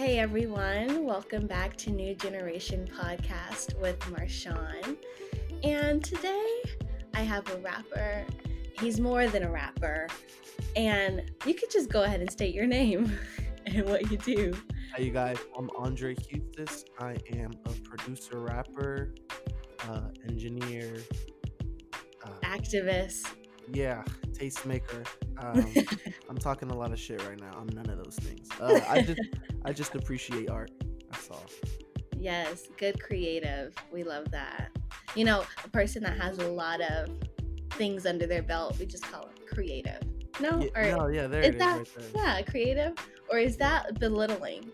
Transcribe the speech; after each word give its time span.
Hey 0.00 0.18
everyone, 0.18 1.04
welcome 1.04 1.46
back 1.46 1.76
to 1.76 1.90
New 1.90 2.14
Generation 2.14 2.88
Podcast 2.90 3.78
with 3.78 4.00
Marshawn. 4.04 4.96
And 5.62 6.02
today 6.02 6.62
I 7.12 7.20
have 7.20 7.46
a 7.50 7.58
rapper. 7.58 8.24
He's 8.80 8.98
more 8.98 9.26
than 9.26 9.42
a 9.42 9.50
rapper. 9.50 10.08
And 10.74 11.30
you 11.44 11.52
could 11.52 11.70
just 11.70 11.90
go 11.90 12.04
ahead 12.04 12.22
and 12.22 12.32
state 12.32 12.54
your 12.54 12.66
name 12.66 13.12
and 13.66 13.86
what 13.90 14.10
you 14.10 14.16
do. 14.16 14.56
Hi, 14.96 15.02
you 15.02 15.10
guys. 15.10 15.36
I'm 15.54 15.68
Andre 15.76 16.14
Hustace. 16.14 16.86
I 16.98 17.18
am 17.34 17.50
a 17.66 17.72
producer, 17.86 18.40
rapper, 18.40 19.12
uh, 19.86 20.00
engineer, 20.26 21.02
uh, 22.24 22.30
Activist. 22.42 23.26
Yeah, 23.72 24.02
tastemaker. 24.32 25.06
Um, 25.38 25.72
I'm 26.28 26.38
talking 26.38 26.70
a 26.70 26.76
lot 26.76 26.92
of 26.92 26.98
shit 26.98 27.22
right 27.26 27.38
now. 27.40 27.52
I'm 27.56 27.68
none 27.68 27.88
of 27.90 28.02
those 28.02 28.16
things. 28.16 28.48
Uh, 28.60 28.78
I 28.88 29.00
just, 29.00 29.20
I 29.64 29.72
just 29.72 29.94
appreciate 29.94 30.50
art. 30.50 30.70
That's 31.10 31.30
all. 31.30 31.44
Yes, 32.18 32.68
good 32.76 33.02
creative. 33.02 33.74
We 33.90 34.04
love 34.04 34.30
that. 34.32 34.68
You 35.14 35.24
know, 35.24 35.44
a 35.64 35.68
person 35.68 36.02
that 36.02 36.18
has 36.20 36.36
a 36.38 36.46
lot 36.48 36.82
of 36.82 37.08
things 37.70 38.04
under 38.04 38.26
their 38.26 38.42
belt, 38.42 38.78
we 38.78 38.84
just 38.84 39.04
call 39.04 39.22
them 39.26 39.34
creative. 39.50 40.00
No, 40.40 40.60
Yeah, 40.60 40.68
or 40.74 40.96
no, 40.98 41.06
yeah, 41.08 41.26
there 41.26 41.40
is 41.40 41.48
it 41.48 41.54
is 41.54 41.58
that 41.58 41.78
right 41.78 41.88
there. 41.96 42.08
yeah, 42.14 42.42
creative, 42.42 42.92
or 43.30 43.38
is 43.38 43.56
that 43.58 43.98
belittling? 43.98 44.70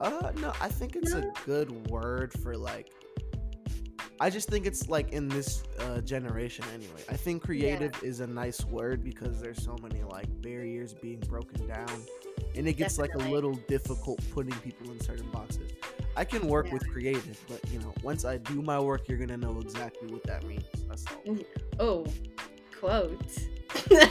Uh, 0.00 0.32
no, 0.40 0.52
I 0.60 0.68
think 0.68 0.96
it's 0.96 1.12
a 1.12 1.30
good 1.44 1.88
word 1.90 2.32
for 2.42 2.56
like. 2.56 2.90
I 4.20 4.30
just 4.30 4.48
think 4.48 4.64
it's 4.66 4.88
like 4.88 5.12
in 5.12 5.28
this 5.28 5.64
uh, 5.80 6.00
generation 6.00 6.64
anyway. 6.74 7.02
I 7.08 7.16
think 7.16 7.42
creative 7.42 7.92
is 8.02 8.20
a 8.20 8.26
nice 8.26 8.64
word 8.64 9.02
because 9.02 9.40
there's 9.40 9.62
so 9.62 9.76
many 9.82 10.02
like 10.04 10.26
barriers 10.40 10.94
being 10.94 11.18
broken 11.20 11.66
down, 11.66 11.88
and 12.54 12.68
it 12.68 12.74
gets 12.74 12.98
like 12.98 13.14
a 13.14 13.18
little 13.18 13.54
difficult 13.68 14.20
putting 14.32 14.54
people 14.60 14.90
in 14.92 15.00
certain 15.00 15.28
boxes. 15.30 15.72
I 16.16 16.24
can 16.24 16.46
work 16.46 16.66
Yeah. 16.66 16.74
with 16.74 16.88
creative, 16.92 17.40
but 17.48 17.60
you 17.72 17.80
know, 17.80 17.92
once 18.02 18.24
I 18.24 18.36
do 18.38 18.62
my 18.62 18.78
work, 18.78 19.08
you're 19.08 19.18
gonna 19.18 19.36
know 19.36 19.58
exactly 19.60 20.08
what 20.12 20.22
that 20.24 20.44
means. 20.44 20.64
That's 20.88 21.04
all. 21.26 21.36
Oh, 21.80 22.06
quote. 22.78 23.20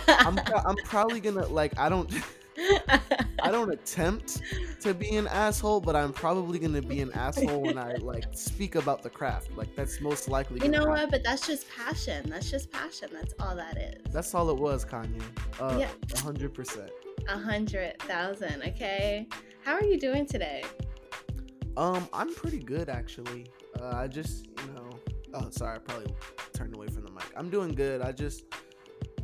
I'm, 0.09 0.37
I'm 0.65 0.75
probably 0.83 1.21
gonna 1.21 1.47
like 1.47 1.77
I 1.79 1.87
don't 1.87 2.11
I 2.57 2.99
don't 3.51 3.71
attempt 3.71 4.41
to 4.81 4.93
be 4.93 5.15
an 5.15 5.27
asshole, 5.27 5.81
but 5.81 5.95
I'm 5.95 6.13
probably 6.13 6.59
gonna 6.59 6.81
be 6.81 7.01
an 7.01 7.11
asshole 7.13 7.61
when 7.61 7.77
I 7.77 7.93
like 7.95 8.25
speak 8.33 8.75
about 8.75 9.01
the 9.01 9.09
craft. 9.09 9.49
Like 9.55 9.75
that's 9.75 9.99
most 10.01 10.27
likely. 10.29 10.59
you 10.63 10.69
know 10.69 10.79
happen. 10.79 10.91
what? 10.93 11.11
But 11.11 11.23
that's 11.23 11.47
just 11.47 11.67
passion. 11.69 12.29
That's 12.29 12.49
just 12.49 12.71
passion. 12.71 13.09
That's 13.11 13.33
all 13.39 13.55
that 13.55 13.77
is. 13.77 14.13
That's 14.13 14.33
all 14.35 14.49
it 14.49 14.57
was, 14.57 14.85
Kanye. 14.85 15.21
Uh, 15.59 15.77
Yeah. 15.79 15.89
a 16.15 16.19
hundred 16.19 16.53
percent. 16.53 16.91
A 17.27 17.37
hundred 17.37 17.99
thousand. 18.03 18.61
Okay. 18.67 19.27
How 19.63 19.73
are 19.73 19.83
you 19.83 19.97
doing 19.99 20.25
today? 20.25 20.63
Um, 21.77 22.07
I'm 22.13 22.33
pretty 22.35 22.59
good 22.59 22.89
actually. 22.89 23.47
Uh, 23.79 23.93
I 23.95 24.07
just, 24.07 24.45
you 24.45 24.73
know, 24.75 24.89
oh, 25.33 25.49
sorry, 25.49 25.75
I 25.77 25.79
probably 25.79 26.13
turned 26.53 26.75
away 26.75 26.87
from 26.87 27.03
the 27.03 27.11
mic. 27.11 27.25
I'm 27.35 27.49
doing 27.49 27.69
good. 27.73 28.01
I 28.01 28.11
just 28.11 28.43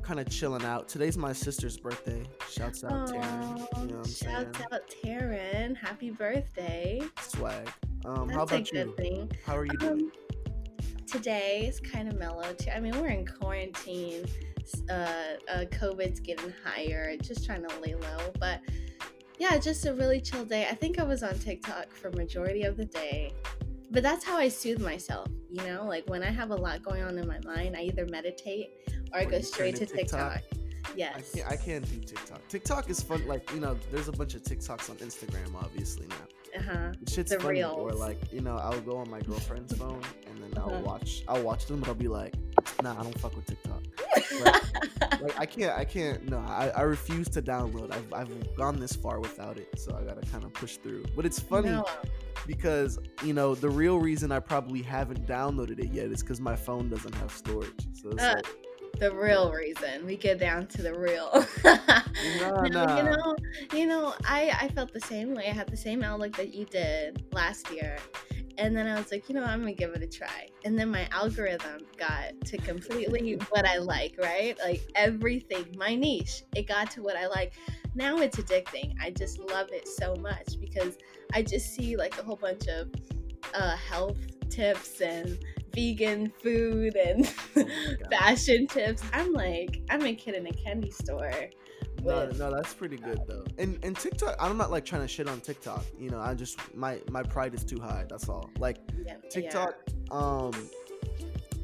kind 0.10 0.20
of 0.20 0.28
chilling 0.28 0.66
out. 0.66 0.88
Today's 0.88 1.20
my 1.20 1.32
sister's 1.32 1.78
birthday. 1.78 2.24
Shouts 2.50 2.84
out 2.84 3.10
Taryn. 3.10 3.60
You 3.80 3.96
know 3.96 4.04
shouts 4.04 4.18
saying? 4.18 4.48
out 4.72 4.82
Taryn. 5.06 5.78
Happy 5.78 6.10
birthday. 6.10 7.00
Swag. 7.22 7.70
Um, 8.06 8.26
That's 8.28 8.36
how 8.36 8.42
about 8.42 8.72
you? 8.72 8.96
thing. 8.98 9.32
How 9.46 9.56
are 9.56 9.66
you 9.66 9.78
doing? 9.78 9.92
Um, 9.92 10.12
today 11.06 11.68
is 11.68 11.80
kind 11.80 12.08
of 12.08 12.18
mellow 12.18 12.52
too. 12.54 12.72
I 12.72 12.80
mean, 12.80 13.00
we're 13.00 13.10
in 13.10 13.24
quarantine. 13.24 14.26
Uh, 14.90 14.94
uh, 14.94 15.66
COVID's 15.66 16.20
getting 16.20 16.56
higher. 16.66 17.16
Just 17.18 17.46
trying 17.46 17.68
to 17.68 17.80
lay 17.80 17.94
low, 17.94 18.32
but 18.40 18.62
yeah, 19.38 19.60
just 19.60 19.86
a 19.86 19.94
really 19.94 20.22
chill 20.22 20.44
day. 20.44 20.68
I 20.68 20.74
think 20.74 20.98
I 20.98 21.04
was 21.04 21.22
on 21.22 21.38
TikTok 21.38 21.94
for 21.94 22.10
majority 22.14 22.64
of 22.64 22.78
the 22.78 22.86
day, 22.86 23.32
but 23.92 24.04
that's 24.04 24.24
how 24.24 24.38
I 24.38 24.48
soothe 24.50 24.80
myself. 24.82 25.28
You 25.50 25.64
know, 25.64 25.86
like 25.88 26.08
when 26.10 26.24
I 26.24 26.30
have 26.32 26.52
a 26.52 26.56
lot 26.56 26.84
going 26.84 27.04
on 27.04 27.18
in 27.18 27.28
my 27.28 27.40
mind, 27.46 27.76
I 27.76 27.82
either 27.84 28.06
meditate 28.06 28.70
or 29.14 29.20
I 29.20 29.26
go 29.26 29.42
straight 29.42 29.76
to 29.78 29.86
TikTok? 29.86 30.34
TikTok. 30.36 30.42
I 30.86 30.92
Yes. 30.96 31.34
can't, 31.34 31.48
I 31.52 31.56
can't 31.56 31.86
do 31.90 32.00
TikTok. 32.00 32.48
TikTok 32.48 32.90
is 32.90 33.02
fun. 33.02 33.28
Like 33.28 33.52
you 33.54 33.60
know, 33.60 33.78
there's 33.92 34.08
a 34.08 34.12
bunch 34.12 34.34
of 34.36 34.42
TikToks 34.44 34.90
on 34.90 34.96
Instagram, 34.98 35.54
obviously 35.56 36.08
now. 36.08 36.60
Uh 36.60 36.64
huh. 36.64 36.92
Shit's 37.08 37.32
The 37.32 37.40
funny. 37.40 37.64
Or 37.64 37.92
like 37.92 38.20
you 38.34 38.42
know, 38.42 38.58
I'll 38.58 38.82
go 38.82 38.98
on 38.98 39.10
my 39.10 39.20
girlfriend's 39.22 39.76
phone 39.78 40.02
and 40.28 40.42
then 40.42 40.52
I'll 40.58 40.70
Uh-huh. 40.74 40.82
watch. 40.84 41.24
I'll 41.28 41.44
watch 41.44 41.66
them, 41.68 41.80
but 41.82 41.90
I'll 41.90 41.96
be 41.96 42.08
like, 42.08 42.34
Nah, 42.82 43.00
I 43.00 43.04
don't 43.04 43.18
fuck 43.20 43.36
with 43.36 43.46
TikTok. 43.46 43.82
Like 45.22 45.38
I 45.40 45.46
can't. 45.46 45.78
I 45.78 45.84
can't. 45.84 46.30
No, 46.30 46.38
I, 46.40 46.70
I 46.70 46.82
refuse 46.84 47.28
to 47.30 47.42
download. 47.42 47.92
I've 47.94 48.14
I've 48.14 48.56
gone 48.56 48.80
this 48.80 48.94
far 48.96 49.20
without 49.20 49.58
it, 49.58 49.68
so 49.78 49.94
I 50.00 50.04
gotta 50.08 50.26
kind 50.32 50.46
of 50.46 50.54
push 50.54 50.78
through. 50.78 51.04
But 51.14 51.26
it's 51.26 51.40
funny 51.40 51.70
No. 51.72 51.84
because 52.48 53.00
you 53.24 53.34
know 53.34 53.54
the 53.54 53.70
real 53.70 54.00
reason 54.00 54.32
I 54.32 54.40
probably 54.40 54.82
haven't 54.82 55.28
downloaded 55.28 55.80
it 55.80 55.92
yet 55.92 56.06
is 56.08 56.22
because 56.22 56.40
my 56.40 56.56
phone 56.56 56.88
doesn't 56.90 57.14
have 57.16 57.32
storage. 57.34 57.86
So 58.02 58.12
it's 58.12 58.24
Uh, 58.24 58.36
like, 58.38 58.46
the 59.00 59.14
real 59.14 59.52
reason. 59.52 60.06
We 60.06 60.18
get 60.18 60.40
down 60.40 60.68
to 60.68 60.82
the 60.82 60.98
real. 60.98 61.46
Nah, 62.42 62.64
No. 62.64 62.98
You 62.98 63.04
know, 63.04 63.36
you 63.74 63.88
know, 63.88 64.14
I 64.26 64.52
I 64.60 64.68
felt 64.70 64.92
the 64.92 65.00
same 65.00 65.34
way. 65.36 65.48
I 65.48 65.54
had 65.54 65.70
the 65.70 65.78
same 65.78 66.04
outlook 66.04 66.36
that 66.36 66.54
you 66.54 66.66
did 66.66 67.24
last 67.32 67.72
year. 67.72 67.98
And 68.58 68.76
then 68.76 68.88
I 68.88 68.96
was 69.00 69.10
like, 69.10 69.30
you 69.30 69.36
know, 69.36 69.44
I'm 69.44 69.62
gonna 69.62 69.74
give 69.74 69.92
it 69.94 70.04
a 70.04 70.08
try. 70.08 70.50
And 70.66 70.78
then 70.78 70.90
my 70.92 71.08
algorithm 71.12 71.86
got 71.98 72.34
to 72.46 72.58
completely 72.58 73.34
what 73.50 73.66
I 73.66 73.78
like, 73.78 74.16
right? 74.22 74.58
Like 74.62 74.82
everything, 74.96 75.66
my 75.78 75.96
niche, 75.96 76.44
it 76.56 76.68
got 76.68 76.92
to 76.92 77.02
what 77.02 77.16
I 77.16 77.28
like. 77.28 77.54
Now 77.96 78.18
it's 78.18 78.38
addicting. 78.38 78.96
I 79.02 79.12
just 79.12 79.40
love 79.40 79.70
it 79.72 79.88
so 79.88 80.16
much 80.16 80.60
because 80.60 80.98
I 81.34 81.42
just 81.42 81.74
see 81.74 81.96
like 81.96 82.20
a 82.20 82.24
whole 82.24 82.36
bunch 82.36 82.68
of 82.68 82.90
uh, 83.54 83.78
health 83.78 84.18
tips 84.50 85.00
and 85.00 85.40
vegan 85.74 86.32
food 86.44 86.96
and 86.96 87.32
Oh 87.56 87.66
fashion 88.12 88.68
tips. 88.68 89.02
I'm 89.14 89.34
like, 89.34 89.82
I'm 89.90 90.04
a 90.06 90.14
kid 90.14 90.36
in 90.36 90.48
a 90.48 90.52
candy 90.54 90.92
store. 90.92 91.32
No, 92.04 92.28
with- 92.28 92.40
no, 92.40 92.50
that's 92.54 92.74
pretty 92.74 92.98
good 92.98 93.20
though. 93.28 93.44
And 93.58 93.78
and 93.84 93.96
TikTok, 93.98 94.36
I'm 94.40 94.58
not 94.58 94.72
like 94.72 94.86
trying 94.86 95.02
to 95.02 95.08
shit 95.08 95.28
on 95.28 95.42
TikTok. 95.42 95.84
You 96.00 96.10
know, 96.10 96.20
I 96.20 96.34
just 96.34 96.60
my 96.76 97.00
my 97.10 97.24
pride 97.24 97.54
is 97.54 97.64
too 97.64 97.80
high. 97.80 98.06
That's 98.10 98.30
all. 98.30 98.50
Like 98.58 98.78
Yeah, 99.06 99.16
TikTok, 99.30 99.76
um, 100.12 100.54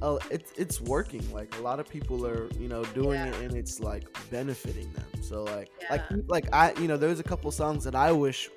oh, 0.01 0.19
it's 0.29 0.51
it's 0.57 0.81
working. 0.81 1.23
Like 1.33 1.57
a 1.57 1.61
lot 1.61 1.79
of 1.79 1.87
people 1.87 2.25
are 2.27 2.49
you 2.59 2.67
know 2.67 2.83
doing 2.85 3.19
Yeah. 3.19 3.27
it, 3.27 3.41
and 3.43 3.55
it's 3.55 3.79
like 3.79 4.05
benefiting 4.29 4.91
them. 4.91 5.05
So 5.21 5.43
like 5.45 5.69
like 5.89 6.01
like 6.27 6.45
I 6.53 6.73
you 6.81 6.87
know 6.89 6.97
there's 6.97 7.19
a 7.21 7.23
couple 7.23 7.49
songs 7.51 7.83
that 7.85 7.95
I 7.95 8.11
wish 8.11 8.49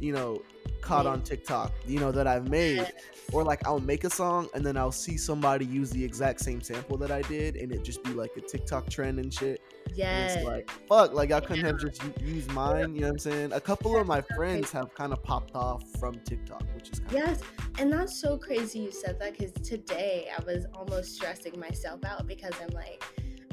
you 0.00 0.12
know 0.12 0.42
caught 0.82 1.06
on 1.06 1.22
TikTok. 1.22 1.72
You 1.86 2.00
know 2.00 2.12
that 2.12 2.26
I've 2.26 2.48
made. 2.48 2.92
Or 3.32 3.44
like 3.44 3.66
I'll 3.66 3.80
make 3.80 4.04
a 4.04 4.10
song 4.10 4.48
and 4.52 4.66
then 4.66 4.76
I'll 4.76 4.92
see 4.92 5.16
somebody 5.16 5.64
use 5.64 5.90
the 5.90 6.04
exact 6.04 6.40
same 6.40 6.60
sample 6.60 6.98
that 6.98 7.10
I 7.10 7.22
did, 7.22 7.56
and 7.56 7.72
it 7.72 7.82
just 7.82 8.02
be 8.04 8.10
like 8.10 8.32
a 8.36 8.42
TikTok 8.42 8.90
trend 8.90 9.18
and 9.18 9.32
shit. 9.32 9.62
Yeah. 9.94 10.26
It's 10.26 10.44
like, 10.44 10.70
fuck, 10.88 11.14
like 11.14 11.30
y'all 11.30 11.40
couldn't 11.40 11.64
have 11.64 11.78
just 11.78 12.02
used 12.20 12.50
mine, 12.52 12.94
you 12.94 13.02
know 13.02 13.06
what 13.06 13.12
I'm 13.12 13.18
saying? 13.18 13.52
A 13.52 13.60
couple 13.60 13.96
of 13.96 14.06
my 14.06 14.20
so 14.20 14.34
friends 14.36 14.70
crazy. 14.70 14.78
have 14.78 14.94
kind 14.94 15.12
of 15.12 15.22
popped 15.22 15.54
off 15.54 15.82
from 15.98 16.16
TikTok, 16.24 16.64
which 16.74 16.90
is 16.90 17.00
kind 17.00 17.12
Yes, 17.12 17.40
and 17.78 17.92
that's 17.92 18.20
so 18.20 18.36
crazy 18.36 18.80
you 18.80 18.90
said 18.92 19.18
that 19.20 19.38
because 19.38 19.52
today 19.62 20.28
I 20.36 20.42
was 20.44 20.66
almost 20.74 21.14
stressing 21.14 21.58
myself 21.58 22.04
out 22.04 22.26
because 22.26 22.52
I'm 22.60 22.74
like, 22.74 23.02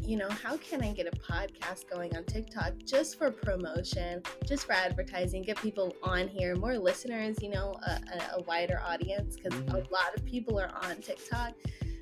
you 0.09 0.17
know, 0.17 0.27
how 0.27 0.57
can 0.57 0.83
I 0.83 0.91
get 0.91 1.05
a 1.05 1.11
podcast 1.11 1.87
going 1.87 2.17
on 2.17 2.23
TikTok 2.23 2.73
just 2.83 3.19
for 3.19 3.29
promotion, 3.29 4.23
just 4.43 4.65
for 4.65 4.71
advertising, 4.73 5.43
get 5.43 5.57
people 5.57 5.95
on 6.01 6.27
here, 6.27 6.55
more 6.55 6.79
listeners, 6.79 7.37
you 7.43 7.49
know, 7.49 7.75
a, 7.85 8.37
a, 8.37 8.41
wider 8.41 8.81
audience 8.83 9.35
because 9.35 9.53
Mhm. 9.53 9.73
a 9.73 9.93
lot 9.93 10.15
of 10.17 10.25
people 10.25 10.59
are 10.59 10.71
on 10.83 10.99
TikTok. 10.99 11.53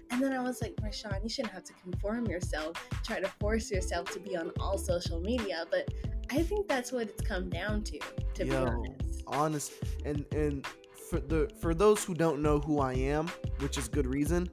And 0.10 0.24
then 0.24 0.32
I 0.32 0.42
was 0.42 0.62
like, 0.62 0.74
Marshawn, 0.78 1.22
you 1.22 1.28
shouldn't 1.28 1.54
have 1.54 1.66
to 1.66 1.74
conform 1.74 2.28
yourself, 2.28 2.82
try 3.04 3.20
to 3.20 3.28
force 3.42 3.70
yourself 3.70 4.10
to 4.12 4.22
be 4.22 4.38
on 4.38 4.54
all 4.58 4.78
social 4.78 5.20
media. 5.20 5.66
But 5.70 5.94
I 6.30 6.44
think 6.44 6.70
that's 6.70 6.94
what 6.94 7.10
it's 7.10 7.22
come 7.22 7.50
down 7.50 7.84
to, 7.84 8.00
to 8.36 8.46
be 8.46 8.56
honest. 8.56 9.24
honest. 9.28 9.74
And 10.06 10.26
and 10.32 10.66
for 11.10 11.20
the 11.20 11.50
for 11.62 11.74
those 11.74 12.04
who 12.04 12.14
don't 12.14 12.42
know 12.42 12.60
who 12.60 12.80
I 12.80 12.94
am, 12.94 13.28
which 13.60 13.78
is 13.78 13.88
good 13.88 14.08
reason, 14.08 14.50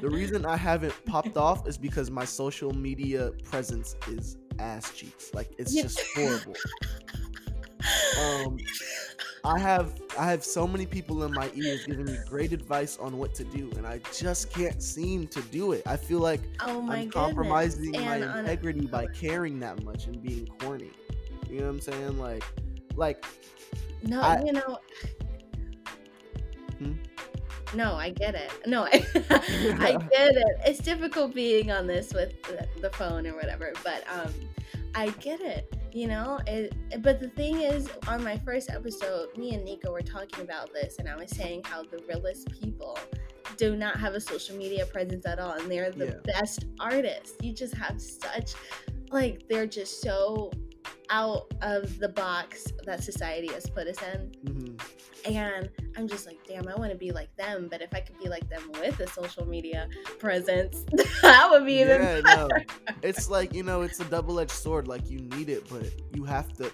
the 0.00 0.08
reason 0.08 0.44
I 0.46 0.56
haven't 0.56 0.94
popped 1.06 1.36
off 1.36 1.66
is 1.66 1.76
because 1.78 2.10
my 2.10 2.24
social 2.24 2.72
media 2.72 3.32
presence 3.44 3.96
is 4.08 4.36
ass 4.58 4.92
cheeks. 4.92 5.30
Like 5.34 5.50
it's 5.58 5.74
Yeah. 5.74 5.82
just 5.82 6.00
horrible. 6.14 6.54
Um, 8.20 8.56
I 9.44 9.58
have 9.60 10.00
I 10.18 10.28
have 10.30 10.44
so 10.44 10.66
many 10.66 10.86
people 10.86 11.22
in 11.24 11.32
my 11.32 11.50
ears 11.54 11.86
giving 11.86 12.06
me 12.06 12.16
great 12.28 12.52
advice 12.52 12.98
on 12.98 13.16
what 13.18 13.34
to 13.34 13.44
do, 13.44 13.70
and 13.76 13.86
I 13.86 14.00
just 14.16 14.50
can't 14.50 14.82
seem 14.82 15.28
to 15.28 15.40
do 15.42 15.72
it. 15.72 15.82
I 15.86 15.96
feel 15.96 16.18
like 16.18 16.40
Oh 16.60 16.80
my 16.80 16.98
I'm 16.98 17.10
compromising 17.10 17.92
my 17.92 18.16
integrity 18.40 18.86
by 18.86 19.06
caring 19.06 19.60
that 19.60 19.82
much 19.84 20.06
and 20.06 20.20
being 20.22 20.46
corny. 20.60 20.90
You 21.48 21.60
know 21.60 21.66
what 21.66 21.70
I'm 21.74 21.80
saying? 21.80 22.18
Like, 22.18 22.42
like 22.96 23.24
No, 24.02 24.20
I- 24.20 24.42
you 24.44 24.52
know. 24.52 24.78
No, 27.74 27.94
I 27.94 28.10
get 28.10 28.34
it. 28.34 28.50
No, 28.66 28.84
I, 28.92 29.04
I 29.30 29.92
get 30.10 30.34
it. 30.36 30.56
It's 30.64 30.78
difficult 30.80 31.34
being 31.34 31.70
on 31.70 31.86
this 31.86 32.12
with 32.14 32.40
the, 32.44 32.66
the 32.80 32.90
phone 32.90 33.26
or 33.26 33.34
whatever, 33.34 33.72
but 33.84 34.04
um, 34.12 34.32
I 34.94 35.08
get 35.20 35.40
it. 35.40 35.72
you 35.92 36.06
know 36.08 36.38
it 36.46 36.74
but 37.02 37.20
the 37.20 37.28
thing 37.28 37.60
is 37.62 37.88
on 38.06 38.22
my 38.22 38.36
first 38.38 38.68
episode 38.70 39.28
me 39.36 39.54
and 39.54 39.64
nico 39.64 39.90
were 39.92 40.02
talking 40.02 40.42
about 40.44 40.70
this 40.74 40.98
and 40.98 41.08
i 41.08 41.16
was 41.16 41.30
saying 41.30 41.62
how 41.64 41.82
the 41.82 41.98
realest 42.08 42.50
people 42.60 42.98
do 43.56 43.76
not 43.76 43.96
have 43.98 44.12
a 44.14 44.20
social 44.20 44.54
media 44.56 44.84
presence 44.86 45.24
at 45.24 45.38
all 45.38 45.52
and 45.52 45.70
they're 45.70 45.90
the 45.90 46.06
Yeah. 46.26 46.32
best 46.34 46.66
artists 46.80 47.34
you 47.40 47.52
just 47.54 47.74
have 47.74 47.98
such 48.00 48.52
like 49.10 49.46
they're 49.48 49.66
just 49.66 50.02
so 50.02 50.50
out 51.10 51.52
of 51.62 51.98
the 51.98 52.08
box 52.08 52.72
that 52.84 53.02
society 53.02 53.48
has 53.52 53.68
put 53.70 53.86
us 53.86 53.96
in 54.14 54.30
Mhm. 54.44 54.80
and 55.24 55.70
i'm 55.96 56.06
just 56.08 56.26
like 56.26 56.38
damn 56.46 56.66
i 56.68 56.74
want 56.74 56.90
to 56.90 56.96
be 56.98 57.10
like 57.12 57.34
them 57.36 57.68
but 57.70 57.80
if 57.80 57.92
i 57.94 58.00
could 58.00 58.18
be 58.18 58.28
like 58.28 58.48
them 58.48 58.62
with 58.80 58.98
a 59.00 59.06
social 59.08 59.46
media 59.46 59.88
presence 60.18 60.84
that 61.22 61.48
would 61.50 61.64
be 61.64 61.80
even 61.80 62.00
Yeah, 62.00 62.20
no. 62.24 62.48
It's 63.02 63.28
like, 63.30 63.54
you 63.54 63.62
know, 63.62 63.82
it's 63.82 64.00
a 64.00 64.04
double 64.04 64.40
edged 64.40 64.50
sword. 64.50 64.88
Like, 64.88 65.08
you 65.10 65.18
need 65.20 65.48
it, 65.48 65.68
but 65.68 65.86
you 66.14 66.24
have 66.24 66.52
to. 66.54 66.72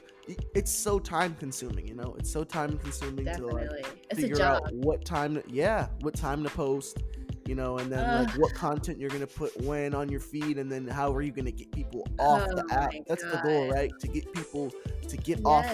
It's 0.54 0.70
so 0.72 0.98
time 0.98 1.34
consuming, 1.34 1.86
you 1.86 1.94
know? 1.94 2.14
It's 2.18 2.30
so 2.30 2.44
time 2.44 2.78
consuming 2.78 3.24
to 3.24 3.46
like 3.46 3.66
definitely 3.66 3.84
it's 4.10 4.18
a 4.18 4.22
figure 4.22 4.36
job 4.36 4.62
out 4.64 4.74
what 4.74 5.04
time 5.04 5.34
to, 5.34 5.42
yeah, 5.48 5.88
what 6.00 6.14
time 6.14 6.42
to 6.44 6.50
post, 6.50 7.02
you 7.46 7.54
know, 7.54 7.78
and 7.78 7.90
then 7.90 8.24
like 8.26 8.34
what 8.38 8.54
content 8.54 8.98
you're 8.98 9.10
to 9.20 9.26
put 9.26 9.58
when 9.62 9.94
on 9.94 10.08
your 10.08 10.20
feed, 10.20 10.58
and 10.58 10.70
then 10.70 10.86
how 10.86 11.12
are 11.12 11.22
you 11.22 11.32
to 11.46 11.52
get 11.52 11.70
people 11.72 12.06
off 12.18 12.46
Oh 12.50 12.54
the 12.56 12.74
app? 12.74 12.92
That's 13.08 13.22
the 13.22 13.40
goal, 13.42 13.70
right? 13.70 13.90
To 14.00 14.08
get 14.08 14.32
people 14.32 14.72
to 15.08 15.16
get 15.16 15.44
off 15.44 15.66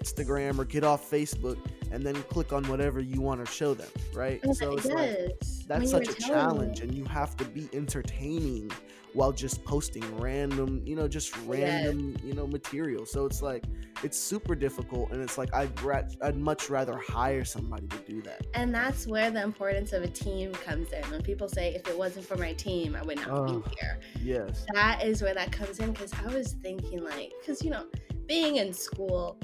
Instagram 0.00 0.58
or 0.58 0.64
get 0.64 0.84
off 0.84 1.10
Facebook 1.10 1.58
and 1.92 2.04
then 2.04 2.14
click 2.24 2.52
on 2.52 2.64
whatever 2.64 3.00
you 3.00 3.20
want 3.20 3.44
to 3.44 3.50
show 3.50 3.74
them, 3.74 3.88
right? 4.14 4.40
So 4.54 4.74
it's 4.74 4.86
like 4.86 5.38
that's 5.66 5.92
When 5.92 6.04
such 6.04 6.08
a 6.08 6.14
telling 6.14 6.16
me- 6.16 6.26
challenge 6.28 6.80
and 6.80 6.94
you 6.94 7.04
have 7.04 7.36
to 7.36 7.44
be 7.44 7.68
entertaining 7.72 8.70
while 9.16 9.32
just 9.32 9.64
posting 9.64 10.04
random 10.18 10.82
you 10.84 10.94
know 10.94 11.08
just 11.08 11.34
random 11.46 12.14
you 12.22 12.34
know 12.34 12.46
material 12.46 13.06
so 13.06 13.24
it's 13.24 13.40
like 13.40 13.64
it's 14.02 14.18
super 14.18 14.54
difficult 14.54 15.10
and 15.10 15.22
it's 15.22 15.38
like 15.38 15.52
i'd 15.54 15.80
ra- 15.80 16.02
i'd 16.22 16.36
much 16.36 16.68
rather 16.68 16.96
hire 16.98 17.42
somebody 17.44 17.86
to 17.88 17.96
do 18.12 18.20
that 18.20 18.44
And 18.52 18.74
that's 18.74 19.06
where 19.06 19.30
the 19.30 19.42
importance 19.42 19.94
of 19.94 20.02
a 20.02 20.08
team 20.08 20.52
comes 20.52 20.92
in. 20.92 21.02
When 21.10 21.22
people 21.22 21.48
say, 21.48 21.74
if 21.74 21.88
it 21.88 21.96
wasn't 21.96 22.26
for 22.26 22.36
my 22.36 22.52
team, 22.52 22.94
I 22.94 23.02
would 23.02 23.16
not 23.16 23.30
Ugh. 23.30 23.64
be 23.64 23.76
here. 23.80 23.98
yes 24.22 24.66
That 24.74 25.02
is 25.02 25.22
where 25.22 25.34
that 25.34 25.50
comes 25.50 25.78
in 25.78 25.92
because 25.92 26.12
I 26.14 26.26
was 26.26 26.52
thinking, 26.62 27.02
like, 27.02 27.32
because, 27.40 27.62
you 27.64 27.70
know, 27.70 27.86
being 28.26 28.56
in 28.56 28.72
school, 28.72 29.38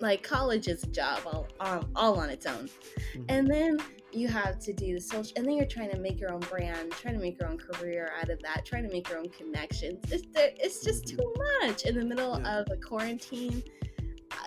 like, 0.00 0.22
college 0.22 0.68
is 0.68 0.82
a 0.84 0.88
job 0.88 1.20
all, 1.26 1.48
all, 1.60 1.84
all 1.96 2.14
on 2.20 2.28
its 2.30 2.46
own. 2.46 2.68
Mhm. 3.16 3.24
And 3.28 3.48
then 3.48 3.78
you 4.12 4.28
have 4.28 4.58
to 4.60 4.72
do 4.72 4.94
the 4.94 5.00
social, 5.00 5.32
and 5.36 5.46
then 5.46 5.54
you're 5.54 5.66
trying 5.66 5.90
to 5.90 5.98
make 5.98 6.18
your 6.20 6.32
own 6.32 6.40
brand, 6.40 6.92
trying 6.92 7.14
to 7.14 7.20
make 7.20 7.38
your 7.40 7.48
own 7.48 7.58
career 7.58 8.12
out 8.20 8.28
of 8.30 8.40
that, 8.42 8.64
trying 8.64 8.84
to 8.84 8.92
make 8.92 9.08
your 9.08 9.18
own 9.18 9.28
connections. 9.28 10.00
It's, 10.10 10.26
it's 10.34 10.84
just 10.84 11.06
too 11.06 11.34
much 11.60 11.82
in 11.84 11.94
the 11.98 12.04
middle 12.04 12.38
Yeah. 12.40 12.60
of 12.60 12.66
a 12.70 12.76
quarantine. 12.76 13.62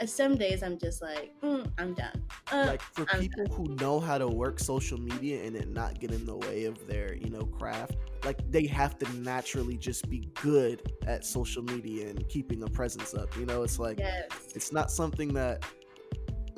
Uh, 0.02 0.06
Some 0.06 0.36
days 0.38 0.62
I'm 0.64 0.78
just 0.78 1.02
like, 1.02 1.34
mm, 1.42 1.70
I'm 1.78 1.94
done. 1.94 2.22
Uh, 2.52 2.66
like 2.68 2.82
for 2.82 3.06
I'm 3.12 3.22
people 3.22 3.46
who 3.48 3.76
know 3.76 4.00
how 4.00 4.18
to 4.18 4.28
work 4.28 4.60
social 4.60 5.00
media 5.00 5.44
and 5.44 5.56
it 5.56 5.70
not 5.70 6.00
get 6.00 6.12
in 6.12 6.26
the 6.26 6.36
way 6.36 6.66
of 6.66 6.86
their 6.88 7.14
you 7.16 7.30
know 7.30 7.44
craft 7.44 7.96
like 8.26 8.40
they 8.52 8.66
have 8.66 8.98
to 8.98 9.10
naturally 9.18 9.78
just 9.78 10.10
be 10.10 10.28
good 10.42 10.92
at 11.06 11.24
social 11.24 11.62
media 11.64 12.10
and 12.10 12.28
keeping 12.28 12.64
a 12.64 12.68
presence 12.68 13.14
up 13.14 13.36
you 13.38 13.46
know 13.46 13.62
it's 13.62 13.78
like 13.78 14.00
yes. 14.00 14.28
it's 14.56 14.72
not 14.72 14.90
something 14.90 15.32
that 15.34 15.64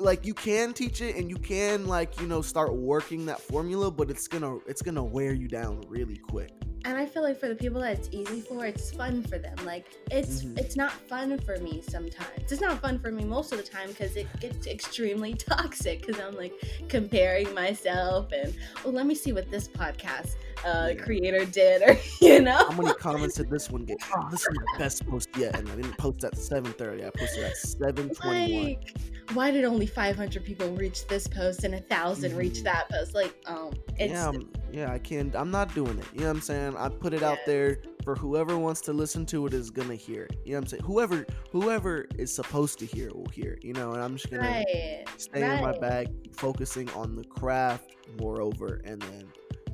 like 0.02 0.26
you 0.26 0.34
can 0.34 0.72
teach 0.72 1.00
it 1.00 1.16
and 1.16 1.30
you 1.30 1.36
can 1.36 1.86
like 1.86 2.20
you 2.20 2.26
know 2.26 2.42
start 2.42 2.74
working 2.74 3.26
that 3.26 3.40
formula 3.40 3.90
but 3.90 4.10
it's 4.10 4.28
gonna 4.28 4.58
it's 4.66 4.82
gonna 4.82 5.02
wear 5.02 5.32
you 5.32 5.48
down 5.48 5.82
really 5.88 6.16
quick 6.16 6.50
and 6.84 6.98
I 6.98 7.06
feel 7.06 7.22
like 7.22 7.38
for 7.38 7.46
the 7.48 7.54
people 7.54 7.80
that 7.82 7.96
it's 7.96 8.08
easy 8.10 8.40
for, 8.40 8.66
it's 8.66 8.90
fun 8.90 9.22
for 9.22 9.38
them. 9.38 9.54
Like 9.64 9.86
it's 10.10 10.42
Mhm. 10.42 10.58
it's 10.58 10.74
not 10.74 10.90
fun 11.08 11.38
for 11.38 11.56
me 11.58 11.80
sometimes. 11.80 12.50
It's 12.50 12.60
not 12.60 12.80
fun 12.80 12.98
for 12.98 13.12
me 13.12 13.22
most 13.22 13.52
of 13.52 13.58
the 13.58 13.64
time 13.64 13.86
because 13.86 14.16
it 14.16 14.26
gets 14.40 14.66
extremely 14.66 15.34
toxic. 15.50 16.04
Because 16.04 16.20
I'm 16.20 16.34
like 16.36 16.52
comparing 16.88 17.54
myself 17.54 18.32
and 18.32 18.52
oh, 18.84 18.90
let 18.90 19.06
me 19.06 19.14
see 19.14 19.32
what 19.32 19.48
this 19.48 19.68
podcast 19.68 20.34
uh, 20.64 20.88
Yeah. 20.88 21.02
creator 21.02 21.44
did, 21.44 21.82
or 21.82 21.96
you 22.20 22.40
know. 22.40 22.56
how 22.68 22.72
many 22.82 22.94
comments 22.94 23.36
did 23.36 23.50
this 23.50 23.70
one 23.70 23.84
get 23.84 23.98
oh 24.16 24.28
this 24.30 24.40
is 24.40 24.46
the 24.48 24.78
best 24.78 25.06
post 25.06 25.28
yet 25.36 25.56
and 25.58 25.68
i 25.70 25.76
didn't 25.76 25.96
post 25.98 26.24
at 26.24 26.34
7.30 26.34 27.06
i 27.06 27.10
posted 27.10 27.44
at 27.44 27.54
7.21 27.54 28.64
Like, 28.64 28.96
why 29.34 29.50
did 29.50 29.64
only 29.64 29.86
500 29.86 30.44
people 30.44 30.68
reach 30.76 31.06
this 31.06 31.26
post 31.26 31.64
and 31.64 31.74
a 31.74 31.78
1000 31.78 32.36
reach 32.36 32.58
Mhm. 32.60 32.64
that 32.64 32.88
post? 32.90 33.14
Like, 33.14 33.34
um, 33.46 33.70
it's 33.98 34.12
yeah, 34.12 34.28
I'm, 34.28 34.48
yeah, 34.72 34.92
I 34.92 34.98
can't. 34.98 35.34
I'm 35.34 35.50
not 35.50 35.74
doing 35.74 35.98
it. 35.98 36.04
You 36.12 36.20
know 36.20 36.26
what 36.26 36.36
I'm 36.36 36.40
saying? 36.42 36.76
I 36.76 36.88
put 36.90 37.14
it 37.14 37.22
out 37.22 37.38
there 37.46 37.78
for 38.04 38.14
whoever 38.14 38.58
wants 38.58 38.80
to 38.82 38.92
listen 38.92 39.24
to 39.26 39.46
it 39.46 39.54
is 39.54 39.70
gonna 39.70 39.94
hear 39.94 40.24
it. 40.24 40.36
You 40.44 40.52
know 40.52 40.58
what 40.58 40.64
I'm 40.64 40.68
saying? 40.68 40.82
Whoever, 40.82 41.24
whoever 41.50 42.06
is 42.18 42.34
supposed 42.34 42.78
to 42.80 42.86
hear 42.86 43.08
it 43.08 43.16
will 43.16 43.30
hear 43.32 43.52
it. 43.52 43.64
You 43.64 43.72
know, 43.74 43.92
and 43.92 44.02
I'm 44.02 44.16
just 44.16 44.28
gonna 44.30 44.42
right. 44.48 45.04
stay 45.16 45.42
in 45.54 45.62
my 45.62 45.78
bag, 45.78 46.08
focusing 46.34 46.90
on 46.90 47.14
the 47.16 47.24
craft. 47.24 47.96
Moreover, 48.20 48.82
and 48.84 49.00
then, 49.00 49.24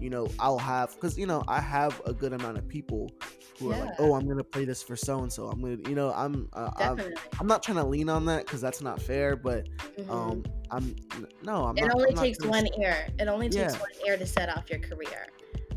you 0.00 0.10
know, 0.10 0.28
I'll 0.38 0.58
have 0.58 0.94
because 0.94 1.18
you 1.18 1.26
know 1.26 1.42
I 1.48 1.60
have 1.60 2.00
a 2.06 2.12
good 2.12 2.32
amount 2.32 2.58
of 2.58 2.68
people 2.68 3.10
who 3.58 3.72
are 3.72 3.76
like, 3.76 3.94
oh, 3.98 4.14
I'm 4.14 4.26
gonna 4.28 4.44
play 4.44 4.64
this 4.64 4.82
for 4.82 4.94
so 4.96 5.18
and 5.20 5.32
so. 5.32 5.48
I'm 5.48 5.60
gonna, 5.60 5.76
you 5.88 5.94
know, 5.96 6.12
I'm, 6.12 6.48
uh, 6.52 6.70
I'm. 6.76 7.00
I'm 7.40 7.46
not 7.48 7.62
trying 7.62 7.78
to 7.78 7.84
lean 7.84 8.08
on 8.08 8.24
that 8.26 8.46
because 8.46 8.60
that's 8.60 8.80
not 8.80 9.00
fair. 9.02 9.34
But 9.36 9.68
Mhm. 9.98 10.10
um, 10.10 10.44
I'm 10.70 10.94
no, 11.42 11.64
I'm 11.64 11.76
it 11.76 11.82
not. 11.82 11.94
only 11.94 12.10
I'm 12.10 12.16
takes 12.16 12.44
one 12.44 12.68
ear. 12.80 13.08
It 13.18 13.26
only 13.26 13.48
takes 13.48 13.74
Yeah. 13.74 13.80
one 13.80 13.90
ear 14.06 14.16
to 14.16 14.26
set 14.26 14.48
off 14.48 14.70
your 14.70 14.78
career. 14.78 15.26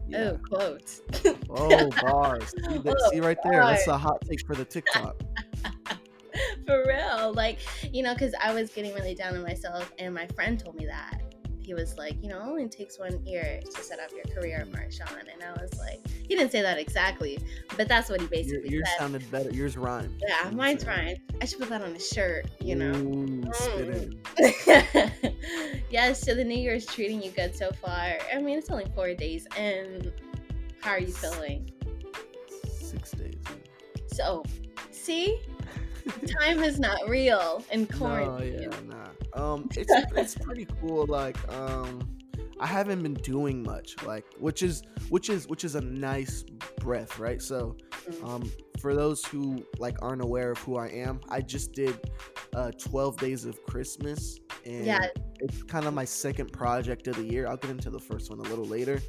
yeah. 0.07 0.33
Oh, 0.33 0.39
quotes. 0.47 1.01
Oh, 1.50 1.89
bars. 2.01 2.50
See, 2.51 2.77
that, 2.79 2.95
Oh, 3.00 3.09
see 3.12 3.19
right 3.19 3.38
there. 3.44 3.65
That's 3.65 3.88
a 3.88 3.97
hot 3.97 4.21
take 4.29 4.45
for 4.45 4.56
the 4.56 4.65
TikTok. 4.65 5.15
For 6.65 6.85
real. 6.88 7.33
Like, 7.33 7.59
you 7.91 8.03
know, 8.03 8.13
because 8.13 8.33
I 8.41 8.53
was 8.53 8.69
getting 8.71 8.94
really 8.94 9.13
down 9.15 9.35
on 9.35 9.44
myself, 9.44 9.91
and 10.00 10.13
my 10.13 10.27
friend 10.27 10.57
told 10.59 10.75
me 10.75 10.85
that. 10.85 11.19
He 11.63 11.73
was 11.73 11.97
like, 11.97 12.15
you 12.21 12.29
know, 12.29 12.37
it 12.39 12.43
only 12.43 12.67
takes 12.67 12.97
one 12.99 13.23
year 13.25 13.59
to 13.63 13.83
set 13.83 13.99
up 13.99 14.09
your 14.11 14.23
career, 14.35 14.65
Marshawn. 14.71 15.19
And 15.31 15.43
I 15.43 15.61
was 15.61 15.77
like, 15.79 15.99
he 16.07 16.35
didn't 16.35 16.51
say 16.51 16.61
that 16.61 16.77
exactly, 16.77 17.39
but 17.77 17.87
that's 17.87 18.09
what 18.09 18.19
he 18.19 18.25
Your, 18.25 18.29
basically 18.31 18.69
yours 18.69 18.87
said. 18.89 18.99
sounded 18.99 19.31
better. 19.31 19.49
Yours 19.51 19.77
rhymed. 19.77 20.19
Yeah, 20.21 20.27
You 20.27 20.33
know 20.33 20.37
what 20.43 20.47
I'm 20.51 20.57
mine's 20.57 20.83
fine. 20.83 21.15
I 21.41 21.45
should 21.45 21.59
put 21.59 21.69
that 21.69 21.81
on 21.81 21.95
a 21.95 21.99
shirt, 21.99 22.45
you 22.59 22.75
know. 22.75 22.91
Ooh, 22.93 23.43
spit 23.53 24.17
Mm. 24.37 25.31
yes, 25.89 26.21
so 26.21 26.33
the 26.35 26.43
new 26.43 26.57
year 26.57 26.73
is 26.73 26.85
treating 26.85 27.21
you 27.21 27.31
good 27.31 27.55
so 27.55 27.71
far. 27.71 28.17
I 28.33 28.39
mean, 28.41 28.57
it's 28.57 28.69
only 28.69 28.85
four 28.95 29.13
days, 29.13 29.47
and 29.57 30.11
how 30.81 30.91
are 30.91 30.99
you 30.99 31.13
feeling? 31.13 31.69
Six 32.69 33.11
days. 33.11 33.35
So, 34.07 34.43
see, 34.91 35.39
time 36.39 36.63
is 36.63 36.79
not 36.79 37.08
real 37.10 37.63
in 37.72 37.88
No, 38.00 38.39
yeah, 38.41 38.70
nah. 38.88 39.53
Um, 39.53 39.70
it's 39.75 39.91
it's 40.15 40.36
pretty 40.36 40.67
cool. 40.81 41.05
Like, 41.05 41.38
um, 41.53 42.17
I 42.60 42.67
haven't 42.67 43.01
been 43.03 43.13
doing 43.15 43.63
much. 43.63 43.96
Like, 44.05 44.25
which 44.39 44.62
is 44.63 44.84
which 45.10 45.29
is 45.29 45.48
which 45.48 45.63
is 45.63 45.75
a 45.75 45.81
nice 45.81 46.43
breath, 46.79 47.20
right? 47.20 47.41
So, 47.41 47.77
Mm. 48.10 48.27
um, 48.27 48.51
for 48.79 48.96
those 48.96 49.24
who 49.24 49.63
like 49.77 49.96
aren't 50.01 50.24
aware 50.24 50.50
of 50.51 50.58
who 50.58 50.75
I 50.75 50.88
am, 50.88 51.22
I 51.29 51.39
just 51.41 51.72
did 51.74 51.96
uh 52.55 52.72
12 52.72 53.17
days 53.17 53.46
of 53.46 53.63
Christmas, 53.65 54.39
and 54.65 54.86
Yeah, 54.88 55.05
it's 55.39 55.62
kind 55.63 55.86
of 55.86 55.93
my 55.93 56.03
second 56.05 56.51
project 56.51 57.08
of 57.08 57.15
the 57.15 57.24
year. 57.24 57.48
I'll 57.48 57.58
get 57.58 57.70
into 57.70 57.91
the 57.91 58.00
first 58.00 58.31
one 58.31 58.39
a 58.39 58.43
little 58.43 58.65
later, 58.65 59.00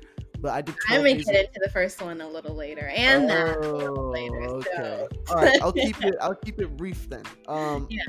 but 0.43 0.51
I 0.53 0.61
did. 0.61 0.75
I'm 0.89 0.99
gonna 1.03 1.15
get 1.15 1.47
into 1.47 1.61
the 1.63 1.71
first 1.71 2.03
one 2.03 2.21
a 2.21 2.29
little 2.29 2.55
later, 2.55 2.89
and 2.95 3.31
that 3.31 3.57
a 3.57 3.67
Oh, 3.67 4.11
later. 4.11 4.43
okay. 4.45 4.69
So. 4.77 5.09
All 5.31 5.37
right, 5.37 5.63
I'll 5.63 5.73
keep 5.73 6.03
it. 6.05 6.15
I'll 6.21 6.35
keep 6.35 6.61
it 6.61 6.77
brief 6.77 7.09
then. 7.09 7.23
Um, 7.49 7.87
Yeah. 7.91 8.03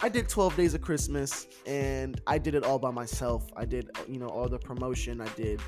I 0.00 0.10
did 0.10 0.28
12 0.28 0.56
days 0.56 0.74
of 0.74 0.82
Christmas, 0.82 1.46
and 1.64 2.20
I 2.26 2.36
did 2.36 2.54
it 2.54 2.64
all 2.64 2.78
by 2.78 2.90
myself. 2.90 3.46
I 3.56 3.64
did, 3.64 3.88
you 4.06 4.18
know, 4.18 4.26
all 4.26 4.46
the 4.46 4.58
promotion. 4.58 5.22
I 5.22 5.28
did 5.28 5.58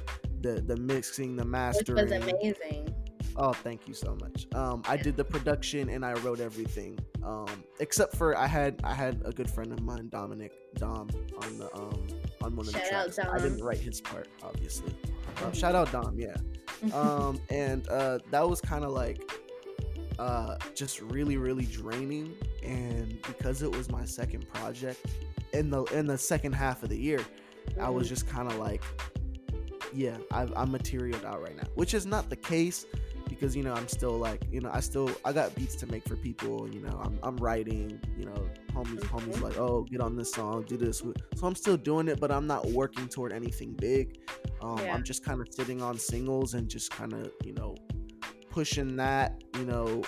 the 0.43 0.61
the 0.61 0.77
mixing, 0.77 1.35
the 1.35 1.45
Which 1.45 1.51
mastering. 1.51 2.03
was 2.05 2.13
amazing. 2.13 2.95
Oh, 3.37 3.53
thank 3.55 3.89
you 3.89 3.95
so 3.95 4.17
much. 4.21 4.47
Um, 4.55 4.83
I 4.87 4.97
did 4.99 5.17
the 5.17 5.25
production 5.25 5.89
and 5.89 6.05
I 6.05 6.13
wrote 6.15 6.41
everything. 6.41 6.99
Um, 7.25 7.47
except 7.81 8.17
for 8.17 8.37
I 8.37 8.47
had 8.47 8.81
I 8.85 8.93
had 8.93 9.23
a 9.25 9.31
good 9.33 9.49
friend 9.49 9.73
of 9.73 9.81
mine, 9.81 10.09
Dominic 10.11 10.53
Dom, 10.75 11.09
on 11.43 11.59
the 11.59 11.75
um 11.75 12.07
on 12.43 12.55
one 12.55 12.67
of 12.67 12.73
the 12.75 12.81
Shout 12.81 12.93
out, 12.93 13.15
tracks. 13.15 13.19
I 13.33 13.39
didn't 13.39 13.63
write 13.65 13.79
his 13.79 14.01
part, 14.03 14.29
obviously. 14.43 14.93
Um, 15.45 15.51
Mhm. 15.53 15.55
shout 15.55 15.75
out 15.75 15.91
Dom, 15.93 16.19
yeah 16.19 16.37
um 16.95 17.41
and 17.51 17.89
uh 17.89 18.19
that 18.31 18.49
was 18.49 18.61
kind 18.61 18.85
of 18.85 18.93
like 18.93 19.21
uh 20.19 20.57
just 20.75 21.01
really 21.03 21.37
really 21.37 21.65
draining 21.67 22.35
and 22.63 23.21
because 23.23 23.63
it 23.63 23.71
was 23.71 23.91
my 23.91 24.05
second 24.05 24.49
project 24.53 25.05
in 25.53 25.71
the 25.71 25.83
in 25.87 26.07
the 26.07 26.19
second 26.19 26.53
half 26.53 26.83
of 26.83 26.89
the 26.89 26.97
year 26.99 27.21
i 27.81 27.89
was 27.89 28.07
Mhm. 28.07 28.11
just 28.11 28.29
kind 28.29 28.51
of 28.51 28.59
like 28.59 28.83
yeah 29.95 30.17
I've, 30.31 30.53
i'm 30.57 30.71
materialed 30.71 31.25
out 31.25 31.41
right 31.43 31.57
now 31.57 31.65
which 31.75 31.95
is 31.95 32.05
not 32.07 32.29
the 32.31 32.37
case 32.37 32.85
because 33.39 33.55
you 33.57 33.63
know 33.63 33.73
i'm 33.75 33.89
still 33.89 34.17
like 34.19 34.43
you 34.51 34.61
know 34.61 34.71
i 34.73 34.81
still 34.81 35.11
i 35.25 35.33
got 35.33 35.55
beats 35.55 35.77
to 35.77 35.87
make 35.87 36.05
for 36.09 36.17
people 36.17 36.69
you 36.73 36.81
know 36.81 37.01
i'm, 37.05 37.19
I'm 37.23 37.37
writing 37.37 38.01
you 38.17 38.25
know 38.27 38.49
homies 38.73 39.01
homies 39.05 39.41
like 39.41 39.57
oh 39.59 39.83
get 39.83 40.01
on 40.01 40.17
this 40.17 40.33
song 40.33 40.65
do 40.67 40.77
this 40.77 40.99
so 41.37 41.47
i'm 41.47 41.55
still 41.55 41.77
doing 41.77 42.09
it 42.09 42.19
but 42.21 42.31
i'm 42.31 42.47
not 42.47 42.67
working 42.67 43.09
toward 43.09 43.33
anything 43.33 43.75
big 43.75 44.19
um, 44.63 44.79
Yeah. 44.79 44.95
i'm 44.95 45.05
just 45.05 45.25
kind 45.25 45.41
of 45.41 45.49
sitting 45.51 45.83
on 45.83 45.99
singles 45.99 46.55
and 46.55 46.69
just 46.69 46.91
kind 46.91 47.13
of 47.13 47.31
you 47.45 47.53
know 47.55 47.77
pushing 48.51 48.97
that 48.97 49.43
you 49.59 49.65
know 49.65 50.03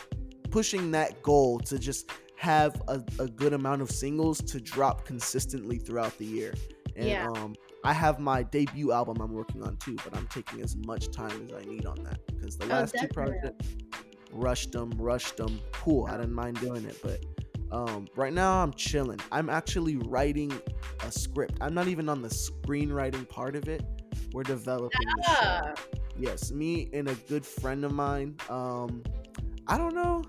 pushing 0.50 0.90
that 0.90 1.22
goal 1.22 1.60
to 1.60 1.78
just 1.78 2.10
have 2.36 2.80
a, 2.88 3.00
a 3.18 3.28
good 3.28 3.52
amount 3.52 3.82
of 3.82 3.90
singles 3.90 4.38
to 4.40 4.60
drop 4.60 5.04
consistently 5.04 5.78
throughout 5.78 6.16
the 6.16 6.24
year. 6.24 6.54
And 6.96 7.06
Yeah. 7.10 7.28
um 7.36 7.54
I 7.84 7.92
have 7.92 8.18
my 8.18 8.42
debut 8.42 8.92
album 8.92 9.20
I'm 9.20 9.32
working 9.32 9.62
on 9.62 9.76
too, 9.78 9.96
but 10.04 10.16
I'm 10.16 10.26
taking 10.26 10.60
as 10.60 10.76
much 10.76 11.10
time 11.10 11.42
as 11.46 11.52
I 11.52 11.64
need 11.64 11.86
on 11.86 12.02
that 12.04 12.18
because 12.26 12.56
the 12.56 12.64
Oh, 12.66 12.68
last 12.68 12.94
two 13.00 13.08
projects 13.08 13.68
rushed 14.32 14.72
them, 14.72 14.90
rushed 14.96 15.36
them. 15.38 15.60
Cool, 15.72 16.06
I 16.06 16.12
didn't 16.18 16.34
mind 16.34 16.60
doing 16.60 16.84
it, 16.84 16.98
but 17.02 17.24
um, 17.72 18.06
right 18.16 18.32
now 18.32 18.62
I'm 18.62 18.72
chilling. 18.74 19.18
I'm 19.32 19.48
actually 19.48 19.96
writing 19.96 20.52
a 21.04 21.10
script. 21.12 21.54
I'm 21.60 21.72
not 21.72 21.88
even 21.88 22.08
on 22.08 22.20
the 22.20 22.28
screenwriting 22.28 23.28
part 23.28 23.56
of 23.56 23.68
it. 23.68 23.82
We're 24.32 24.42
developing 24.42 25.00
the 25.16 25.22
show. 25.24 25.32
Ah, 25.40 25.72
Yes, 26.18 26.52
me 26.52 26.90
and 26.92 27.08
a 27.08 27.14
good 27.14 27.46
friend 27.46 27.82
of 27.84 27.92
mine. 27.92 28.36
Um, 28.50 29.02
I 29.66 29.78
don't 29.78 29.94
know. 29.94 30.22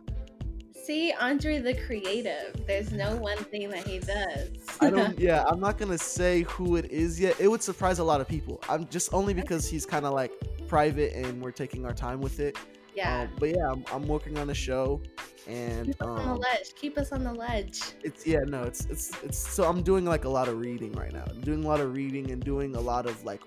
See, 0.85 1.13
Andre 1.13 1.59
the 1.59 1.73
creative. 1.73 2.65
There's 2.67 2.91
no 2.91 3.15
one 3.15 3.37
thing 3.37 3.69
that 3.69 3.87
he 3.87 3.99
does. 3.99 4.49
I 4.79 4.89
don't. 4.89 5.17
yeah, 5.19 5.43
I'm 5.47 5.59
not 5.59 5.77
gonna 5.77 5.97
say 5.97 6.43
who 6.43 6.75
it 6.75 6.91
is 6.91 7.19
yet. 7.19 7.39
It 7.39 7.47
would 7.47 7.63
surprise 7.63 7.99
a 7.99 8.03
lot 8.03 8.21
of 8.21 8.27
people. 8.27 8.61
I'm 8.69 8.87
just 8.87 9.13
only 9.13 9.33
because 9.33 9.67
he's 9.67 9.85
kind 9.85 10.05
of 10.05 10.13
like 10.13 10.31
private 10.67 11.13
and 11.13 11.41
we're 11.41 11.51
taking 11.51 11.85
our 11.85 11.93
time 11.93 12.21
with 12.21 12.39
it. 12.39 12.57
yeah. 12.95 13.21
Um, 13.21 13.29
but 13.39 13.49
yeah, 13.49 13.69
I'm, 13.69 13.83
I'm 13.91 14.07
working 14.07 14.37
on 14.37 14.49
a 14.49 14.53
show, 14.53 15.01
and 15.47 15.87
Keep 15.87 16.01
us 16.01 16.07
on 16.07 16.15
the 16.15 16.31
um, 16.31 16.39
ledge. 16.39 16.75
Keep 16.75 16.97
us 16.97 17.11
on 17.11 17.23
the 17.23 17.33
ledge. 17.33 17.81
it's 18.03 18.25
yeah, 18.25 18.39
no, 18.47 18.63
it's 18.63 18.85
it's 18.85 19.11
it's. 19.23 19.37
So 19.37 19.63
I'm 19.63 19.81
doing 19.81 20.05
like 20.05 20.25
a 20.25 20.29
lot 20.29 20.47
of 20.47 20.59
reading 20.59 20.91
right 20.93 21.13
now. 21.13 21.23
I'm 21.29 21.41
doing 21.41 21.63
a 21.63 21.67
lot 21.67 21.79
of 21.79 21.93
reading 21.95 22.31
and 22.31 22.43
doing 22.43 22.75
a 22.75 22.81
lot 22.81 23.05
of 23.05 23.23
like 23.23 23.41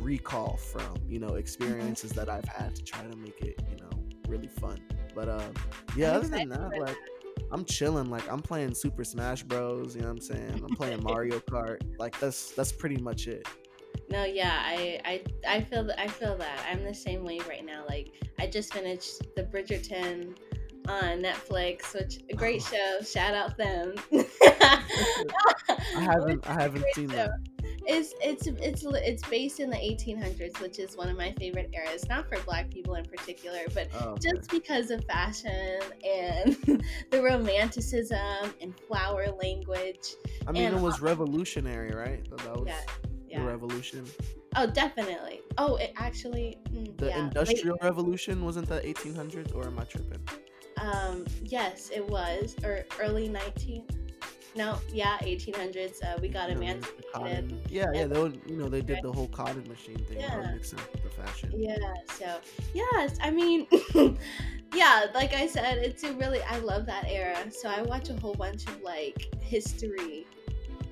recall 0.00 0.56
from 0.56 0.96
you 1.08 1.18
know 1.18 1.34
experiences 1.34 2.12
that 2.12 2.28
I've 2.28 2.46
had 2.46 2.74
to 2.74 2.82
try 2.82 3.02
to 3.02 3.16
make 3.16 3.40
it 3.40 3.62
you 3.70 3.76
know 3.76 3.90
really 4.26 4.48
fun. 4.48 4.80
But 5.14 5.28
uh, 5.28 5.48
yeah, 5.96 6.12
other 6.12 6.28
than 6.28 6.48
that, 6.48 6.78
like. 6.78 6.96
I'm 7.50 7.66
chilling, 7.66 8.08
like 8.08 8.30
I'm 8.32 8.40
playing 8.40 8.72
Super 8.72 9.04
Smash 9.04 9.42
Bros. 9.42 9.94
You 9.94 10.00
know 10.02 10.08
what 10.08 10.12
I'm 10.14 10.20
saying? 10.20 10.64
I'm 10.64 10.74
playing 10.74 11.02
Mario 11.02 11.38
Kart. 11.50 11.82
Like 11.98 12.18
that's 12.18 12.52
that's 12.52 12.72
pretty 12.72 12.96
much 12.96 13.26
it. 13.26 13.46
No, 14.08 14.24
yeah, 14.24 14.62
I, 14.64 15.00
I, 15.04 15.22
I 15.48 15.60
feel 15.62 15.84
that. 15.84 16.00
I 16.00 16.06
feel 16.08 16.36
that. 16.36 16.66
I'm 16.70 16.84
the 16.84 16.94
same 16.94 17.24
way 17.24 17.40
right 17.48 17.64
now. 17.64 17.84
Like, 17.88 18.12
I 18.38 18.46
just 18.46 18.72
finished 18.72 19.22
the 19.36 19.44
Bridgerton 19.44 20.36
on 20.88 21.22
Netflix, 21.22 21.94
which 21.94 22.20
a 22.30 22.36
great 22.36 22.62
show. 22.62 22.98
Shout 23.04 23.34
out 23.34 23.56
them. 23.56 23.94
I 24.42 26.00
haven't 26.00 26.48
I 26.48 26.54
haven't 26.54 26.84
seen 26.94 27.08
that. 27.08 27.30
It's 27.86 28.14
it's 28.20 28.46
it's 28.46 28.84
it's 28.84 29.28
based 29.28 29.60
in 29.60 29.70
the 29.70 29.76
1800s, 29.76 30.60
which 30.60 30.78
is 30.78 30.96
one 30.96 31.08
of 31.08 31.16
my 31.16 31.32
favorite 31.32 31.70
eras. 31.74 32.08
Not 32.08 32.28
for 32.28 32.38
Black 32.44 32.70
people 32.70 32.94
in 32.94 33.04
particular, 33.04 33.58
but 33.74 33.88
Oh, 33.94 34.10
okay. 34.10 34.30
just 34.34 34.50
because 34.50 34.90
of 34.90 35.04
fashion 35.04 35.80
and 36.04 36.56
the 37.10 37.22
romanticism 37.22 38.54
and 38.60 38.78
flower 38.86 39.26
language. 39.42 40.14
I 40.46 40.52
mean, 40.52 40.64
and- 40.64 40.76
it 40.76 40.80
was 40.80 41.00
revolutionary, 41.00 41.90
right? 41.92 42.24
That, 42.30 42.58
was 42.60 42.66
Yeah, 42.68 42.80
the 42.88 43.08
yeah. 43.28 43.44
revolution. 43.44 44.06
Oh, 44.56 44.66
definitely. 44.66 45.40
Oh, 45.58 45.76
it 45.76 45.92
actually. 45.96 46.58
mm, 46.74 46.96
The 46.98 47.06
yeah. 47.08 47.16
Wait, 47.16 47.24
industrial 47.24 47.78
revolution 47.82 48.44
wasn't 48.44 48.68
that 48.68 48.84
1800s, 48.84 49.54
or 49.54 49.66
am 49.66 49.78
I 49.78 49.84
tripping? 49.84 50.20
Um, 50.78 51.24
yes, 51.42 51.90
it 51.94 52.06
was, 52.06 52.56
or 52.64 52.84
early 53.00 53.28
19. 53.28 53.86
No, 54.56 54.78
yeah, 54.92 55.16
1800s. 55.22 56.02
Uh, 56.04 56.18
we 56.20 56.28
got 56.28 56.50
You 56.50 56.56
know, 56.56 56.60
emancipated. 56.60 57.58
Yeah, 57.70 57.86
yeah. 57.94 58.06
They 58.06 58.20
would, 58.20 58.38
you 58.46 58.56
know, 58.56 58.68
they 58.68 58.82
did 58.82 58.98
the 59.02 59.10
whole 59.10 59.28
cotton 59.28 59.66
machine 59.66 60.04
thing. 60.04 60.20
Yeah. 60.20 60.56
the 60.60 61.08
fashion. 61.08 61.52
Yeah, 61.56 61.76
so 62.10 62.38
yes, 62.74 63.16
I 63.22 63.30
mean, 63.30 63.66
yeah, 64.74 65.06
like 65.14 65.32
I 65.32 65.46
said, 65.46 65.78
it's 65.78 66.04
a 66.04 66.12
really 66.14 66.42
I 66.42 66.58
love 66.58 66.84
that 66.86 67.06
era. 67.08 67.50
So 67.50 67.68
I 67.68 67.82
watch 67.82 68.10
a 68.10 68.16
whole 68.20 68.34
bunch 68.34 68.66
of 68.66 68.82
like 68.82 69.34
history 69.40 70.26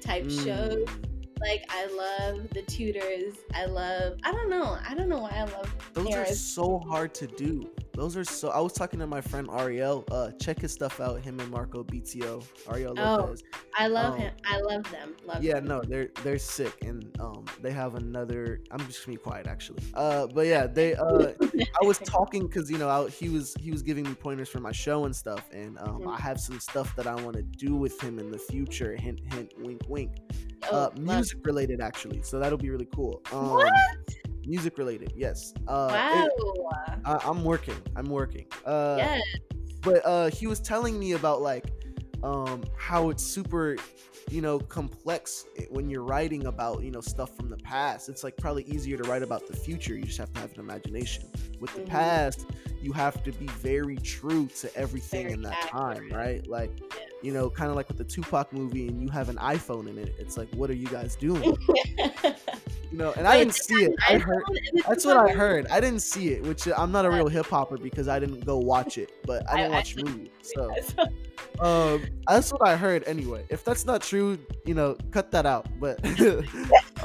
type 0.00 0.24
shows. 0.30 0.86
Mm. 0.86 1.04
Like 1.40 1.64
I 1.70 1.86
love 1.86 2.48
the 2.50 2.62
Tudors. 2.62 3.34
I 3.54 3.64
love 3.66 4.18
I 4.24 4.32
don't 4.32 4.50
know. 4.50 4.78
I 4.86 4.94
don't 4.94 5.08
know 5.08 5.20
why 5.20 5.32
I 5.34 5.44
love 5.44 5.74
Those 5.94 6.14
are 6.14 6.26
so 6.26 6.78
hard 6.78 7.14
to 7.14 7.26
do. 7.26 7.70
Those 7.92 8.16
are 8.16 8.24
so. 8.24 8.50
I 8.50 8.60
was 8.60 8.72
talking 8.72 8.98
to 9.00 9.06
my 9.06 9.20
friend 9.20 9.48
Ariel. 9.52 10.04
Uh, 10.10 10.30
check 10.40 10.60
his 10.60 10.72
stuff 10.72 11.00
out. 11.00 11.20
Him 11.20 11.38
and 11.40 11.50
Marco 11.50 11.82
BTO. 11.84 12.42
Ariel 12.72 12.94
Oh, 12.98 13.16
Lopez. 13.16 13.42
I 13.76 13.86
love 13.88 14.14
Um, 14.14 14.20
him. 14.20 14.32
I 14.46 14.60
love 14.60 14.90
them. 14.90 15.14
Love 15.26 15.42
yeah 15.42 15.54
them. 15.54 15.66
no 15.66 15.82
they're 15.82 16.08
they're 16.24 16.38
sick 16.38 16.74
and 16.82 17.14
um 17.20 17.44
they 17.62 17.70
have 17.70 17.94
another 17.94 18.60
i'm 18.72 18.78
just 18.86 19.04
gonna 19.06 19.16
be 19.16 19.22
quiet 19.22 19.46
actually 19.46 19.82
uh 19.94 20.26
but 20.26 20.46
yeah 20.46 20.66
they 20.66 20.94
uh 20.94 21.32
i 21.80 21.84
was 21.86 21.98
talking 22.04 22.46
because 22.46 22.70
you 22.70 22.78
know 22.78 22.88
I, 22.88 23.08
he 23.08 23.28
was 23.28 23.54
he 23.60 23.70
was 23.70 23.82
giving 23.82 24.04
me 24.04 24.14
pointers 24.14 24.48
for 24.48 24.58
my 24.58 24.72
show 24.72 25.04
and 25.04 25.14
stuff 25.14 25.48
and 25.52 25.78
um 25.78 26.00
Mhm. 26.02 26.14
i 26.16 26.20
have 26.20 26.40
some 26.40 26.58
stuff 26.60 26.94
that 26.96 27.06
i 27.06 27.14
want 27.22 27.36
to 27.36 27.42
do 27.42 27.74
with 27.76 28.00
him 28.02 28.18
in 28.18 28.30
the 28.30 28.38
future 28.38 28.96
hint 28.96 29.20
hint 29.32 29.52
wink 29.58 29.82
wink 29.88 30.10
Oh, 30.70 30.76
uh 30.76 30.90
music 30.98 31.38
related 31.44 31.80
actually 31.80 32.22
so 32.22 32.38
that'll 32.40 32.58
be 32.58 32.70
really 32.70 32.88
cool 32.94 33.22
um 33.32 33.50
What? 33.50 33.72
Music 34.46 34.78
related 34.78 35.12
yes. 35.16 35.52
Uh 35.68 35.88
Wow. 35.90 36.24
it- 36.24 37.00
I, 37.04 37.18
i'm 37.24 37.44
working 37.44 37.76
i'm 37.96 38.08
working. 38.10 38.46
Uh 38.64 38.96
yes. 38.98 39.20
but 39.82 40.04
uh 40.04 40.30
he 40.30 40.46
was 40.46 40.60
telling 40.60 40.98
me 40.98 41.12
about 41.12 41.40
like 41.42 41.66
um 42.22 42.62
how 42.76 43.08
it's 43.10 43.22
super 43.24 43.76
you 44.30 44.40
know 44.42 44.58
complex 44.60 45.46
when 45.70 45.88
you're 45.88 46.04
writing 46.04 46.46
about 46.46 46.82
you 46.82 46.90
know 46.90 47.00
stuff 47.00 47.34
from 47.36 47.48
the 47.50 47.56
past. 47.58 48.08
It's 48.08 48.22
like 48.22 48.36
probably 48.36 48.64
easier 48.64 48.96
to 48.96 49.08
write 49.08 49.22
about 49.22 49.46
the 49.48 49.56
future. 49.56 49.94
You 49.96 50.04
just 50.04 50.18
have 50.18 50.32
to 50.34 50.40
have 50.40 50.52
an 50.54 50.60
imagination. 50.60 51.24
With 51.60 51.74
the 51.74 51.80
Mhm. 51.82 51.88
past 51.88 52.46
you 52.82 52.92
have 52.92 53.22
to 53.24 53.32
be 53.32 53.46
very 53.46 53.96
true 53.98 54.46
to 54.60 54.74
everything 54.76 55.24
Very 55.24 55.34
in 55.34 55.42
that 55.42 55.60
time 55.62 56.08
right? 56.10 56.46
Like 56.46 56.70
you 57.22 57.32
know 57.32 57.50
kind 57.50 57.70
of 57.70 57.76
like 57.76 57.88
with 57.88 57.98
the 57.98 58.04
tupac 58.04 58.52
movie 58.52 58.88
and 58.88 59.02
you 59.02 59.08
have 59.10 59.28
an 59.28 59.36
iphone 59.36 59.86
in 59.90 59.98
it 59.98 60.14
it's 60.18 60.38
like 60.38 60.48
what 60.54 60.70
are 60.70 60.74
you 60.74 60.86
guys 60.86 61.14
doing 61.16 61.54
you 62.90 62.98
know 62.98 63.12
and 63.16 63.26
i 63.26 63.38
didn't 63.38 63.54
see 63.54 63.84
it 63.84 63.94
i 64.08 64.18
heard 64.18 64.42
iPhone 64.44 64.56
in 64.56 64.76
the 64.76 64.82
that's 64.88 65.04
what 65.04 65.16
I 65.16 65.28
heard. 65.32 65.66
I 65.68 65.80
didn't 65.80 66.00
see 66.02 66.28
it, 66.30 66.42
which 66.42 66.66
uh, 66.68 66.74
I'm 66.76 66.90
not 66.92 67.04
a 67.04 67.10
real 67.10 67.28
hip 67.28 67.46
hopper 67.46 67.76
because 67.76 68.08
I 68.08 68.18
didn't 68.18 68.44
go 68.44 68.58
watch 68.58 68.98
it, 68.98 69.12
but 69.26 69.48
I 69.50 69.56
didn't 69.56 69.72
I 69.72 69.76
watch 69.76 69.96
movies. 69.96 70.28
So 70.42 70.74
um, 71.60 72.02
that's 72.26 72.52
what 72.52 72.66
I 72.66 72.76
heard 72.76 73.04
anyway. 73.06 73.44
If 73.48 73.64
that's 73.64 73.84
not 73.84 74.02
true, 74.02 74.38
you 74.64 74.74
know, 74.74 74.96
cut 75.10 75.30
that 75.32 75.46
out. 75.46 75.66
But 75.78 76.04
um, 76.24 76.44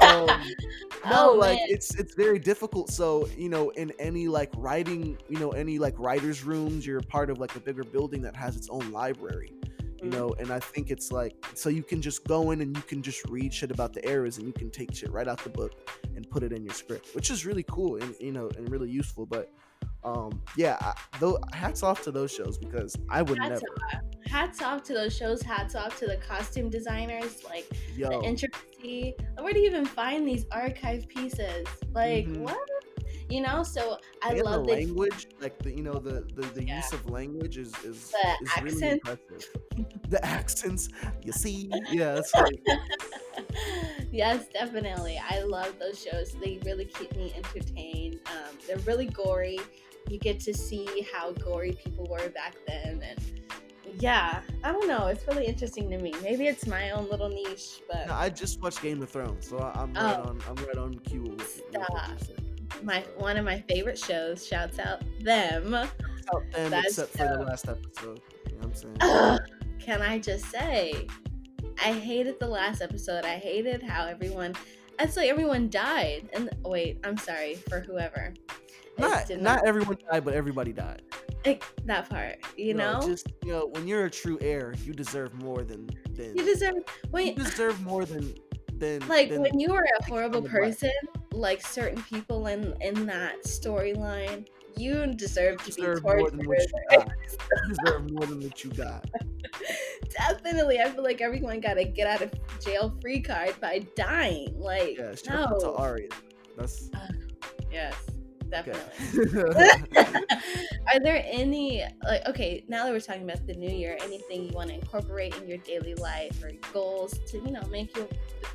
no, 0.00 1.30
Oh, 1.30 1.36
like 1.38 1.58
man. 1.58 1.66
it's 1.68 1.94
it's 1.94 2.14
very 2.14 2.38
difficult. 2.38 2.90
So 2.90 3.28
you 3.36 3.48
know, 3.48 3.70
in 3.70 3.92
any 3.98 4.28
like 4.28 4.50
writing, 4.56 5.18
you 5.28 5.38
know, 5.38 5.50
any 5.50 5.78
like 5.78 5.98
writers' 5.98 6.44
rooms, 6.44 6.86
you're 6.86 7.00
part 7.00 7.30
of 7.30 7.38
like 7.38 7.54
a 7.56 7.60
bigger 7.60 7.84
building 7.84 8.22
that 8.22 8.34
has 8.36 8.56
its 8.56 8.68
own 8.70 8.90
library. 8.90 9.52
You 10.02 10.10
Mm. 10.10 10.12
know, 10.12 10.34
and 10.38 10.50
I 10.50 10.60
think 10.60 10.90
it's 10.90 11.10
like 11.10 11.34
so 11.54 11.68
you 11.68 11.82
can 11.82 12.02
just 12.02 12.24
go 12.26 12.50
in 12.50 12.60
and 12.60 12.76
you 12.76 12.82
can 12.82 13.02
just 13.02 13.24
read 13.28 13.52
shit 13.52 13.70
about 13.70 13.92
the 13.92 14.06
eras 14.08 14.38
and 14.38 14.46
you 14.46 14.52
can 14.52 14.70
take 14.70 14.94
shit 14.94 15.10
right 15.10 15.26
out 15.26 15.42
the 15.42 15.50
book 15.50 15.72
and 16.14 16.28
put 16.30 16.42
it 16.42 16.52
in 16.52 16.64
your 16.64 16.74
script, 16.74 17.14
which 17.14 17.30
is 17.30 17.46
really 17.46 17.64
cool 17.70 17.96
and 17.96 18.14
you 18.20 18.32
know 18.32 18.48
and 18.56 18.70
really 18.70 18.90
useful. 18.90 19.24
But 19.26 19.50
um, 20.04 20.42
yeah, 20.56 20.76
I, 20.80 20.94
though 21.18 21.38
hats 21.52 21.82
off 21.82 22.02
to 22.02 22.12
those 22.12 22.32
shows 22.32 22.58
because 22.58 22.94
I 23.08 23.22
would 23.22 23.38
Hats 23.38 23.62
never. 23.62 24.02
hats 24.26 24.62
off 24.62 24.82
to 24.84 24.92
those 24.94 25.16
shows. 25.16 25.42
Hats 25.42 25.74
off 25.74 25.98
to 25.98 26.06
the 26.06 26.16
costume 26.18 26.68
designers. 26.70 27.42
Like 27.44 27.66
Yo, 27.96 28.08
the 28.10 28.20
intricacy. 28.28 29.14
Where 29.40 29.52
do 29.52 29.58
you 29.60 29.66
even 29.66 29.84
find 29.86 30.26
these 30.28 30.44
archive 30.52 31.08
pieces? 31.08 31.66
Like 31.92 32.26
Mhm. 32.26 32.38
what? 32.38 32.58
You 33.28 33.40
know. 33.42 33.62
So 33.62 33.98
I 34.22 34.30
and 34.34 34.42
love 34.42 34.66
the 34.66 34.72
that. 34.72 34.78
language, 34.78 35.26
like 35.40 35.58
the 35.58 35.70
you 35.70 35.82
know 35.82 35.94
the 35.94 36.26
the, 36.34 36.42
the 36.54 36.64
Yeah. 36.64 36.76
use 36.76 36.92
of 36.92 37.08
language 37.10 37.58
is 37.58 37.74
is, 37.84 38.12
The 38.12 38.36
is 38.44 38.62
really 38.62 38.88
impressive. 38.90 39.48
the 40.08 40.24
accents, 40.24 40.88
you 41.24 41.32
see, 41.32 41.70
yeah, 41.90 42.20
like 42.34 42.60
yes, 44.12 44.46
definitely. 44.52 45.20
I 45.28 45.40
love 45.42 45.74
those 45.78 46.02
shows. 46.02 46.36
They 46.42 46.58
really 46.64 46.84
keep 46.86 47.14
me 47.16 47.32
entertained. 47.36 48.20
Um, 48.26 48.56
they're 48.66 48.78
really 48.78 49.06
gory. 49.06 49.58
You 50.08 50.18
get 50.18 50.38
to 50.40 50.54
see 50.54 51.06
how 51.12 51.32
gory 51.32 51.72
people 51.72 52.06
were 52.08 52.28
back 52.28 52.54
then, 52.66 53.02
and 53.02 53.20
yeah, 53.98 54.40
I 54.62 54.70
don't 54.72 54.86
know. 54.86 55.06
It's 55.08 55.26
really 55.26 55.46
interesting 55.46 55.90
to 55.90 55.98
me. 55.98 56.14
Maybe 56.22 56.46
it's 56.46 56.66
my 56.66 56.92
own 56.92 57.08
little 57.10 57.28
niche, 57.28 57.80
but 57.90 58.06
No, 58.06 58.14
I 58.14 58.28
just 58.28 58.60
watched 58.62 58.82
Game 58.82 59.02
of 59.02 59.10
Thrones, 59.10 59.48
so 59.48 59.58
I- 59.58 59.72
I'm 59.82 59.92
right 59.94 60.16
Oh. 60.20 60.28
on. 60.30 60.40
I'm 60.48 60.54
right 60.66 60.76
on 60.76 60.94
cue 61.00 61.22
with, 61.24 61.62
Stop. 61.72 62.10
My 62.82 63.04
one 63.16 63.36
of 63.36 63.44
my 63.44 63.60
favorite 63.68 63.98
shows. 63.98 64.46
Shouts 64.46 64.78
out 64.78 65.02
them. 65.20 65.74
Out 65.74 65.88
them, 66.52 66.74
except 66.74 67.12
for 67.12 67.28
the 67.28 67.44
last 67.44 67.68
episode. 67.68 68.20
You 68.46 68.52
know 68.58 68.68
what 68.68 68.84
I'm 68.84 68.98
saying? 69.00 69.38
Can 69.78 70.02
I 70.02 70.18
just 70.18 70.46
say, 70.46 71.06
I 71.84 71.92
hated 71.92 72.40
the 72.40 72.48
last 72.48 72.82
episode. 72.82 73.24
I 73.24 73.36
hated 73.36 73.82
how 73.82 74.06
everyone. 74.06 74.54
It's 74.98 75.16
like 75.16 75.28
everyone 75.28 75.68
died. 75.68 76.28
And 76.32 76.50
wait, 76.64 76.98
I'm 77.04 77.16
sorry 77.16 77.56
for 77.68 77.80
whoever. 77.80 78.34
Not 78.98 79.30
not 79.38 79.66
everyone 79.66 79.98
died, 80.10 80.24
but 80.24 80.34
everybody 80.34 80.72
died. 80.72 81.02
like, 81.46 81.64
that 81.84 82.08
part. 82.08 82.38
You 82.56 82.74
know, 82.74 83.00
just 83.04 83.32
you 83.44 83.52
know, 83.52 83.66
when 83.66 83.86
you're 83.86 84.06
a 84.06 84.10
true 84.10 84.38
heir, 84.40 84.74
you 84.84 84.92
deserve 84.92 85.34
more 85.34 85.62
than 85.64 85.88
than 86.12 86.36
you 86.36 86.44
deserve. 86.44 86.74
Wait, 87.12 87.38
you 87.38 87.44
deserve 87.44 87.80
more 87.82 88.04
than 88.04 88.34
than 88.78 89.06
like 89.08 89.30
than, 89.30 89.42
when 89.42 89.58
you 89.58 89.72
were 89.72 89.86
a 90.00 90.04
horrible 90.04 90.42
person. 90.42 90.90
Like 91.36 91.60
certain 91.64 92.02
people 92.04 92.46
in 92.46 92.74
in 92.80 93.06
that 93.06 93.44
storyline, 93.44 94.46
you 94.76 95.06
deserve 95.14 95.58
to 95.64 95.70
deserve 95.70 96.02
be 96.02 96.08
more 96.08 96.18
tortured. 96.18 96.46
what 96.46 96.60
you 96.98 97.04
deserve 97.74 98.10
more 98.12 98.26
than 98.26 98.40
what 98.40 98.64
you 98.64 98.70
got. 98.72 99.04
definitely. 100.10 100.80
I 100.80 100.90
feel 100.90 101.02
like 101.04 101.20
everyone 101.20 101.60
got 101.60 101.78
a 101.78 101.84
get 101.84 102.06
out 102.06 102.22
of 102.22 102.32
jail 102.60 102.96
free 103.02 103.20
card 103.20 103.54
by 103.60 103.80
dying. 103.96 104.58
Like, 104.58 104.96
Yeah, 104.98 105.10
out 105.28 105.60
to 105.60 105.66
no. 105.66 105.74
Arya. 105.76 106.08
That's 106.56 106.88
Uh, 106.94 107.08
yes, 107.70 107.94
okay. 108.52 108.72
definitely. 108.72 110.24
Are 110.92 111.00
there 111.00 111.22
any 111.26 111.84
like 112.04 112.26
okay, 112.28 112.64
now 112.68 112.84
that 112.84 112.92
we're 112.92 113.00
talking 113.00 113.22
about 113.28 113.46
the 113.46 113.54
new 113.54 113.68
year, 113.70 113.96
anything 114.02 114.44
you 114.44 114.52
want 114.52 114.68
to 114.70 114.74
incorporate 114.74 115.34
in 115.36 115.48
your 115.48 115.58
daily 115.58 115.94
life 115.96 116.42
or 116.42 116.52
goals 116.72 117.18
to, 117.28 117.38
you 117.38 117.50
know, 117.50 117.62
make 117.70 117.96
you 117.96 118.08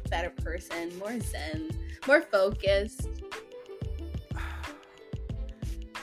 a 0.05 0.10
better 0.10 0.29
person, 0.29 0.98
more 0.98 1.19
zen, 1.19 1.69
more 2.07 2.21
focused? 2.21 3.10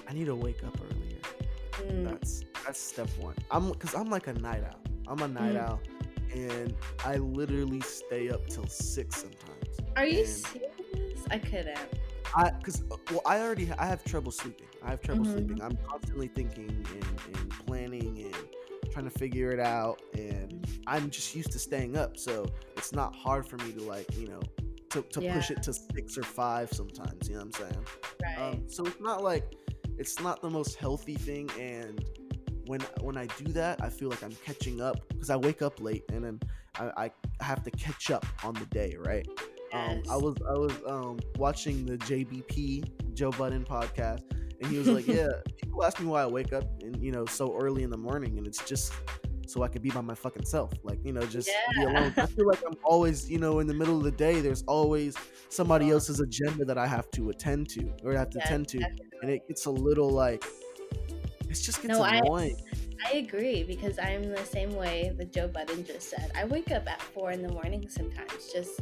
I 0.09 0.13
need 0.13 0.27
to 0.27 0.35
wake 0.35 0.63
up 0.65 0.77
earlier. 0.81 1.19
Mm, 1.93 2.05
That's 2.11 2.45
that's 2.65 2.81
step 2.81 3.09
one. 3.19 3.35
I'm 3.51 3.71
because 3.73 3.95
I'm 3.95 4.11
like 4.11 4.27
a 4.27 4.33
night 4.35 4.65
owl. 4.65 4.81
I'm 5.07 5.21
a 5.23 5.29
night 5.29 5.55
Mm. 5.55 5.69
owl, 5.69 5.81
and 6.35 6.75
I 7.05 7.17
literally 7.17 7.81
stay 7.81 8.29
up 8.31 8.47
till 8.49 8.67
six 8.67 9.17
sometimes. 9.23 9.79
Are 9.97 10.07
you 10.07 10.21
and- 10.21 10.29
serious? 10.29 11.25
I 11.31 11.39
couldn't. 11.39 11.79
I 12.35 12.51
because 12.51 12.83
well, 13.11 13.23
I 13.27 13.41
already 13.41 13.67
ha- 13.67 13.77
I 13.79 13.87
have 13.87 14.05
trouble 14.05 14.33
sleeping. 14.33 14.67
I 14.83 14.91
have 14.91 15.01
trouble 15.01 15.25
Mhm. 15.25 15.33
sleeping. 15.33 15.63
I'm 15.63 15.77
constantly 15.89 16.29
thinking 16.29 16.69
and, 16.69 17.37
and 17.37 17.51
planning 17.67 18.19
and 18.25 18.37
trying 18.93 19.05
to 19.05 19.11
figure 19.11 19.51
it 19.51 19.61
out, 19.61 20.01
and 20.15 20.67
I'm 20.87 21.11
just 21.11 21.35
used 21.35 21.53
to 21.53 21.59
staying 21.59 21.97
up, 21.97 22.17
so 22.17 22.47
it's 22.77 22.93
not 22.93 23.15
hard 23.15 23.47
for 23.47 23.57
me 23.59 23.73
to 23.73 23.83
like 23.83 24.17
you 24.17 24.29
know 24.29 24.41
to, 24.91 25.03
to 25.03 25.21
push 25.21 25.51
it 25.51 25.63
to 25.65 25.73
six 25.73 26.17
or 26.17 26.23
five 26.23 26.73
sometimes. 26.73 27.29
You 27.29 27.37
know 27.37 27.45
what 27.45 27.61
I'm 27.61 27.71
saying? 27.71 27.87
Right. 28.23 28.39
Um, 28.55 28.69
so 28.69 28.85
it's 28.87 29.01
not 29.01 29.23
like 29.23 29.55
it's 29.99 30.21
not 30.21 30.41
the 30.43 30.51
most 30.51 30.77
healthy 30.77 31.15
thing, 31.17 31.51
and 31.59 32.05
when 32.67 32.81
when 33.01 33.17
I 33.17 33.27
do 33.27 33.53
that, 33.53 33.83
I 33.83 33.89
feel 33.89 34.09
like 34.11 34.23
I'm 34.23 34.35
catching 34.45 34.81
up 34.81 34.97
because 35.09 35.31
I 35.31 35.37
wake 35.37 35.63
up 35.63 35.81
late 35.81 36.05
and 36.13 36.25
then 36.25 36.41
I, 36.79 37.11
I 37.41 37.45
have 37.45 37.63
to 37.65 37.71
catch 37.71 38.11
up 38.11 38.27
on 38.45 38.55
the 38.55 38.67
day, 38.67 38.97
right? 38.99 39.27
Um, 39.73 40.03
I 40.11 40.17
was 40.17 40.35
I 40.49 40.53
was 40.55 40.73
um, 40.87 41.19
watching 41.37 41.85
the 41.87 41.97
JBP 41.99 43.15
Joe 43.15 43.31
Budden 43.33 43.65
podcast, 43.65 44.23
and 44.61 44.71
he 44.71 44.79
was 44.79 44.91
like, 44.91 45.07
"Yeah, 45.09 45.29
people 45.57 45.85
ask 45.85 46.01
me 46.01 46.07
why 46.07 46.23
I 46.23 46.27
wake 46.27 46.53
up 46.53 46.65
and 46.83 47.03
you 47.03 47.13
know 47.13 47.27
so 47.27 47.55
early 47.57 47.83
in 47.83 47.91
the 47.91 47.97
morning, 47.99 48.39
and 48.39 48.47
it's 48.47 48.65
just 48.65 48.93
so 49.47 49.63
I 49.63 49.69
could 49.69 49.83
be 49.83 49.91
by 49.91 50.01
my 50.03 50.15
fucking 50.15 50.45
self, 50.45 50.73
like 50.83 50.99
you 51.05 51.13
know, 51.13 51.23
just 51.23 51.49
be 51.75 51.83
alone." 51.85 52.15
I 52.21 52.27
feel 52.27 52.47
like 52.47 52.61
I'm 52.67 52.77
always, 52.85 53.31
you 53.31 53.39
know, 53.39 53.61
in 53.61 53.67
the 53.67 53.75
middle 53.75 53.97
of 53.97 54.05
the 54.05 54.11
day. 54.13 54.41
There's 54.41 54.63
always 54.67 55.17
somebody 55.49 55.87
Yeah. 55.87 55.95
else's 55.95 56.21
agenda 56.21 56.65
that 56.65 56.79
I 56.79 56.87
have 56.87 57.11
to 57.13 57.31
attend 57.31 57.69
to 57.71 57.93
or 58.05 58.15
I 58.15 58.19
have 58.19 58.31
to 58.31 58.39
Yes, 58.39 58.49
attend 58.49 58.69
to, 58.69 58.79
and 59.23 59.31
it 59.31 59.47
gets 59.49 59.67
a 59.67 59.71
little 59.71 60.11
like 60.11 60.45
it 61.49 61.55
just 61.55 61.83
gets 61.83 61.99
No, 61.99 62.05
annoying. 62.05 62.57
I 62.57 62.88
agree 63.13 63.63
because 63.63 63.99
I'm 63.99 64.29
the 64.31 64.45
same 64.45 64.75
way 64.75 65.15
that 65.19 65.33
Joe 65.33 65.49
Budden 65.49 65.85
just 65.85 66.11
said. 66.11 66.31
I 66.37 66.45
wake 66.45 66.71
up 66.71 66.89
at 66.89 67.01
four 67.01 67.31
in 67.31 67.43
the 67.43 67.53
morning 67.53 67.89
sometimes, 67.89 68.53
just 68.53 68.81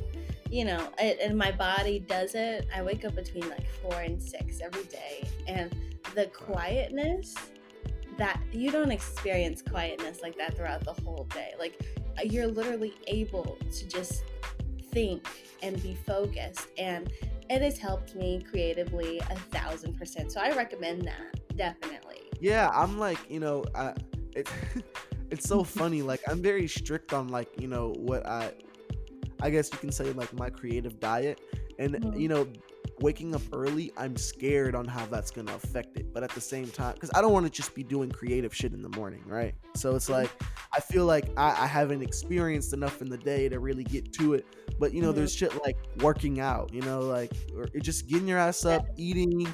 you 0.50 0.64
know, 0.64 0.88
it, 0.98 1.18
and 1.20 1.36
my 1.36 1.50
body 1.50 1.98
does 1.98 2.34
it. 2.34 2.66
I 2.74 2.82
wake 2.82 3.04
up 3.04 3.14
between 3.14 3.48
like 3.48 3.66
four 3.82 4.00
and 4.00 4.22
six 4.22 4.60
every 4.60 4.84
day, 4.84 5.26
and 5.46 5.74
the 6.14 6.26
quietness 6.26 7.34
that 8.16 8.40
you 8.52 8.70
don't 8.70 8.90
experience 8.90 9.60
quietness 9.60 10.22
like 10.22 10.36
that 10.38 10.56
throughout 10.56 10.84
the 10.84 10.94
whole 11.04 11.26
day. 11.34 11.52
Like 11.58 11.80
you're 12.24 12.46
literally 12.46 12.94
able 13.08 13.58
to 13.72 13.88
just 13.88 14.24
think 14.92 15.28
and 15.62 15.82
be 15.82 15.94
focused, 16.06 16.68
and 16.78 17.10
it 17.50 17.62
has 17.62 17.78
helped 17.78 18.14
me 18.14 18.42
creatively 18.48 19.18
a 19.18 19.36
thousand 19.36 19.98
percent. 19.98 20.32
So 20.32 20.40
I 20.40 20.54
recommend 20.56 21.02
that 21.06 21.56
definitely. 21.56 22.25
Yeah, 22.40 22.70
I'm 22.72 22.98
like, 22.98 23.18
you 23.30 23.40
know, 23.40 23.64
I 23.74 23.94
it 24.34 24.48
it's 25.30 25.48
so 25.48 25.64
funny. 25.64 26.02
Like 26.02 26.20
I'm 26.28 26.42
very 26.42 26.68
strict 26.68 27.12
on 27.12 27.28
like, 27.28 27.48
you 27.60 27.68
know, 27.68 27.92
what 27.96 28.26
I 28.26 28.52
I 29.40 29.50
guess 29.50 29.70
you 29.72 29.78
can 29.78 29.92
say 29.92 30.12
like 30.12 30.32
my 30.34 30.50
creative 30.50 30.98
diet. 31.00 31.40
And 31.78 31.94
Mhm. 31.96 32.18
you 32.20 32.28
know, 32.28 32.46
waking 33.00 33.34
up 33.34 33.42
early, 33.52 33.92
I'm 33.98 34.16
scared 34.16 34.74
on 34.74 34.86
how 34.86 35.04
that's 35.06 35.30
gonna 35.30 35.54
affect 35.54 35.98
it. 35.98 36.12
But 36.14 36.22
at 36.22 36.30
the 36.30 36.40
same 36.40 36.68
time, 36.68 36.94
because 36.94 37.10
I 37.14 37.20
don't 37.20 37.32
want 37.32 37.44
to 37.44 37.52
just 37.52 37.74
be 37.74 37.82
doing 37.82 38.10
creative 38.10 38.54
shit 38.54 38.72
in 38.72 38.80
the 38.80 38.88
morning, 38.96 39.22
right? 39.26 39.54
So 39.74 39.94
it's 39.94 40.08
like 40.08 40.30
I 40.72 40.80
feel 40.80 41.04
like 41.06 41.28
I, 41.36 41.64
I 41.64 41.66
haven't 41.66 42.02
experienced 42.02 42.72
enough 42.72 43.02
in 43.02 43.08
the 43.10 43.18
day 43.18 43.48
to 43.50 43.60
really 43.60 43.84
get 43.84 44.12
to 44.14 44.34
it. 44.34 44.46
But 44.78 44.92
you 44.94 45.02
know, 45.02 45.12
Mhm. 45.12 45.16
there's 45.16 45.34
shit 45.34 45.52
like 45.64 45.76
working 46.00 46.40
out, 46.40 46.72
you 46.72 46.82
know, 46.82 47.00
like 47.00 47.32
or 47.54 47.66
just 47.80 48.06
getting 48.08 48.28
your 48.28 48.38
ass 48.38 48.64
up, 48.64 48.86
eating, 48.96 49.46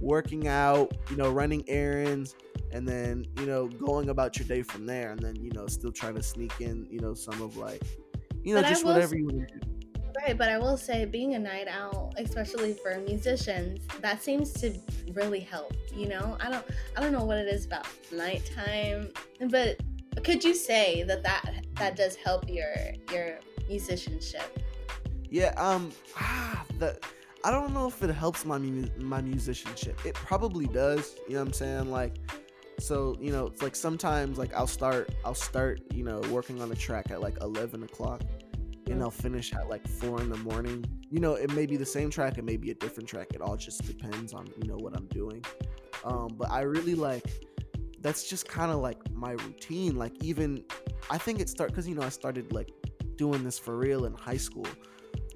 working 0.00 0.48
out, 0.48 0.92
you 1.10 1.16
know, 1.16 1.30
running 1.30 1.64
errands, 1.68 2.34
and 2.72 2.86
then 2.86 3.26
you 3.38 3.46
know 3.46 3.68
going 3.68 4.08
about 4.08 4.38
your 4.38 4.46
day 4.48 4.62
from 4.62 4.86
there, 4.86 5.12
and 5.12 5.20
then 5.20 5.36
you 5.36 5.50
know 5.52 5.66
still 5.66 5.92
trying 5.92 6.14
to 6.14 6.22
sneak 6.22 6.60
in, 6.60 6.86
you 6.90 7.00
know, 7.00 7.14
some 7.14 7.40
of 7.42 7.56
like, 7.56 7.82
you 8.42 8.54
know, 8.54 8.62
But 8.62 8.68
just 8.68 8.84
whatever 8.84 9.08
say- 9.08 9.18
you 9.18 9.26
want 9.26 9.48
to 9.48 9.54
do. 9.54 9.60
Right, 10.24 10.38
but 10.38 10.48
I 10.48 10.58
will 10.58 10.76
say 10.76 11.06
being 11.06 11.34
a 11.34 11.40
night 11.40 11.66
owl, 11.68 12.14
especially 12.18 12.72
for 12.72 12.96
musicians, 13.00 13.84
that 14.00 14.22
seems 14.22 14.52
to 14.54 14.72
really 15.12 15.40
help. 15.40 15.74
You 15.92 16.06
know, 16.08 16.36
I 16.40 16.50
don't, 16.50 16.64
I 16.96 17.00
don't 17.00 17.10
know 17.10 17.24
what 17.24 17.36
it 17.36 17.48
is 17.48 17.66
about 17.66 17.88
nighttime, 18.12 19.10
but 19.50 19.80
could 20.22 20.44
you 20.44 20.54
say 20.54 21.02
that 21.02 21.24
that 21.24 21.64
that 21.74 21.96
does 21.96 22.14
help 22.14 22.48
your 22.48 22.72
your 23.12 23.40
musicianship? 23.68 24.60
Yeah, 25.30 25.52
um, 25.56 25.90
ah, 26.16 26.64
the 26.78 26.96
I 27.44 27.50
don't 27.50 27.74
know 27.74 27.86
if 27.86 28.02
it 28.02 28.10
helps 28.10 28.46
my 28.46 28.56
mu- 28.56 28.88
my 28.98 29.20
musicianship. 29.20 30.00
It 30.06 30.14
probably 30.14 30.66
does. 30.66 31.16
You 31.28 31.34
know 31.34 31.40
what 31.40 31.48
I'm 31.48 31.52
saying? 31.52 31.90
Like, 31.90 32.16
so 32.78 33.16
you 33.20 33.30
know, 33.30 33.46
it's 33.46 33.62
like 33.62 33.76
sometimes 33.76 34.38
like 34.38 34.54
I'll 34.54 34.66
start 34.66 35.10
I'll 35.26 35.34
start 35.34 35.82
you 35.92 36.04
know 36.04 36.20
working 36.30 36.62
on 36.62 36.72
a 36.72 36.74
track 36.74 37.10
at 37.10 37.20
like 37.20 37.36
11 37.42 37.82
o'clock, 37.82 38.22
and. 38.88 39.02
I'll 39.02 39.10
finish 39.10 39.52
at 39.52 39.68
like 39.68 39.86
four 39.86 40.22
in 40.22 40.30
the 40.30 40.38
morning. 40.38 40.84
You 41.10 41.20
know, 41.20 41.34
it 41.34 41.52
may 41.52 41.66
be 41.66 41.76
the 41.76 41.84
same 41.84 42.08
track, 42.08 42.38
it 42.38 42.44
may 42.44 42.56
be 42.56 42.70
a 42.70 42.74
different 42.74 43.08
track. 43.08 43.28
It 43.34 43.42
all 43.42 43.56
just 43.56 43.86
depends 43.86 44.32
on 44.32 44.46
you 44.56 44.66
know 44.66 44.76
what 44.76 44.96
I'm 44.96 45.06
doing. 45.06 45.44
Um, 46.04 46.28
but 46.38 46.50
I 46.50 46.62
really 46.62 46.94
like 46.94 47.24
that's 48.00 48.28
just 48.28 48.48
kind 48.48 48.70
of 48.70 48.78
like 48.78 48.98
my 49.12 49.32
routine. 49.32 49.96
Like 49.96 50.12
even 50.22 50.64
I 51.10 51.18
think 51.18 51.40
it 51.40 51.50
start 51.50 51.70
because 51.70 51.86
you 51.86 51.94
know 51.94 52.02
I 52.02 52.08
started 52.08 52.52
like 52.52 52.70
doing 53.16 53.44
this 53.44 53.58
for 53.58 53.76
real 53.76 54.06
in 54.06 54.14
high 54.14 54.38
school, 54.38 54.66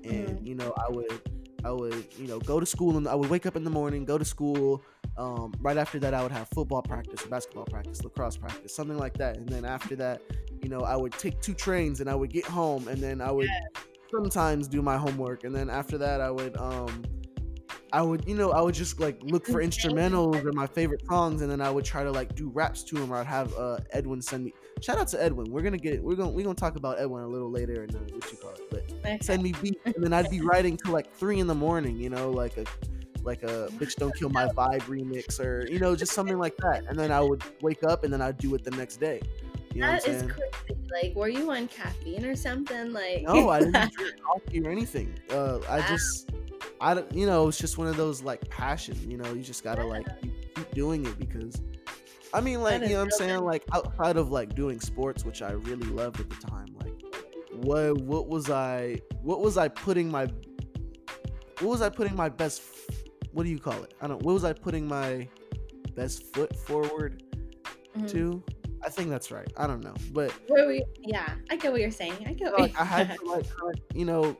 and 0.04 0.46
you 0.46 0.54
know 0.54 0.72
I 0.78 0.90
would 0.90 1.20
I 1.64 1.72
would 1.72 2.06
you 2.16 2.28
know 2.28 2.38
go 2.40 2.60
to 2.60 2.66
school 2.66 2.96
and 2.96 3.08
I 3.08 3.14
would 3.14 3.30
wake 3.30 3.46
up 3.46 3.56
in 3.56 3.64
the 3.64 3.70
morning, 3.70 4.04
go 4.04 4.18
to 4.18 4.24
school. 4.24 4.82
Um, 5.16 5.52
right 5.60 5.76
after 5.76 5.98
that, 5.98 6.14
I 6.14 6.22
would 6.22 6.32
have 6.32 6.48
football 6.54 6.82
practice, 6.82 7.24
basketball 7.26 7.64
practice, 7.64 8.04
lacrosse 8.04 8.36
practice, 8.36 8.74
something 8.74 8.96
like 8.96 9.14
that. 9.18 9.36
And 9.36 9.48
then 9.48 9.64
after 9.64 9.96
that, 9.96 10.22
you 10.62 10.68
know, 10.68 10.80
I 10.80 10.94
would 10.94 11.12
take 11.12 11.40
two 11.40 11.54
trains 11.54 12.00
and 12.00 12.08
I 12.08 12.14
would 12.14 12.30
get 12.30 12.44
home, 12.44 12.86
and 12.88 13.02
then 13.02 13.20
I 13.20 13.32
would 13.32 13.48
sometimes 14.10 14.68
do 14.68 14.82
my 14.82 14.96
homework, 14.96 15.44
and 15.44 15.54
then 15.54 15.68
after 15.70 15.98
that, 15.98 16.20
I 16.20 16.30
would 16.30 16.56
um, 16.56 17.04
I 17.92 18.02
would 18.02 18.26
you 18.26 18.34
know 18.34 18.52
I 18.52 18.60
would 18.60 18.74
just 18.74 19.00
like 19.00 19.18
look 19.22 19.46
for 19.46 19.62
instrumentals 19.62 20.44
or 20.44 20.52
my 20.52 20.66
favorite 20.66 21.04
songs, 21.06 21.42
and 21.42 21.50
then 21.50 21.60
I 21.60 21.70
would 21.70 21.84
try 21.84 22.04
to 22.04 22.10
like 22.10 22.34
do 22.34 22.48
raps 22.48 22.82
to 22.84 22.96
them, 22.96 23.12
or 23.12 23.16
I'd 23.16 23.26
have 23.26 23.54
uh, 23.54 23.78
Edwin 23.90 24.22
send 24.22 24.44
me. 24.44 24.52
Shout 24.80 24.98
out 24.98 25.08
to 25.08 25.22
Edwin. 25.22 25.50
We're 25.50 25.62
gonna 25.62 25.76
get 25.78 25.94
it. 25.94 26.02
we're 26.02 26.14
gonna 26.14 26.30
we're 26.30 26.44
gonna 26.44 26.54
talk 26.54 26.76
about 26.76 27.00
Edwin 27.00 27.24
a 27.24 27.28
little 27.28 27.50
later 27.50 27.82
and 27.82 27.92
what 28.12 28.30
you 28.32 28.38
call 28.38 28.50
it, 28.52 28.62
but 28.70 28.84
Okay. 29.04 29.18
send 29.20 29.42
me 29.42 29.52
beats, 29.60 29.80
and 29.84 30.02
then 30.04 30.12
I'd 30.12 30.30
be 30.30 30.40
writing 30.40 30.76
till 30.76 30.92
like 30.92 31.12
three 31.14 31.40
in 31.40 31.46
the 31.46 31.54
morning. 31.54 31.96
You 31.98 32.10
know, 32.10 32.30
like 32.30 32.56
a 32.56 32.64
like 33.24 33.42
a 33.42 33.68
bitch 33.72 33.96
don't 33.96 34.14
kill 34.16 34.30
my 34.30 34.46
vibe 34.46 34.82
remix, 34.82 35.40
or 35.40 35.66
you 35.70 35.78
know, 35.80 35.96
just 35.96 36.12
something 36.12 36.38
like 36.38 36.56
that. 36.58 36.84
And 36.88 36.98
then 36.98 37.10
I 37.12 37.20
would 37.20 37.42
wake 37.60 37.82
up, 37.84 38.04
and 38.04 38.12
then 38.12 38.22
I'd 38.22 38.38
do 38.38 38.54
it 38.54 38.64
the 38.64 38.70
next 38.72 38.98
day. 38.98 39.20
You 39.74 39.82
know 39.82 39.88
That 39.90 40.02
what 40.02 40.08
I'm 40.08 40.14
is 40.14 40.20
saying? 40.20 40.30
crazy. 40.30 40.80
Like, 40.90 41.14
were 41.16 41.28
you 41.28 41.50
on 41.50 41.68
caffeine 41.68 42.24
or 42.24 42.34
something? 42.34 42.92
Like, 42.92 43.22
No, 43.22 43.50
I 43.50 43.60
didn't 43.60 43.92
drink 43.92 44.14
coffee 44.22 44.62
or 44.64 44.70
anything. 44.70 45.12
Uh, 45.30 45.58
I 45.68 45.80
Wow. 45.80 45.86
just, 45.86 46.30
I 46.80 46.94
don't, 46.94 47.12
you 47.14 47.26
know, 47.26 47.48
it's 47.48 47.58
just 47.58 47.76
one 47.76 47.86
of 47.86 47.96
those 47.96 48.22
like 48.22 48.48
passion. 48.48 48.96
You 49.10 49.18
know, 49.18 49.32
you 49.34 49.42
just 49.42 49.62
gotta 49.62 49.84
like 49.84 50.06
keep 50.54 50.70
doing 50.72 51.04
it 51.04 51.18
because, 51.18 51.60
I 52.34 52.40
mean, 52.40 52.62
like 52.62 52.82
you 52.82 52.88
know, 52.90 52.96
what 52.96 53.02
I'm 53.04 53.10
saying, 53.12 53.40
like 53.44 53.64
outside 53.72 54.16
of 54.16 54.30
like 54.30 54.54
doing 54.54 54.80
sports, 54.80 55.24
which 55.24 55.42
I 55.42 55.52
really 55.52 55.86
loved 55.88 56.20
at 56.20 56.28
the 56.28 56.36
time, 56.36 56.66
like 56.80 56.92
what 57.52 57.98
what 58.02 58.28
was 58.28 58.50
I 58.50 59.00
what 59.22 59.40
was 59.40 59.56
I 59.56 59.68
putting 59.68 60.10
my 60.10 60.26
what 61.60 61.70
was 61.70 61.82
I 61.82 61.88
putting 61.88 62.14
my 62.14 62.28
best 62.28 62.62
what 63.32 63.44
do 63.44 63.50
you 63.50 63.58
call 63.58 63.82
it? 63.82 63.94
I 64.00 64.06
don't 64.08 64.22
what 64.22 64.32
was 64.34 64.44
I 64.44 64.52
putting 64.52 64.86
my 64.86 65.28
best 65.94 66.34
foot 66.34 66.54
forward 66.56 67.22
Mhm. 67.96 68.10
to? 68.10 68.42
I 68.84 68.90
think 68.90 69.08
that's 69.10 69.32
right. 69.32 69.50
I 69.56 69.66
don't 69.66 69.82
know, 69.82 69.94
but 70.12 70.32
we, 70.48 70.84
yeah, 71.00 71.34
I 71.50 71.56
get 71.56 71.72
what 71.72 71.80
you're 71.80 71.90
saying. 71.90 72.24
I 72.26 72.32
get 72.32 72.52
what 72.52 72.60
like 72.60 72.80
I 72.80 72.84
had 72.84 73.16
to 73.18 73.24
like 73.26 73.46
you 73.94 74.04
know 74.04 74.36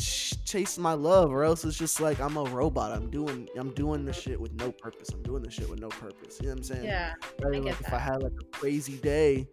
ch- 0.00 0.34
chase 0.44 0.78
my 0.78 0.94
love 0.94 1.30
or 1.30 1.44
else 1.44 1.64
it's 1.64 1.76
just 1.78 2.00
like 2.00 2.20
I'm 2.20 2.36
a 2.36 2.44
robot. 2.44 2.92
I'm 2.92 3.10
doing 3.10 3.48
I'm 3.56 3.72
doing 3.74 4.04
this 4.04 4.18
shit 4.18 4.40
with 4.40 4.52
no 4.54 4.72
purpose. 4.72 5.10
I'm 5.10 5.22
doing 5.22 5.42
this 5.42 5.54
shit 5.54 5.68
with 5.68 5.80
no 5.80 5.88
purpose. 5.88 6.38
You 6.40 6.48
know 6.48 6.52
what 6.54 6.58
I'm 6.58 6.64
saying? 6.64 6.84
Yeah, 6.84 7.12
Rather, 7.42 7.56
I 7.56 7.58
like 7.60 7.80
if 7.80 7.92
I 7.92 7.98
had 7.98 8.22
like 8.22 8.32
a 8.40 8.44
crazy 8.56 8.96
day, 8.98 9.48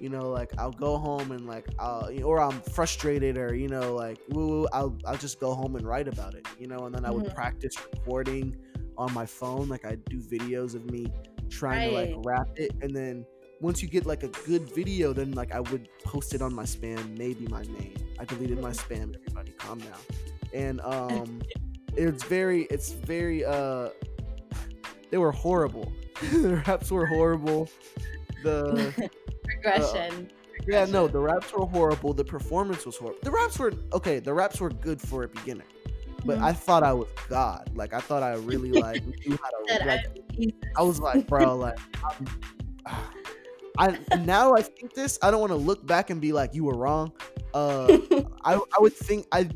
you 0.00 0.08
know, 0.08 0.30
like 0.30 0.50
I'll 0.58 0.72
go 0.72 0.96
home 0.98 1.32
and 1.32 1.46
like 1.46 1.66
I'll 1.78 2.10
or 2.24 2.40
I'm 2.40 2.60
frustrated 2.72 3.36
or 3.36 3.54
you 3.54 3.68
know 3.68 3.94
like 3.94 4.18
woo, 4.30 4.46
woo, 4.48 4.66
I'll 4.72 4.96
I'll 5.06 5.16
just 5.18 5.40
go 5.40 5.54
home 5.54 5.76
and 5.76 5.86
write 5.86 6.08
about 6.08 6.34
it, 6.34 6.46
you 6.58 6.66
know, 6.66 6.86
and 6.86 6.94
then 6.94 7.04
I 7.04 7.10
would 7.10 7.24
Mhm. 7.26 7.34
practice 7.34 7.74
recording 7.92 8.56
on 8.98 9.12
my 9.12 9.26
phone. 9.26 9.68
Like 9.68 9.84
I 9.84 9.96
do 10.08 10.18
videos 10.20 10.74
of 10.74 10.90
me 10.90 11.06
trying 11.48 11.88
to 11.88 11.90
like 11.94 12.10
Right. 12.10 12.24
rap 12.24 12.48
it, 12.56 12.72
and 12.80 12.94
then 12.94 13.24
once 13.60 13.82
you 13.82 13.88
get 13.88 14.06
like 14.06 14.22
a 14.22 14.28
good 14.46 14.62
video, 14.74 15.12
then 15.12 15.32
like 15.32 15.52
I 15.52 15.60
would 15.60 15.88
post 16.04 16.34
it 16.34 16.42
on 16.42 16.54
my 16.54 16.64
spam, 16.64 17.16
maybe 17.18 17.46
my 17.46 17.62
main. 17.64 17.94
I 18.18 18.24
deleted 18.24 18.60
my 18.60 18.70
spam. 18.70 19.14
Everybody, 19.16 19.52
calm 19.52 19.78
down. 19.78 19.98
And 20.52 20.80
um, 20.82 21.42
it's 21.96 22.24
very, 22.24 22.62
it's 22.64 22.92
very. 22.92 23.44
uh 23.44 23.90
They 25.10 25.18
were 25.18 25.32
horrible. 25.32 25.92
the 26.32 26.62
raps 26.66 26.90
were 26.90 27.06
horrible. 27.06 27.68
The 28.42 29.10
Regression. 29.46 30.30
yeah, 30.66 30.84
no, 30.86 31.08
the 31.08 31.18
raps 31.18 31.52
were 31.52 31.66
horrible. 31.66 32.14
The 32.14 32.24
performance 32.24 32.86
was 32.86 32.96
horrible. 32.96 33.20
The 33.22 33.30
raps 33.30 33.58
were 33.58 33.72
okay. 33.92 34.18
The 34.20 34.32
raps 34.32 34.60
were 34.60 34.70
good 34.70 35.00
for 35.00 35.24
a 35.24 35.28
beginner, 35.28 35.64
but 36.24 36.38
Mhm. 36.38 36.42
I 36.42 36.52
thought 36.52 36.82
I 36.82 36.92
was 36.94 37.08
God. 37.28 37.70
Like 37.74 37.92
I 37.92 38.00
thought 38.00 38.22
I 38.22 38.34
really 38.34 38.72
like 38.72 39.04
knew 39.04 39.38
how 39.42 39.50
to. 39.50 39.86
Like 39.86 40.06
I- 40.06 40.52
I 40.76 40.82
was 40.82 41.00
like, 41.00 41.26
bro, 41.26 41.56
like. 41.56 41.78
I'm, 42.04 42.26
I 43.78 43.98
now 44.18 44.54
I 44.54 44.62
think 44.62 44.94
this. 44.94 45.18
I 45.22 45.30
don't 45.30 45.40
want 45.40 45.50
to 45.52 45.56
look 45.56 45.86
back 45.86 46.10
and 46.10 46.20
be 46.20 46.32
like 46.32 46.54
you 46.54 46.64
were 46.64 46.76
wrong. 46.76 47.12
Uh, 47.54 47.98
I 48.44 48.54
I 48.54 48.80
would 48.80 48.94
think 48.94 49.26
I. 49.32 49.48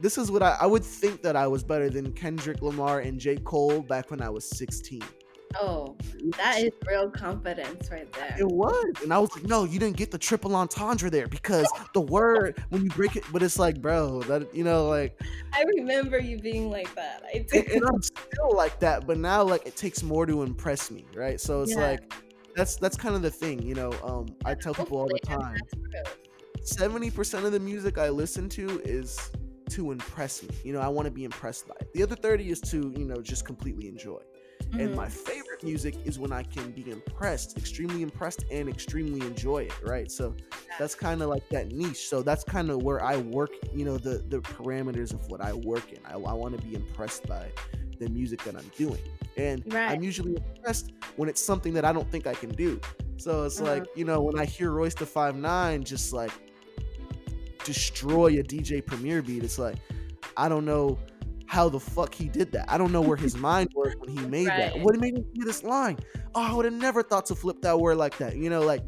This 0.00 0.18
is 0.18 0.30
what 0.30 0.42
I 0.42 0.56
I 0.60 0.66
would 0.66 0.84
think 0.84 1.22
that 1.22 1.36
I 1.36 1.46
was 1.46 1.62
better 1.62 1.88
than 1.88 2.12
Kendrick 2.12 2.60
Lamar 2.62 3.00
and 3.00 3.20
J 3.20 3.36
Cole 3.36 3.82
back 3.82 4.10
when 4.10 4.20
I 4.20 4.30
was 4.30 4.48
16. 4.58 5.00
oh, 5.60 5.94
that 6.38 6.60
is 6.62 6.70
real 6.88 7.10
confidence 7.10 7.90
right 7.90 8.10
there. 8.14 8.34
It 8.38 8.46
was, 8.48 8.94
and 9.02 9.12
I 9.12 9.18
was 9.18 9.30
like, 9.36 9.44
no, 9.44 9.64
you 9.64 9.78
didn't 9.78 9.98
get 9.98 10.10
the 10.10 10.16
triple 10.18 10.56
entendre 10.56 11.10
there 11.10 11.28
because 11.28 11.70
the 11.92 12.00
word 12.00 12.64
when 12.70 12.82
you 12.84 12.90
break 12.90 13.16
it, 13.16 13.24
but 13.30 13.42
it's 13.42 13.58
like, 13.58 13.80
bro, 13.82 14.22
that 14.22 14.52
you 14.54 14.64
know, 14.64 14.88
like, 14.88 15.20
I 15.52 15.62
remember 15.76 16.18
you 16.18 16.38
being 16.38 16.70
like 16.70 16.92
that. 16.94 17.22
I 17.34 17.38
do. 17.52 17.62
and 17.74 17.84
I'm 17.86 18.02
still 18.02 18.56
like 18.56 18.80
that, 18.80 19.06
but 19.06 19.18
now 19.18 19.42
like 19.44 19.66
it 19.66 19.76
takes 19.76 20.02
more 20.02 20.24
to 20.26 20.42
impress 20.42 20.90
me, 20.90 21.04
right? 21.14 21.38
So 21.40 21.60
it's 21.62 21.72
Yeah. 21.72 21.82
like, 21.86 22.12
that's 22.54 22.76
that's 22.76 22.96
kind 22.96 23.14
of 23.14 23.22
the 23.22 23.30
thing, 23.30 23.62
you 23.62 23.74
know. 23.74 23.92
Um, 24.02 24.36
I 24.44 24.54
tell 24.54 24.74
people 24.74 24.98
all 24.98 25.08
the 25.08 25.18
time, 25.18 25.66
seventy 26.62 27.10
percent 27.10 27.44
of 27.44 27.52
the 27.52 27.60
music 27.60 27.98
I 27.98 28.08
listen 28.08 28.48
to 28.50 28.80
is 28.84 29.30
to 29.70 29.90
impress 29.92 30.42
me. 30.42 30.50
You 30.64 30.72
know, 30.72 30.80
I 30.80 30.88
want 30.88 31.06
to 31.06 31.10
be 31.10 31.24
impressed 31.24 31.66
by 31.68 31.74
it. 31.80 31.92
The 31.92 32.02
other 32.02 32.16
thirty 32.16 32.50
is 32.50 32.60
to 32.62 32.92
you 32.96 33.04
know 33.04 33.20
just 33.22 33.44
completely 33.44 33.88
enjoy. 33.88 34.20
And 34.78 34.92
Mhm. 34.92 34.96
my 34.96 35.08
favorite 35.08 35.62
music 35.62 35.96
is 36.04 36.18
when 36.18 36.32
I 36.32 36.42
can 36.44 36.72
be 36.72 36.90
impressed, 36.90 37.58
extremely 37.58 38.02
impressed, 38.02 38.44
and 38.50 38.68
extremely 38.68 39.26
enjoy 39.26 39.64
it, 39.64 39.74
right? 39.82 40.10
So 40.10 40.34
that's 40.78 40.94
kind 40.94 41.22
of 41.22 41.28
like 41.28 41.44
that 41.50 41.68
niche. 41.72 42.08
So 42.08 42.22
that's 42.22 42.44
kind 42.44 42.70
of 42.70 42.82
where 42.82 43.02
I 43.02 43.16
work, 43.18 43.52
you 43.72 43.84
know, 43.84 43.98
the 43.98 44.24
the 44.28 44.40
parameters 44.40 45.12
of 45.12 45.28
what 45.28 45.40
I 45.42 45.52
work 45.52 45.92
in. 45.92 46.00
I, 46.06 46.14
I 46.14 46.32
want 46.34 46.54
to 46.54 46.66
be 46.66 46.74
impressed 46.74 47.26
by 47.26 47.52
the 48.02 48.10
music 48.10 48.42
that 48.44 48.56
I'm 48.56 48.70
doing. 48.76 49.00
And 49.36 49.62
Right. 49.72 49.90
I'm 49.90 50.02
usually 50.02 50.36
impressed 50.36 50.92
when 51.16 51.28
it's 51.28 51.40
something 51.40 51.72
that 51.74 51.84
I 51.84 51.92
don't 51.92 52.10
think 52.10 52.26
I 52.26 52.34
can 52.34 52.50
do. 52.50 52.80
So 53.16 53.44
it's 53.44 53.60
Uh-huh. 53.60 53.70
like, 53.74 53.84
you 53.96 54.04
know, 54.04 54.20
when 54.20 54.38
I 54.38 54.44
hear 54.44 54.70
Royce 54.72 54.94
the 54.94 55.06
Five 55.06 55.36
Nine 55.36 55.84
just 55.84 56.12
like 56.12 56.32
destroy 57.64 58.38
a 58.38 58.42
DJ 58.42 58.84
Premier 58.84 59.22
beat, 59.22 59.44
it's 59.44 59.58
like, 59.58 59.76
I 60.36 60.48
don't 60.48 60.64
know 60.64 60.98
how 61.46 61.68
the 61.68 61.78
fuck 61.80 62.14
he 62.14 62.28
did 62.28 62.50
that. 62.52 62.70
I 62.70 62.78
don't 62.78 62.92
know 62.92 63.02
where 63.02 63.16
his 63.16 63.36
mind 63.50 63.70
was 63.74 63.94
when 63.98 64.16
he 64.16 64.24
made 64.26 64.48
that. 64.48 64.72
Right. 64.74 64.82
What 64.82 64.98
made 64.98 65.16
him 65.16 65.24
do 65.34 65.44
this 65.44 65.62
line? 65.62 65.98
Oh, 66.34 66.42
I 66.42 66.52
would 66.54 66.64
have 66.64 66.74
never 66.74 67.02
thought 67.02 67.26
to 67.26 67.34
flip 67.34 67.60
that 67.62 67.78
word 67.78 67.96
like 67.98 68.16
that. 68.18 68.36
You 68.36 68.50
know, 68.50 68.62
like 68.62 68.82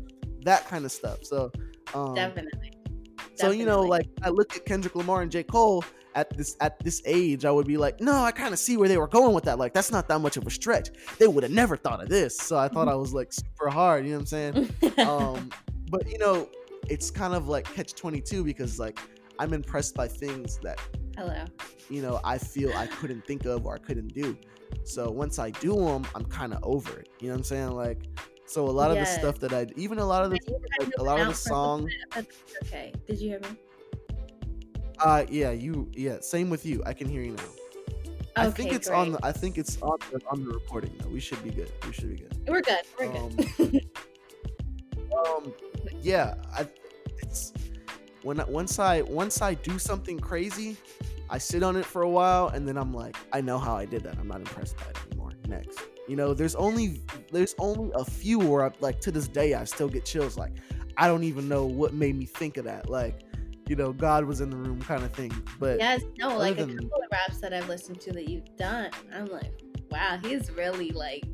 that 0.45 0.67
kind 0.67 0.85
of 0.85 0.93
stuff. 0.93 1.19
So, 1.25 1.51
um, 1.95 2.15
Definitely. 2.15 2.73
so 3.35 3.51
you 3.51 3.67
know, 3.67 3.81
like 3.83 4.07
I 4.23 4.31
look 4.31 4.57
at 4.57 4.65
Kendrick 4.65 4.95
Lamar 4.97 5.23
and 5.23 5.31
J. 5.31 5.43
Cole 5.43 5.85
at 6.15 6.37
this 6.37 6.57
at 6.61 6.79
this 6.81 7.03
age, 7.05 7.45
I 7.45 7.51
would 7.51 7.67
be 7.67 7.77
like, 7.77 8.01
no, 8.01 8.23
I 8.23 8.33
kind 8.33 8.53
of 8.53 8.59
see 8.59 8.77
where 8.77 8.89
they 8.89 8.99
were 8.99 9.09
going 9.09 9.35
with 9.35 9.45
that. 9.45 9.59
Like 9.59 9.73
that's 9.73 9.91
not 9.91 10.09
that 10.09 10.21
much 10.21 10.37
of 10.37 10.47
a 10.47 10.51
stretch. 10.51 10.91
They 11.19 11.27
would 11.27 11.43
have 11.43 11.53
never 11.53 11.77
thought 11.77 12.03
of 12.03 12.09
this. 12.09 12.37
So 12.37 12.57
I 12.57 12.69
thought 12.69 12.89
I 12.89 12.95
was 12.95 13.13
like 13.13 13.33
super 13.33 13.69
hard. 13.69 14.05
You 14.05 14.13
know 14.13 14.19
what 14.19 14.33
I'm 14.33 14.55
saying? 14.55 14.71
um, 15.09 15.51
but 15.91 16.09
you 16.11 16.19
know, 16.19 16.49
it's 16.89 17.11
kind 17.11 17.35
of 17.35 17.49
like 17.49 17.73
catch 17.75 17.95
twenty 17.95 18.21
two 18.21 18.45
because 18.45 18.79
like 18.79 18.99
I'm 19.39 19.53
impressed 19.53 19.95
by 19.95 20.09
things 20.09 20.59
that 20.63 20.81
Hello. 21.17 21.45
you 21.91 22.03
know 22.03 22.21
I 22.25 22.39
feel 22.39 22.73
I 22.75 22.87
couldn't 22.87 23.27
think 23.27 23.45
of 23.45 23.67
or 23.67 23.75
I 23.75 23.79
couldn't 23.79 24.15
do. 24.15 24.37
So 24.85 25.11
once 25.11 25.39
I 25.39 25.51
do 25.51 25.77
them, 25.77 26.05
I'm 26.15 26.25
kind 26.25 26.53
of 26.53 26.63
over 26.63 26.99
it. 26.99 27.09
You 27.21 27.29
know 27.29 27.35
what 27.35 27.39
I'm 27.39 27.45
saying? 27.45 27.71
Like, 27.73 27.99
so 28.47 28.65
a 28.65 28.71
lot 28.71 28.91
of 28.91 28.99
the 28.99 29.07
stuff 29.07 29.39
that 29.41 29.53
I 29.53 29.67
even 29.77 29.99
a 29.99 30.05
lot 30.07 30.25
of 30.25 30.31
the 30.31 30.39
like, 30.79 30.91
a 30.99 31.03
lot 31.03 31.21
of 31.21 31.27
the 31.27 31.33
out 31.33 31.37
for 31.37 31.53
a 31.53 31.55
little 31.57 31.79
songs. 31.79 31.85
bit, 31.85 31.95
but 32.11 32.27
it's 32.27 32.69
Okay. 32.69 32.93
Did 33.07 33.21
you 33.21 33.31
hear 33.31 33.41
me? 33.41 33.49
Uh, 35.01 35.25
yeah, 35.29 35.51
you, 35.51 35.91
yeah, 35.93 36.19
same 36.21 36.51
with 36.51 36.65
you. 36.65 36.83
I 36.87 36.93
can 36.93 37.09
hear 37.09 37.23
you 37.23 37.33
now. 37.33 37.45
I 38.37 38.51
think 38.51 38.69
Okay, 38.69 38.77
it's 38.77 38.89
on. 38.89 39.13
The, 39.13 39.19
I 39.23 39.33
think 39.33 39.59
it's 39.59 39.81
on 39.81 39.99
the, 40.11 40.21
on 40.29 40.45
the 40.45 40.51
recording 40.51 40.93
though. 40.99 41.09
We 41.09 41.21
should 41.21 41.43
be 41.45 41.51
good. 41.51 41.71
We 41.87 41.93
should 41.93 42.11
be 42.11 42.17
good. 42.17 42.37
We're 42.49 42.63
good. 42.63 42.81
We're 42.99 43.09
good. 43.09 43.89
Um, 45.15 45.53
yeah, 46.03 46.35
I, 46.53 46.67
it's 47.19 47.53
when 48.23 48.41
I, 48.41 48.45
once 48.45 48.81
I 48.81 49.03
once 49.03 49.41
I 49.41 49.55
do 49.55 49.79
something 49.79 50.19
crazy, 50.19 50.77
I 51.31 51.39
sit 51.39 51.63
on 51.63 51.77
it 51.77 51.85
for 51.85 52.03
a 52.03 52.09
while, 52.09 52.49
and 52.49 52.67
then 52.67 52.77
I'm 52.77 52.93
like, 52.93 53.17
I 53.33 53.41
know 53.41 53.59
how 53.59 53.77
I 53.77 53.85
did 53.85 54.03
that. 54.03 54.19
I'm 54.19 54.27
not 54.27 54.39
impressed 54.39 54.77
by 54.79 54.87
it 54.87 54.99
anymore. 55.07 55.31
Next, 55.47 55.79
you 56.09 56.17
know, 56.17 56.35
there's 56.35 56.57
only 56.57 57.03
there's 57.31 57.55
only 57.59 57.93
a 57.95 58.05
few 58.05 58.39
where 58.41 58.65
I, 58.65 58.73
like 58.81 59.01
to 59.03 59.13
this 59.13 59.29
day 59.29 59.55
I 59.55 59.65
still 59.65 59.89
get 59.89 60.05
chills. 60.05 60.37
Like, 60.37 60.53
I 60.97 61.07
don't 61.07 61.23
even 61.25 61.49
know 61.49 61.67
what 61.67 61.95
made 61.95 62.17
me 62.17 62.25
think 62.25 62.57
of 62.57 62.65
that. 62.65 62.91
Like, 62.91 63.21
you 63.69 63.77
know, 63.77 63.93
God 63.93 64.25
was 64.25 64.41
in 64.41 64.51
the 64.51 64.57
room 64.57 64.81
kind 64.83 65.03
of 65.03 65.13
thing. 65.13 65.33
But 65.59 65.79
yes. 65.79 66.03
No. 66.19 66.37
Like 66.37 66.59
a 66.59 66.67
couple 66.67 66.77
of 66.85 67.09
raps 67.11 67.39
that 67.41 67.53
I've 67.55 67.69
listened 67.69 68.01
to 68.03 68.13
that 68.13 68.29
you've 68.29 68.55
done. 68.57 68.91
I'm 69.15 69.27
like, 69.27 69.53
wow, 69.91 70.19
he's 70.23 70.51
really 70.53 70.91
like 70.91 71.25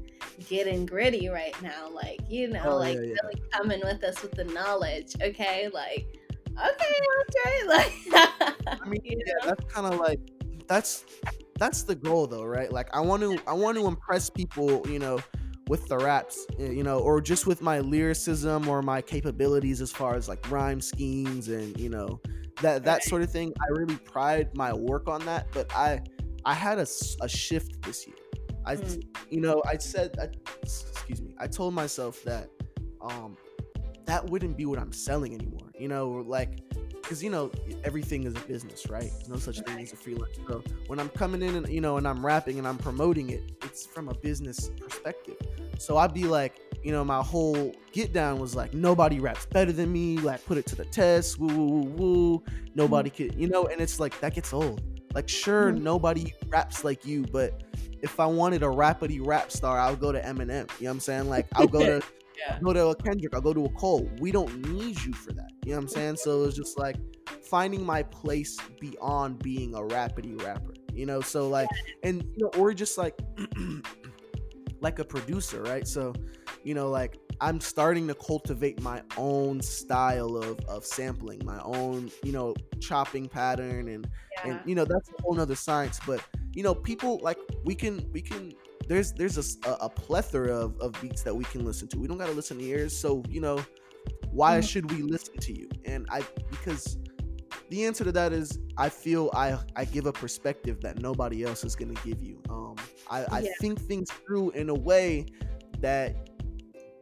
getting 0.48 0.86
gritty 0.86 1.28
right 1.28 1.60
now. 1.62 1.88
Like, 1.90 2.20
you 2.28 2.48
know, 2.48 2.62
Oh, 2.64 2.76
like 2.76 2.96
yeah, 2.96 3.02
yeah. 3.02 3.14
really 3.24 3.42
coming 3.52 3.80
with 3.80 4.02
us 4.04 4.22
with 4.22 4.32
the 4.32 4.44
knowledge. 4.44 5.14
Okay. 5.22 5.68
Like, 5.72 6.06
okay, 6.50 6.94
Andre. 7.18 7.66
Like, 7.66 7.92
I 8.66 8.88
mean, 8.88 9.00
yeah, 9.04 9.16
know? 9.42 9.48
that's 9.48 9.72
kind 9.72 9.92
of 9.92 10.00
like 10.00 10.20
that's 10.66 11.04
that's 11.58 11.82
the 11.82 11.94
goal 11.94 12.26
though, 12.26 12.44
right? 12.44 12.72
Like 12.72 12.88
I 12.94 13.00
want 13.00 13.22
to 13.22 13.38
I 13.46 13.52
want 13.52 13.76
to 13.76 13.86
impress 13.86 14.30
people, 14.30 14.84
you 14.88 14.98
know, 14.98 15.20
with 15.70 15.86
the 15.86 15.96
raps, 15.96 16.48
eh, 16.58 16.70
you 16.70 16.82
know, 16.82 16.98
or 16.98 17.20
just 17.20 17.46
with 17.46 17.62
my 17.62 17.78
lyricism 17.78 18.66
or 18.66 18.82
my 18.82 19.00
capabilities 19.00 19.80
as 19.80 19.92
far 19.92 20.16
as 20.16 20.28
like 20.28 20.50
rhyme 20.50 20.80
schemes 20.80 21.46
and 21.46 21.78
you 21.78 21.88
know 21.88 22.20
that 22.60 22.82
that 22.82 23.04
sort 23.04 23.22
of 23.22 23.30
thing. 23.30 23.52
I 23.62 23.66
really 23.78 23.96
pride 23.98 24.48
my 24.56 24.72
work 24.72 25.08
on 25.08 25.24
that, 25.26 25.46
but 25.52 25.72
I 25.72 26.02
I 26.44 26.54
had 26.54 26.78
a, 26.78 26.86
a 27.22 27.28
shift 27.28 27.82
this 27.82 28.04
year. 28.04 28.16
I 28.66 28.76
Mm. 28.76 29.02
you 29.30 29.40
know 29.40 29.62
I 29.64 29.78
said 29.78 30.16
I, 30.20 30.26
excuse 30.60 31.22
me 31.22 31.34
I 31.38 31.46
told 31.46 31.72
myself 31.72 32.22
that 32.24 32.50
um 33.00 33.36
that 34.06 34.28
wouldn't 34.28 34.56
be 34.56 34.66
what 34.66 34.78
I'm 34.80 34.92
selling 34.92 35.34
anymore. 35.34 35.70
You 35.78 35.86
know, 35.86 36.24
like 36.26 36.58
because 37.02 37.22
you 37.22 37.30
know 37.30 37.50
everything 37.84 38.24
is 38.24 38.34
a 38.36 38.40
business, 38.40 38.88
right? 38.88 39.10
No 39.28 39.36
such 39.36 39.60
thing 39.60 39.78
as 39.80 39.92
a 39.92 39.96
freelance. 39.96 40.36
So 40.48 40.62
when 40.86 40.98
I'm 41.00 41.08
coming 41.10 41.42
in 41.42 41.56
and 41.56 41.68
you 41.68 41.80
know 41.80 41.96
and 41.96 42.06
I'm 42.06 42.24
rapping 42.24 42.58
and 42.58 42.66
I'm 42.66 42.78
promoting 42.78 43.30
it, 43.30 43.42
it's 43.62 43.86
from 43.86 44.08
a 44.08 44.14
business 44.14 44.70
perspective. 44.80 45.36
So 45.78 45.96
I'd 45.96 46.12
be 46.14 46.24
like, 46.24 46.60
you 46.82 46.92
know, 46.92 47.04
my 47.04 47.22
whole 47.22 47.74
get 47.92 48.12
down 48.12 48.38
was 48.38 48.54
like 48.54 48.74
nobody 48.74 49.18
raps 49.20 49.46
better 49.46 49.72
than 49.72 49.92
me. 49.92 50.18
Like 50.18 50.44
put 50.44 50.58
it 50.58 50.66
to 50.66 50.76
the 50.76 50.84
test. 50.86 51.38
Woo 51.38 51.48
woo 51.48 51.66
woo 51.66 51.90
woo. 51.96 52.42
Nobody 52.74 53.10
could, 53.10 53.34
you 53.34 53.48
know, 53.48 53.66
and 53.66 53.80
it's 53.80 53.98
like 53.98 54.18
that 54.20 54.34
gets 54.34 54.52
old. 54.52 54.82
Like 55.14 55.28
sure, 55.28 55.72
Mhm. 55.72 55.80
nobody 55.82 56.32
raps 56.48 56.84
like 56.84 57.04
you, 57.04 57.22
but 57.32 57.64
if 58.02 58.20
I 58.20 58.26
wanted 58.26 58.62
a 58.62 58.66
rapidy 58.66 59.20
rap 59.24 59.50
star, 59.50 59.78
I'll 59.78 59.96
go 59.96 60.12
to 60.12 60.20
Eminem. 60.22 60.48
You 60.78 60.84
know 60.84 60.90
what 60.90 60.90
I'm 60.90 61.00
saying? 61.00 61.28
Like 61.28 61.46
I'll 61.54 61.66
go 61.66 61.84
to 61.84 62.00
Yeah. 62.46 62.54
I'll 62.54 62.60
go 62.60 62.72
to 62.72 62.86
a 62.88 62.96
Kendrick, 62.96 63.34
I'll 63.34 63.40
go 63.40 63.52
to 63.52 63.64
a 63.66 63.68
Cole. 63.70 64.08
We 64.20 64.32
don't 64.32 64.68
need 64.68 65.00
you 65.02 65.12
for 65.12 65.32
that. 65.32 65.50
You 65.64 65.72
know 65.72 65.76
what 65.76 65.82
I'm 65.82 65.88
saying? 65.88 66.16
So 66.16 66.44
it's 66.44 66.56
just 66.56 66.78
like 66.78 66.96
finding 67.42 67.84
my 67.84 68.02
place 68.02 68.56
beyond 68.80 69.38
being 69.40 69.74
a 69.74 69.80
rapidy 69.80 70.40
rapper. 70.42 70.74
You 70.92 71.06
know, 71.06 71.20
so 71.20 71.48
like 71.48 71.68
and 72.02 72.22
you 72.36 72.44
know, 72.44 72.60
or 72.60 72.72
just 72.74 72.98
like 72.98 73.18
like 74.80 74.98
a 74.98 75.04
producer, 75.04 75.62
right? 75.62 75.86
So, 75.86 76.14
you 76.64 76.74
know, 76.74 76.88
like 76.88 77.18
I'm 77.40 77.60
starting 77.60 78.06
to 78.08 78.14
cultivate 78.14 78.80
my 78.82 79.02
own 79.16 79.60
style 79.62 80.36
of 80.36 80.58
of 80.68 80.84
sampling, 80.84 81.42
my 81.44 81.60
own, 81.62 82.10
you 82.22 82.32
know, 82.32 82.54
chopping 82.80 83.28
pattern 83.28 83.88
and 83.88 84.08
Yeah. 84.44 84.52
and 84.52 84.60
you 84.64 84.74
know 84.74 84.84
that's 84.84 85.08
a 85.10 85.22
whole 85.22 85.34
nother 85.34 85.54
science 85.56 86.00
but 86.06 86.20
you 86.54 86.62
know 86.62 86.74
people 86.74 87.20
like 87.22 87.36
we 87.64 87.74
can 87.74 88.08
we 88.12 88.22
can 88.22 88.54
there's 88.90 89.12
there's 89.12 89.38
a 89.38 89.70
a, 89.80 89.88
plethora 89.88 90.52
of, 90.52 90.76
of 90.80 91.00
beats 91.00 91.22
that 91.22 91.34
we 91.34 91.44
can 91.44 91.64
listen 91.64 91.86
to 91.86 91.96
we 91.98 92.08
don't 92.08 92.18
got 92.18 92.26
to 92.26 92.32
listen 92.32 92.58
to 92.58 92.64
yours 92.64 92.94
so 92.96 93.22
you 93.28 93.40
know 93.40 93.64
why 94.32 94.58
Mhm. 94.58 94.68
should 94.68 94.90
we 94.90 95.02
listen 95.02 95.36
to 95.38 95.52
you 95.56 95.68
and 95.84 96.06
i 96.10 96.20
because 96.50 96.98
the 97.68 97.84
answer 97.84 98.02
to 98.02 98.10
that 98.10 98.32
is 98.32 98.58
i 98.76 98.88
feel 98.88 99.30
i 99.32 99.56
i 99.76 99.84
give 99.84 100.06
a 100.06 100.12
perspective 100.12 100.80
that 100.80 100.98
nobody 101.00 101.44
else 101.44 101.62
is 101.62 101.76
going 101.76 101.94
to 101.94 102.02
give 102.02 102.20
you 102.20 102.42
um 102.50 102.74
i 103.10 103.24
i 103.30 103.38
Yeah. 103.40 103.52
think 103.60 103.80
things 103.80 104.10
through 104.10 104.50
in 104.50 104.68
a 104.70 104.74
way 104.90 105.26
that 105.78 106.28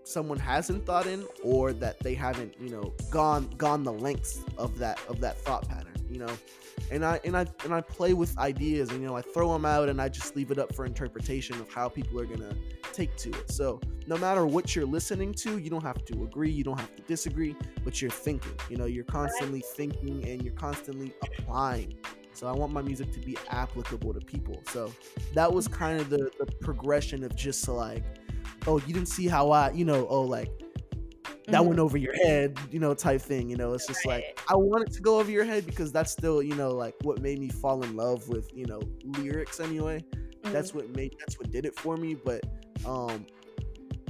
someone 0.04 0.38
hasn't 0.38 0.84
thought 0.86 1.06
in 1.06 1.26
or 1.42 1.72
that 1.72 1.98
they 2.00 2.14
haven't 2.14 2.52
you 2.60 2.68
know 2.68 2.92
gone 3.10 3.48
gone 3.56 3.82
the 3.82 3.92
lengths 3.92 4.40
of 4.58 4.76
that 4.78 5.00
of 5.08 5.20
that 5.20 5.38
thought 5.40 5.66
pattern 5.68 5.94
you 6.10 6.18
know 6.18 6.38
and 6.90 7.04
i 7.04 7.20
and 7.24 7.36
i 7.36 7.46
and 7.64 7.74
i 7.74 7.80
play 7.80 8.14
with 8.14 8.36
ideas 8.38 8.90
and 8.90 9.00
you 9.00 9.06
know 9.06 9.16
i 9.16 9.22
throw 9.22 9.52
them 9.52 9.64
out 9.64 9.88
and 9.88 10.00
i 10.00 10.08
just 10.08 10.36
leave 10.36 10.50
it 10.50 10.58
up 10.58 10.74
for 10.74 10.86
interpretation 10.86 11.58
of 11.60 11.68
how 11.68 11.88
people 11.88 12.18
are 12.20 12.26
gonna 12.26 12.54
take 12.98 13.16
to 13.16 13.30
it. 13.30 13.50
So 13.50 13.80
no 14.06 14.16
matter 14.18 14.44
what 14.44 14.74
you're 14.74 14.86
listening 14.86 15.32
to, 15.34 15.58
you 15.58 15.70
don't 15.70 15.82
have 15.82 16.04
to 16.06 16.24
agree, 16.24 16.50
you 16.50 16.64
don't 16.64 16.78
have 16.78 16.94
to 16.96 17.02
disagree, 17.02 17.54
but 17.84 18.02
you're 18.02 18.10
thinking. 18.10 18.52
You 18.68 18.76
know, 18.76 18.86
you're 18.86 19.04
constantly 19.04 19.60
thinking 19.60 20.24
and 20.28 20.42
you're 20.42 20.54
constantly 20.54 21.14
applying. 21.22 21.96
So 22.32 22.46
I 22.46 22.52
want 22.52 22.72
my 22.72 22.82
music 22.82 23.12
to 23.12 23.20
be 23.20 23.36
applicable 23.50 24.14
to 24.14 24.20
people. 24.20 24.62
So 24.70 24.92
that 25.34 25.52
was 25.52 25.68
kind 25.68 26.00
of 26.00 26.10
the, 26.10 26.30
the 26.38 26.46
progression 26.60 27.22
of 27.24 27.34
just 27.36 27.68
like, 27.68 28.04
oh, 28.66 28.78
you 28.86 28.92
didn't 28.94 29.08
see 29.08 29.28
how 29.28 29.50
I, 29.50 29.70
you 29.70 29.84
know, 29.84 30.06
oh, 30.08 30.22
like 30.22 30.50
that 31.50 31.64
Mhm. 31.64 31.66
went 31.66 31.78
over 31.80 31.96
your 31.96 32.14
head, 32.26 32.58
you 32.70 32.78
know, 32.80 32.94
type 32.94 33.20
thing. 33.22 33.48
You 33.48 33.56
know, 33.56 33.72
it's 33.74 33.86
just 33.86 34.04
like 34.04 34.26
I 34.48 34.56
want 34.56 34.84
it 34.88 34.92
to 34.94 35.00
go 35.00 35.18
over 35.20 35.30
your 35.30 35.44
head 35.44 35.66
because 35.66 35.92
that's 35.92 36.12
still, 36.12 36.42
you 36.42 36.54
know, 36.54 36.72
like 36.72 36.94
what 37.02 37.20
made 37.20 37.38
me 37.38 37.48
fall 37.48 37.82
in 37.82 37.96
love 37.96 38.28
with, 38.28 38.48
you 38.54 38.66
know, 38.66 38.80
lyrics 39.04 39.60
anyway. 39.60 40.04
Mhm. 40.44 40.52
That's 40.52 40.74
what 40.74 40.90
made 40.90 41.12
that's 41.18 41.38
what 41.38 41.50
did 41.50 41.64
it 41.66 41.78
for 41.78 41.96
me. 41.96 42.14
But 42.14 42.44
um 42.84 43.26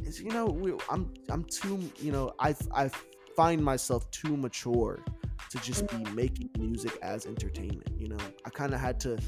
it's 0.04 0.20
you 0.20 0.30
know, 0.30 0.46
we, 0.46 0.72
I'm 0.90 1.12
I'm 1.30 1.44
too, 1.44 1.92
you 1.98 2.12
know, 2.12 2.32
I 2.38 2.54
I 2.74 2.90
find 3.36 3.62
myself 3.64 4.10
too 4.10 4.36
mature 4.36 5.04
to 5.50 5.58
just 5.58 5.88
be 5.88 6.04
making 6.04 6.50
music 6.58 6.98
as 7.02 7.26
entertainment. 7.26 7.90
You 7.96 8.08
know, 8.08 8.18
I 8.44 8.50
kind 8.50 8.74
of 8.74 8.80
had 8.80 9.00
to 9.00 9.18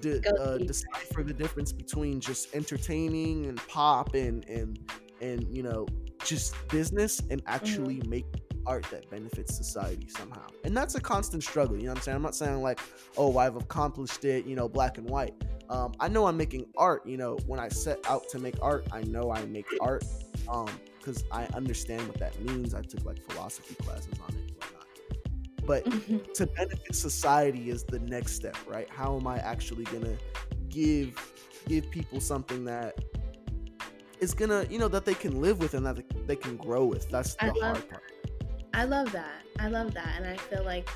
de- 0.00 0.22
uh, 0.38 0.58
decipher 0.58 1.22
the 1.24 1.34
difference 1.34 1.72
between 1.72 2.20
just 2.20 2.54
entertaining 2.54 3.46
and 3.46 3.66
pop 3.68 4.14
and 4.14 4.44
and 4.48 4.78
and 5.20 5.46
you 5.54 5.62
know 5.62 5.86
just 6.24 6.54
business 6.68 7.20
and 7.30 7.42
actually 7.46 8.02
make 8.06 8.26
art 8.66 8.84
that 8.90 9.08
benefits 9.10 9.56
society 9.56 10.08
somehow. 10.08 10.46
And 10.64 10.76
that's 10.76 10.94
a 10.94 11.00
constant 11.00 11.42
struggle. 11.42 11.76
You 11.76 11.84
know 11.84 11.90
what 11.90 11.98
I'm 11.98 12.02
saying? 12.02 12.16
I'm 12.16 12.22
not 12.22 12.34
saying 12.34 12.60
like, 12.62 12.80
oh, 13.16 13.36
I've 13.38 13.56
accomplished 13.56 14.24
it. 14.24 14.46
You 14.46 14.56
know, 14.56 14.68
black 14.68 14.98
and 14.98 15.08
white. 15.08 15.34
Um, 15.68 15.92
I 16.00 16.08
know 16.08 16.26
I'm 16.26 16.36
making 16.36 16.66
art. 16.76 17.06
You 17.06 17.16
know, 17.16 17.38
when 17.46 17.60
I 17.60 17.68
set 17.68 17.98
out 18.08 18.28
to 18.30 18.38
make 18.38 18.56
art, 18.60 18.86
I 18.92 19.02
know 19.02 19.30
I 19.30 19.44
make 19.46 19.66
art. 19.80 20.04
Um, 20.48 20.68
because 20.98 21.24
I 21.32 21.46
understand 21.54 22.06
what 22.08 22.18
that 22.18 22.38
means. 22.42 22.74
I 22.74 22.82
took 22.82 23.04
like 23.04 23.18
philosophy 23.30 23.74
classes 23.76 24.12
on 24.22 24.34
it 24.34 24.52
whatnot. 24.54 24.86
But 25.64 25.84
Mhm. 25.86 26.32
to 26.34 26.46
benefit 26.46 26.94
society 26.94 27.70
is 27.70 27.84
the 27.84 27.98
next 28.00 28.34
step, 28.34 28.56
right? 28.68 28.88
How 28.90 29.16
am 29.16 29.26
I 29.26 29.38
actually 29.38 29.84
gonna 29.84 30.16
give 30.68 31.14
give 31.66 31.90
people 31.90 32.20
something 32.20 32.64
that 32.64 33.02
is 34.20 34.34
gonna, 34.34 34.66
you 34.70 34.78
know, 34.78 34.88
that 34.88 35.04
they 35.04 35.14
can 35.14 35.40
live 35.40 35.58
with 35.60 35.74
and 35.74 35.84
that 35.86 36.02
they- 36.26 36.36
can 36.36 36.56
grow 36.56 36.84
with? 36.84 37.08
That's 37.10 37.34
the 37.34 37.44
I 37.44 37.48
love 37.48 37.76
hard 37.76 37.88
part. 37.88 38.12
I 38.72 38.84
love 38.84 39.12
that. 39.12 39.42
I 39.58 39.68
love 39.68 39.92
that. 39.94 40.14
And 40.16 40.26
I 40.26 40.36
feel 40.36 40.64
like 40.64 40.88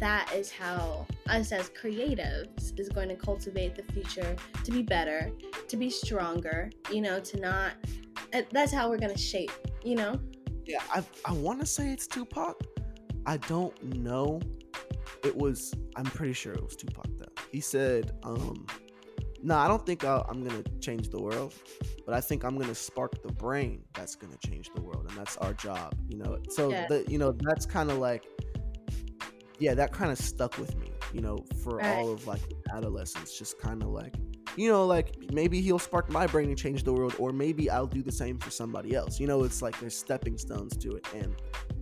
that 0.00 0.32
is 0.34 0.50
how 0.50 1.06
us 1.28 1.52
as 1.52 1.70
creatives 1.70 2.78
is 2.78 2.88
going 2.88 3.08
to 3.08 3.16
cultivate 3.16 3.74
the 3.74 3.82
future 3.92 4.36
to 4.64 4.70
be 4.70 4.82
better, 4.82 5.30
to 5.66 5.76
be 5.76 5.90
stronger, 5.90 6.70
you 6.90 7.00
know, 7.00 7.20
to 7.20 7.40
not 7.40 7.72
that's 8.50 8.72
how 8.72 8.88
we're 8.88 8.98
going 8.98 9.14
to 9.14 9.18
shape, 9.18 9.52
you 9.82 9.96
know? 9.96 10.18
Yeah, 10.66 10.82
I 10.92 11.02
I 11.24 11.32
want 11.32 11.60
to 11.60 11.66
say 11.66 11.90
it's 11.90 12.06
Tupac. 12.06 12.60
I 13.26 13.38
don't 13.38 13.80
know. 13.96 14.40
It 15.24 15.36
was. 15.36 15.74
I'm 15.96 16.04
pretty 16.04 16.34
sure 16.34 16.52
it 16.52 16.62
was 16.62 16.76
Tupac 16.76 17.06
though. 17.16 17.26
He 17.50 17.60
said, 17.60 18.12
um, 18.22 18.66
"No, 19.42 19.56
I 19.56 19.68
don't 19.68 19.84
think 19.84 20.04
I'll, 20.04 20.26
I'm 20.28 20.42
gonna 20.44 20.62
change 20.80 21.08
the 21.10 21.20
world, 21.20 21.54
but 22.04 22.14
I 22.14 22.20
think 22.20 22.44
I'm 22.44 22.58
gonna 22.58 22.74
spark 22.74 23.22
the 23.22 23.32
brain 23.32 23.84
that's 23.94 24.14
gonna 24.14 24.38
change 24.38 24.70
the 24.74 24.82
world, 24.82 25.06
and 25.08 25.16
that's 25.18 25.36
our 25.38 25.54
job." 25.54 25.94
You 26.08 26.18
know. 26.18 26.38
So 26.50 26.72
Yeah. 26.72 26.86
the 26.88 27.04
you 27.08 27.18
know 27.18 27.32
that's 27.38 27.66
kind 27.66 27.90
of 27.90 27.98
like, 27.98 28.24
yeah, 29.58 29.74
that 29.74 29.92
kind 29.92 30.10
of 30.10 30.18
stuck 30.18 30.58
with 30.58 30.76
me. 30.78 30.90
You 31.12 31.20
know, 31.22 31.38
for 31.62 31.76
Right. 31.76 31.86
all 31.86 32.12
of 32.12 32.26
like 32.26 32.42
adolescence, 32.74 33.36
just 33.38 33.58
kind 33.58 33.82
of 33.82 33.88
like. 33.88 34.14
You 34.56 34.68
know, 34.72 34.86
like 34.86 35.14
maybe 35.32 35.60
he'll 35.60 35.78
spark 35.78 36.10
my 36.10 36.26
brain 36.26 36.48
and 36.48 36.58
change 36.58 36.82
the 36.82 36.92
world, 36.92 37.14
or 37.20 37.32
maybe 37.32 37.70
I'll 37.70 37.86
do 37.86 38.02
the 38.02 38.10
same 38.10 38.38
for 38.38 38.50
somebody 38.50 38.92
else. 38.96 39.20
You 39.20 39.28
know, 39.28 39.44
it's 39.44 39.62
like 39.62 39.78
there's 39.78 39.96
stepping 39.96 40.36
stones 40.36 40.76
to 40.78 40.96
it, 40.96 41.06
and 41.14 41.36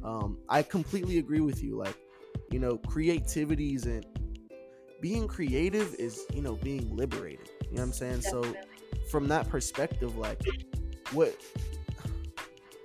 um, 0.04 0.36
I 0.50 0.62
completely 0.62 1.16
agree 1.16 1.40
with 1.40 1.62
you. 1.62 1.78
Like, 1.78 1.96
you 2.50 2.58
know, 2.58 2.76
creativity 2.76 3.74
isn't 3.76 4.04
being 5.00 5.28
creative 5.28 5.94
is 5.98 6.26
you 6.32 6.42
know 6.42 6.56
being 6.56 6.94
liberated. 6.94 7.50
You 7.62 7.76
know 7.76 7.82
what 7.82 7.82
I'm 7.82 7.92
saying? 7.92 8.22
So 8.22 8.54
from 9.10 9.28
that 9.28 9.48
perspective, 9.48 10.16
like, 10.16 10.40
what 11.12 11.36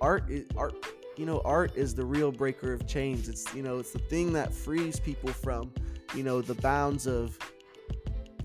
art 0.00 0.30
is 0.30 0.46
art. 0.56 0.74
You 1.16 1.26
know, 1.26 1.42
art 1.44 1.76
is 1.76 1.94
the 1.94 2.04
real 2.04 2.32
breaker 2.32 2.72
of 2.72 2.86
chains. 2.86 3.28
It's 3.28 3.52
you 3.54 3.62
know, 3.62 3.78
it's 3.78 3.92
the 3.92 3.98
thing 3.98 4.32
that 4.32 4.52
frees 4.52 4.98
people 4.98 5.30
from, 5.30 5.70
you 6.14 6.22
know, 6.22 6.40
the 6.40 6.54
bounds 6.54 7.06
of 7.06 7.38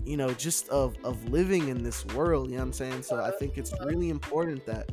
you 0.04 0.16
know 0.16 0.32
just 0.32 0.68
of 0.70 0.96
of 1.04 1.22
living 1.28 1.68
in 1.68 1.82
this 1.82 2.06
world 2.06 2.48
you 2.48 2.56
know 2.56 2.62
what 2.62 2.68
i'm 2.68 2.72
saying 2.72 3.02
so 3.02 3.22
i 3.22 3.30
think 3.32 3.58
it's 3.58 3.74
really 3.84 4.08
important 4.08 4.64
that 4.64 4.90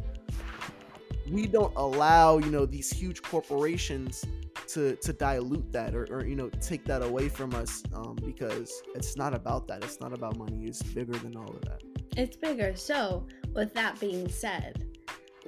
we 1.32 1.48
don't 1.48 1.74
allow 1.78 2.38
you 2.38 2.52
know 2.52 2.66
these 2.66 2.92
huge 2.92 3.22
corporations 3.22 4.26
to 4.68 4.96
to 4.98 5.14
dilute 5.14 5.72
that 5.72 5.96
or, 5.96 6.06
or 6.12 6.26
you 6.26 6.36
know 6.36 6.50
take 6.62 6.86
that 6.86 7.02
away 7.02 7.30
from 7.30 7.54
us 7.54 7.84
um, 7.94 8.16
because 8.26 8.82
it's 8.96 9.16
not 9.18 9.34
about 9.34 9.68
that 9.68 9.84
it's 9.84 10.00
not 10.00 10.14
about 10.14 10.38
money 10.38 10.66
it's 10.66 10.82
bigger 10.82 11.14
than 11.14 11.36
all 11.36 11.50
of 11.50 11.62
that 11.62 11.82
It's 12.18 12.38
bigger. 12.38 12.76
So, 12.78 13.28
with 13.54 13.74
that 13.74 14.00
being 14.00 14.30
said, 14.30 14.86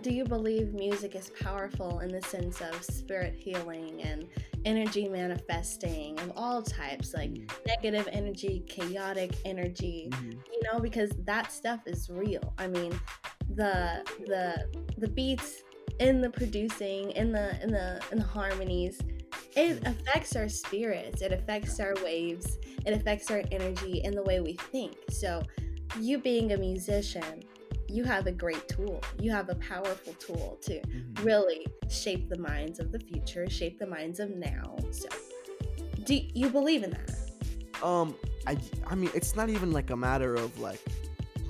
do 0.01 0.11
you 0.13 0.25
believe 0.25 0.73
music 0.73 1.15
is 1.15 1.31
powerful 1.41 1.99
in 2.01 2.09
the 2.11 2.21
sense 2.21 2.59
of 2.61 2.83
spirit 2.83 3.33
healing 3.35 4.01
and 4.03 4.27
energy 4.65 5.07
manifesting 5.07 6.19
of 6.19 6.33
all 6.35 6.61
types, 6.61 7.13
like 7.13 7.31
negative 7.65 8.07
energy, 8.11 8.63
chaotic 8.67 9.31
energy, 9.45 10.09
Mhm. 10.11 10.33
you 10.53 10.61
know, 10.67 10.79
because 10.79 11.11
that 11.25 11.51
stuff 11.51 11.81
is 11.87 12.09
real. 12.09 12.53
I 12.57 12.67
mean, 12.67 12.91
the 13.55 14.03
the 14.27 14.45
the 14.97 15.07
beats 15.07 15.63
in 15.99 16.21
the 16.21 16.29
producing, 16.29 17.11
in 17.11 17.31
the 17.31 17.61
in 17.63 17.71
the 17.71 18.01
in 18.11 18.17
the 18.19 18.23
harmonies, 18.25 18.99
it 19.55 19.81
affects 19.85 20.35
our 20.35 20.49
spirits, 20.49 21.21
it 21.21 21.31
affects 21.31 21.79
our 21.79 21.93
waves, 22.03 22.57
it 22.85 22.93
affects 22.93 23.31
our 23.31 23.41
energy 23.51 24.01
and 24.03 24.15
the 24.15 24.23
way 24.23 24.39
we 24.39 24.53
think. 24.71 24.95
So, 25.09 25.41
you 25.99 26.19
being 26.19 26.53
a 26.53 26.57
musician, 26.57 27.43
you 27.89 28.03
have 28.03 28.27
a 28.27 28.31
great 28.31 28.67
tool. 28.67 29.01
You 29.19 29.31
have 29.31 29.49
a 29.49 29.55
powerful 29.55 30.13
tool 30.13 30.57
to 30.61 30.79
Mhm. 30.81 31.23
really 31.23 31.65
shape 31.89 32.29
the 32.29 32.37
minds 32.37 32.79
of 32.79 32.91
the 32.91 32.99
future, 32.99 33.49
shape 33.49 33.79
the 33.79 33.87
minds 33.87 34.19
of 34.19 34.29
now. 34.29 34.75
So, 34.91 35.07
do 36.03 36.19
you 36.33 36.49
believe 36.49 36.83
in 36.83 36.91
that? 36.91 37.11
um 37.83 38.15
i 38.47 38.57
i 38.87 38.95
mean 38.95 39.11
it's 39.13 39.35
not 39.35 39.49
even 39.51 39.71
like 39.71 39.91
a 39.91 39.95
matter 39.95 40.33
of 40.33 40.57
like 40.59 40.81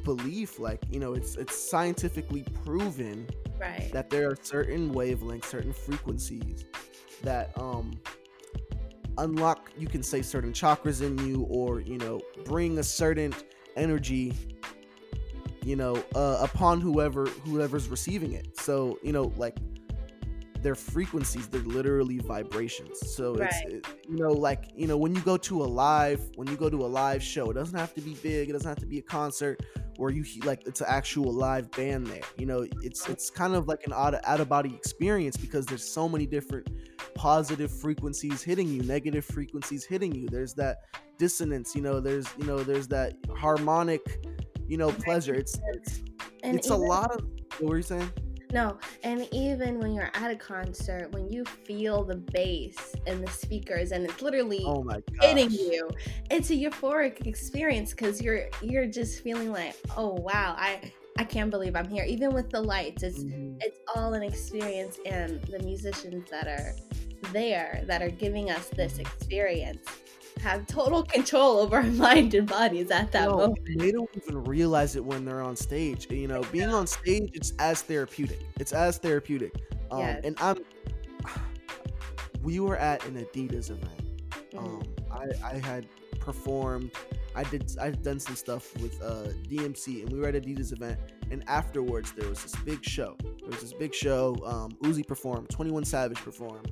belief 0.04 0.60
like 0.60 0.82
you 0.92 1.00
know 1.00 1.14
it's 1.14 1.38
it's 1.38 1.56
scientifically 1.58 2.44
proven 2.66 3.26
Right. 3.60 3.90
that 3.92 4.10
there 4.10 4.30
are 4.30 4.38
certain 4.42 4.94
wavelengths, 4.94 5.46
certain 5.46 5.74
frequencies 5.74 6.66
that 7.24 7.52
um 7.58 8.00
unlock 9.18 9.72
you 9.78 9.88
can 9.88 10.04
say 10.04 10.22
certain 10.22 10.54
chakras 10.54 11.02
in 11.02 11.18
you 11.28 11.44
or 11.50 11.80
you 11.80 11.98
know 11.98 12.22
bring 12.46 12.78
a 12.78 12.84
certain 12.84 13.34
energy 13.76 14.34
you 15.64 15.76
know 15.76 16.02
uh, 16.16 16.38
upon 16.42 16.80
whoever 16.80 17.26
whoever's 17.26 17.88
receiving 17.90 18.34
it 18.34 18.60
so 18.60 19.00
you 19.04 19.12
know 19.12 19.34
like 19.36 19.58
their 20.62 20.76
frequencies 20.76 21.48
they're 21.48 21.62
literally 21.62 22.20
vibrations. 22.20 23.00
So 23.16 23.36
it's 23.36 23.58
it, 23.66 23.86
you 24.10 24.18
know 24.18 24.32
like 24.32 24.72
you 24.76 24.88
know 24.88 24.98
when 24.98 25.14
you 25.16 25.22
go 25.22 25.38
to 25.38 25.64
a 25.64 25.66
live 25.66 26.22
when 26.36 26.48
you 26.48 26.56
go 26.56 26.70
to 26.70 26.86
a 26.86 26.88
live 26.88 27.22
show 27.22 27.50
it 27.50 27.54
doesn't 27.54 27.78
have 27.78 27.94
to 27.96 28.02
be 28.02 28.16
big 28.16 28.50
it 28.50 28.54
doesn't 28.54 28.68
have 28.68 28.80
to 28.80 28.86
be 28.86 29.00
a 29.00 29.04
concert 29.04 29.62
where 29.98 30.12
you 30.12 30.26
like 30.44 30.66
it's 30.68 30.82
an 30.82 30.88
actual 30.90 31.32
live 31.32 31.70
band 31.72 32.08
there. 32.08 32.22
You 32.38 32.46
know 32.46 32.66
it's 32.82 33.08
it's 33.08 33.30
kind 33.30 33.56
of 33.56 33.68
like 33.68 33.86
an 33.86 33.94
out 33.94 34.14
of, 34.14 34.22
out 34.24 34.40
of 34.40 34.50
body 34.50 34.74
experience 34.76 35.38
because 35.38 35.66
there's 35.66 35.88
so 35.88 36.08
many 36.10 36.26
different 36.26 36.70
positive 37.16 37.72
frequencies 37.72 38.42
hitting 38.42 38.68
you 38.68 38.84
negative 38.84 39.26
frequencies 39.26 39.86
hitting 39.86 40.14
you. 40.14 40.28
There's 40.30 40.54
that 40.56 40.78
dissonance 41.18 41.76
you 41.76 41.82
know 41.82 42.00
there's 42.00 42.28
you 42.38 42.46
know 42.46 42.64
there's 42.64 42.88
that 42.90 43.14
harmonic 43.36 44.02
you 44.68 44.78
know 44.78 44.92
pleasure. 44.92 45.34
It's 45.34 45.60
it's, 45.74 46.04
And 46.44 46.56
it's 46.56 46.70
a 46.70 46.76
lot 46.76 47.12
of 47.12 47.26
what 47.60 47.70
were 47.70 47.78
you 47.78 47.84
saying 47.84 48.12
No, 48.54 48.78
and 49.04 49.28
even 49.34 49.78
when 49.80 49.94
you're 49.94 50.10
at 50.14 50.32
a 50.32 50.36
concert, 50.36 51.12
when 51.12 51.30
you 51.30 51.44
feel 51.44 52.04
the 52.04 52.16
bass 52.16 52.96
and 53.06 53.26
the 53.26 53.30
speakers, 53.32 53.92
and 53.92 54.06
it's 54.06 54.22
literally 54.22 54.64
oh 54.66 54.84
my 54.84 55.02
hitting 55.22 55.52
you, 55.52 55.90
it's 56.32 56.50
a 56.50 56.54
euphoric 56.54 57.28
experience 57.28 57.92
because 57.92 58.22
you're 58.22 58.48
you're 58.62 58.88
just 58.88 59.22
feeling 59.22 59.52
like, 59.52 59.76
oh 59.98 60.14
wow, 60.14 60.56
I 60.58 60.92
I 61.20 61.26
can't 61.26 61.50
believe 61.50 61.76
I'm 61.76 61.90
here. 61.90 62.06
Even 62.06 62.34
with 62.34 62.50
the 62.50 62.62
lights, 62.62 63.04
it's 63.04 63.20
Mhm. 63.24 63.58
it's 63.62 63.80
all 63.96 64.14
an 64.14 64.24
experience, 64.24 64.98
and 65.06 65.42
the 65.44 65.60
musicians 65.60 66.30
that 66.30 66.48
are 66.48 66.74
there 67.34 67.84
that 67.88 68.02
are 68.02 68.10
giving 68.12 68.50
us 68.50 68.70
this 68.70 69.00
experience 69.00 69.86
have 70.42 70.68
total 70.68 71.04
control 71.04 71.60
over 71.60 71.78
our 71.78 71.84
mind 71.84 72.34
and 72.34 72.48
bodies 72.48 72.92
at 72.92 73.12
that 73.12 73.30
No, 73.30 73.38
moment. 73.38 73.60
they 73.78 73.92
don't 73.92 74.10
even 74.16 74.44
realize 74.44 74.96
it 74.96 75.04
when 75.04 75.26
they're 75.26 75.42
on 75.42 75.56
stage. 75.56 76.08
You 76.10 76.28
know, 76.28 76.44
being 76.52 76.70
on 76.70 76.88
stage, 76.88 77.32
it's 77.34 77.54
as 77.60 77.82
therapeutic. 77.82 78.40
It's 78.60 78.74
as 78.74 78.98
therapeutic. 78.98 79.54
Um, 79.92 80.00
Yes. 80.00 80.22
And 80.24 80.38
I'm. 80.42 80.58
We 82.44 82.60
were 82.60 82.78
at 82.78 83.06
an 83.06 83.16
Adidas 83.16 83.72
event. 83.72 84.02
Mhm. 84.54 84.58
Um, 84.58 84.84
I, 85.12 85.56
I 85.56 85.58
had 85.58 85.86
performed. 86.20 86.92
I 87.36 87.44
did. 87.44 87.76
I've 87.80 88.02
done 88.02 88.20
some 88.20 88.36
stuff 88.36 88.76
with 88.80 89.02
uh, 89.02 89.30
DMC, 89.50 90.04
and 90.04 90.12
we 90.14 90.20
were 90.20 90.28
at 90.28 90.36
Adidas 90.36 90.72
event, 90.72 91.00
and 91.30 91.44
afterwards 91.48 92.14
there 92.14 92.30
was 92.30 92.42
this 92.44 92.56
big 92.64 92.84
show. 92.84 93.18
There 93.22 93.50
was 93.50 93.62
this 93.62 93.74
big 93.74 93.94
show. 93.94 94.36
Um, 94.46 94.72
Uzi 94.84 95.06
performed, 95.06 95.50
Twenty 95.50 95.72
One 95.72 95.84
Savage 95.84 96.18
performed, 96.20 96.72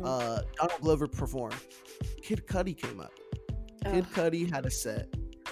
Mhm. 0.00 0.06
uh, 0.06 0.42
Donald 0.56 0.80
Glover 0.80 1.06
performed. 1.06 1.56
Kid 2.22 2.46
Cudi 2.46 2.76
came 2.76 3.00
up. 3.00 3.12
Kid 3.84 4.06
oh, 4.08 4.14
Cudi 4.14 4.50
had 4.50 4.66
a 4.66 4.70
set, 4.70 5.08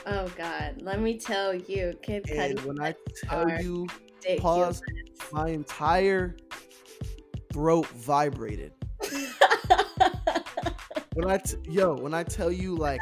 oh 0.06 0.28
God, 0.37 0.82
let 0.82 1.00
me 1.00 1.18
tell 1.18 1.54
you, 1.54 1.94
Kid 2.02 2.28
and 2.30 2.58
Cudi. 2.58 2.66
when 2.66 2.80
I 2.80 2.94
tell 3.24 3.48
you, 3.61 3.87
ridiculous. 4.22 4.40
pause, 4.42 4.82
my 5.32 5.48
entire 5.48 6.37
throat 7.52 7.87
vibrated. 7.88 8.72
When 11.14 11.28
I 11.28 11.38
t- 11.38 11.56
yo, 11.64 11.96
when 11.96 12.14
I 12.14 12.22
tell 12.22 12.52
you 12.52 12.76
like 12.76 13.00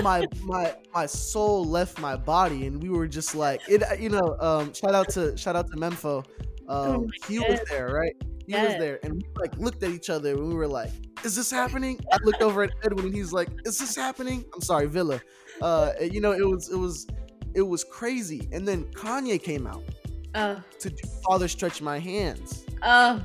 my 0.00 0.28
my 0.42 0.74
my 0.94 1.06
soul 1.06 1.64
left 1.64 1.98
my 1.98 2.16
body 2.16 2.66
and 2.66 2.80
we 2.80 2.88
were 2.88 3.08
just 3.08 3.34
like 3.34 3.60
it 3.68 3.82
you 4.00 4.08
know 4.08 4.36
um 4.38 4.72
shout 4.72 4.94
out 4.94 5.08
to 5.10 5.36
shout 5.36 5.56
out 5.56 5.68
to 5.70 5.76
Memphis 5.76 6.22
Oh 6.68 6.94
um 6.94 7.06
my 7.06 7.26
he 7.26 7.40
was 7.40 7.60
there 7.68 7.88
right 7.88 8.14
Yes. 8.52 8.78
there 8.78 8.98
and 9.02 9.14
we 9.14 9.22
like 9.36 9.56
looked 9.58 9.82
at 9.82 9.90
each 9.90 10.10
other 10.10 10.32
and 10.34 10.48
we 10.48 10.54
were 10.54 10.68
like 10.68 10.90
is 11.24 11.36
this 11.36 11.50
happening? 11.50 12.00
I 12.12 12.18
looked 12.24 12.42
over 12.42 12.62
at 12.62 12.70
Edwin 12.84 13.06
and 13.06 13.14
he's 13.14 13.32
like 13.32 13.48
is 13.64 13.78
this 13.78 13.94
happening? 13.94 14.44
I'm 14.54 14.60
sorry 14.60 14.86
Villa. 14.86 15.20
Uh 15.60 15.92
you 16.00 16.20
know 16.20 16.32
it 16.32 16.46
was 16.46 16.70
it 16.70 16.76
was 16.76 17.06
it 17.54 17.62
was 17.62 17.84
crazy. 17.84 18.48
And 18.52 18.66
then 18.66 18.84
Kanye 18.92 19.42
came 19.42 19.66
out 19.66 19.84
oh, 20.34 20.62
to 20.78 20.90
do 20.90 21.08
Father 21.26 21.48
Stretch 21.48 21.82
My 21.82 21.98
Hands. 21.98 22.64
Oh, 22.82 23.22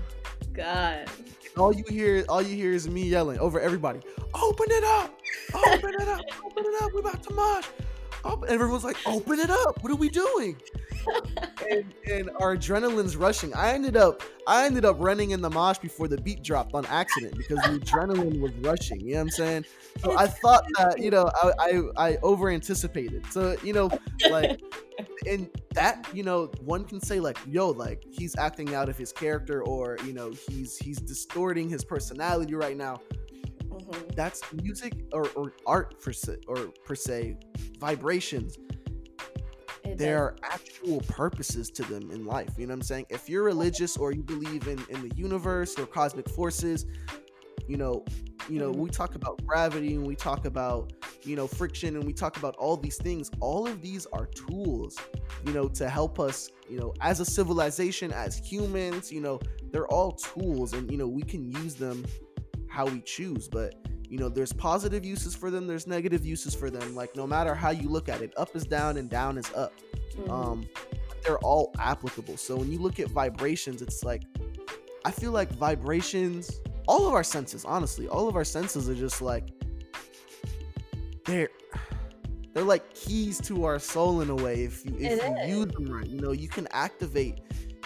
God. 0.54 1.10
all 1.58 1.74
you 1.74 1.84
hear 1.90 2.26
all 2.30 2.42
you 2.42 2.56
hear 2.56 2.74
is 2.74 2.88
me 2.90 3.04
yelling 3.04 3.40
over 3.40 3.60
everybody 3.60 4.00
open 4.34 4.68
it 4.70 4.84
up! 4.84 5.20
Open 5.54 5.94
it 5.94 6.08
up! 6.08 6.22
Open 6.46 6.64
it 6.66 6.82
up! 6.82 6.94
We're 6.94 7.00
about 7.00 7.24
to 7.24 7.34
mosh 7.34 7.66
open. 8.28 8.50
everyone's 8.50 8.84
like 8.84 8.98
open 9.06 9.40
it 9.40 9.50
up 9.50 9.82
what 9.84 9.92
are 9.92 9.96
we 9.96 10.10
doing? 10.10 10.58
And, 11.72 11.94
and 12.06 12.30
our 12.42 12.58
adrenaline's 12.58 13.16
rushing. 13.16 13.54
I 13.54 13.74
ended 13.74 13.96
up 13.96 14.22
i 14.48 14.66
ended 14.66 14.86
up 14.86 14.96
running 15.00 15.32
in 15.32 15.42
the 15.42 15.50
mosh 15.50 15.78
before 15.78 16.08
the 16.08 16.18
beat 16.18 16.42
dropped 16.42 16.74
on 16.74 16.86
accident 16.86 17.36
because 17.38 17.58
the 17.64 17.80
adrenaline 17.80 18.40
was 18.40 18.54
rushing 18.56 19.02
you 19.02 19.12
know 19.12 19.18
what 19.18 19.22
i'm 19.22 19.30
saying? 19.30 19.66
So 20.00 20.18
i 20.18 20.26
thought 20.28 20.66
that 20.78 21.00
you 21.00 21.12
know 21.12 21.30
i 21.44 21.52
i, 21.60 22.10
I 22.10 22.18
over 22.24 22.50
anticipated 22.50 23.26
so 23.32 23.58
you 23.64 23.74
know 23.74 23.90
like 24.30 24.62
and 25.28 25.50
that 25.74 26.08
you 26.14 26.24
know 26.24 26.46
one 26.62 26.86
can 26.86 27.02
say 27.02 27.20
like 27.20 27.38
yo 27.48 27.70
like 27.70 28.04
he's 28.10 28.36
acting 28.38 28.74
out 28.74 28.90
of 28.90 28.98
his 28.98 29.12
character 29.12 29.64
or 29.64 29.98
you 30.06 30.14
know 30.14 30.32
he's 30.32 30.78
he's 30.78 30.98
distorting 30.98 31.70
his 31.70 31.84
personality 31.84 32.56
right 32.56 32.78
now 32.78 33.00
Mhm. 33.78 34.16
that's 34.16 34.42
music 34.54 34.94
or, 35.14 35.28
or 35.36 35.54
art 35.66 36.00
per 36.02 36.12
se 36.14 36.38
or 36.48 36.58
per 36.86 36.96
se 36.96 37.38
vibrations 37.80 38.58
It 39.84 39.98
there 39.98 40.18
does. 40.18 40.22
are 40.22 40.36
actual 40.44 41.00
purposes 41.02 41.70
to 41.72 41.84
them 41.84 42.12
in 42.12 42.26
life 42.26 42.50
you 42.58 42.66
know 42.68 42.72
what 42.72 42.80
i'm 42.80 42.82
saying 42.82 43.06
if 43.10 43.30
you're 43.30 43.44
religious 43.44 43.96
or 43.98 44.12
you 44.12 44.24
believe 44.24 44.68
in 44.68 44.80
in 44.90 45.08
the 45.08 45.16
universe 45.16 45.78
or 45.80 45.86
cosmic 45.86 46.28
forces 46.30 46.86
you 47.68 47.78
know 47.78 48.04
you 48.50 48.60
know 48.60 48.72
Mhm. 48.74 48.78
we 48.78 48.90
talk 48.90 49.16
about 49.16 49.46
gravity 49.46 49.94
and 49.96 50.06
we 50.06 50.16
talk 50.16 50.46
about 50.46 50.94
you 51.24 51.36
know 51.36 51.48
friction 51.48 51.96
and 51.96 52.06
we 52.06 52.14
talk 52.14 52.38
about 52.38 52.56
all 52.58 52.78
these 52.78 52.98
things 52.98 53.30
all 53.42 53.68
of 53.68 53.82
these 53.82 54.06
are 54.14 54.26
tools 54.28 54.98
you 55.46 55.54
know 55.54 55.68
to 55.68 55.90
help 55.90 56.20
us 56.20 56.50
you 56.70 56.80
know 56.80 56.94
as 57.02 57.20
a 57.20 57.26
civilization 57.26 58.12
as 58.14 58.38
humans 58.38 59.12
you 59.12 59.20
know 59.22 59.40
they're 59.72 59.88
all 59.88 60.12
tools 60.14 60.74
and 60.74 60.90
you 60.92 60.98
know 60.98 61.08
we 61.08 61.22
can 61.22 61.50
use 61.64 61.76
them 61.76 62.06
how 62.78 62.86
we 62.86 63.02
choose 63.02 63.48
but 63.48 63.74
you 64.08 64.20
know 64.20 64.30
there's 64.30 64.54
positive 64.54 65.04
uses 65.04 65.36
for 65.36 65.50
them 65.50 65.66
there's 65.66 65.88
negative 65.88 66.24
uses 66.24 66.54
for 66.54 66.70
them 66.70 66.94
like 66.96 67.16
no 67.16 67.26
matter 67.26 67.56
how 67.56 67.72
you 67.72 67.90
look 67.90 68.08
at 68.08 68.22
it 68.22 68.32
up 68.38 68.56
is 68.56 68.66
down 68.66 68.98
and 68.98 69.10
down 69.10 69.36
is 69.36 69.52
up 69.56 69.74
Mhm. 70.16 70.30
um 70.30 70.68
they're 71.24 71.40
all 71.40 71.74
applicable 71.80 72.38
so 72.38 72.56
when 72.56 72.72
you 72.72 72.78
look 72.78 73.00
at 73.00 73.10
vibrations 73.10 73.82
it's 73.82 74.04
like 74.04 74.22
i 75.06 75.10
feel 75.12 75.32
like 75.32 75.50
vibrations 75.54 76.62
all 76.88 77.08
of 77.08 77.14
our 77.16 77.24
senses 77.24 77.66
honestly 77.66 78.08
all 78.08 78.28
of 78.28 78.36
our 78.36 78.46
senses 78.46 78.88
are 78.88 78.96
just 79.08 79.24
like 79.24 79.46
they're 81.26 81.50
they're 82.54 82.64
like 82.64 82.94
keys 82.94 83.42
to 83.42 83.66
our 83.66 83.80
soul 83.80 84.22
in 84.22 84.30
a 84.30 84.36
way 84.36 84.64
if 84.64 84.86
you 84.86 84.94
if 85.00 85.20
It 85.20 85.24
you 85.24 85.36
is. 85.38 85.50
use 85.66 85.68
them 85.74 85.86
right 85.92 86.08
you 86.08 86.22
know 86.22 86.32
you 86.32 86.48
can 86.48 86.68
activate 86.72 87.40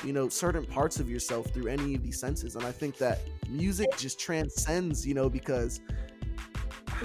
you 0.04 0.14
know 0.14 0.28
certain 0.30 0.66
parts 0.66 1.00
of 1.00 1.10
yourself 1.10 1.48
through 1.48 1.68
any 1.68 1.96
of 1.96 2.04
these 2.04 2.20
senses 2.20 2.56
and 2.56 2.66
i 2.66 2.72
think 2.72 2.98
that 2.98 3.20
music 3.50 3.88
just 3.98 4.20
transcends 4.20 5.06
you 5.06 5.14
know 5.14 5.30
because 5.30 5.82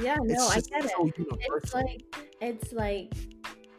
yeah, 0.01 0.17
no, 0.21 0.49
I 0.49 0.61
get 0.61 0.85
it. 0.85 0.93
It's 0.99 1.75
like 1.75 2.03
it's 2.41 2.73
like 2.73 3.15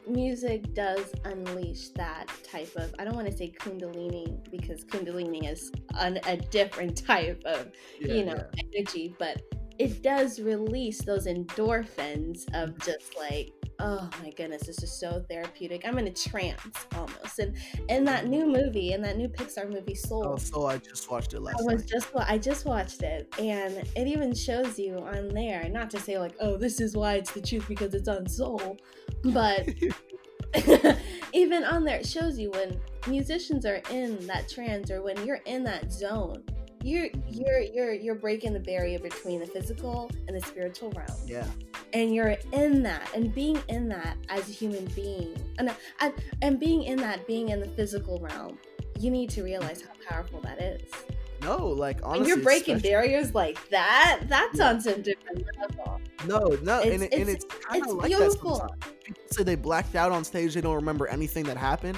music 0.07 0.73
does 0.73 1.13
unleash 1.25 1.89
that 1.89 2.27
type 2.43 2.71
of 2.75 2.93
I 2.97 3.03
don't 3.03 3.15
want 3.15 3.29
to 3.29 3.35
say 3.35 3.51
kundalini 3.59 4.39
because 4.49 4.83
kundalini 4.85 5.51
is 5.51 5.71
an, 5.95 6.19
a 6.25 6.37
different 6.37 6.97
type 7.05 7.41
of 7.45 7.71
Yeah, 7.99 8.13
you 8.13 8.25
know 8.25 8.35
yeah. 8.35 8.63
energy 8.73 9.15
but 9.19 9.41
it 9.77 10.01
does 10.01 10.39
release 10.39 11.03
those 11.03 11.27
endorphins 11.27 12.45
of 12.55 12.77
just 12.79 13.15
like 13.17 13.51
oh 13.79 14.09
my 14.23 14.31
goodness 14.31 14.65
this 14.65 14.81
is 14.81 14.91
so 14.91 15.23
therapeutic 15.29 15.83
i'm 15.85 15.97
in 15.97 16.07
a 16.07 16.13
trance 16.13 16.61
almost 16.95 17.39
and 17.39 17.55
in 17.89 18.03
that 18.03 18.27
new 18.27 18.45
movie 18.45 18.93
in 18.93 19.01
that 19.01 19.17
new 19.17 19.27
pixar 19.27 19.69
movie 19.69 19.95
oh, 20.03 20.07
soul 20.07 20.27
oh 20.27 20.37
so 20.37 20.65
i 20.65 20.77
just 20.77 21.09
watched 21.11 21.33
it 21.33 21.41
last 21.41 21.59
I 21.59 21.63
was 21.63 21.81
night 21.81 21.87
just 21.87 22.07
I 22.15 22.37
just 22.37 22.65
watched 22.65 23.03
it, 23.03 23.33
and 23.39 23.77
it 23.95 24.07
even 24.07 24.33
shows 24.33 24.77
you 24.77 24.97
on 24.97 25.29
there. 25.29 25.67
Not 25.69 25.89
to 25.91 25.99
say 25.99 26.17
like, 26.17 26.33
oh, 26.39 26.57
this 26.57 26.81
is 26.81 26.95
why 26.95 27.15
it's 27.15 27.31
the 27.31 27.41
truth 27.41 27.67
because 27.67 27.93
it's 27.93 28.07
on 28.07 28.27
Soul, 28.27 28.77
but 29.23 29.67
even 31.33 31.63
on 31.63 31.83
there, 31.83 31.99
it 31.99 32.05
shows 32.05 32.37
you 32.37 32.51
when 32.51 32.79
musicians 33.07 33.65
are 33.65 33.81
in 33.91 34.25
that 34.27 34.49
trance 34.49 34.91
or 34.91 35.01
when 35.01 35.25
you're 35.25 35.41
in 35.45 35.63
that 35.63 35.91
zone. 35.91 36.43
You're 36.87 37.09
you're 37.29 37.59
you're 37.59 37.93
you're 37.93 38.15
breaking 38.15 38.53
the 38.53 38.59
barrier 38.61 38.97
between 38.99 39.41
the 39.41 39.45
physical 39.45 40.09
and 40.27 40.35
the 40.37 40.41
spiritual 40.41 40.91
realm, 40.91 41.19
yeah 41.25 41.45
and 41.93 42.13
you're 42.13 42.35
in 42.51 42.83
that, 42.83 43.09
and 43.15 43.33
being 43.33 43.61
in 43.69 43.87
that 43.89 44.15
as 44.29 44.47
a 44.49 44.51
human 44.51 44.85
being, 44.95 45.35
and 45.59 45.69
uh, 45.69 45.73
and, 45.99 46.13
and 46.41 46.59
being 46.59 46.83
in 46.83 46.97
that, 46.97 47.25
being 47.27 47.49
in 47.49 47.59
the 47.59 47.67
physical 47.67 48.19
realm, 48.19 48.57
you 48.99 49.09
need 49.11 49.29
to 49.31 49.43
realize 49.43 49.81
how 49.81 49.91
powerful 50.09 50.39
that 50.41 50.61
is 50.61 50.81
no 51.43 51.67
like 51.67 51.99
honestly 52.03 52.19
when 52.21 52.27
you're 52.29 52.37
breaking 52.43 52.75
especially- 52.77 52.89
barriers 52.89 53.33
like 53.35 53.69
that, 53.69 54.21
that's 54.27 54.57
Yeah. 54.57 54.69
on 54.69 54.81
some 54.81 55.01
different 55.01 55.45
level. 55.59 55.99
No, 56.25 56.39
no, 56.63 56.81
and, 56.81 56.93
It's- 57.03 57.09
and 57.11 57.29
it's- 57.29 57.35
it's 57.43 57.45
kind 57.65 57.85
of 57.85 57.91
like 57.97 58.07
beautiful. 58.07 58.55
that 58.59 58.69
sometimes. 58.69 58.93
People 59.03 59.23
say 59.31 59.43
they 59.43 59.55
blacked 59.55 59.95
out 59.95 60.11
on 60.11 60.23
stage, 60.23 60.53
they 60.55 60.61
don't 60.61 60.75
remember 60.75 61.05
anything 61.07 61.43
that 61.45 61.57
happened. 61.57 61.97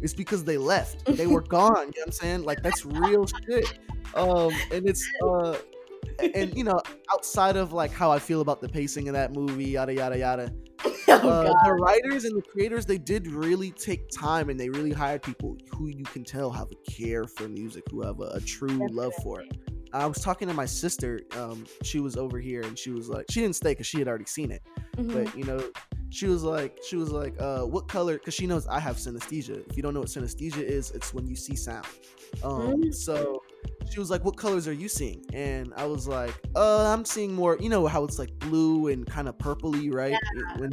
It's 0.00 0.14
because 0.14 0.44
they 0.44 0.58
left. 0.58 1.04
They 1.04 1.26
were 1.26 1.40
gone. 1.58 1.70
You 1.70 1.72
know 1.74 1.90
what 1.92 2.06
I'm 2.06 2.12
saying? 2.12 2.42
Like 2.44 2.62
that's 2.62 2.84
real 2.84 3.26
shit. 3.26 3.78
Um, 4.14 4.52
and 4.72 4.88
it's 4.88 5.06
uh, 5.22 5.56
and 6.34 6.56
you 6.56 6.64
know, 6.64 6.80
outside 7.12 7.56
of 7.56 7.72
like 7.72 7.92
how 7.92 8.10
I 8.10 8.18
feel 8.18 8.40
about 8.40 8.60
the 8.60 8.68
pacing 8.68 9.08
of 9.08 9.14
that 9.14 9.32
movie, 9.32 9.70
yada 9.70 9.94
yada 9.94 10.18
yada. 10.18 10.52
oh 11.08 11.28
uh, 11.28 11.64
the 11.64 11.72
writers 11.72 12.24
and 12.24 12.36
the 12.36 12.42
creators, 12.42 12.86
they 12.86 12.98
did 12.98 13.26
really 13.26 13.70
take 13.72 14.08
time, 14.10 14.48
and 14.50 14.58
they 14.58 14.68
really 14.68 14.92
hired 14.92 15.22
people 15.22 15.56
who 15.72 15.88
you 15.88 16.04
can 16.04 16.24
tell 16.24 16.50
have 16.50 16.68
a 16.70 16.90
care 16.90 17.24
for 17.24 17.48
music, 17.48 17.84
who 17.90 18.02
have 18.02 18.20
a, 18.20 18.30
a 18.34 18.40
true 18.40 18.86
love 18.90 19.12
for 19.22 19.40
it. 19.40 19.56
I 19.92 20.06
was 20.06 20.20
talking 20.20 20.48
to 20.48 20.54
my 20.54 20.66
sister. 20.66 21.20
Um, 21.36 21.64
she 21.82 21.98
was 22.00 22.16
over 22.16 22.38
here, 22.38 22.62
and 22.62 22.78
she 22.78 22.90
was 22.90 23.08
like, 23.08 23.26
she 23.30 23.40
didn't 23.40 23.56
stay 23.56 23.70
because 23.70 23.86
she 23.86 23.98
had 23.98 24.08
already 24.08 24.26
seen 24.26 24.50
it. 24.50 24.62
Mhm. 24.96 25.12
But 25.12 25.36
you 25.36 25.44
know, 25.44 25.62
she 26.10 26.26
was 26.26 26.42
like, 26.42 26.78
she 26.86 26.96
was 26.96 27.10
like, 27.10 27.34
uh, 27.40 27.62
what 27.62 27.88
color? 27.88 28.14
Because 28.18 28.34
she 28.34 28.46
knows 28.46 28.66
I 28.66 28.80
have 28.80 28.96
synesthesia. 28.96 29.68
If 29.68 29.76
you 29.76 29.82
don't 29.82 29.94
know 29.94 30.00
what 30.00 30.08
synesthesia 30.08 30.62
is, 30.62 30.90
it's 30.92 31.12
when 31.12 31.26
you 31.26 31.36
see 31.36 31.54
sound. 31.56 31.86
Um, 32.42 32.74
Mm. 32.82 32.94
so 32.94 33.42
she 33.90 33.98
was 34.00 34.10
like, 34.10 34.24
what 34.24 34.36
colors 34.36 34.68
are 34.68 34.72
you 34.72 34.88
seeing? 34.88 35.24
And 35.32 35.72
I 35.76 35.86
was 35.86 36.06
like, 36.06 36.34
uh, 36.54 36.92
I'm 36.92 37.04
seeing 37.04 37.34
more. 37.34 37.56
You 37.60 37.68
know 37.68 37.86
how 37.86 38.04
it's 38.04 38.18
like 38.18 38.36
blue 38.38 38.88
and 38.88 39.06
kind 39.06 39.28
of 39.28 39.36
purpley, 39.38 39.92
right? 39.92 40.12
It- 40.12 40.60
when- 40.60 40.72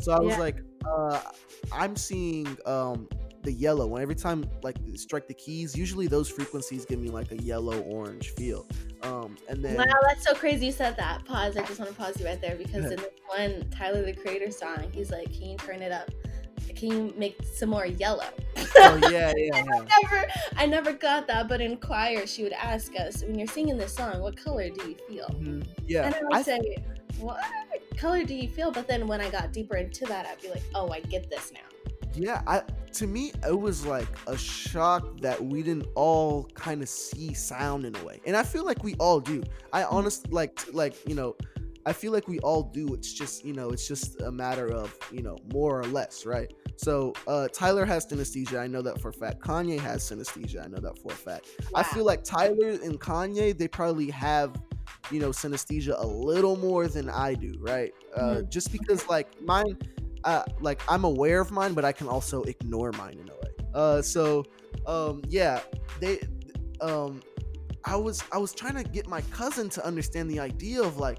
so 0.00 0.12
I 0.12 0.20
was 0.20 0.34
Yeah. 0.34 0.40
like, 0.40 0.56
uh, 0.84 1.20
I'm 1.72 1.96
seeing 1.96 2.46
um 2.66 3.08
the 3.46 3.52
yellow. 3.52 3.86
When 3.86 4.02
every 4.02 4.14
time 4.14 4.44
like 4.62 4.76
strike 4.96 5.26
the 5.26 5.34
keys, 5.34 5.74
usually 5.74 6.06
those 6.06 6.28
frequencies 6.28 6.84
give 6.84 6.98
me 6.98 7.08
like 7.08 7.32
a 7.32 7.38
yellow 7.42 7.80
orange 7.80 8.30
feel. 8.30 8.66
Um, 9.02 9.38
and 9.48 9.64
then 9.64 9.76
Wow, 9.76 9.84
that's 10.06 10.26
so 10.26 10.34
crazy 10.34 10.66
you 10.66 10.72
said 10.72 10.96
that. 10.98 11.24
Pause. 11.24 11.56
I 11.56 11.62
just 11.62 11.78
want 11.78 11.90
to 11.90 11.96
pause 11.96 12.20
you 12.20 12.26
right 12.26 12.40
there 12.40 12.56
because 12.56 12.90
in 12.90 12.96
this 12.96 13.10
one 13.26 13.64
Tyler 13.70 14.04
the 14.04 14.12
Creator 14.12 14.50
song, 14.50 14.90
he's 14.92 15.10
like, 15.10 15.32
"Can 15.32 15.50
you 15.50 15.56
turn 15.56 15.80
it 15.80 15.92
up? 15.92 16.10
Can 16.74 16.90
you 16.90 17.14
make 17.16 17.36
some 17.54 17.70
more 17.70 17.86
yellow?" 17.86 18.28
oh 18.56 18.96
yeah, 19.08 19.08
yeah, 19.08 19.32
yeah. 19.36 19.84
never, 20.02 20.26
I 20.56 20.66
never 20.66 20.92
got 20.92 21.26
that. 21.28 21.48
But 21.48 21.60
in 21.60 21.76
choir, 21.76 22.26
she 22.26 22.42
would 22.42 22.52
ask 22.52 22.94
us, 22.96 23.22
"When 23.22 23.38
you're 23.38 23.48
singing 23.48 23.78
this 23.78 23.94
song, 23.94 24.20
what 24.20 24.36
color 24.36 24.68
do 24.68 24.88
you 24.88 24.96
feel?" 25.08 25.28
Mhm. 25.30 25.66
Yeah, 25.86 26.06
And 26.06 26.14
I 26.14 26.18
would 26.22 26.36
I 26.36 26.42
say, 26.42 26.76
"What 27.18 27.40
color 27.96 28.24
do 28.24 28.34
you 28.34 28.48
feel?" 28.48 28.72
But 28.72 28.88
then 28.88 29.06
when 29.06 29.20
I 29.20 29.30
got 29.30 29.52
deeper 29.52 29.76
into 29.76 30.04
that, 30.06 30.26
I'd 30.26 30.42
be 30.42 30.50
like, 30.50 30.64
"Oh, 30.74 30.90
I 30.90 31.00
get 31.00 31.30
this 31.30 31.52
now." 31.52 31.60
Yeah, 32.14 32.42
I 32.46 32.62
to 32.96 33.06
me 33.06 33.32
it 33.46 33.58
was 33.58 33.84
like 33.84 34.08
a 34.26 34.36
shock 34.36 35.20
that 35.20 35.42
we 35.42 35.62
didn't 35.62 35.86
all 35.94 36.44
kind 36.54 36.82
of 36.82 36.88
see 36.88 37.34
sound 37.34 37.84
in 37.84 37.94
a 37.96 38.04
way. 38.04 38.20
And 38.26 38.36
I 38.36 38.42
feel 38.42 38.64
like 38.64 38.82
we 38.82 38.94
all 38.94 39.20
do. 39.20 39.42
I 39.72 39.84
honestly 39.84 40.30
like 40.30 40.60
like, 40.72 40.94
you 41.06 41.14
know, 41.14 41.36
I 41.84 41.92
feel 41.92 42.10
like 42.10 42.26
we 42.26 42.38
all 42.40 42.62
do. 42.62 42.94
It's 42.94 43.12
just 43.12 43.44
you 43.44 43.52
know, 43.52 43.70
it's 43.70 43.86
just 43.86 44.20
a 44.22 44.32
matter 44.32 44.68
of 44.72 44.96
you 45.12 45.22
know 45.22 45.36
more 45.52 45.80
or 45.80 45.86
less, 45.86 46.26
right? 46.26 46.52
So 46.76 47.12
uh, 47.26 47.48
Tyler 47.52 47.84
has 47.84 48.06
synesthesia. 48.06 48.58
I 48.58 48.66
know 48.66 48.82
that 48.82 49.00
for 49.00 49.10
a 49.10 49.12
fact. 49.12 49.40
Kanye 49.40 49.78
has 49.80 50.02
synesthesia. 50.02 50.64
I 50.64 50.68
know 50.68 50.80
that 50.80 50.98
for 50.98 51.12
a 51.12 51.16
fact. 51.16 51.48
Wow. 51.70 51.80
I 51.80 51.82
feel 51.84 52.04
like 52.04 52.24
Tyler 52.24 52.70
and 52.70 53.00
Kanye 53.00 53.56
they 53.56 53.68
probably 53.68 54.10
have 54.10 54.60
you 55.10 55.20
know 55.20 55.30
synesthesia 55.30 55.94
a 56.02 56.06
little 56.06 56.56
more 56.56 56.88
than 56.88 57.10
I 57.10 57.34
do, 57.34 57.54
right? 57.60 57.92
Uh, 58.14 58.20
mm-hmm. 58.20 58.48
Just 58.48 58.72
because 58.72 59.08
like 59.08 59.40
mine, 59.40 59.76
uh, 60.26 60.42
like 60.60 60.82
I'm 60.88 61.04
aware 61.04 61.40
of 61.40 61.50
mine, 61.50 61.72
but 61.72 61.84
I 61.84 61.92
can 61.92 62.08
also 62.08 62.42
ignore 62.42 62.92
mine 62.92 63.18
in 63.18 63.30
a 63.30 63.34
way. 63.34 63.68
Uh, 63.74 64.02
so 64.02 64.44
um, 64.86 65.22
yeah, 65.28 65.60
they 66.00 66.20
um, 66.80 67.22
I 67.84 67.96
was 67.96 68.22
I 68.32 68.38
was 68.38 68.52
trying 68.52 68.74
to 68.74 68.84
get 68.84 69.06
my 69.06 69.22
cousin 69.22 69.68
to 69.70 69.86
understand 69.86 70.30
the 70.30 70.40
idea 70.40 70.82
of 70.82 70.98
like 70.98 71.18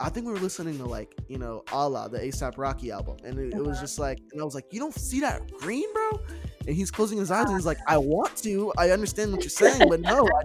I 0.00 0.08
think 0.08 0.26
we 0.26 0.32
were 0.32 0.38
listening 0.38 0.78
to 0.78 0.86
like 0.86 1.14
you 1.28 1.38
know 1.38 1.62
Allah, 1.72 2.08
the 2.10 2.18
ASAP 2.18 2.54
Rocky 2.56 2.90
album, 2.90 3.18
and 3.24 3.38
it, 3.38 3.54
it, 3.54 3.58
was 3.58 3.76
uh-huh. 3.76 3.80
just 3.82 3.98
like, 3.98 4.20
and 4.32 4.40
I 4.40 4.44
was 4.44 4.54
like, 4.54 4.72
you 4.72 4.80
don't 4.80 4.94
see 4.94 5.20
that 5.20 5.50
green, 5.58 5.92
bro? 5.92 6.20
And 6.66 6.76
he's 6.76 6.90
closing 6.90 7.18
his 7.18 7.30
eyes, 7.30 7.46
and 7.46 7.54
he's 7.54 7.66
like, 7.66 7.78
I 7.86 7.98
want 7.98 8.36
to, 8.38 8.72
I 8.78 8.90
understand 8.90 9.32
what 9.32 9.42
you're 9.42 9.50
saying, 9.50 9.88
but 9.88 10.00
no, 10.00 10.26
I, 10.26 10.42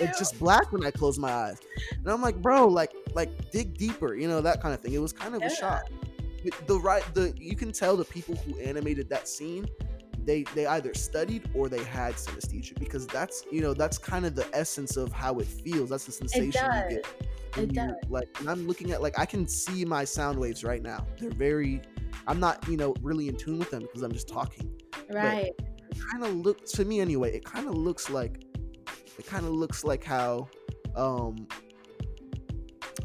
it's 0.00 0.18
just 0.18 0.38
black 0.38 0.72
when 0.72 0.84
I 0.84 0.90
close 0.90 1.18
my 1.18 1.32
eyes. 1.32 1.60
And 1.92 2.08
I'm 2.08 2.22
like, 2.22 2.40
bro, 2.42 2.66
like, 2.66 2.92
like 3.14 3.50
dig 3.50 3.78
deeper, 3.78 4.14
you 4.14 4.28
know 4.28 4.40
that 4.40 4.60
kind 4.60 4.74
of 4.74 4.80
thing. 4.80 4.92
It 4.92 5.00
was 5.00 5.12
kind 5.12 5.34
of 5.34 5.40
yeah. 5.40 5.48
a 5.48 5.50
shock. 5.50 5.84
The 6.66 6.78
right, 6.78 7.02
the 7.14 7.34
you 7.38 7.56
can 7.56 7.72
tell 7.72 7.96
the 7.96 8.04
people 8.04 8.36
who 8.36 8.58
animated 8.58 9.08
that 9.10 9.28
scene 9.28 9.66
they 10.24 10.42
they 10.54 10.66
either 10.66 10.92
studied 10.92 11.48
or 11.54 11.68
they 11.68 11.84
had 11.84 12.14
synesthesia 12.14 12.78
because 12.80 13.06
that's 13.06 13.44
you 13.52 13.60
know 13.60 13.72
that's 13.72 13.96
kind 13.96 14.26
of 14.26 14.34
the 14.34 14.46
essence 14.52 14.96
of 14.96 15.12
how 15.12 15.38
it 15.38 15.46
feels. 15.46 15.90
That's 15.90 16.04
the 16.04 16.12
sensation 16.12 16.64
you 16.90 16.96
get 16.96 17.06
it 17.56 17.72
does. 17.72 17.94
like 18.08 18.28
i'm 18.46 18.66
looking 18.66 18.92
at 18.92 19.02
like 19.02 19.18
i 19.18 19.24
can 19.24 19.46
see 19.48 19.84
my 19.84 20.04
sound 20.04 20.38
waves 20.38 20.64
right 20.64 20.82
now. 20.82 21.06
They're 21.18 21.30
very 21.30 21.82
i'm 22.26 22.40
not 22.40 22.66
you 22.68 22.76
know 22.76 22.94
really 23.02 23.28
in 23.28 23.36
tune 23.36 23.58
with 23.58 23.70
them 23.70 23.82
because 23.82 24.02
i'm 24.02 24.12
just 24.12 24.28
talking. 24.28 24.70
Right. 25.10 25.52
kind 26.10 26.24
of 26.24 26.34
look 26.34 26.66
to 26.66 26.84
me 26.84 27.00
anyway 27.00 27.34
it 27.34 27.44
kind 27.44 27.68
of 27.68 27.74
looks 27.74 28.10
like 28.10 28.44
it 29.18 29.26
kind 29.26 29.46
of 29.46 29.52
looks 29.52 29.84
like 29.84 30.04
how 30.04 30.48
um 30.96 31.46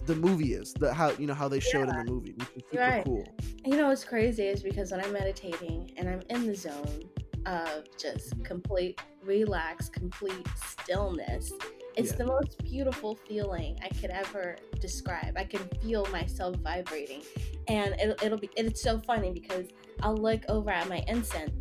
the 0.05 0.15
movie 0.15 0.53
is 0.53 0.73
the 0.73 0.93
how 0.93 1.11
you 1.11 1.27
know 1.27 1.33
how 1.33 1.47
they 1.47 1.59
showed 1.59 1.87
yeah. 1.87 1.99
in 1.99 2.05
the 2.05 2.11
movie 2.11 2.33
which 2.33 2.49
is 2.55 2.63
super 2.71 2.83
right. 2.83 3.05
cool 3.05 3.23
you 3.65 3.77
know 3.77 3.87
what's 3.87 4.03
crazy 4.03 4.43
is 4.43 4.63
because 4.63 4.91
when 4.91 5.01
i'm 5.01 5.13
meditating 5.13 5.91
and 5.97 6.09
i'm 6.09 6.21
in 6.29 6.47
the 6.47 6.55
zone 6.55 7.03
of 7.45 7.85
just 7.97 8.43
complete 8.43 8.99
relax 9.23 9.89
complete 9.89 10.47
stillness 10.65 11.51
it's 11.95 12.11
yeah. 12.11 12.17
the 12.17 12.25
most 12.25 12.57
beautiful 12.63 13.15
feeling 13.27 13.77
i 13.83 13.89
could 13.99 14.09
ever 14.09 14.55
describe 14.79 15.33
i 15.37 15.43
can 15.43 15.61
feel 15.81 16.05
myself 16.11 16.55
vibrating 16.57 17.21
and 17.67 17.93
it, 17.99 18.17
it'll 18.23 18.37
be 18.37 18.49
it's 18.57 18.81
so 18.81 18.99
funny 18.99 19.31
because 19.31 19.67
i'll 20.01 20.17
look 20.17 20.41
over 20.49 20.69
at 20.69 20.87
my 20.89 21.03
incense 21.07 21.51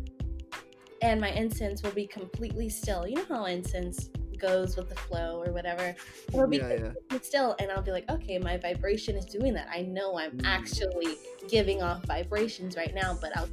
and 1.01 1.19
my 1.19 1.29
incense 1.29 1.81
will 1.83 1.91
be 1.91 2.07
completely 2.07 2.69
still 2.69 3.07
you 3.07 3.15
know 3.15 3.25
how 3.29 3.45
incense 3.45 4.09
goes 4.41 4.75
with 4.75 4.89
the 4.89 4.95
flow 4.95 5.43
or 5.45 5.53
whatever. 5.53 5.95
It'll 6.29 6.47
be 6.47 6.57
yeah, 6.57 6.91
yeah. 7.11 7.19
still, 7.21 7.55
and 7.59 7.71
I'll 7.71 7.81
be 7.81 7.91
like, 7.91 8.09
okay, 8.09 8.39
my 8.39 8.57
vibration 8.57 9.15
is 9.15 9.25
doing 9.25 9.53
that. 9.53 9.67
I 9.73 9.83
know 9.83 10.17
I'm 10.17 10.31
mm. 10.31 10.45
actually 10.45 11.15
giving 11.47 11.81
off 11.81 12.03
vibrations 12.05 12.75
right 12.75 12.93
now, 12.93 13.17
but 13.19 13.35
I'll. 13.37 13.49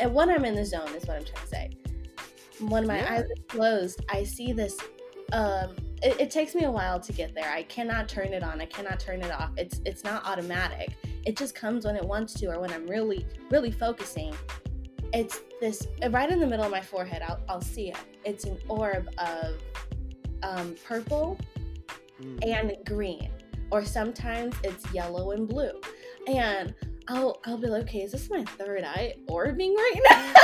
And 0.00 0.14
when 0.14 0.30
I'm 0.30 0.44
in 0.44 0.54
the 0.54 0.64
zone, 0.64 0.88
is 0.94 1.06
what 1.06 1.16
I'm 1.16 1.24
trying 1.24 1.42
to 1.42 1.48
say. 1.48 1.70
When 2.60 2.86
my 2.86 2.98
yeah. 2.98 3.14
eyes 3.14 3.24
are 3.24 3.42
closed, 3.48 4.04
I 4.10 4.22
see 4.22 4.52
this. 4.52 4.78
Um, 5.32 5.74
it, 6.02 6.20
it 6.20 6.30
takes 6.30 6.54
me 6.54 6.64
a 6.64 6.70
while 6.70 7.00
to 7.00 7.12
get 7.12 7.34
there. 7.34 7.50
I 7.50 7.64
cannot 7.64 8.08
turn 8.08 8.28
it 8.28 8.42
on. 8.42 8.60
I 8.60 8.66
cannot 8.66 9.00
turn 9.00 9.22
it 9.22 9.32
off. 9.32 9.50
It's 9.56 9.80
it's 9.84 10.04
not 10.04 10.24
automatic. 10.24 10.96
It 11.24 11.36
just 11.36 11.54
comes 11.54 11.84
when 11.84 11.96
it 11.96 12.04
wants 12.04 12.34
to, 12.34 12.46
or 12.46 12.60
when 12.60 12.72
I'm 12.72 12.86
really 12.86 13.26
really 13.50 13.70
focusing 13.70 14.34
it's 15.12 15.40
this 15.60 15.86
right 16.10 16.30
in 16.30 16.38
the 16.38 16.46
middle 16.46 16.64
of 16.64 16.70
my 16.70 16.80
forehead 16.80 17.22
I'll, 17.26 17.40
I'll 17.48 17.60
see 17.60 17.88
it 17.88 17.96
it's 18.24 18.44
an 18.44 18.58
orb 18.68 19.08
of 19.18 19.54
um, 20.42 20.74
purple 20.84 21.38
mm. 22.20 22.38
and 22.46 22.76
green, 22.86 23.30
or 23.70 23.84
sometimes 23.84 24.54
it's 24.64 24.92
yellow 24.92 25.32
and 25.32 25.48
blue. 25.48 25.80
And 26.26 26.74
I'll 27.08 27.40
I'll 27.44 27.58
be 27.58 27.68
like, 27.68 27.82
okay, 27.84 28.00
is 28.00 28.12
this 28.12 28.30
my 28.30 28.44
third 28.44 28.84
eye 28.84 29.14
orbing 29.28 29.74
right 29.74 30.00
now? 30.10 30.34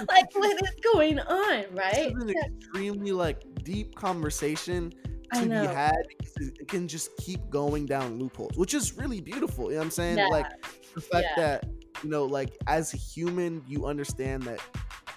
like, 0.08 0.26
what 0.34 0.62
is 0.62 0.74
going 0.92 1.18
on, 1.18 1.64
right? 1.72 2.12
It's 2.12 2.22
an 2.22 2.30
extremely 2.30 3.12
like 3.12 3.42
deep 3.64 3.94
conversation 3.94 4.92
to 5.34 5.46
be 5.46 5.54
had 5.54 5.94
it 6.40 6.68
can 6.68 6.88
just 6.88 7.16
keep 7.18 7.48
going 7.50 7.86
down 7.86 8.18
loopholes, 8.18 8.56
which 8.56 8.74
is 8.74 8.96
really 8.96 9.20
beautiful. 9.20 9.66
You 9.66 9.72
know 9.72 9.76
what 9.78 9.84
I'm 9.84 9.90
saying? 9.90 10.18
Yeah. 10.18 10.26
Like 10.28 10.46
the 10.94 11.00
fact 11.00 11.26
yeah. 11.36 11.42
that 11.42 11.66
you 12.02 12.10
know, 12.10 12.24
like 12.24 12.56
as 12.66 12.94
a 12.94 12.96
human, 12.96 13.62
you 13.66 13.86
understand 13.86 14.42
that 14.44 14.60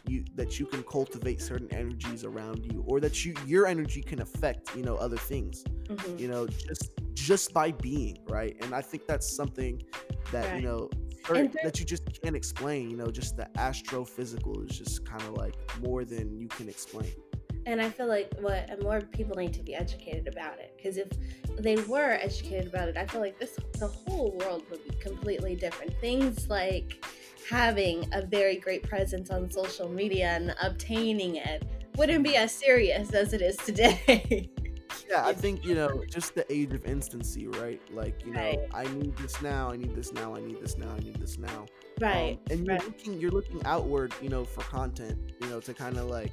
you 0.08 0.24
that 0.36 0.60
you 0.60 0.66
can 0.66 0.84
cultivate 0.84 1.42
certain 1.42 1.72
energies 1.74 2.24
around 2.24 2.66
you 2.66 2.84
or 2.88 3.00
that 3.00 3.24
you 3.24 3.34
your 3.46 3.66
energy 3.66 4.02
can 4.02 4.22
affect 4.22 4.76
you 4.76 4.84
know 4.84 4.96
other 4.96 5.18
things 5.18 5.64
mm-hmm. 5.88 6.18
you 6.18 6.28
know 6.28 6.46
just 6.48 6.92
just 7.14 7.54
by 7.54 7.72
being 7.72 8.18
right 8.28 8.58
and 8.62 8.76
i 8.76 8.82
think 8.82 9.08
that's 9.08 9.34
something 9.34 9.82
that 10.32 10.52
right. 10.52 10.62
you 10.62 10.68
know 10.68 10.90
that 11.64 11.80
you 11.80 11.86
just 11.86 12.04
can't 12.22 12.36
explain 12.36 12.90
you 12.90 12.98
know 12.98 13.10
just 13.10 13.38
the 13.38 13.48
astrophysical 13.56 14.70
is 14.70 14.78
just 14.78 15.06
kind 15.06 15.22
of 15.22 15.38
like 15.38 15.56
more 15.82 16.04
than 16.04 16.38
you 16.38 16.48
can 16.50 16.68
explain 16.68 17.14
and 17.66 17.82
i 17.82 17.90
feel 17.90 18.08
like 18.08 18.32
what 18.40 18.82
more 18.82 19.02
people 19.02 19.36
need 19.36 19.54
to 19.54 19.62
be 19.62 19.76
educated 19.76 20.28
about 20.28 20.60
it 20.60 20.74
because 20.76 20.98
if 20.98 21.08
they 21.60 21.76
were 21.76 22.12
educated 22.22 22.68
about 22.68 22.88
it 22.88 22.98
i 22.98 23.06
feel 23.06 23.22
like 23.22 23.38
this 23.40 23.58
the 23.80 23.88
whole 23.88 24.32
world 24.40 24.64
would 24.70 24.84
be 24.84 24.96
completely 24.98 25.56
different 25.56 25.94
things 26.00 26.50
like 26.50 27.06
having 27.50 28.08
a 28.14 28.26
very 28.26 28.58
great 28.58 28.84
presence 28.84 29.30
on 29.30 29.50
social 29.50 29.90
media 29.90 30.30
and 30.30 30.56
obtaining 30.62 31.36
it 31.36 31.64
wouldn't 31.98 32.24
be 32.24 32.36
as 32.36 32.52
serious 32.52 33.14
as 33.14 33.34
it 33.34 33.42
is 33.42 33.56
today. 33.58 34.50
yeah, 35.10 35.26
I 35.26 35.34
think, 35.34 35.64
you 35.66 35.76
know, 35.76 36.04
just 36.10 36.36
the 36.36 36.52
age 36.52 36.74
of 36.74 36.86
instancy, 36.86 37.48
right? 37.48 37.82
Like, 37.92 38.26
you 38.26 38.34
know, 38.34 38.42
right. 38.42 38.60
I 38.74 38.84
need 38.96 39.16
this 39.18 39.42
now, 39.42 39.72
I 39.72 39.78
need 39.78 39.96
this 39.96 40.12
now, 40.14 40.36
I 40.36 40.42
need 40.42 40.60
this 40.60 40.78
now, 40.78 40.90
I 40.96 41.00
need 41.00 41.16
this 41.16 41.38
now. 41.38 41.66
Right. 42.00 42.40
Um, 42.50 42.58
and 42.58 42.66
you're 42.66 42.76
right. 42.76 42.86
looking 42.86 43.20
you're 43.20 43.32
looking 43.32 43.64
outward, 43.66 44.14
you 44.22 44.30
know, 44.30 44.44
for 44.46 44.62
content, 44.62 45.18
you 45.40 45.48
know, 45.48 45.60
to 45.60 45.74
kind 45.74 45.98
of 45.98 46.06
like 46.06 46.32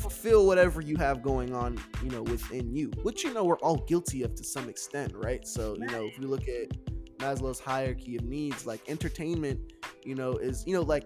fulfill 0.00 0.46
whatever 0.46 0.80
you 0.80 0.96
have 0.96 1.22
going 1.22 1.54
on, 1.54 1.78
you 2.02 2.10
know, 2.10 2.22
within 2.22 2.74
you, 2.74 2.90
which 3.02 3.24
you 3.24 3.32
know 3.32 3.44
we're 3.44 3.58
all 3.58 3.76
guilty 3.86 4.22
of 4.22 4.34
to 4.34 4.44
some 4.44 4.68
extent, 4.68 5.12
right? 5.14 5.46
So, 5.46 5.76
you 5.78 5.86
know, 5.86 6.06
if 6.06 6.18
we 6.18 6.26
look 6.26 6.48
at 6.48 6.70
Maslow's 7.18 7.60
hierarchy 7.60 8.16
of 8.16 8.24
needs, 8.24 8.66
like 8.66 8.80
entertainment, 8.88 9.72
you 10.04 10.14
know, 10.14 10.32
is, 10.32 10.64
you 10.66 10.74
know, 10.74 10.82
like 10.82 11.04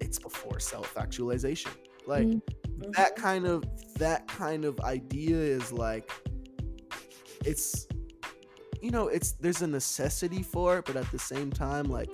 it's 0.00 0.18
before 0.18 0.60
self-actualization. 0.60 1.72
Like 2.06 2.26
mm-hmm. 2.26 2.90
that 2.92 3.16
kind 3.16 3.46
of 3.46 3.64
that 3.94 4.28
kind 4.28 4.64
of 4.64 4.78
idea 4.80 5.36
is 5.36 5.72
like 5.72 6.10
it's 7.44 7.86
you 8.80 8.90
know, 8.90 9.08
it's 9.08 9.32
there's 9.32 9.62
a 9.62 9.66
necessity 9.66 10.42
for 10.42 10.78
it, 10.78 10.84
but 10.84 10.96
at 10.96 11.10
the 11.10 11.18
same 11.18 11.50
time 11.50 11.86
like 11.86 12.10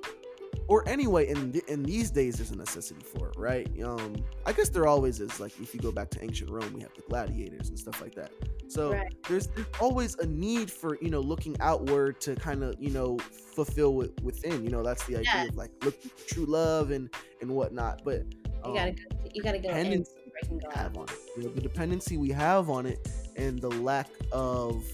or 0.69 0.87
anyway 0.89 1.29
in 1.29 1.53
th- 1.53 1.65
in 1.65 1.83
these 1.83 2.11
days 2.11 2.37
there's 2.37 2.51
a 2.51 2.57
necessity 2.57 3.03
for 3.03 3.29
it 3.29 3.35
right 3.37 3.69
um 3.83 4.15
i 4.47 4.53
guess 4.53 4.69
there 4.69 4.87
always 4.87 5.21
is 5.21 5.41
like 5.41 5.53
if 5.61 5.75
you 5.75 5.81
go 5.81 5.93
back 5.93 6.11
to 6.11 6.23
ancient 6.23 6.51
rome 6.51 6.73
we 6.73 6.81
have 6.81 6.95
the 6.95 7.03
gladiators 7.03 7.69
and 7.69 7.79
stuff 7.79 8.01
like 8.01 8.15
that 8.15 8.31
so 8.69 8.93
right. 8.93 9.15
there's, 9.29 9.49
there's 9.49 9.67
always 9.81 10.17
a 10.17 10.27
need 10.27 10.71
for 10.71 10.99
you 11.01 11.11
know 11.11 11.21
looking 11.21 11.57
outward 11.61 12.21
to 12.21 12.35
kind 12.37 12.63
of 12.63 12.75
you 12.79 12.91
know 12.91 13.19
fulfill 13.55 14.03
it 14.03 14.13
within 14.23 14.65
you 14.65 14.71
know 14.71 14.83
that's 14.83 15.05
the 15.07 15.17
idea 15.17 15.31
yeah. 15.35 15.45
of 15.45 15.57
like 15.57 15.71
look 15.85 15.97
true 16.27 16.47
love 16.47 16.91
and 16.91 17.11
and 17.41 17.51
whatnot 17.51 18.03
but 18.05 18.23
um, 18.63 18.73
you 18.73 18.79
gotta 18.79 18.93
go, 18.93 19.03
you 19.33 19.43
gotta 19.43 19.59
go 19.59 19.69
in 19.71 20.05
go 20.51 20.71
have 20.71 20.97
on 20.97 21.05
it. 21.05 21.19
You 21.37 21.45
know, 21.45 21.49
the 21.51 21.61
dependency 21.61 22.17
we 22.17 22.31
have 22.31 22.71
on 22.71 22.87
it 22.87 23.09
and 23.37 23.61
the 23.61 23.69
lack 23.69 24.09
of 24.33 24.85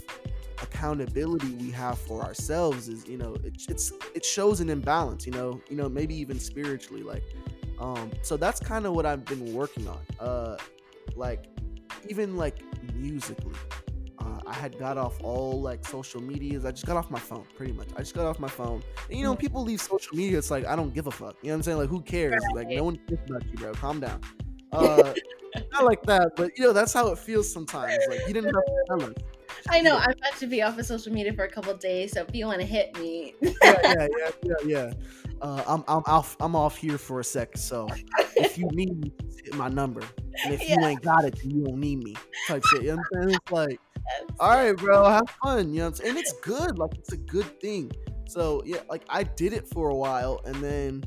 accountability 0.63 1.53
we 1.55 1.71
have 1.71 1.99
for 1.99 2.23
ourselves 2.23 2.89
is 2.89 3.07
you 3.07 3.17
know 3.17 3.35
it, 3.45 3.55
it's 3.69 3.93
it 4.15 4.25
shows 4.25 4.61
an 4.61 4.69
imbalance 4.69 5.27
you 5.27 5.33
know 5.33 5.61
you 5.69 5.77
know 5.77 5.89
maybe 5.89 6.15
even 6.15 6.39
spiritually 6.39 7.03
like 7.03 7.23
um 7.79 8.11
so 8.23 8.37
that's 8.37 8.61
kind 8.61 8.87
of 8.87 8.95
what 8.95 9.07
i've 9.07 9.25
been 9.25 9.55
working 9.55 9.87
on 9.89 9.99
uh 10.21 10.57
like 11.17 11.47
even 12.09 12.37
like 12.37 12.63
musically 12.95 13.55
uh, 14.21 14.39
I 14.47 14.53
had 14.53 14.79
got 14.79 14.99
off 14.99 15.19
all 15.23 15.61
like 15.61 15.87
social 15.87 16.21
medias. 16.21 16.65
I 16.65 16.73
just 16.73 16.87
got 16.87 16.97
off 16.97 17.11
my 17.11 17.19
phone, 17.19 17.45
pretty 17.57 17.73
much. 17.73 17.89
I 17.97 18.01
just 18.01 18.15
got 18.15 18.27
off 18.27 18.39
my 18.39 18.49
phone. 18.49 18.83
And 19.09 19.19
you 19.19 19.25
know, 19.25 19.33
mm-hmm. 19.33 19.41
people 19.41 19.63
leave 19.63 19.81
social 19.81 20.15
media. 20.17 20.39
It's 20.39 20.51
like 20.51 20.67
I 20.67 20.77
don't 20.77 20.93
give 20.93 21.07
a 21.07 21.11
fuck. 21.11 21.37
You 21.43 21.49
know 21.49 21.55
what 21.55 21.57
I'm 21.57 21.63
saying? 21.63 21.79
Like, 21.79 21.89
who 21.89 22.03
cares? 22.03 22.43
Like, 22.55 22.69
no 22.69 22.85
one 22.85 23.01
cares 23.09 23.21
about 23.29 23.47
you, 23.47 23.57
bro. 23.57 23.73
Calm 23.73 24.01
down. 24.01 24.21
Uh, 24.73 25.13
not 25.73 25.85
like 25.85 26.01
that, 26.05 26.31
but 26.37 26.57
you 26.57 26.63
know, 26.63 26.73
that's 26.73 26.93
how 26.93 27.09
it 27.09 27.19
feels 27.19 27.53
sometimes. 27.53 27.99
Like, 28.09 28.21
you 28.29 28.33
didn't 28.33 28.55
have 28.55 28.65
to 28.65 28.85
tell 28.87 29.03
us. 29.03 29.15
I 29.69 29.81
know 29.81 29.97
I'm 29.97 30.13
about 30.13 30.37
to 30.39 30.47
be 30.47 30.63
off 30.63 30.79
of 30.79 30.87
social 30.87 31.13
media 31.13 31.33
for 31.33 31.45
a 31.45 31.51
couple 31.51 31.75
days, 31.75 32.13
so 32.13 32.23
if 32.23 32.35
you 32.35 32.47
want 32.47 32.61
to 32.61 32.67
hit 32.67 32.99
me, 32.99 33.35
yeah, 33.43 33.53
yeah, 33.63 33.83
yeah, 34.19 34.31
yeah, 34.43 34.55
yeah. 34.65 34.93
Uh, 35.43 35.63
I'm 35.67 35.85
I'm 35.89 36.03
off 36.07 36.37
I'm 36.41 36.55
off 36.55 36.77
here 36.77 36.99
for 36.99 37.21
a 37.21 37.25
sec. 37.25 37.57
So 37.57 37.89
if 38.37 38.59
you 38.59 38.69
need 38.73 38.99
me, 39.01 39.13
hit 39.45 39.55
my 39.55 39.69
number. 39.69 40.03
And 40.45 40.55
if 40.55 40.69
yeah. 40.69 40.77
you 40.79 40.87
ain't 40.87 41.03
got 41.03 41.25
it, 41.25 41.43
you 41.45 41.65
don't 41.65 41.79
need 41.79 42.03
me. 42.03 42.15
Type 42.47 42.63
shit. 42.67 42.83
You 42.83 42.89
know 42.89 42.97
what 42.97 43.05
I'm 43.17 43.23
saying? 43.23 43.41
It's 43.43 43.53
like, 43.53 43.81
all 44.39 44.51
right, 44.51 44.77
bro, 44.77 45.05
have 45.09 45.31
fun. 45.43 45.73
You 45.73 45.81
know 45.81 45.85
what 45.85 45.89
I'm 45.89 45.95
saying? 45.95 46.11
And 46.11 46.19
it's 46.19 46.33
good. 46.41 46.79
Like 46.79 46.95
it's 46.95 47.13
a 47.13 47.17
good 47.17 47.61
thing. 47.61 47.91
So 48.29 48.63
yeah, 48.65 48.81
like 48.89 49.03
I 49.09 49.23
did 49.25 49.53
it 49.53 49.67
for 49.69 49.89
a 49.89 49.95
while, 49.95 50.41
and 50.45 50.57
then 50.57 51.03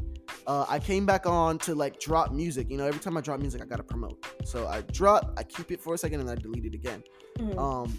uh, 0.48 0.66
I 0.68 0.80
came 0.80 1.06
back 1.06 1.26
on 1.26 1.58
to 1.60 1.76
like 1.76 2.00
drop 2.00 2.32
music. 2.32 2.70
You 2.70 2.78
know, 2.78 2.86
every 2.86 3.00
time 3.00 3.18
I 3.18 3.22
drop 3.22 3.40
music, 3.40 3.62
I 3.62 3.66
gotta 3.66 3.84
promote. 3.84 4.26
So 4.46 4.68
I 4.68 4.82
drop, 4.82 5.34
I 5.38 5.44
keep 5.44 5.72
it 5.72 5.82
for 5.82 5.94
a 5.94 5.98
second, 5.98 6.20
and 6.22 6.30
I 6.30 6.36
delete 6.36 6.66
it 6.66 6.74
again. 6.74 7.04
Mm-hmm. 7.40 7.58
Um, 7.58 7.98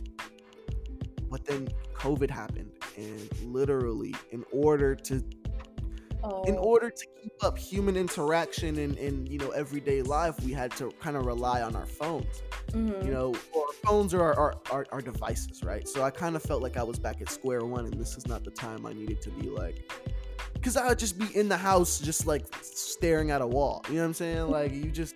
but 1.35 1.45
then 1.47 1.67
COVID 1.95 2.31
happened, 2.31 2.71
and 2.97 3.29
literally, 3.43 4.15
in 4.31 4.45
order 4.53 4.95
to 4.95 5.15
in 5.15 6.57
oh. 6.57 6.63
order 6.63 6.89
to 6.91 7.07
keep 7.21 7.33
up 7.43 7.59
human 7.59 7.97
interaction 7.97 8.79
and, 8.79 8.97
and 8.99 9.29
you 9.29 9.37
know 9.37 9.51
everyday 9.51 10.01
life 10.01 10.41
we 10.45 10.53
had 10.53 10.71
to 10.77 10.93
kind 11.01 11.17
of 11.17 11.27
rely 11.27 11.61
on 11.61 11.77
our 11.77 11.85
phones 11.85 12.43
mm-hmm. 12.69 13.05
you 13.05 13.13
know 13.13 13.35
our 13.55 13.73
phones 13.85 14.15
are 14.15 14.23
our, 14.23 14.55
our, 14.71 14.87
our, 14.91 15.03
devices 15.03 15.63
right 15.63 15.87
so 15.87 16.03
i 16.03 16.11
kind 16.11 16.35
of 16.35 16.43
felt 16.43 16.63
like 16.63 16.79
i 16.79 16.83
was 16.83 16.99
back 16.99 17.21
at 17.21 17.29
square 17.29 17.67
one 17.67 17.85
and 17.85 17.93
this 18.01 18.17
is 18.17 18.27
not 18.27 18.43
the 18.43 18.51
time 18.51 18.87
i 18.87 18.93
needed 18.95 19.21
to 19.21 19.29
be 19.33 19.51
like 19.51 19.93
because 20.65 20.79
i 20.79 20.89
would 20.89 20.99
just 20.99 21.19
be 21.19 21.27
in 21.37 21.47
the 21.47 21.57
house 21.57 22.01
just 22.01 22.27
like 22.27 22.47
staring 22.63 23.31
at 23.31 23.43
a 23.43 23.47
wall 23.47 23.85
you 23.89 23.97
know 23.97 24.01
what 24.01 24.07
i'm 24.07 24.15
saying 24.15 24.49
like 24.49 24.73
you 24.73 24.91
just 24.91 25.15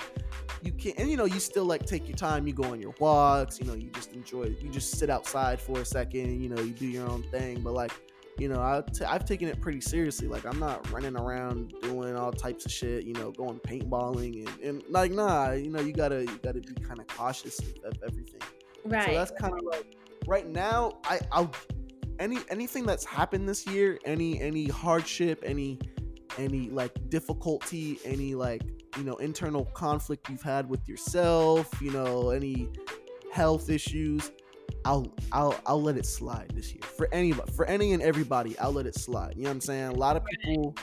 you 0.60 0.70
can't 0.72 0.98
and 0.98 1.10
you 1.10 1.16
know 1.16 1.24
you 1.24 1.40
still 1.40 1.64
like 1.64 1.86
take 1.86 2.06
your 2.06 2.16
time 2.16 2.46
you 2.46 2.52
go 2.52 2.64
on 2.64 2.78
your 2.78 2.94
walks 3.00 3.58
you 3.58 3.64
know 3.64 3.72
you 3.72 3.88
just 3.90 4.12
enjoy 4.12 4.44
you 4.60 4.68
just 4.68 4.98
sit 4.98 5.08
outside 5.08 5.58
for 5.58 5.80
a 5.80 5.84
second 5.86 6.38
you 6.38 6.50
know 6.50 6.60
you 6.60 6.72
do 6.72 6.86
your 6.86 7.08
own 7.08 7.22
thing 7.30 7.62
but 7.62 7.72
like 7.72 7.92
you 8.36 8.48
know, 8.48 8.60
i 8.62 8.80
t- 8.92 9.04
I've 9.04 9.24
taken 9.24 9.48
it 9.48 9.60
pretty 9.60 9.80
seriously. 9.80 10.28
Like, 10.28 10.46
I'm 10.46 10.60
not 10.60 10.88
running 10.92 11.16
around 11.16 11.74
doing 11.82 12.14
all 12.16 12.30
types 12.30 12.64
of 12.64 12.70
shit, 12.70 13.02
you 13.02 13.12
know, 13.14 13.32
going 13.32 13.58
paintballing 13.58 14.46
and, 14.46 14.60
and 14.62 14.82
like, 14.88 15.10
nah, 15.10 15.50
you 15.50 15.70
know, 15.70 15.80
you 15.80 15.92
gotta, 15.92 16.20
you 16.20 16.38
gotta 16.40 16.60
be 16.60 16.72
kind 16.74 17.00
of 17.00 17.08
cautious 17.08 17.58
of, 17.58 17.98
everything. 18.06 18.40
Right. 18.84 19.06
So 19.06 19.14
that's 19.14 19.32
kind 19.32 19.54
of 19.54 19.64
like, 19.64 19.96
right 20.28 20.46
now, 20.46 21.00
I, 21.02 21.18
I'll, 21.32 21.50
any, 22.18 22.38
anything 22.50 22.84
that's 22.84 23.04
happened 23.04 23.48
this 23.48 23.66
year, 23.66 23.98
any, 24.04 24.40
any 24.40 24.66
hardship, 24.68 25.42
any, 25.44 25.78
any 26.38 26.70
like 26.70 26.92
difficulty, 27.08 27.98
any 28.04 28.34
like, 28.34 28.62
you 28.96 29.04
know, 29.04 29.14
internal 29.16 29.66
conflict 29.66 30.28
you've 30.28 30.42
had 30.42 30.68
with 30.68 30.88
yourself, 30.88 31.70
you 31.80 31.90
know, 31.90 32.30
any 32.30 32.68
health 33.32 33.70
issues, 33.70 34.30
I'll 34.84 35.12
I'll 35.32 35.58
I'll 35.66 35.82
let 35.82 35.96
it 35.96 36.06
slide 36.06 36.52
this 36.54 36.72
year 36.72 36.82
for 36.82 37.08
anybody 37.12 37.52
for 37.52 37.64
any 37.66 37.92
and 37.92 38.02
everybody. 38.02 38.58
I'll 38.58 38.72
let 38.72 38.86
it 38.86 38.94
slide. 38.94 39.34
You 39.36 39.44
know 39.44 39.50
what 39.50 39.54
I'm 39.54 39.60
saying? 39.60 39.88
A 39.88 39.94
lot 39.94 40.16
of 40.16 40.24
people, 40.24 40.74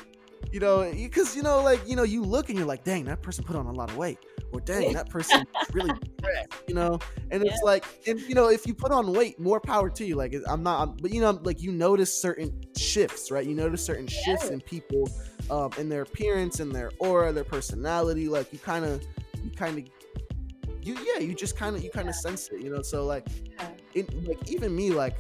you 0.52 0.60
know, 0.60 0.92
because 0.92 1.36
you 1.36 1.44
know, 1.44 1.62
like 1.62 1.88
you 1.88 1.96
know, 1.96 2.04
you 2.04 2.24
look 2.24 2.50
and 2.50 2.58
you're 2.58 2.68
like, 2.68 2.84
dang, 2.84 3.06
that 3.06 3.22
person 3.22 3.44
put 3.44 3.56
on 3.56 3.66
a 3.66 3.72
lot 3.72 3.90
of 3.90 3.98
weight, 3.98 4.20
or 4.52 4.60
dang, 4.60 4.94
that 4.94 5.10
person 5.10 5.46
really, 5.74 5.92
you 6.68 6.76
know. 6.76 7.00
And 7.32 7.44
yeah. 7.44 7.52
it's 7.52 7.62
like, 7.64 7.86
and 8.08 8.20
you 8.22 8.36
know, 8.36 8.50
if 8.50 8.66
you 8.66 8.74
put 8.74 8.92
on 8.92 9.12
weight, 9.12 9.40
more 9.40 9.60
power 9.60 9.90
to 9.90 10.06
you. 10.06 10.16
Like 10.16 10.36
I'm 10.48 10.64
not, 10.64 10.82
I'm, 10.82 10.96
but 10.98 11.12
you 11.12 11.22
know, 11.22 11.40
like 11.44 11.62
you 11.62 11.72
notice 11.72 12.16
certain 12.16 12.54
shifts, 12.78 13.32
right? 13.32 13.46
You 13.46 13.56
notice 13.56 13.86
certain 13.86 14.08
shifts 14.08 14.50
in 14.50 14.62
people, 14.62 15.10
um, 15.50 15.72
in 15.78 15.90
their 15.90 16.04
appearance, 16.04 16.60
in 16.60 16.70
their 16.70 16.92
aura, 17.00 17.32
their 17.32 17.44
personality. 17.44 18.28
Like 18.28 18.52
you 18.54 18.60
kind 18.60 18.86
of, 18.86 19.04
you 19.44 19.52
kind 19.52 19.78
of 19.78 19.86
you 20.86 20.96
yeah 21.04 21.20
you 21.20 21.34
just 21.34 21.58
kind 21.58 21.76
of 21.76 21.84
you 21.84 21.90
kind 21.90 22.08
of 22.08 22.16
sense 22.16 22.50
it 22.50 22.62
you 22.62 22.70
know 22.70 22.82
so 22.82 23.06
like 23.06 23.26
it, 23.94 24.28
like 24.28 24.50
even 24.50 24.76
me 24.76 24.92
like 24.92 25.18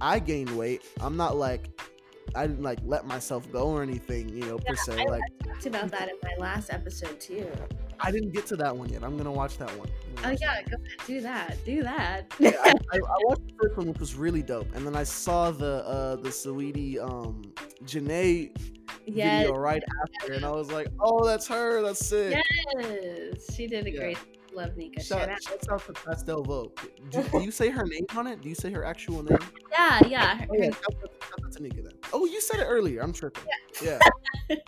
i 0.00 0.18
gained 0.18 0.56
weight 0.56 0.82
i'm 1.00 1.16
not 1.16 1.36
like 1.36 1.68
i 2.34 2.46
didn't 2.46 2.62
like 2.62 2.78
let 2.84 3.06
myself 3.06 3.50
go 3.52 3.68
or 3.68 3.82
anything 3.82 4.28
you 4.28 4.40
know 4.40 4.58
yeah, 4.64 4.70
per 4.70 4.76
se 4.76 5.00
I, 5.00 5.04
like 5.04 5.22
I 5.42 5.46
talked 5.48 5.66
about 5.66 5.90
that 5.90 6.08
in 6.08 6.14
my 6.22 6.34
last 6.38 6.70
episode 6.70 7.20
too. 7.20 7.46
I 8.02 8.10
didn't 8.10 8.32
get 8.32 8.46
to 8.46 8.56
that 8.56 8.74
one 8.74 8.88
yet. 8.88 9.04
I'm 9.04 9.16
gonna 9.18 9.32
watch 9.32 9.58
that 9.58 9.70
one. 9.78 9.90
Oh 10.24 10.30
yeah 10.30 10.62
go 10.62 10.76
ahead 10.76 11.06
do 11.06 11.20
that 11.20 11.64
do 11.64 11.82
that. 11.82 12.32
Yeah, 12.38 12.52
I, 12.62 12.70
I, 12.92 12.96
I, 12.96 13.18
watched 13.24 13.46
the 13.46 13.54
first 13.60 13.76
one 13.76 13.88
which 13.88 13.98
was 13.98 14.14
really 14.14 14.42
dope 14.42 14.74
and 14.74 14.86
then 14.86 14.96
i 14.96 15.02
saw 15.02 15.50
the 15.50 15.84
uh 15.86 16.16
the 16.16 16.28
Saweetie 16.30 16.98
um 16.98 17.42
Janae 17.84 18.56
yes. 19.06 19.42
video 19.42 19.56
right 19.56 19.82
after 20.02 20.32
and 20.32 20.44
i 20.44 20.50
was 20.50 20.70
like 20.70 20.88
oh 21.00 21.24
that's 21.24 21.46
her 21.48 21.82
that's 21.82 22.04
sick. 22.04 22.36
Yes 22.78 23.54
she 23.54 23.66
did 23.66 23.86
a 23.86 23.90
yeah. 23.90 24.00
great 24.00 24.18
Love 24.54 24.76
Nika. 24.76 25.02
Shout, 25.02 25.28
shout 25.42 25.70
out 25.70 25.86
to 25.86 25.92
Pastel 25.92 26.42
Vogue. 26.42 26.78
Do, 27.10 27.22
do, 27.22 27.40
you 27.42 27.50
say 27.50 27.70
her 27.70 27.84
name 27.84 28.06
on 28.16 28.26
it? 28.26 28.40
Do 28.42 28.48
you 28.48 28.54
say 28.54 28.70
her 28.70 28.84
actual 28.84 29.22
name? 29.22 29.38
Yeah, 29.70 30.06
yeah. 30.06 30.36
Her, 30.38 30.46
oh, 30.50 30.54
yeah. 30.54 30.70
Shout 30.70 31.44
out 31.44 31.52
to 31.52 31.62
Nika 31.62 31.82
then. 31.82 31.92
Oh, 32.12 32.24
you 32.26 32.40
said 32.40 32.60
it 32.60 32.64
earlier. 32.64 33.00
I'm 33.02 33.12
tripping. 33.12 33.44
Yeah. 33.82 33.98
yeah. 34.48 34.56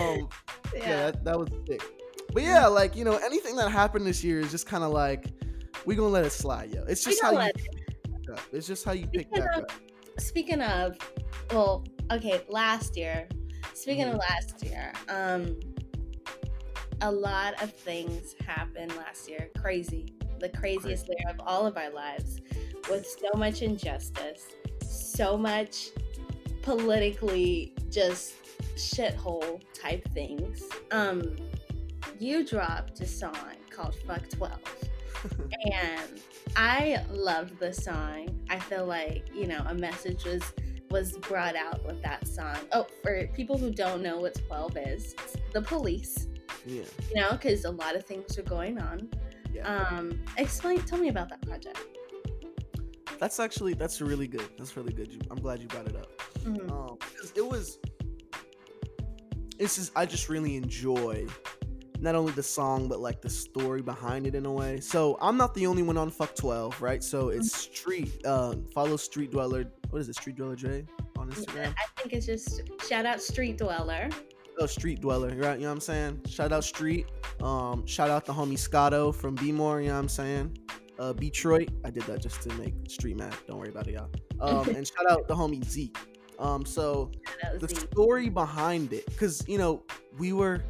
um, 0.00 0.28
yeah, 0.74 0.78
yeah 0.80 0.96
that, 1.10 1.24
that 1.24 1.38
was 1.38 1.48
sick. 1.66 1.82
But 2.32 2.42
yeah, 2.42 2.66
like 2.66 2.94
you 2.94 3.04
know, 3.04 3.16
anything 3.16 3.56
that 3.56 3.70
happened 3.70 4.06
this 4.06 4.22
year 4.22 4.40
is 4.40 4.50
just 4.50 4.66
kind 4.66 4.84
of 4.84 4.92
like 4.92 5.26
we're 5.84 5.96
gonna 5.96 6.08
let 6.08 6.24
it 6.24 6.30
slide, 6.30 6.72
yo. 6.72 6.84
It's 6.84 7.02
just 7.04 7.20
how 7.22 7.32
you. 7.32 7.40
It. 7.40 7.56
It's 8.52 8.66
just 8.66 8.84
how 8.84 8.92
you 8.92 9.06
pick 9.06 9.26
speaking 9.26 9.48
of, 9.54 9.62
up. 9.62 9.72
Speaking 10.18 10.62
of, 10.62 10.96
well, 11.50 11.84
okay, 12.12 12.42
last 12.48 12.96
year. 12.96 13.28
Speaking 13.74 14.04
mm-hmm. 14.04 14.16
of 14.16 14.20
last 14.20 14.62
year, 14.62 14.92
um, 15.08 15.58
a 17.02 17.10
lot 17.10 17.60
of 17.62 17.72
things 17.72 18.34
happened 18.46 18.94
last 18.96 19.28
year. 19.28 19.48
Crazy. 19.58 20.14
The 20.38 20.48
craziest 20.48 21.06
year 21.08 21.30
of 21.30 21.40
all 21.46 21.66
of 21.66 21.76
our 21.76 21.90
lives 21.90 22.40
with 22.88 23.06
so 23.06 23.38
much 23.38 23.62
injustice, 23.62 24.46
so 24.82 25.36
much 25.36 25.88
politically 26.62 27.74
just 27.88 28.34
shithole 28.76 29.60
type 29.74 30.06
things. 30.12 30.64
Um, 30.90 31.36
you 32.18 32.44
dropped 32.46 33.00
a 33.00 33.06
song 33.06 33.36
called 33.70 33.94
Fuck 34.06 34.28
12. 34.30 34.58
and 35.72 36.20
I 36.56 37.04
loved 37.10 37.58
the 37.58 37.72
song. 37.72 38.38
I 38.48 38.58
feel 38.58 38.86
like, 38.86 39.28
you 39.34 39.46
know, 39.46 39.62
a 39.66 39.74
message 39.74 40.24
was 40.24 40.42
was 40.90 41.12
brought 41.18 41.54
out 41.54 41.86
with 41.86 42.02
that 42.02 42.26
song. 42.26 42.56
Oh, 42.72 42.84
for 43.00 43.24
people 43.28 43.56
who 43.56 43.70
don't 43.70 44.02
know 44.02 44.18
what 44.18 44.34
12 44.48 44.76
is, 44.76 45.14
the 45.52 45.62
police 45.62 46.26
yeah. 46.66 46.82
You 47.08 47.20
know, 47.20 47.32
because 47.32 47.64
a 47.64 47.70
lot 47.70 47.96
of 47.96 48.04
things 48.04 48.38
are 48.38 48.42
going 48.42 48.78
on. 48.78 49.08
Yeah. 49.52 49.62
Um, 49.62 50.20
explain. 50.36 50.80
Tell 50.82 50.98
me 50.98 51.08
about 51.08 51.28
that 51.30 51.42
project. 51.42 51.78
That's 53.18 53.40
actually 53.40 53.74
that's 53.74 54.00
really 54.00 54.28
good. 54.28 54.48
That's 54.56 54.76
really 54.76 54.92
good. 54.92 55.26
I'm 55.30 55.40
glad 55.40 55.60
you 55.60 55.68
brought 55.68 55.86
it 55.86 55.96
up. 55.96 56.18
Mm-hmm. 56.40 56.70
Um, 56.70 56.98
it 57.34 57.46
was. 57.46 57.78
It's 59.58 59.76
just 59.76 59.92
I 59.94 60.06
just 60.06 60.28
really 60.28 60.56
enjoy 60.56 61.26
not 62.00 62.14
only 62.14 62.32
the 62.32 62.42
song 62.42 62.88
but 62.88 63.00
like 63.00 63.20
the 63.20 63.28
story 63.28 63.82
behind 63.82 64.26
it 64.26 64.34
in 64.34 64.46
a 64.46 64.52
way. 64.52 64.80
So 64.80 65.18
I'm 65.20 65.36
not 65.36 65.54
the 65.54 65.66
only 65.66 65.82
one 65.82 65.98
on 65.98 66.10
Fuck 66.10 66.34
12, 66.34 66.80
right? 66.80 67.04
So 67.04 67.28
it's 67.28 67.50
mm-hmm. 67.50 67.72
Street. 67.74 68.24
Uh, 68.24 68.54
follow 68.72 68.96
Street 68.96 69.30
Dweller. 69.30 69.64
What 69.90 70.00
is 70.00 70.08
it? 70.08 70.16
Street 70.16 70.36
Dweller 70.36 70.56
J 70.56 70.86
on 71.18 71.30
Instagram. 71.30 71.74
I 71.76 72.00
think 72.00 72.14
it's 72.14 72.26
just 72.26 72.62
shout 72.88 73.04
out 73.04 73.20
Street 73.20 73.58
Dweller 73.58 74.08
street 74.66 75.00
dweller, 75.00 75.28
right? 75.28 75.56
You 75.56 75.62
know 75.62 75.68
what 75.68 75.74
I'm 75.74 75.80
saying? 75.80 76.22
Shout 76.28 76.52
out 76.52 76.64
street. 76.64 77.06
Um, 77.42 77.86
shout 77.86 78.10
out 78.10 78.26
the 78.26 78.32
homie 78.32 78.58
Scotto 78.58 79.12
from 79.12 79.34
B 79.34 79.52
More, 79.52 79.80
you 79.80 79.88
know 79.88 79.94
what 79.94 80.00
I'm 80.00 80.08
saying? 80.08 80.58
Uh, 80.98 81.12
Detroit. 81.14 81.70
I 81.84 81.90
did 81.90 82.02
that 82.04 82.20
just 82.20 82.42
to 82.42 82.52
make 82.54 82.74
street 82.88 83.16
mad. 83.16 83.34
Don't 83.46 83.58
worry 83.58 83.70
about 83.70 83.86
it, 83.88 83.94
y'all. 83.94 84.10
Um, 84.40 84.68
and 84.68 84.86
shout 84.86 85.10
out 85.10 85.26
the 85.28 85.34
homie 85.34 85.64
Zeke. 85.64 85.96
Um, 86.38 86.64
so 86.64 87.10
the 87.58 87.68
Zeke. 87.68 87.80
story 87.80 88.28
behind 88.28 88.92
it, 88.92 89.06
because 89.06 89.46
you 89.48 89.58
know, 89.58 89.82
we 90.18 90.32
were 90.32 90.62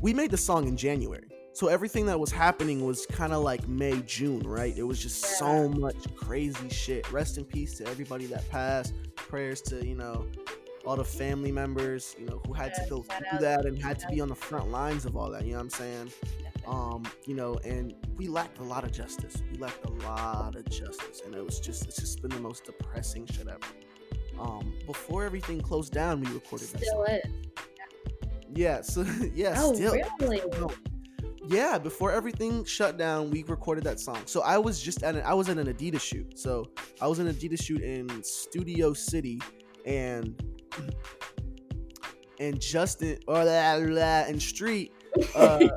we 0.00 0.14
made 0.14 0.30
the 0.30 0.36
song 0.38 0.66
in 0.68 0.76
January. 0.76 1.28
So 1.52 1.68
everything 1.68 2.04
that 2.06 2.20
was 2.20 2.30
happening 2.30 2.84
was 2.84 3.06
kind 3.06 3.32
of 3.32 3.42
like 3.42 3.66
May, 3.66 4.02
June, 4.02 4.40
right? 4.40 4.76
It 4.76 4.82
was 4.82 4.98
just 4.98 5.22
yeah. 5.22 5.38
so 5.38 5.68
much 5.70 6.14
crazy 6.14 6.68
shit. 6.68 7.10
Rest 7.10 7.38
in 7.38 7.46
peace 7.46 7.78
to 7.78 7.86
everybody 7.86 8.26
that 8.26 8.46
passed. 8.50 8.92
Prayers 9.16 9.62
to, 9.62 9.82
you 9.86 9.94
know, 9.94 10.26
all 10.86 10.96
the 10.96 11.04
family 11.04 11.50
members, 11.50 12.14
you 12.18 12.26
know, 12.26 12.40
who 12.46 12.52
had 12.52 12.72
to 12.74 12.86
go 12.88 13.02
through 13.02 13.38
that 13.40 13.66
and 13.66 13.82
had 13.82 13.98
to 13.98 14.06
be 14.08 14.20
on 14.20 14.28
the 14.28 14.34
front 14.34 14.70
lines 14.70 15.04
of 15.04 15.16
all 15.16 15.30
that. 15.30 15.44
You 15.44 15.52
know 15.52 15.58
what 15.58 15.64
I'm 15.64 15.70
saying? 15.70 16.12
Um, 16.66 17.04
you 17.26 17.34
know, 17.34 17.58
and 17.64 17.94
we 18.16 18.28
lacked 18.28 18.58
a 18.58 18.62
lot 18.62 18.84
of 18.84 18.92
justice. 18.92 19.42
We 19.52 19.58
lacked 19.58 19.84
a 19.84 19.90
lot 19.90 20.56
of 20.56 20.64
justice, 20.68 21.22
and 21.24 21.34
it 21.34 21.44
was 21.44 21.60
just 21.60 21.84
it's 21.86 21.96
just 21.96 22.22
been 22.22 22.30
the 22.30 22.40
most 22.40 22.64
depressing 22.64 23.26
shit 23.26 23.48
ever. 23.48 23.58
Um, 24.40 24.74
before 24.86 25.24
everything 25.24 25.60
closed 25.60 25.92
down, 25.92 26.20
we 26.20 26.30
recorded 26.32 26.68
still 26.68 27.04
that. 27.06 27.22
Still 27.22 27.42
Yeah. 28.54 28.80
So 28.82 29.04
yeah. 29.34 29.54
Oh, 29.56 29.74
still. 29.74 29.92
really? 30.20 30.40
yeah 31.48 31.78
before 31.78 32.10
everything 32.10 32.64
shut 32.64 32.96
down 32.96 33.30
we 33.30 33.44
recorded 33.44 33.84
that 33.84 34.00
song 34.00 34.18
so 34.26 34.42
i 34.42 34.58
was 34.58 34.80
just 34.80 35.04
at 35.04 35.14
an, 35.14 35.22
i 35.22 35.32
was 35.32 35.48
at 35.48 35.56
an 35.58 35.72
adidas 35.72 36.00
shoot 36.00 36.36
so 36.36 36.66
i 37.00 37.06
was 37.06 37.20
in 37.20 37.28
an 37.28 37.34
adidas 37.34 37.62
shoot 37.62 37.80
in 37.82 38.08
studio 38.24 38.92
city 38.92 39.40
and 39.84 40.42
and 42.38 42.60
Justin 42.60 43.18
or 43.26 43.42
blah, 43.42 44.24
and 44.26 44.40
Street. 44.40 44.92
Uh, 45.34 45.68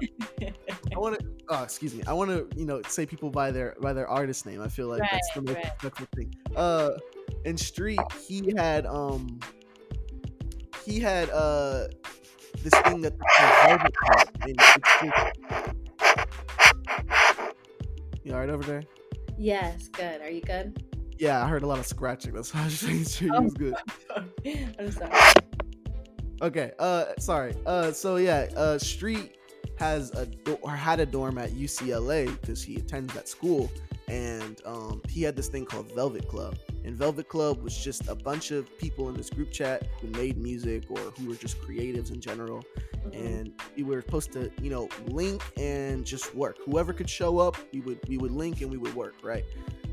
I 0.41 0.97
want 0.97 1.20
to. 1.20 1.26
Oh, 1.50 1.64
excuse 1.64 1.95
me. 1.95 2.04
I 2.06 2.14
want 2.14 2.30
to, 2.30 2.47
you 2.56 2.66
know, 2.66 2.82
say 2.88 3.06
people 3.06 3.30
by 3.30 3.52
their 3.52 3.76
by 3.82 3.93
their 3.93 4.08
artist 4.08 4.45
name. 4.45 4.62
I 4.62 4.68
feel 4.68 4.88
like 4.88 5.02
right, 5.02 5.10
that's 5.12 5.34
the 5.34 5.41
most 5.41 5.56
right. 5.56 5.66
respectful 5.66 6.08
thing. 6.16 6.34
Uh, 6.56 6.91
and 7.45 7.60
Street, 7.60 8.00
he 8.28 8.54
had 8.56 8.86
um, 8.86 9.39
he 10.86 11.00
had 11.00 11.30
uh 11.30 11.88
this 12.64 12.74
thing 12.82 13.02
that 13.02 13.14
Velvet 13.66 13.95
Club, 13.95 14.28
and 14.41 14.60
you 18.24 18.34
all 18.34 18.39
right 18.39 18.50
over 18.50 18.64
there? 18.64 18.84
Yes, 19.38 19.88
good. 19.88 20.22
Are 20.22 20.30
you 20.30 20.41
good? 20.41 20.84
Yeah, 21.20 21.43
I 21.43 21.47
heard 21.49 21.63
a 21.63 21.67
lot 21.67 21.80
of 21.80 21.86
scratching. 21.86 22.34
That's 22.34 22.53
why 22.53 22.61
I 22.61 22.63
was 22.65 22.80
sure 22.80 23.28
you 23.28 23.41
was 23.41 23.53
good. 23.53 23.76
I'm 24.80 24.91
sorry. 24.91 25.11
Okay. 26.41 26.72
Uh, 26.80 27.05
sorry. 27.20 27.53
Uh, 27.65 27.91
so 27.91 28.15
yeah. 28.15 28.47
Uh, 28.55 28.78
Street 28.78 29.36
has 29.78 30.11
a 30.11 30.26
do- 30.26 30.57
or 30.61 30.72
had 30.72 31.01
a 31.01 31.05
dorm 31.05 31.38
at 31.38 31.51
UCLA 31.51 32.39
because 32.39 32.63
he 32.63 32.78
attends 32.78 33.13
that 33.13 33.28
school, 33.28 33.70
and 34.10 34.60
um, 34.66 35.01
he 35.07 35.22
had 35.22 35.36
this 35.36 35.47
thing 35.47 35.66
called 35.66 35.93
Velvet 35.93 36.28
Club. 36.28 36.57
And 36.84 36.95
Velvet 36.95 37.30
Club 37.30 37.62
was 37.62 37.78
just 37.78 38.07
a 38.07 38.16
bunch 38.16 38.51
of 38.51 38.76
people 38.80 39.07
in 39.10 39.16
this 39.16 39.30
group 39.30 39.51
chat 39.51 39.88
who 40.01 40.07
made 40.07 40.38
music 40.38 40.86
or 40.89 40.97
who 40.97 41.30
were 41.30 41.36
just 41.36 41.62
creatives 41.62 42.12
in 42.12 42.20
general. 42.20 42.64
Mhm. 43.05 43.16
And 43.16 43.53
we 43.78 43.84
were 43.84 44.01
supposed 44.01 44.32
to, 44.34 44.51
you 44.62 44.72
know, 44.72 44.89
link 45.07 45.43
and 45.57 46.05
just 46.05 46.34
work. 46.34 46.57
Whoever 46.66 46.91
could 46.91 47.10
show 47.10 47.38
up, 47.38 47.55
we 47.72 47.82
would 47.82 47.99
we 48.10 48.18
would 48.18 48.32
link 48.32 48.62
and 48.62 48.72
we 48.72 48.78
would 48.78 48.95
work, 48.95 49.16
right? 49.22 49.45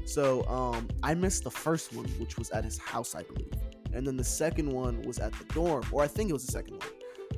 So 0.06 0.46
um, 0.48 0.88
I 1.02 1.14
missed 1.14 1.44
the 1.44 1.50
first 1.50 1.92
one, 1.92 2.06
which 2.18 2.38
was 2.38 2.50
at 2.50 2.64
his 2.64 2.78
house, 2.78 3.14
I 3.14 3.22
believe, 3.22 3.52
and 3.92 4.06
then 4.06 4.16
the 4.16 4.24
second 4.24 4.70
one 4.70 5.02
was 5.02 5.18
at 5.18 5.32
the 5.32 5.44
dorm, 5.52 5.84
or 5.92 6.02
I 6.02 6.06
think 6.06 6.30
it 6.30 6.32
was 6.32 6.46
the 6.46 6.52
second 6.52 6.78
one. 6.78 6.88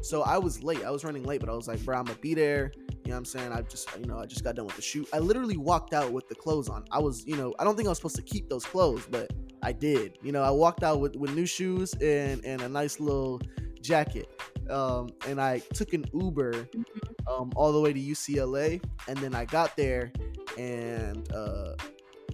So 0.02 0.22
I 0.22 0.38
was 0.38 0.62
late. 0.62 0.84
I 0.84 0.90
was 0.90 1.02
running 1.02 1.24
late, 1.24 1.40
but 1.40 1.48
I 1.48 1.54
was 1.54 1.66
like, 1.66 1.84
bro, 1.84 1.96
I'm 1.98 2.04
gonna 2.04 2.18
be 2.18 2.34
there. 2.34 2.72
You 3.08 3.12
know 3.12 3.20
what 3.20 3.20
I'm 3.20 3.24
saying? 3.24 3.52
I 3.52 3.62
just, 3.62 3.88
you 3.98 4.04
know, 4.04 4.18
I 4.18 4.26
just 4.26 4.44
got 4.44 4.54
done 4.54 4.66
with 4.66 4.76
the 4.76 4.82
shoot. 4.82 5.08
I 5.14 5.18
literally 5.18 5.56
walked 5.56 5.94
out 5.94 6.12
with 6.12 6.28
the 6.28 6.34
clothes 6.34 6.68
on. 6.68 6.84
I 6.92 6.98
was, 6.98 7.26
you 7.26 7.36
know, 7.36 7.54
I 7.58 7.64
don't 7.64 7.74
think 7.74 7.86
I 7.86 7.88
was 7.88 7.96
supposed 7.96 8.16
to 8.16 8.22
keep 8.22 8.50
those 8.50 8.66
clothes, 8.66 9.08
but 9.10 9.32
I 9.62 9.72
did. 9.72 10.18
You 10.20 10.30
know, 10.30 10.42
I 10.42 10.50
walked 10.50 10.82
out 10.82 11.00
with, 11.00 11.16
with 11.16 11.34
new 11.34 11.46
shoes 11.46 11.94
and 12.02 12.44
and 12.44 12.60
a 12.60 12.68
nice 12.68 13.00
little 13.00 13.40
jacket. 13.80 14.28
Um, 14.68 15.08
and 15.26 15.40
I 15.40 15.60
took 15.72 15.94
an 15.94 16.04
Uber 16.12 16.68
um, 17.26 17.50
all 17.56 17.72
the 17.72 17.80
way 17.80 17.94
to 17.94 17.98
UCLA, 17.98 18.84
and 19.08 19.16
then 19.16 19.34
I 19.34 19.46
got 19.46 19.74
there, 19.74 20.12
and 20.58 21.32
uh, 21.32 21.76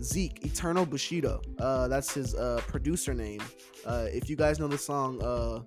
Zeke 0.03 0.45
Eternal 0.45 0.87
Bushido, 0.87 1.41
uh, 1.61 1.87
that's 1.87 2.13
his 2.15 2.35
uh, 2.35 2.61
producer 2.67 3.15
name. 3.15 3.43
Uh, 3.87 4.07
if 4.11 4.29
you 4.29 4.35
guys 4.35 4.59
know 4.59 4.67
the 4.67 4.77
song 4.77 5.23
uh, 5.23 5.61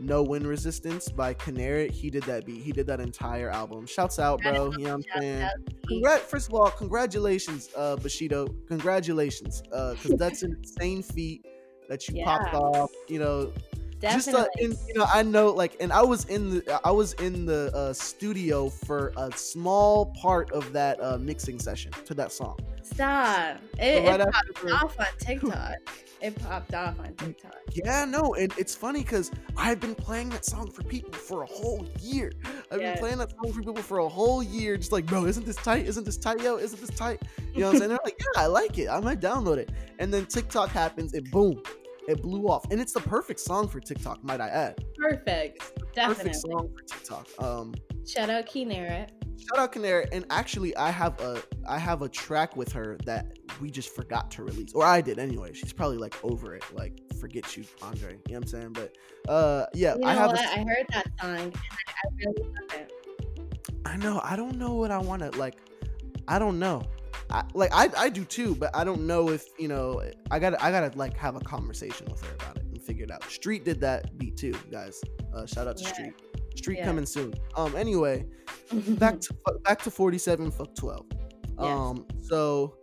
"No 0.00 0.22
Wind 0.22 0.46
Resistance" 0.46 1.08
by 1.10 1.34
Kinneret, 1.34 1.90
he 1.90 2.10
did 2.10 2.22
that 2.24 2.46
beat. 2.46 2.62
He 2.62 2.72
did 2.72 2.86
that 2.88 3.00
entire 3.00 3.50
album. 3.50 3.86
Shouts 3.86 4.18
out, 4.18 4.40
bro. 4.42 4.72
You 4.72 4.78
know 4.84 4.96
what 4.96 5.06
I'm 5.14 5.20
saying? 5.22 5.48
Congrat- 5.90 6.20
First 6.20 6.48
of 6.48 6.54
all, 6.54 6.70
congratulations, 6.70 7.68
uh, 7.76 7.96
Bushido. 7.96 8.46
Congratulations, 8.68 9.62
because 9.62 10.14
that's 10.18 10.42
an 10.42 10.52
insane 10.58 11.02
feat 11.02 11.44
that 11.88 12.08
you 12.08 12.24
popped 12.24 12.54
off. 12.54 12.90
You 13.08 13.18
know, 13.18 13.52
just 14.00 14.28
uh, 14.28 14.32
Definitely. 14.32 14.64
in, 14.64 14.70
you 14.88 14.94
know 14.94 15.06
i 15.12 15.22
know 15.22 15.50
like 15.52 15.76
and 15.80 15.92
i 15.92 16.02
was 16.02 16.24
in 16.26 16.50
the 16.50 16.80
i 16.84 16.90
was 16.90 17.12
in 17.14 17.44
the 17.46 17.70
uh, 17.74 17.92
studio 17.92 18.68
for 18.68 19.12
a 19.16 19.30
small 19.36 20.06
part 20.20 20.50
of 20.52 20.72
that 20.72 21.00
uh, 21.02 21.18
mixing 21.18 21.58
session 21.58 21.92
to 22.06 22.14
that 22.14 22.32
song 22.32 22.58
Stop. 22.82 23.58
So 23.76 23.82
It, 23.84 24.04
right 24.06 24.20
it 24.20 24.26
popped 24.32 24.62
the- 24.64 24.72
off 24.72 24.98
on 24.98 25.06
TikTok. 25.18 25.74
It 26.20 26.34
popped 26.42 26.74
off 26.74 26.98
on 26.98 27.14
TikTok. 27.14 27.54
yeah 27.72 28.04
no 28.04 28.34
and 28.34 28.52
it's 28.58 28.74
funny 28.74 29.00
because 29.02 29.30
i've 29.56 29.78
been 29.80 29.94
playing 29.94 30.28
that 30.30 30.44
song 30.44 30.70
for 30.70 30.82
people 30.82 31.12
for 31.12 31.42
a 31.42 31.46
whole 31.46 31.86
year 32.00 32.32
i've 32.72 32.80
Yes. 32.80 32.94
been 32.96 33.00
playing 33.00 33.18
that 33.18 33.30
song 33.30 33.52
for 33.52 33.60
people 33.60 33.76
for 33.76 33.98
a 33.98 34.08
whole 34.08 34.42
year 34.42 34.76
just 34.76 34.92
like 34.92 35.06
bro 35.06 35.24
isn't 35.26 35.46
this 35.46 35.56
tight 35.56 35.86
isn't 35.86 36.04
this 36.04 36.16
tight 36.16 36.40
yo 36.42 36.56
isn't 36.56 36.80
this 36.80 36.90
tight 36.90 37.22
you 37.54 37.60
know 37.60 37.66
what 37.68 37.74
i'm 37.74 37.78
saying 37.78 37.88
they're 37.90 37.98
like 38.04 38.16
yeah 38.18 38.42
i 38.42 38.46
like 38.46 38.76
it 38.78 38.88
i 38.88 38.98
might 39.00 39.20
download 39.20 39.56
it 39.58 39.70
and 40.00 40.12
then 40.12 40.26
tiktok 40.26 40.68
happens 40.70 41.14
and 41.14 41.30
boom 41.30 41.62
it 42.10 42.20
blew 42.22 42.46
off 42.48 42.64
and 42.70 42.80
it's 42.80 42.92
the 42.92 43.00
perfect 43.00 43.40
song 43.40 43.66
for 43.68 43.80
tiktok 43.80 44.22
might 44.24 44.40
i 44.40 44.48
add 44.48 44.84
Perfect. 44.98 45.72
Definitely. 45.94 46.14
perfect 46.24 46.36
song 46.36 46.68
for 46.74 46.82
tiktok 46.82 47.26
um 47.42 47.74
Shout 48.06 48.30
out 48.30 48.46
Kinneret. 48.46 49.10
Shout 49.38 49.58
out 49.58 49.72
Kinneret, 49.72 50.08
and 50.12 50.24
actually, 50.30 50.74
I 50.76 50.90
have 50.90 51.20
a 51.20 51.42
I 51.68 51.78
have 51.78 52.02
a 52.02 52.08
track 52.08 52.56
with 52.56 52.72
her 52.72 52.96
that 53.04 53.38
we 53.60 53.70
just 53.70 53.94
forgot 53.94 54.30
to 54.32 54.42
release, 54.42 54.72
or 54.74 54.84
I 54.84 55.00
did 55.00 55.18
anyway. 55.18 55.52
She's 55.52 55.72
probably 55.72 55.98
like 55.98 56.16
over 56.24 56.54
it, 56.56 56.64
like 56.72 56.98
forget 57.20 57.56
you, 57.56 57.64
Andre. 57.82 58.12
You 58.12 58.16
know 58.16 58.22
what 58.24 58.36
I'm 58.36 58.46
saying? 58.46 58.72
But 58.72 58.96
uh, 59.30 59.66
yeah, 59.74 59.94
You 59.94 60.00
know 60.00 60.08
I 60.08 60.14
have. 60.14 60.32
what? 60.32 60.40
A, 60.44 60.48
I 60.50 60.64
heard 60.64 60.86
that 60.92 61.06
song 61.20 61.36
and 61.36 61.54
I, 61.56 61.92
I 61.92 62.08
really 62.24 62.42
love 62.42 62.80
it. 62.80 62.92
I 63.84 63.96
know. 63.98 64.20
I 64.24 64.34
don't 64.34 64.56
know 64.56 64.74
what 64.74 64.90
I 64.90 64.98
want 64.98 65.22
to 65.22 65.30
like. 65.38 65.56
I 66.26 66.38
don't 66.38 66.58
know. 66.58 66.82
I, 67.30 67.44
like 67.54 67.70
I 67.72 67.88
I 67.96 68.08
do 68.08 68.24
too, 68.24 68.54
but 68.54 68.74
I 68.74 68.84
don't 68.84 69.06
know 69.06 69.30
if 69.30 69.44
you 69.58 69.68
know. 69.68 70.02
I 70.30 70.38
got 70.38 70.50
to 70.50 70.64
I 70.64 70.70
gotta 70.70 70.96
like 70.98 71.16
have 71.16 71.36
a 71.36 71.40
conversation 71.40 72.06
with 72.10 72.22
her 72.24 72.34
about 72.34 72.56
it 72.56 72.64
and 72.64 72.82
figure 72.82 73.04
it 73.04 73.10
out. 73.10 73.24
Street 73.24 73.64
did 73.64 73.80
that 73.80 74.16
beat 74.18 74.36
too, 74.36 74.54
guys. 74.70 75.00
Uh, 75.34 75.46
shout 75.46 75.66
out 75.68 75.76
to 75.78 75.84
Yeah. 75.84 75.92
Street. 75.92 76.12
Street 76.56 76.78
Yeah. 76.78 76.84
coming 76.86 77.06
soon. 77.06 77.32
Um. 77.56 77.74
Anyway, 77.76 78.26
back 78.98 79.20
to 79.20 79.34
back 79.64 79.80
to 79.82 79.90
47 79.90 80.50
fuck 80.50 80.74
12 80.74 81.06
Yes. 81.12 81.18
um 81.58 82.06
so 82.22 82.76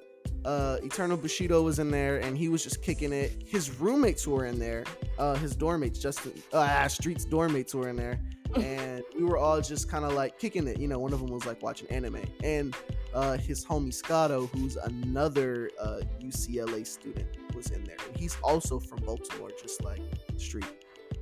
uh 0.45 0.77
eternal 0.83 1.17
bushido 1.17 1.63
was 1.63 1.79
in 1.79 1.89
there 1.89 2.17
and 2.19 2.37
he 2.37 2.47
was 2.47 2.63
just 2.63 2.81
kicking 2.83 3.11
it 3.11 3.41
his 3.45 3.79
roommates 3.79 4.27
were 4.27 4.45
in 4.45 4.59
there 4.59 4.83
uh 5.17 5.33
his 5.35 5.55
dorm 5.55 5.81
mates 5.81 5.97
justin 5.99 6.31
uh 6.53 6.87
street's 6.87 7.25
dorm 7.25 7.53
mates 7.53 7.73
were 7.73 7.89
in 7.89 7.95
there 7.95 8.19
and 8.55 9.03
we 9.15 9.23
were 9.23 9.37
all 9.37 9.59
just 9.61 9.89
kind 9.89 10.05
of 10.05 10.13
like 10.13 10.39
kicking 10.39 10.67
it 10.67 10.79
you 10.79 10.87
know 10.87 10.99
one 10.99 11.13
of 11.13 11.19
them 11.19 11.29
was 11.29 11.45
like 11.45 11.61
watching 11.61 11.89
anime 11.91 12.23
and 12.43 12.75
uh 13.13 13.37
his 13.37 13.65
homie 13.65 13.93
Scotto, 13.93 14.47
who's 14.47 14.75
another 14.77 15.69
uh 15.79 15.99
ucla 16.21 16.85
student 16.85 17.27
was 17.55 17.71
in 17.71 17.83
there 17.83 17.97
and 18.07 18.17
he's 18.17 18.37
also 18.43 18.79
from 18.79 18.99
baltimore 18.99 19.51
just 19.61 19.83
like 19.83 20.01
street 20.37 20.65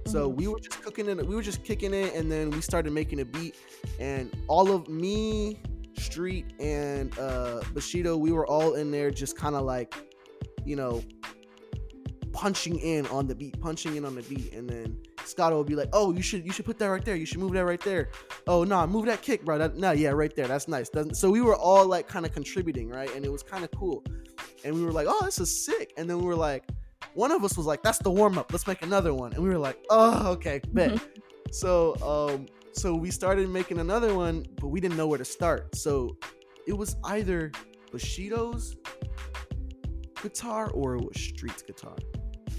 so 0.07 0.29
Mhm. 0.31 0.35
we 0.35 0.47
were 0.47 0.59
just 0.59 0.81
cooking 0.83 1.09
it. 1.09 1.25
We 1.25 1.35
were 1.35 1.41
just 1.41 1.63
kicking 1.63 1.91
it, 1.91 2.13
and 2.13 2.31
then 2.31 2.51
we 2.51 2.61
started 2.61 2.93
making 2.93 3.21
a 3.21 3.25
beat. 3.25 3.55
And 3.99 4.31
all 4.47 4.69
of 4.71 4.87
me, 4.87 5.59
Street, 5.97 6.53
and 6.59 7.17
uh, 7.17 7.61
Bushido, 7.73 8.15
we 8.15 8.31
were 8.31 8.45
all 8.45 8.75
in 8.75 8.91
there, 8.91 9.09
just 9.09 9.35
kind 9.35 9.55
of 9.55 9.63
like, 9.63 9.95
you 10.63 10.75
know, 10.75 11.01
punching 12.33 12.77
in 12.79 13.07
on 13.07 13.25
the 13.27 13.33
beat, 13.33 13.59
punching 13.59 13.95
in 13.95 14.05
on 14.05 14.13
the 14.13 14.21
beat. 14.23 14.53
And 14.53 14.69
then 14.69 14.97
Scotto 15.27 15.55
will 15.55 15.63
be 15.63 15.75
like, 15.75 15.89
"Oh, 15.93 16.11
you 16.13 16.21
should, 16.21 16.45
you 16.45 16.51
should 16.51 16.65
put 16.65 16.77
that 16.79 16.87
right 16.87 17.03
there. 17.03 17.15
You 17.15 17.25
should 17.25 17.39
move 17.39 17.53
that 17.53 17.65
right 17.65 17.81
there. 17.81 18.09
Oh, 18.47 18.63
nah, 18.63 18.85
move 18.85 19.05
that 19.05 19.21
kick, 19.21 19.43
bro. 19.45 19.57
That, 19.57 19.77
nah, 19.77 19.91
yeah, 19.91 20.09
right 20.09 20.35
there. 20.35 20.47
That's 20.47 20.67
nice." 20.67 20.89
Doesn't, 20.89 21.15
so 21.15 21.29
we 21.31 21.41
were 21.41 21.55
all 21.55 21.85
like 21.87 22.07
kind 22.07 22.25
of 22.25 22.33
contributing, 22.33 22.89
right? 22.89 23.13
And 23.15 23.25
it 23.25 23.31
was 23.31 23.43
kind 23.43 23.63
of 23.63 23.71
cool. 23.71 24.03
And 24.63 24.73
we 24.75 24.83
were 24.83 24.91
like, 24.91 25.07
"Oh, 25.09 25.23
this 25.25 25.39
is 25.39 25.65
sick." 25.65 25.93
And 25.97 26.09
then 26.09 26.19
we 26.19 26.25
were 26.25 26.35
like 26.35 26.63
one 27.13 27.31
of 27.31 27.43
us 27.43 27.55
was 27.57 27.65
like, 27.65 27.81
"That's 27.83 27.99
the 27.99 28.11
warm 28.11 28.37
up. 28.37 28.51
Let's 28.51 28.67
make 28.67 28.81
another 28.81 29.13
one." 29.13 29.33
And 29.33 29.41
we 29.43 29.49
were 29.49 29.57
like, 29.57 29.77
"Oh, 29.89 30.31
okay, 30.33 30.61
bet." 30.73 30.99
so, 31.51 31.95
um, 32.01 32.47
so 32.73 32.93
we 32.95 33.09
started 33.11 33.47
making 33.49 33.79
another 33.79 34.13
one, 34.13 34.45
but 34.59 34.67
we 34.67 34.79
didn't 34.81 34.97
know 34.97 35.07
where 35.07 35.17
to 35.17 35.25
start. 35.25 35.75
So, 35.75 36.17
it 36.67 36.73
was 36.73 36.95
either 37.05 37.51
Bushido's 37.91 38.75
guitar 40.21 40.69
or 40.71 40.95
it 40.95 41.05
was 41.05 41.21
Street's 41.21 41.61
guitar. 41.61 41.95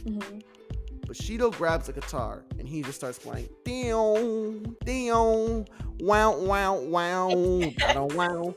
Mhm. 0.05 0.43
Bushido 1.07 1.51
grabs 1.51 1.89
a 1.89 1.93
guitar 1.93 2.45
and 2.59 2.69
he 2.69 2.83
just 2.83 2.99
starts 2.99 3.19
playing 3.19 3.49
down, 3.65 4.77
down, 4.85 5.67
wow, 6.01 6.37
wow, 6.39 6.75
wow, 6.81 7.29
wow. 7.95 8.55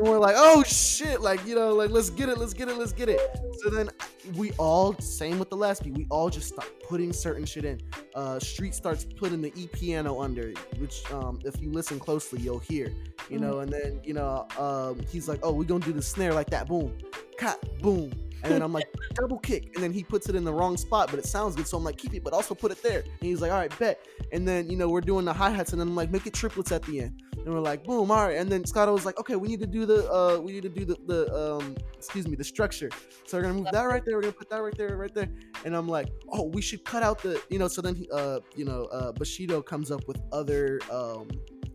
And 0.00 0.08
we're 0.08 0.18
like, 0.18 0.34
oh 0.36 0.62
shit, 0.62 1.20
like 1.20 1.44
you 1.46 1.54
know, 1.54 1.74
like 1.74 1.90
let's 1.90 2.10
get 2.10 2.28
it, 2.28 2.38
let's 2.38 2.54
get 2.54 2.68
it, 2.68 2.76
let's 2.76 2.92
get 2.92 3.08
it. 3.08 3.20
So 3.62 3.70
then 3.70 3.88
we 4.34 4.52
all, 4.52 4.94
same 4.98 5.38
with 5.38 5.50
the 5.50 5.56
last 5.56 5.84
beat, 5.84 5.94
we 5.94 6.06
all 6.10 6.30
just 6.30 6.48
start 6.48 6.68
putting 6.88 7.12
certain 7.12 7.44
shit 7.44 7.64
in. 7.64 7.80
Uh, 8.14 8.38
Street 8.38 8.74
starts 8.74 9.04
putting 9.04 9.40
the 9.42 9.52
E 9.56 9.66
piano 9.66 10.20
under, 10.20 10.52
which 10.78 11.10
um, 11.12 11.38
if 11.44 11.60
you 11.60 11.70
listen 11.70 11.98
closely, 11.98 12.40
you'll 12.40 12.58
hear, 12.58 12.92
you 13.28 13.38
know. 13.38 13.60
And 13.60 13.70
then 13.72 14.00
you 14.02 14.14
know, 14.14 14.46
um, 14.58 15.00
he's 15.10 15.28
like, 15.28 15.40
oh, 15.42 15.52
we're 15.52 15.64
gonna 15.64 15.84
do 15.84 15.92
the 15.92 16.02
snare 16.02 16.32
like 16.32 16.50
that, 16.50 16.66
boom, 16.66 16.96
cut, 17.40 17.80
boom. 17.80 18.12
And 18.42 18.52
then 18.52 18.62
I'm 18.62 18.72
like, 18.72 18.86
double 19.14 19.38
kick. 19.38 19.72
And 19.74 19.82
then 19.82 19.92
he 19.92 20.02
puts 20.02 20.28
it 20.28 20.34
in 20.34 20.44
the 20.44 20.52
wrong 20.52 20.76
spot, 20.76 21.10
but 21.10 21.18
it 21.18 21.26
sounds 21.26 21.56
good. 21.56 21.66
So 21.66 21.76
I'm 21.76 21.84
like, 21.84 21.98
keep 21.98 22.14
it, 22.14 22.24
but 22.24 22.32
also 22.32 22.54
put 22.54 22.70
it 22.70 22.82
there. 22.82 23.00
And 23.00 23.20
he's 23.20 23.40
like, 23.40 23.50
all 23.50 23.58
right, 23.58 23.76
bet. 23.78 24.00
And 24.32 24.46
then, 24.46 24.70
you 24.70 24.76
know, 24.76 24.88
we're 24.88 25.00
doing 25.00 25.24
the 25.24 25.32
hi 25.32 25.50
hats. 25.50 25.72
And 25.72 25.80
then 25.80 25.88
I'm 25.88 25.96
like, 25.96 26.10
make 26.10 26.26
it 26.26 26.34
triplets 26.34 26.72
at 26.72 26.82
the 26.82 27.00
end. 27.00 27.22
And 27.36 27.52
we're 27.52 27.60
like, 27.60 27.84
boom, 27.84 28.10
all 28.10 28.26
right. 28.26 28.36
And 28.36 28.50
then 28.50 28.64
Scotto 28.64 28.92
was 28.92 29.04
like, 29.04 29.18
okay, 29.18 29.36
we 29.36 29.48
need 29.48 29.60
to 29.60 29.66
do 29.66 29.86
the, 29.86 30.10
uh, 30.10 30.38
we 30.40 30.52
need 30.52 30.62
to 30.62 30.68
do 30.68 30.84
the, 30.84 30.96
the, 31.06 31.34
um, 31.34 31.76
excuse 31.96 32.28
me, 32.28 32.36
the 32.36 32.44
structure. 32.44 32.90
So 33.26 33.38
we're 33.38 33.42
gonna 33.42 33.54
move 33.54 33.68
that 33.72 33.82
right 33.82 34.04
there. 34.04 34.16
We're 34.16 34.22
gonna 34.22 34.32
put 34.32 34.50
that 34.50 34.62
right 34.62 34.76
there, 34.76 34.96
right 34.96 35.14
there. 35.14 35.28
And 35.64 35.74
I'm 35.74 35.88
like, 35.88 36.08
oh, 36.30 36.44
we 36.44 36.60
should 36.60 36.84
cut 36.84 37.02
out 37.02 37.22
the, 37.22 37.42
you 37.48 37.58
know. 37.58 37.68
So 37.68 37.80
then, 37.82 37.94
he, 37.94 38.08
uh, 38.10 38.40
you 38.56 38.64
know, 38.64 38.84
uh, 38.86 39.12
Bushido 39.12 39.62
comes 39.62 39.90
up 39.90 40.06
with 40.06 40.20
other, 40.32 40.80
um, 40.90 41.28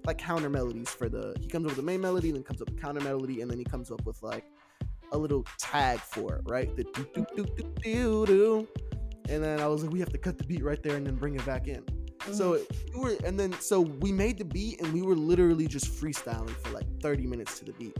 like 0.05 0.17
counter 0.17 0.49
melodies 0.49 0.89
for 0.89 1.09
the. 1.09 1.35
He 1.41 1.47
comes 1.47 1.65
up 1.65 1.71
with 1.71 1.77
the 1.77 1.83
main 1.83 2.01
melody, 2.01 2.31
then 2.31 2.43
comes 2.43 2.61
up 2.61 2.69
with 2.69 2.81
counter 2.81 3.01
melody, 3.01 3.41
and 3.41 3.49
then 3.49 3.57
he 3.57 3.63
comes 3.63 3.91
up 3.91 4.05
with 4.05 4.21
like 4.21 4.45
a 5.11 5.17
little 5.17 5.45
tag 5.59 5.99
for 5.99 6.35
it, 6.35 6.41
right? 6.45 6.75
The 6.75 6.83
do 6.83 7.05
do 7.13 7.25
do 7.35 7.45
do 7.45 7.73
do 7.83 8.25
do. 8.25 8.67
And 9.29 9.43
then 9.43 9.59
I 9.59 9.67
was 9.67 9.83
like, 9.83 9.91
we 9.91 9.99
have 9.99 10.09
to 10.09 10.17
cut 10.19 10.37
the 10.37 10.43
beat 10.43 10.63
right 10.63 10.81
there 10.83 10.95
and 10.97 11.05
then 11.05 11.15
bring 11.15 11.35
it 11.35 11.45
back 11.45 11.67
in. 11.67 11.83
So 12.31 12.59
we 12.93 12.99
were, 12.99 13.15
and 13.23 13.39
then 13.39 13.53
so 13.53 13.81
we 13.81 14.11
made 14.11 14.37
the 14.37 14.45
beat 14.45 14.81
and 14.81 14.91
we 14.93 15.01
were 15.01 15.15
literally 15.15 15.67
just 15.67 15.87
freestyling 15.93 16.49
for 16.49 16.71
like 16.71 16.85
30 17.01 17.27
minutes 17.27 17.59
to 17.59 17.65
the 17.65 17.73
beat. 17.73 17.95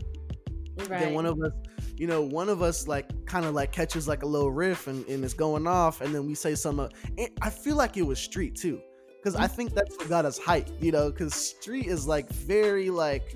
right. 0.88 1.00
Then 1.00 1.14
one 1.14 1.26
of 1.26 1.40
us, 1.40 1.52
you 1.96 2.06
know, 2.06 2.22
one 2.22 2.48
of 2.48 2.60
us 2.62 2.86
like 2.88 3.24
kind 3.26 3.46
of 3.46 3.54
like 3.54 3.72
catches 3.72 4.06
like 4.08 4.22
a 4.22 4.26
little 4.26 4.50
riff 4.50 4.86
and, 4.88 5.06
and 5.08 5.24
it's 5.24 5.34
going 5.34 5.66
off, 5.66 6.00
and 6.00 6.14
then 6.14 6.26
we 6.26 6.34
say 6.34 6.54
some. 6.54 6.80
Uh, 6.80 6.88
and 7.18 7.28
I 7.40 7.50
feel 7.50 7.76
like 7.76 7.96
it 7.96 8.02
was 8.02 8.18
street 8.18 8.54
too. 8.56 8.80
because 9.26 9.34
I 9.34 9.48
think 9.48 9.74
that's 9.74 9.96
what 9.96 10.08
got 10.08 10.24
us 10.24 10.38
hyped, 10.38 10.80
you 10.80 10.92
know, 10.92 11.10
because 11.10 11.34
Street 11.34 11.86
is 11.86 12.06
like 12.06 12.28
very 12.30 12.90
like 12.90 13.34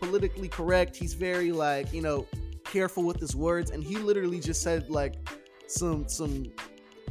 politically 0.00 0.46
correct. 0.48 0.94
He's 0.94 1.14
very 1.14 1.50
like, 1.50 1.92
you 1.92 2.02
know, 2.02 2.26
careful 2.74 3.04
with 3.04 3.20
his 3.20 3.36
words. 3.36 3.70
And 3.70 3.82
he 3.82 3.96
literally 3.96 4.40
just 4.40 4.60
said 4.60 4.90
like 4.90 5.14
some 5.66 6.08
some 6.08 6.52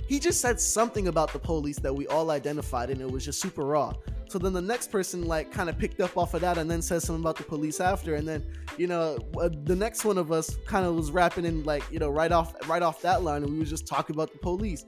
he 0.08 0.20
just 0.20 0.42
said 0.42 0.60
something 0.60 1.08
about 1.08 1.32
the 1.32 1.40
police 1.40 1.80
that 1.80 1.96
we 1.96 2.06
all 2.08 2.30
identified 2.30 2.90
and 2.90 3.00
it 3.00 3.10
was 3.10 3.24
just 3.24 3.40
super 3.40 3.64
raw. 3.64 3.94
So 4.28 4.38
then 4.38 4.52
the 4.52 4.62
next 4.62 4.92
person 4.92 5.26
like 5.26 5.52
kind 5.52 5.70
of 5.70 5.78
picked 5.80 6.02
up 6.02 6.18
off 6.18 6.34
of 6.34 6.42
that 6.42 6.58
and 6.58 6.70
then 6.70 6.82
said 6.82 7.02
something 7.02 7.24
about 7.24 7.38
the 7.38 7.44
police 7.44 7.80
after, 7.80 8.16
and 8.16 8.28
then 8.28 8.44
you 8.78 8.88
know 8.88 9.18
uh, 9.40 9.50
the 9.64 9.76
next 9.76 10.06
one 10.06 10.18
of 10.18 10.32
us 10.32 10.58
kind 10.66 10.86
of 10.86 10.96
was 10.96 11.12
rapping 11.12 11.46
in 11.46 11.64
like 11.64 11.84
you 11.92 12.00
know 12.00 12.10
right 12.10 12.32
off 12.32 12.54
right 12.68 12.82
off 12.82 13.02
that 13.02 13.24
line, 13.24 13.44
and 13.44 13.52
we 13.52 13.60
were 13.60 13.66
just 13.66 13.86
talking 13.86 14.16
about 14.16 14.32
the 14.32 14.40
police 14.40 14.86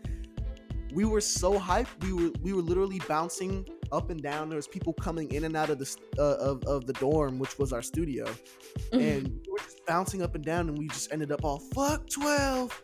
we 0.95 1.03
were 1.03 1.21
so 1.21 1.59
hyped. 1.59 2.01
We 2.01 2.13
were 2.13 2.31
we 2.41 2.53
were 2.53 2.61
literally 2.61 2.99
bouncing 3.07 3.67
up 3.91 4.09
and 4.09 4.21
down. 4.21 4.49
There 4.49 4.55
was 4.55 4.67
people 4.67 4.93
coming 4.93 5.31
in 5.31 5.43
and 5.43 5.55
out 5.55 5.69
of 5.69 5.79
the 5.79 5.97
uh, 6.17 6.35
of 6.35 6.63
of 6.63 6.85
the 6.85 6.93
dorm, 6.93 7.39
which 7.39 7.57
was 7.57 7.73
our 7.73 7.81
studio, 7.81 8.25
mm-hmm. 8.25 8.99
and 8.99 9.27
we 9.27 9.51
were 9.51 9.59
just 9.59 9.85
bouncing 9.85 10.21
up 10.21 10.35
and 10.35 10.43
down. 10.43 10.69
And 10.69 10.77
we 10.77 10.87
just 10.87 11.11
ended 11.11 11.31
up 11.31 11.43
all 11.43 11.59
fuck 11.59 12.09
twelve, 12.09 12.81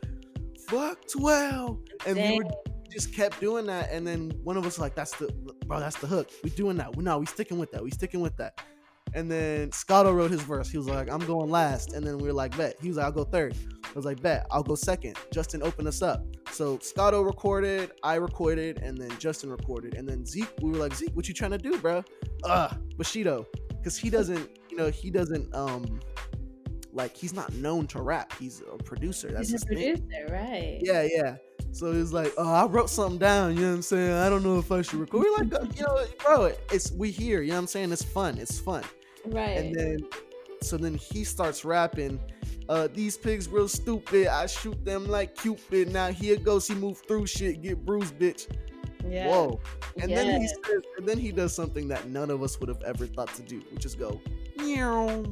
fuck 0.67 0.99
twelve, 1.07 1.79
and 2.05 2.15
Dang. 2.15 2.31
we 2.31 2.43
were 2.43 2.51
just 2.91 3.13
kept 3.13 3.39
doing 3.39 3.65
that. 3.67 3.91
And 3.91 4.05
then 4.05 4.31
one 4.43 4.57
of 4.57 4.65
us 4.65 4.79
like, 4.79 4.95
"That's 4.95 5.15
the 5.17 5.31
bro, 5.65 5.79
that's 5.79 5.97
the 5.97 6.07
hook. 6.07 6.29
We 6.43 6.49
doing 6.51 6.77
that. 6.77 6.95
We 6.95 7.03
no, 7.03 7.17
we 7.17 7.25
sticking 7.25 7.57
with 7.57 7.71
that. 7.71 7.83
We 7.83 7.91
sticking 7.91 8.21
with 8.21 8.37
that." 8.37 8.61
And 9.13 9.29
then 9.29 9.71
Scotto 9.71 10.11
wrote 10.13 10.31
his 10.31 10.41
verse. 10.41 10.69
He 10.69 10.77
was 10.77 10.87
like, 10.87 11.09
I'm 11.09 11.25
going 11.25 11.49
last. 11.49 11.93
And 11.93 12.05
then 12.05 12.17
we 12.17 12.27
were 12.27 12.33
like, 12.33 12.55
bet. 12.55 12.75
He 12.81 12.87
was 12.87 12.97
like, 12.97 13.07
I'll 13.07 13.11
go 13.11 13.23
third. 13.23 13.55
I 13.83 13.93
was 13.93 14.05
like, 14.05 14.21
bet, 14.21 14.47
I'll 14.51 14.63
go 14.63 14.75
second. 14.75 15.17
Justin 15.33 15.61
opened 15.63 15.87
us 15.87 16.01
up. 16.01 16.23
So 16.51 16.79
Scotto 16.79 17.21
recorded, 17.21 17.91
I 18.03 18.15
recorded, 18.15 18.77
and 18.77 18.97
then 18.97 19.11
Justin 19.19 19.49
recorded. 19.49 19.95
And 19.95 20.07
then 20.07 20.25
Zeke, 20.25 20.53
we 20.61 20.69
were 20.69 20.77
like, 20.77 20.95
Zeke, 20.95 21.13
what 21.13 21.27
you 21.27 21.33
trying 21.33 21.51
to 21.51 21.57
do, 21.57 21.77
bro? 21.77 22.03
Uh, 22.45 22.69
Bushido. 22.97 23.45
Because 23.69 23.97
he 23.97 24.09
doesn't, 24.09 24.49
you 24.69 24.77
know, 24.77 24.89
he 24.89 25.09
doesn't 25.09 25.53
um 25.53 25.99
like 26.93 27.15
he's 27.15 27.33
not 27.33 27.53
known 27.53 27.87
to 27.87 28.01
rap. 28.01 28.33
He's 28.39 28.61
a 28.71 28.77
producer. 28.77 29.31
That's 29.31 29.49
he's 29.49 29.63
a 29.63 29.65
producer, 29.65 29.97
thing. 29.97 30.27
right? 30.29 30.79
Yeah, 30.81 31.07
yeah. 31.09 31.35
So 31.71 31.93
he's 31.93 32.11
like, 32.11 32.33
oh, 32.37 32.51
I 32.51 32.65
wrote 32.65 32.89
something 32.89 33.17
down. 33.17 33.55
You 33.55 33.61
know 33.61 33.69
what 33.69 33.75
I'm 33.75 33.81
saying? 33.81 34.11
I 34.11 34.29
don't 34.29 34.43
know 34.43 34.59
if 34.59 34.71
I 34.71 34.81
should 34.81 34.99
record. 34.99 35.21
We're 35.21 35.37
like, 35.37 35.77
you 35.77 35.83
know, 35.83 36.05
bro, 36.23 36.51
it's 36.71 36.91
we 36.91 37.11
here. 37.11 37.41
You 37.41 37.49
know 37.49 37.55
what 37.55 37.59
I'm 37.61 37.67
saying? 37.67 37.91
It's 37.91 38.03
fun. 38.03 38.37
It's 38.37 38.59
fun. 38.59 38.83
Right. 39.25 39.57
And 39.57 39.75
then 39.75 40.07
so 40.61 40.77
then 40.77 40.93
he 40.95 41.23
starts 41.23 41.65
rapping. 41.65 42.19
Uh, 42.69 42.87
these 42.93 43.17
pigs 43.17 43.47
real 43.47 43.67
stupid. 43.67 44.27
I 44.27 44.45
shoot 44.45 44.83
them 44.85 45.07
like 45.07 45.35
Cupid. 45.35 45.91
Now 45.91 46.07
here 46.11 46.37
goes 46.37 46.67
he 46.67 46.75
move 46.75 47.01
through 47.07 47.27
shit, 47.27 47.61
get 47.61 47.85
bruised, 47.85 48.17
bitch. 48.17 48.47
Yeah. 49.07 49.27
Whoa. 49.27 49.59
And 49.99 50.11
then 50.11 50.41
he 50.41 50.47
says, 50.47 50.83
and 50.97 51.07
then 51.07 51.17
he 51.17 51.31
does 51.31 51.53
something 51.53 51.87
that 51.87 52.07
none 52.07 52.29
of 52.29 52.43
us 52.43 52.59
would 52.59 52.69
have 52.69 52.81
ever 52.83 53.07
thought 53.07 53.33
to 53.35 53.41
do, 53.41 53.61
which 53.71 53.85
is 53.85 53.95
go, 53.95 54.21
meow 54.57 55.23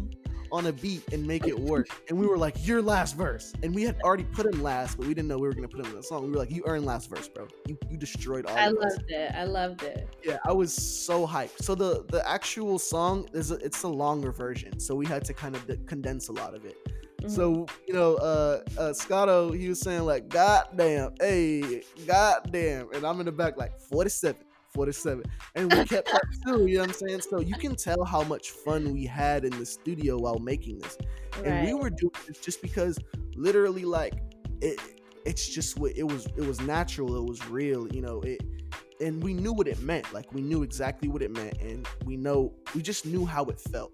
on 0.51 0.67
a 0.67 0.73
beat 0.73 1.13
and 1.13 1.25
make 1.25 1.47
it 1.47 1.57
work. 1.57 1.87
and 2.09 2.17
we 2.17 2.27
were 2.27 2.37
like, 2.37 2.65
your 2.65 2.81
last 2.81 3.15
verse. 3.15 3.53
And 3.63 3.73
we 3.73 3.83
had 3.83 3.99
already 4.03 4.23
put 4.23 4.45
him 4.45 4.61
last, 4.61 4.97
but 4.97 5.07
we 5.07 5.13
didn't 5.13 5.27
know 5.27 5.37
we 5.37 5.47
were 5.47 5.53
gonna 5.53 5.67
put 5.67 5.79
him 5.79 5.91
in 5.91 5.95
the 5.95 6.03
song. 6.03 6.23
We 6.23 6.31
were 6.31 6.37
like, 6.37 6.51
you 6.51 6.63
earned 6.65 6.85
last 6.85 7.09
verse, 7.09 7.27
bro. 7.27 7.47
You 7.67 7.77
you 7.89 7.97
destroyed 7.97 8.45
all. 8.45 8.57
I 8.57 8.67
loved 8.67 8.85
us. 8.85 8.99
it. 9.09 9.35
I 9.35 9.43
loved 9.43 9.83
it. 9.83 10.07
Yeah, 10.23 10.37
I 10.45 10.53
was 10.53 10.73
so 10.73 11.25
hyped. 11.25 11.61
So 11.61 11.75
the 11.75 12.05
the 12.09 12.27
actual 12.29 12.79
song 12.79 13.27
is 13.33 13.51
a, 13.51 13.55
it's 13.55 13.83
a 13.83 13.87
longer 13.87 14.31
version, 14.31 14.79
so 14.79 14.95
we 14.95 15.05
had 15.05 15.23
to 15.25 15.33
kind 15.33 15.55
of 15.55 15.65
condense 15.85 16.29
a 16.29 16.33
lot 16.33 16.53
of 16.53 16.65
it. 16.65 16.77
Mm-hmm. 17.21 17.29
So 17.29 17.65
you 17.87 17.93
know, 17.93 18.15
uh, 18.15 18.61
uh, 18.77 18.93
Scotto, 18.93 19.51
he 19.51 19.67
was 19.67 19.81
saying 19.81 20.03
like, 20.03 20.29
"God 20.29 20.67
damn, 20.75 21.13
hey, 21.19 21.83
God 22.05 22.49
damn," 22.51 22.91
and 22.93 23.05
I'm 23.05 23.19
in 23.19 23.25
the 23.25 23.31
back 23.31 23.57
like, 23.57 23.79
"47, 23.79 24.41
47. 24.73 25.23
And 25.55 25.73
we 25.73 25.85
kept 25.85 26.11
that 26.11 26.21
too, 26.45 26.67
you 26.67 26.75
know 26.75 26.81
what 26.81 26.89
I'm 26.89 27.07
saying? 27.07 27.21
So 27.21 27.39
you 27.39 27.55
can 27.55 27.75
tell 27.75 28.03
how 28.03 28.23
much 28.23 28.51
fun 28.51 28.93
we 28.93 29.05
had 29.05 29.45
in 29.45 29.57
the 29.57 29.65
studio 29.65 30.17
while 30.17 30.39
making 30.39 30.79
this. 30.79 30.97
Right. 31.37 31.47
And 31.47 31.67
we 31.67 31.73
were 31.73 31.89
doing 31.89 32.13
this 32.27 32.39
just 32.39 32.61
because 32.61 32.97
literally 33.35 33.85
like 33.85 34.15
it 34.61 34.79
it's 35.25 35.47
just 35.47 35.77
what 35.77 35.95
it 35.95 36.03
was 36.03 36.25
it 36.37 36.45
was 36.45 36.61
natural, 36.61 37.15
it 37.17 37.29
was 37.29 37.45
real, 37.47 37.87
you 37.93 38.01
know, 38.01 38.21
it 38.21 38.41
and 39.01 39.23
we 39.23 39.33
knew 39.33 39.53
what 39.53 39.67
it 39.67 39.79
meant. 39.81 40.11
Like 40.13 40.33
we 40.33 40.41
knew 40.41 40.63
exactly 40.63 41.09
what 41.09 41.21
it 41.21 41.31
meant 41.31 41.61
and 41.61 41.87
we 42.05 42.17
know 42.17 42.53
we 42.75 42.81
just 42.81 43.05
knew 43.05 43.25
how 43.25 43.45
it 43.45 43.59
felt. 43.59 43.91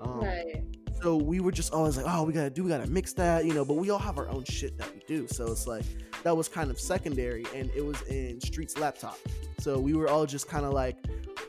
Um, 0.00 0.20
right 0.20 0.64
so 1.02 1.16
we 1.16 1.40
were 1.40 1.52
just 1.52 1.72
always 1.72 1.96
like, 1.96 2.06
oh, 2.08 2.24
we 2.24 2.32
gotta 2.32 2.50
do, 2.50 2.64
we 2.64 2.70
gotta 2.70 2.86
mix 2.86 3.12
that, 3.14 3.44
you 3.44 3.54
know. 3.54 3.64
But 3.64 3.74
we 3.74 3.90
all 3.90 3.98
have 3.98 4.18
our 4.18 4.28
own 4.28 4.44
shit 4.44 4.76
that 4.78 4.92
we 4.94 5.00
do, 5.06 5.26
so 5.28 5.50
it's 5.50 5.66
like 5.66 5.84
that 6.22 6.36
was 6.36 6.48
kind 6.48 6.70
of 6.70 6.80
secondary, 6.80 7.44
and 7.54 7.70
it 7.74 7.84
was 7.84 8.00
in 8.02 8.40
Street's 8.40 8.78
laptop. 8.78 9.18
So 9.58 9.78
we 9.78 9.94
were 9.94 10.08
all 10.08 10.26
just 10.26 10.48
kind 10.48 10.64
of 10.64 10.72
like 10.72 10.96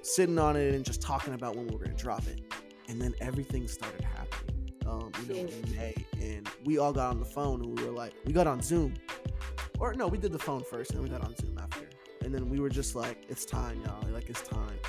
sitting 0.01 0.37
on 0.39 0.55
it 0.55 0.73
and 0.73 0.83
just 0.85 1.01
talking 1.01 1.33
about 1.33 1.55
when 1.55 1.67
we 1.67 1.75
were 1.75 1.83
gonna 1.83 1.95
drop 1.95 2.27
it, 2.27 2.41
and 2.87 3.01
then 3.01 3.13
everything 3.21 3.67
started 3.67 4.01
happening. 4.01 4.71
Um, 4.85 5.11
you 5.27 5.33
know, 5.33 5.49
in 5.49 5.75
May, 5.75 6.05
and 6.21 6.49
we 6.63 6.77
all 6.77 6.93
got 6.93 7.09
on 7.09 7.19
the 7.19 7.25
phone 7.25 7.61
and 7.61 7.77
we 7.77 7.85
were 7.85 7.91
like, 7.91 8.13
we 8.25 8.31
got 8.31 8.47
on 8.47 8.61
Zoom, 8.61 8.93
or 9.79 9.93
no, 9.93 10.07
we 10.07 10.17
did 10.17 10.31
the 10.31 10.39
phone 10.39 10.63
first, 10.63 10.91
and 10.91 10.99
then 10.99 11.03
we 11.03 11.09
got 11.09 11.25
on 11.25 11.35
Zoom 11.35 11.57
after, 11.57 11.89
and 12.21 12.33
then 12.33 12.49
we 12.49 12.59
were 12.59 12.69
just 12.69 12.95
like, 12.95 13.25
it's 13.27 13.43
time, 13.45 13.81
y'all, 13.83 14.07
like 14.13 14.29
it's 14.29 14.41
time 14.41 14.79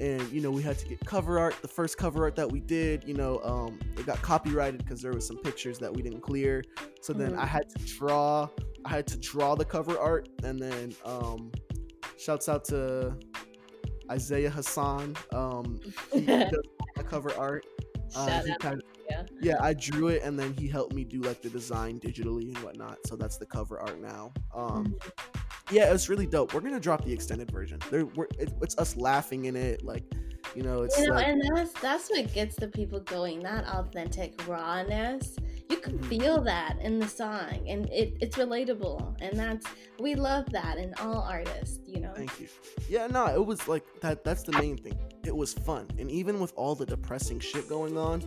and 0.00 0.32
you 0.32 0.40
know 0.40 0.50
we 0.50 0.62
had 0.62 0.78
to 0.78 0.86
get 0.86 0.98
cover 1.04 1.38
art 1.38 1.54
the 1.60 1.68
first 1.68 1.98
cover 1.98 2.24
art 2.24 2.34
that 2.34 2.50
we 2.50 2.58
did 2.58 3.04
you 3.04 3.14
know 3.14 3.40
um 3.44 3.78
it 3.98 4.06
got 4.06 4.20
copyrighted 4.22 4.78
because 4.78 5.02
there 5.02 5.12
was 5.12 5.26
some 5.26 5.36
pictures 5.38 5.78
that 5.78 5.94
we 5.94 6.02
didn't 6.02 6.22
clear. 6.22 6.64
So 7.02 7.12
then 7.12 7.32
mm-hmm. 7.32 7.40
i 7.40 7.46
had 7.46 7.68
to 7.70 7.84
draw 7.84 8.48
i 8.84 8.88
had 8.88 9.06
to 9.08 9.18
draw 9.18 9.54
the 9.54 9.64
cover 9.64 9.98
art 9.98 10.28
and 10.42 10.58
then 10.58 10.94
um 11.04 11.52
shouts 12.18 12.48
out 12.48 12.64
to 12.66 13.14
isaiah 14.10 14.50
hassan 14.50 15.16
um 15.32 15.78
he 16.12 16.20
does 16.26 16.50
the 16.96 17.04
cover 17.04 17.32
art. 17.38 17.64
Uh, 18.16 18.42
kind 18.58 18.74
of, 18.74 18.82
yeah. 19.08 19.22
yeah 19.40 19.56
i 19.60 19.72
drew 19.72 20.08
it 20.08 20.20
and 20.24 20.36
then 20.36 20.52
he 20.54 20.66
helped 20.66 20.92
me 20.92 21.04
do 21.04 21.20
like 21.20 21.40
the 21.42 21.50
design 21.50 22.00
digitally 22.00 22.48
and 22.48 22.58
whatnot. 22.58 22.98
So 23.06 23.14
that's 23.14 23.36
the 23.36 23.46
cover 23.46 23.78
art 23.78 24.00
now. 24.00 24.32
Um 24.54 24.86
mm-hmm 24.86 25.40
yeah, 25.70 25.92
it's 25.92 26.08
really 26.08 26.26
dope. 26.26 26.54
We're 26.54 26.60
gonna 26.60 26.80
drop 26.80 27.04
the 27.04 27.12
extended 27.12 27.50
version. 27.50 27.78
There, 27.90 28.06
it, 28.38 28.52
it's 28.60 28.76
us 28.78 28.96
laughing 28.96 29.46
in 29.46 29.56
it, 29.56 29.84
like 29.84 30.04
you 30.54 30.62
know, 30.62 30.82
it's 30.82 30.98
you 30.98 31.08
know, 31.08 31.14
like, 31.14 31.26
and 31.28 31.42
that's 31.54 31.72
that's 31.80 32.10
what 32.10 32.32
gets 32.32 32.56
the 32.56 32.68
people 32.68 33.00
going. 33.00 33.40
That 33.40 33.66
authentic 33.66 34.46
rawness, 34.48 35.36
you 35.68 35.76
can 35.76 35.98
mm-hmm. 35.98 36.08
feel 36.08 36.40
that 36.42 36.78
in 36.80 36.98
the 36.98 37.06
song, 37.06 37.64
and 37.68 37.88
it, 37.90 38.14
it's 38.20 38.36
relatable, 38.36 39.16
and 39.20 39.38
that's 39.38 39.66
we 40.00 40.14
love 40.14 40.46
that 40.50 40.78
in 40.78 40.92
all 40.94 41.22
artists. 41.22 41.78
You 41.86 42.00
know. 42.00 42.12
Thank 42.16 42.40
you. 42.40 42.48
Yeah, 42.88 43.06
no, 43.06 43.26
it 43.26 43.44
was 43.44 43.68
like 43.68 43.84
that. 44.00 44.24
That's 44.24 44.42
the 44.42 44.52
main 44.52 44.76
thing. 44.76 44.98
It 45.24 45.36
was 45.36 45.52
fun, 45.52 45.86
and 45.98 46.10
even 46.10 46.40
with 46.40 46.52
all 46.56 46.74
the 46.74 46.86
depressing 46.86 47.38
shit 47.38 47.68
going 47.68 47.96
on, 47.96 48.24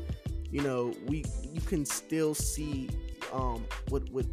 you 0.49 0.61
know, 0.61 0.93
we 1.07 1.25
you 1.51 1.61
can 1.61 1.85
still 1.85 2.33
see 2.33 2.89
um 3.33 3.65
what 3.89 4.09
what 4.11 4.25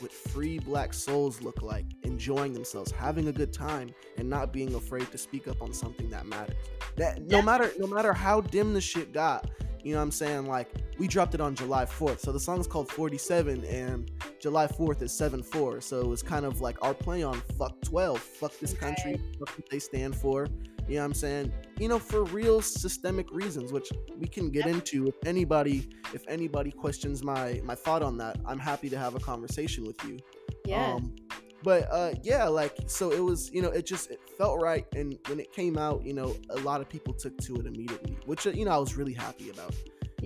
what 0.00 0.12
free 0.12 0.58
black 0.58 0.92
souls 0.92 1.40
look 1.42 1.62
like, 1.62 1.86
enjoying 2.02 2.52
themselves, 2.52 2.90
having 2.90 3.28
a 3.28 3.32
good 3.32 3.52
time, 3.52 3.90
and 4.16 4.28
not 4.28 4.52
being 4.52 4.74
afraid 4.74 5.10
to 5.12 5.18
speak 5.18 5.48
up 5.48 5.62
on 5.62 5.72
something 5.72 6.10
that 6.10 6.26
matters. 6.26 6.56
That 6.96 7.22
no 7.22 7.40
matter 7.42 7.72
no 7.78 7.86
matter 7.86 8.12
how 8.12 8.40
dim 8.40 8.74
the 8.74 8.80
shit 8.80 9.12
got, 9.12 9.48
you 9.82 9.92
know 9.92 9.98
what 9.98 10.04
I'm 10.04 10.10
saying? 10.10 10.46
Like 10.46 10.68
we 10.98 11.06
dropped 11.06 11.34
it 11.34 11.40
on 11.40 11.54
July 11.54 11.84
4th. 11.84 12.20
So 12.20 12.32
the 12.32 12.40
song 12.40 12.58
is 12.58 12.66
called 12.66 12.90
47 12.90 13.64
and 13.66 14.10
July 14.40 14.66
4th 14.66 15.02
is 15.02 15.12
7-4. 15.12 15.82
So 15.82 16.00
it 16.00 16.06
was 16.06 16.22
kind 16.22 16.44
of 16.44 16.60
like 16.60 16.76
our 16.82 16.94
play 16.94 17.22
on 17.22 17.40
fuck 17.58 17.80
12. 17.82 18.18
Fuck 18.18 18.58
this 18.58 18.72
country, 18.72 19.20
fuck 19.38 19.56
what 19.56 19.70
they 19.70 19.78
stand 19.78 20.16
for. 20.16 20.48
You 20.88 20.96
know 20.96 21.00
what 21.00 21.06
I'm 21.06 21.14
saying? 21.14 21.52
You 21.78 21.88
know, 21.88 21.98
for 21.98 22.24
real 22.24 22.60
systemic 22.62 23.30
reasons, 23.32 23.72
which 23.72 23.90
we 24.18 24.28
can 24.28 24.50
get 24.50 24.66
into. 24.66 25.08
If 25.08 25.14
anybody, 25.26 25.88
if 26.14 26.22
anybody 26.28 26.70
questions 26.70 27.22
my 27.22 27.60
my 27.64 27.74
thought 27.74 28.02
on 28.02 28.16
that, 28.18 28.38
I'm 28.46 28.58
happy 28.58 28.88
to 28.90 28.98
have 28.98 29.14
a 29.14 29.20
conversation 29.20 29.84
with 29.84 30.02
you. 30.04 30.18
Yeah. 30.64 30.94
Um, 30.94 31.14
but 31.62 31.88
uh, 31.90 32.12
yeah, 32.22 32.44
like 32.46 32.76
so 32.86 33.10
it 33.10 33.20
was. 33.20 33.50
You 33.52 33.62
know, 33.62 33.70
it 33.70 33.86
just 33.86 34.10
it 34.10 34.20
felt 34.38 34.60
right, 34.60 34.86
and 34.94 35.18
when 35.26 35.40
it 35.40 35.52
came 35.52 35.76
out, 35.76 36.04
you 36.04 36.12
know, 36.12 36.36
a 36.50 36.58
lot 36.58 36.80
of 36.80 36.88
people 36.88 37.12
took 37.14 37.36
to 37.38 37.56
it 37.56 37.66
immediately, 37.66 38.16
which 38.26 38.46
you 38.46 38.64
know 38.64 38.70
I 38.70 38.78
was 38.78 38.96
really 38.96 39.14
happy 39.14 39.50
about. 39.50 39.74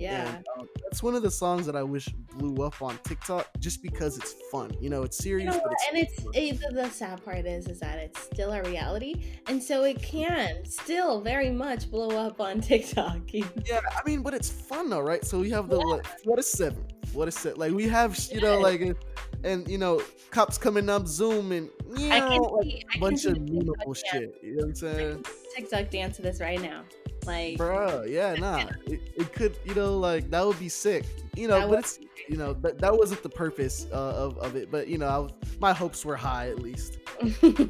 Yeah. 0.01 0.35
And, 0.35 0.45
um, 0.57 0.67
that's 0.83 1.03
one 1.03 1.13
of 1.13 1.21
the 1.21 1.29
songs 1.29 1.65
that 1.67 1.75
I 1.75 1.83
wish 1.83 2.07
blew 2.37 2.65
up 2.65 2.81
on 2.81 2.97
TikTok 3.03 3.47
just 3.59 3.83
because 3.83 4.17
it's 4.17 4.33
fun. 4.51 4.71
You 4.81 4.89
know, 4.89 5.03
it's 5.03 5.17
serious, 5.17 5.53
you 5.53 5.61
know 5.61 5.69
it's 5.69 5.85
and 5.89 5.97
it's 6.33 6.61
it, 6.63 6.73
the 6.73 6.89
sad 6.89 7.23
part 7.23 7.45
is 7.45 7.67
is 7.67 7.79
that 7.81 7.99
it's 7.99 8.19
still 8.23 8.51
a 8.51 8.63
reality, 8.63 9.23
and 9.47 9.61
so 9.61 9.83
it 9.83 10.01
can 10.01 10.65
still 10.65 11.21
very 11.21 11.51
much 11.51 11.91
blow 11.91 12.09
up 12.09 12.41
on 12.41 12.61
TikTok. 12.71 13.19
yeah, 13.31 13.43
I 13.73 14.01
mean, 14.05 14.23
but 14.23 14.33
it's 14.33 14.49
fun 14.49 14.89
though, 14.89 15.01
right? 15.01 15.23
So 15.23 15.39
we 15.39 15.51
have 15.51 15.69
the 15.69 15.77
yeah. 15.77 15.85
like, 15.85 16.07
what 16.23 16.39
a 16.39 16.43
seven, 16.43 16.83
what 17.13 17.27
a 17.27 17.31
set. 17.31 17.59
Like 17.59 17.73
we 17.73 17.87
have, 17.87 18.17
you 18.31 18.41
know, 18.41 18.57
like 18.57 18.97
and 19.43 19.67
you 19.67 19.77
know, 19.77 20.01
cops 20.31 20.57
coming 20.57 20.89
up 20.89 21.05
Zoom 21.07 21.51
and 21.51 21.69
you 21.95 22.09
know, 22.09 22.59
like 22.59 22.85
a 22.95 22.99
bunch 22.99 23.25
of 23.25 23.37
memeable 23.37 23.95
shit. 23.95 24.35
You 24.41 24.55
know 24.55 24.57
what 24.57 24.65
I'm 24.65 24.75
saying? 24.75 25.25
TikTok 25.55 25.89
dance 25.91 26.15
to 26.15 26.23
this 26.23 26.41
right 26.41 26.61
now. 26.61 26.83
Like, 27.25 27.57
bro, 27.57 28.03
yeah, 28.03 28.33
nah, 28.35 28.65
it, 28.85 29.01
it 29.15 29.33
could, 29.33 29.55
you 29.65 29.75
know, 29.75 29.97
like 29.97 30.29
that 30.31 30.45
would 30.45 30.59
be 30.59 30.69
sick, 30.69 31.05
you 31.35 31.47
know, 31.47 31.67
but 31.67 31.79
it's, 31.79 31.99
you 32.27 32.37
know, 32.37 32.53
that, 32.53 32.79
that 32.79 32.95
wasn't 32.95 33.23
the 33.23 33.29
purpose 33.29 33.87
uh, 33.91 33.95
of, 33.95 34.37
of 34.37 34.55
it, 34.55 34.71
but 34.71 34.87
you 34.87 34.97
know, 34.97 35.07
I 35.07 35.17
was, 35.17 35.31
my 35.59 35.73
hopes 35.73 36.05
were 36.05 36.15
high 36.15 36.49
at 36.49 36.59
least. 36.59 36.99
you 37.21 37.63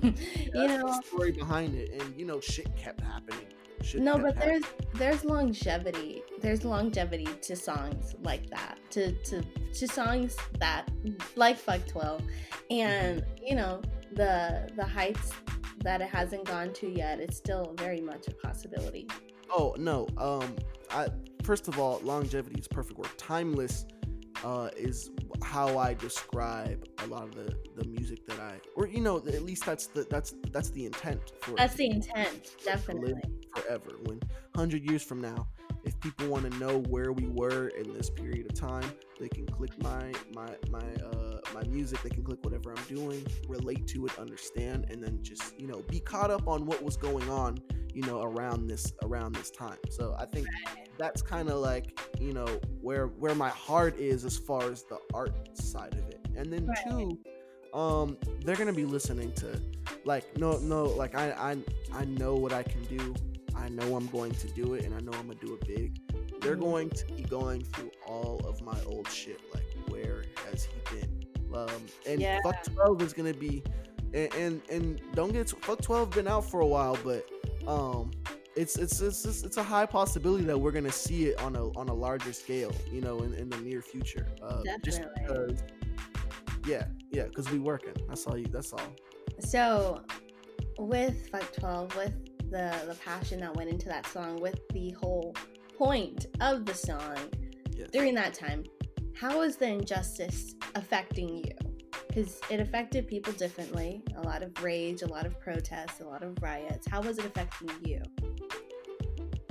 know, 0.54 0.88
the 0.88 1.02
story 1.06 1.32
behind 1.32 1.76
it, 1.76 2.02
and 2.02 2.18
you 2.18 2.26
know, 2.26 2.40
shit 2.40 2.76
kept 2.76 3.02
happening. 3.02 3.46
Shit 3.82 4.02
no, 4.02 4.14
kept 4.14 4.24
but 4.24 4.36
happening. 4.36 4.64
there's 4.94 5.22
there's 5.22 5.26
longevity. 5.26 6.24
There's 6.42 6.64
longevity 6.64 7.28
to 7.42 7.56
songs 7.56 8.16
like 8.24 8.50
that. 8.50 8.78
To 8.92 9.12
to 9.12 9.42
to 9.74 9.88
songs 9.88 10.38
that 10.60 10.90
like 11.36 11.58
Fuck 11.58 11.88
12 11.88 12.22
and 12.70 13.24
you 13.42 13.56
know, 13.56 13.82
the 14.14 14.70
the 14.76 14.86
heights 14.86 15.32
that 15.84 16.02
it 16.02 16.10
hasn't 16.10 16.46
gone 16.46 16.74
to 16.74 16.90
yet, 16.90 17.20
it's 17.20 17.38
still 17.38 17.74
very 17.78 18.02
much 18.02 18.28
a 18.28 18.32
possibility. 18.32 19.08
Oh 19.54 19.76
no. 19.78 20.08
Um, 20.18 20.56
I 20.90 21.08
first 21.44 21.68
of 21.68 21.80
all, 21.80 22.00
longevity 22.04 22.60
is 22.60 22.68
perfect 22.68 22.98
word. 22.98 23.10
Timeless 23.18 23.86
uh, 24.44 24.70
is 24.76 25.12
how 25.44 25.78
I 25.78 25.94
describe 25.94 26.88
a 27.04 27.08
lot 27.08 27.24
of 27.24 27.36
the 27.36 27.56
the 27.76 27.88
music 27.88 28.26
that 28.28 28.40
I, 28.40 28.60
or 28.76 28.88
you 28.88 29.02
know, 29.02 29.18
at 29.18 29.44
least 29.44 29.66
that's 29.66 29.88
the 29.88 30.06
that's 30.10 30.34
that's 30.52 30.70
the 30.70 30.86
intent 30.86 31.34
for. 31.42 31.56
That's 31.56 31.76
the 31.76 31.90
intent, 31.90 32.56
definitely. 32.64 33.16
forever. 33.56 33.92
When 34.06 34.22
hundred 34.56 34.90
years 34.90 35.04
from 35.04 35.22
now, 35.22 35.48
if 35.84 36.00
people 36.00 36.28
want 36.28 36.52
to 36.52 36.58
know 36.60 36.80
where 36.90 37.12
we 37.12 37.28
were 37.28 37.70
in 37.70 37.94
this 37.94 38.10
period 38.10 38.46
of 38.50 38.54
time, 38.54 38.92
they 39.20 39.30
can 39.30 39.46
click 39.48 39.72
my 39.84 40.12
my 40.34 40.50
my 40.70 40.84
uh 41.04 41.40
my 41.54 41.64
music. 41.64 42.02
They 42.02 42.10
can 42.10 42.24
click 42.24 42.40
whatever 42.44 42.74
I'm 42.76 42.84
doing, 42.86 43.26
relate 43.48 43.88
to 43.88 44.06
it, 44.06 44.18
understand, 44.20 44.88
and 44.90 45.04
then 45.04 45.20
just 45.22 45.60
you 45.60 45.68
know 45.68 45.84
be 45.90 46.00
caught 46.00 46.32
up 46.32 46.48
on 46.48 46.66
what 46.66 46.82
was 46.84 46.98
going 46.98 47.30
on, 47.30 47.60
you 47.94 48.04
know, 48.04 48.22
around 48.22 48.68
this 48.68 48.94
around 49.04 49.34
this 49.36 49.50
time. 49.52 49.78
So 49.90 50.16
I 50.20 50.26
think 50.26 50.48
that's 50.98 51.22
kind 51.22 51.50
of 51.50 51.60
like 51.60 51.98
you 52.20 52.34
know 52.34 52.48
where 52.82 53.08
where 53.08 53.36
my 53.36 53.50
heart 53.50 53.98
is 54.00 54.26
as 54.26 54.38
far 54.38 54.72
as 54.72 54.84
the 54.84 55.00
art 55.14 55.34
side 55.58 55.94
of 55.94 56.08
it. 56.10 56.20
And 56.36 56.52
then 56.52 56.68
Right. 56.68 56.78
two, 56.88 57.18
um, 57.74 58.18
they're 58.44 58.56
gonna 58.56 58.74
be 58.74 58.86
listening 58.86 59.32
to 59.34 59.62
like 60.06 60.38
no 60.38 60.58
no 60.60 60.86
like 60.86 61.16
I 61.16 61.32
I 61.32 61.58
I 61.94 62.06
know 62.06 62.36
what 62.36 62.54
I 62.54 62.64
can 62.64 62.84
do. 62.86 63.14
I 63.56 63.70
know 63.70 63.96
I'm 63.96 64.08
going 64.08 64.32
to 64.34 64.48
do 64.50 64.74
it, 64.76 64.86
and 64.86 64.94
I 64.94 65.00
know 65.00 65.12
I'm 65.18 65.28
gonna 65.28 65.40
do 65.40 65.54
it 65.54 65.68
big. 65.68 66.00
They're 66.42 66.56
Mhm. 66.58 66.62
going 66.62 66.90
to 66.90 67.06
be 67.14 67.24
going 67.24 67.64
through 67.64 67.92
all 68.08 68.40
of 68.48 68.62
my 68.62 68.78
old 68.86 69.08
shit. 69.10 69.40
Like, 69.54 69.66
where 69.90 70.24
has 70.50 70.64
he 70.66 70.96
been? 70.96 71.26
Um, 71.54 71.86
and 72.08 72.22
Yeah. 72.22 72.40
fuck 72.42 72.64
12 72.64 73.02
is 73.02 73.14
gonna 73.14 73.34
be, 73.34 73.64
and 74.14 74.34
and, 74.34 74.62
and 74.70 75.02
don't 75.14 75.32
get 75.34 75.50
fuck 75.50 75.82
12 75.82 76.12
been 76.12 76.28
out 76.28 76.46
for 76.50 76.62
a 76.62 76.68
while, 76.68 76.98
but 77.04 77.30
um, 77.68 78.12
it's 78.56 78.76
it's 78.78 79.00
it's 79.02 79.24
it's, 79.26 79.44
it's 79.44 79.58
a 79.58 79.64
high 79.64 79.86
possibility 79.86 80.44
that 80.46 80.58
we're 80.58 80.72
gonna 80.72 80.92
see 80.92 81.28
it 81.28 81.40
on 81.42 81.56
a 81.56 81.70
on 81.78 81.90
a 81.90 81.94
larger 81.94 82.34
scale, 82.34 82.72
you 82.92 83.02
know, 83.02 83.20
in, 83.20 83.34
in 83.36 83.50
the 83.50 83.58
near 83.58 83.82
future. 83.82 84.28
Uh, 84.42 84.64
just 84.84 85.02
because, 85.16 85.62
yeah, 86.66 86.88
yeah, 87.12 87.26
because 87.26 87.50
we 87.52 87.60
working. 87.60 87.94
That's 88.08 88.26
all 88.26 88.38
you. 88.38 88.46
That's 88.48 88.74
all. 88.74 88.82
So, 89.40 90.02
with 90.78 91.30
Fuck 91.30 91.52
12, 91.54 91.96
with 91.96 92.14
the 92.52 92.72
the 92.88 92.96
passion 93.04 93.40
that 93.40 93.56
went 93.56 93.70
into 93.70 93.88
that 93.88 94.06
song, 94.08 94.40
with 94.40 94.60
the 94.74 94.92
whole 94.92 95.36
point 95.78 96.28
of 96.42 96.66
the 96.66 96.74
song 96.76 97.18
Yes. 97.74 97.90
during 97.92 98.14
that 98.16 98.34
time, 98.36 98.64
how 99.16 99.42
is 99.42 99.56
the 99.56 99.68
injustice 99.68 100.54
affecting 100.76 101.38
you? 101.38 101.56
Because 102.08 102.40
it 102.50 102.60
affected 102.60 103.08
people 103.08 103.34
differently. 103.34 104.04
A 104.18 104.22
lot 104.22 104.44
of 104.44 104.52
rage, 104.62 105.02
a 105.02 105.08
lot 105.08 105.26
of 105.26 105.40
protests, 105.40 106.02
a 106.02 106.04
lot 106.06 106.22
of 106.22 106.38
riots. 106.42 106.86
How 106.88 107.02
was 107.02 107.18
it 107.18 107.26
affecting 107.26 107.70
you? 107.86 108.02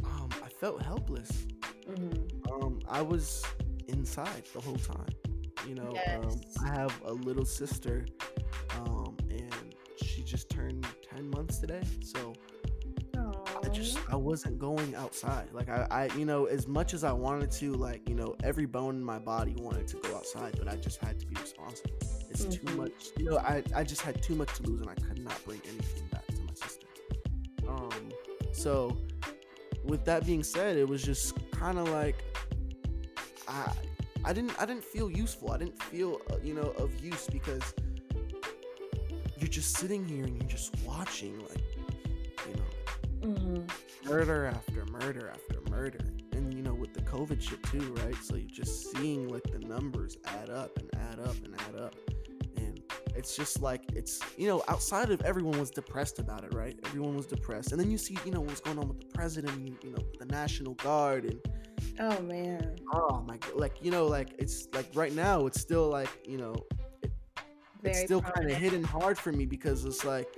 Um, 0.05 0.29
I 0.45 0.49
felt 0.61 0.83
helpless. 0.83 1.47
hmm 1.87 2.11
Um, 2.53 2.81
I 2.89 3.01
was 3.03 3.45
inside 3.89 4.45
the 4.53 4.61
whole 4.61 4.77
time. 4.77 5.09
You 5.67 5.75
know, 5.75 5.99
um, 6.15 6.41
I 6.65 6.69
have 6.75 6.93
a 7.05 7.13
little 7.13 7.45
sister, 7.45 8.07
um, 8.79 9.17
and 9.31 9.75
she 10.03 10.23
just 10.23 10.49
turned 10.51 10.87
ten 11.11 11.31
months 11.31 11.59
today. 11.59 11.83
So 12.03 12.35
I 13.65 13.69
just 13.69 13.99
I 14.11 14.17
wasn't 14.17 14.59
going 14.59 14.95
outside. 14.95 15.49
Like 15.53 15.69
I, 15.69 15.87
I, 15.91 16.05
you 16.17 16.25
know, 16.25 16.47
as 16.47 16.67
much 16.67 16.95
as 16.95 17.05
I 17.05 17.13
wanted 17.13 17.51
to, 17.53 17.73
like 17.75 18.09
you 18.09 18.15
know, 18.15 18.35
every 18.43 18.67
bone 18.67 18.97
in 18.97 19.05
my 19.05 19.19
body 19.19 19.55
wanted 19.59 19.87
to 19.89 19.97
go 19.99 20.17
outside, 20.17 20.55
but 20.59 20.69
I 20.69 20.77
just 20.77 20.99
had 21.01 21.19
to 21.21 21.27
be 21.27 21.37
responsible. 21.41 21.91
It's 22.31 22.45
too 22.45 22.67
Mhm. 22.67 22.77
much. 22.77 23.09
You 23.19 23.31
know, 23.31 23.39
I, 23.39 23.63
I 23.75 23.85
just 23.85 24.03
had 24.03 24.23
too 24.23 24.35
much 24.35 24.55
to 24.57 24.63
lose, 24.63 24.81
and 24.81 24.91
I 24.91 24.95
could 24.95 25.19
not 25.23 25.39
bring 25.45 25.61
anything 25.69 26.07
back 26.11 26.27
to 26.29 26.41
my 26.43 26.55
sister. 26.55 26.87
Um, 27.69 28.11
so 28.53 28.97
with 29.85 30.05
that 30.05 30.25
being 30.27 30.43
said, 30.43 30.77
it 30.77 30.89
was 30.89 31.03
just 31.03 31.35
kind 31.51 31.79
of 31.79 31.89
like 31.91 32.17
I 33.49 33.73
I 34.25 34.33
didn't 34.33 34.61
I 34.61 34.67
didn't 34.67 34.85
feel 34.85 35.11
useful. 35.11 35.51
I 35.53 35.59
didn't 35.59 35.83
feel 35.83 36.21
uh, 36.31 36.37
you 36.43 36.55
know 36.55 36.73
of 36.79 37.03
use 37.05 37.27
because 37.31 37.63
you're 39.39 39.49
just 39.49 39.77
sitting 39.79 40.05
here 40.05 40.25
and 40.25 40.37
you're 40.37 40.49
just 40.51 40.75
watching 40.85 41.39
like 41.49 41.63
know 43.23 43.29
hmm 43.35 43.63
murder 44.05 44.47
after 44.47 44.85
murder 44.87 45.31
after 45.33 45.61
murder. 45.71 46.05
And 46.33 46.55
you 46.55 46.63
know, 46.63 46.75
with 46.75 46.95
the 46.95 47.03
COVID 47.03 47.41
shit 47.43 47.63
too, 47.65 47.95
right? 48.05 48.17
So 48.23 48.37
you're 48.37 48.49
just 48.51 48.93
seeing 48.97 49.29
like 49.29 49.45
the 49.45 49.59
numbers 49.61 50.17
add 50.27 50.51
up 50.51 50.77
and 50.79 50.91
add 51.11 51.21
up 51.21 51.37
and 51.45 51.55
add 51.69 51.77
up. 51.81 51.95
And 52.57 52.81
it's 53.15 53.37
just 53.37 53.61
like 53.61 53.83
it's 53.95 54.21
you 54.37 54.49
know, 54.49 54.63
outside 54.69 55.11
of 55.11 55.21
everyone 55.23 55.59
was 55.59 55.71
depressed 55.71 56.19
about 56.19 56.45
it, 56.45 56.55
right? 56.55 56.79
Everyone 56.87 57.15
was 57.17 57.27
depressed. 57.27 57.73
And 57.73 57.81
then 57.81 57.91
you 57.91 57.99
see, 57.99 58.19
you 58.25 58.31
know, 58.33 58.41
what's 58.41 58.61
going 58.61 58.79
on 58.79 58.89
with 58.89 59.01
the 59.01 59.07
president, 59.07 59.61
you, 59.67 59.77
you 59.83 59.91
know, 59.93 60.05
the 60.19 60.27
National 60.27 60.75
Guard 60.75 61.25
and 61.25 61.41
Oh 61.99 62.21
man. 62.23 62.77
oh 62.93 63.23
my 63.27 63.37
god 63.39 63.55
like 63.57 63.83
you 63.83 63.91
know, 63.91 64.07
like 64.07 64.35
it's 64.39 64.69
like 64.75 64.87
right 64.95 65.13
now 65.13 65.47
it's 65.47 65.61
still 65.61 65.89
like, 65.89 66.11
you 66.27 66.39
know, 66.39 66.55
it's 67.85 68.01
still 68.01 68.21
kind 68.23 68.51
of 68.51 68.57
hitting 68.57 68.83
hard 68.83 69.19
for 69.19 69.33
me 69.33 69.47
because 69.47 69.85
it's 69.85 70.05
like 70.05 70.29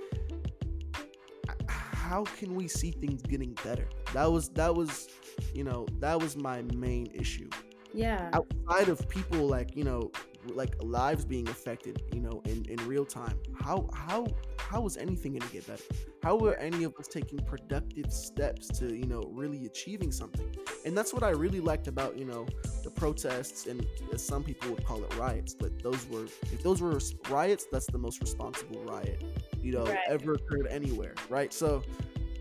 how 2.03 2.23
can 2.37 2.53
we 2.53 2.67
see 2.67 2.91
things 2.91 3.21
getting 3.21 3.53
better? 3.63 3.87
That 4.13 4.29
was 4.31 4.49
that 4.49 4.75
was 4.75 5.07
you 5.53 5.63
know 5.63 5.87
that 5.99 6.19
was 6.21 6.35
my 6.35 6.61
main 6.73 7.07
issue. 7.13 7.49
Yeah. 7.95 8.31
outside 8.33 8.89
of 8.89 9.07
people 9.07 9.47
like 9.47 9.75
you 9.75 9.83
know 9.83 10.11
like 10.47 10.73
lives 10.81 11.25
being 11.25 11.47
affected 11.47 12.01
you 12.11 12.21
know 12.21 12.41
in 12.45 12.65
in 12.65 12.77
real 12.87 13.05
time 13.05 13.37
how 13.61 13.87
how 13.93 14.25
how 14.57 14.81
was 14.81 14.97
anything 14.97 15.33
going 15.33 15.47
to 15.47 15.53
get 15.53 15.67
better? 15.67 15.83
How 16.23 16.35
were 16.35 16.55
any 16.55 16.83
of 16.85 16.95
us 16.99 17.07
taking 17.07 17.37
productive 17.39 18.11
steps 18.11 18.67
to 18.79 18.85
you 18.95 19.05
know 19.05 19.21
really 19.31 19.67
achieving 19.67 20.11
something? 20.11 20.49
And 20.85 20.97
that's 20.97 21.13
what 21.13 21.23
i 21.23 21.29
really 21.29 21.61
liked 21.71 21.87
about 21.87 22.17
you 22.17 22.25
know 22.25 22.45
the 22.83 22.89
protests 22.89 23.67
and 23.67 23.85
as 24.13 24.25
some 24.25 24.43
people 24.43 24.69
would 24.71 24.85
call 24.85 25.03
it 25.03 25.15
riots 25.17 25.53
but 25.53 25.71
those 25.81 26.05
were 26.09 26.25
if 26.55 26.61
those 26.61 26.81
were 26.81 26.99
riots 27.29 27.65
that's 27.71 27.87
the 27.87 27.97
most 27.97 28.19
responsible 28.19 28.81
riot 28.83 29.23
you 29.63 29.71
know 29.73 29.85
Right. 29.85 29.97
ever 30.07 30.33
occurred 30.33 30.67
anywhere 30.69 31.15
right 31.29 31.53
so 31.53 31.81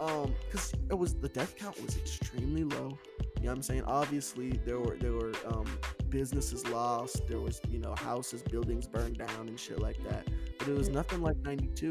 um 0.00 0.34
because 0.50 0.72
it 0.90 0.98
was 0.98 1.14
the 1.14 1.28
death 1.28 1.54
count 1.56 1.80
was 1.80 1.96
extremely 1.96 2.64
low 2.64 2.98
you 3.38 3.44
know 3.44 3.50
what 3.50 3.56
i'm 3.56 3.62
saying 3.62 3.82
obviously 3.84 4.52
there 4.64 4.80
were 4.80 4.96
there 4.96 5.12
were 5.12 5.32
um 5.46 5.66
businesses 6.10 6.66
lost 6.68 7.26
there 7.28 7.38
was 7.40 7.60
you 7.70 7.78
know 7.78 7.94
houses 7.96 8.42
buildings 8.42 8.86
burned 8.86 9.16
down 9.18 9.48
and 9.48 9.58
shit 9.58 9.78
like 9.80 10.02
that 10.04 10.26
but 10.58 10.68
it 10.68 10.76
was 10.76 10.88
Mm. 10.88 10.94
nothing 10.94 11.22
like 11.22 11.36
92 11.44 11.86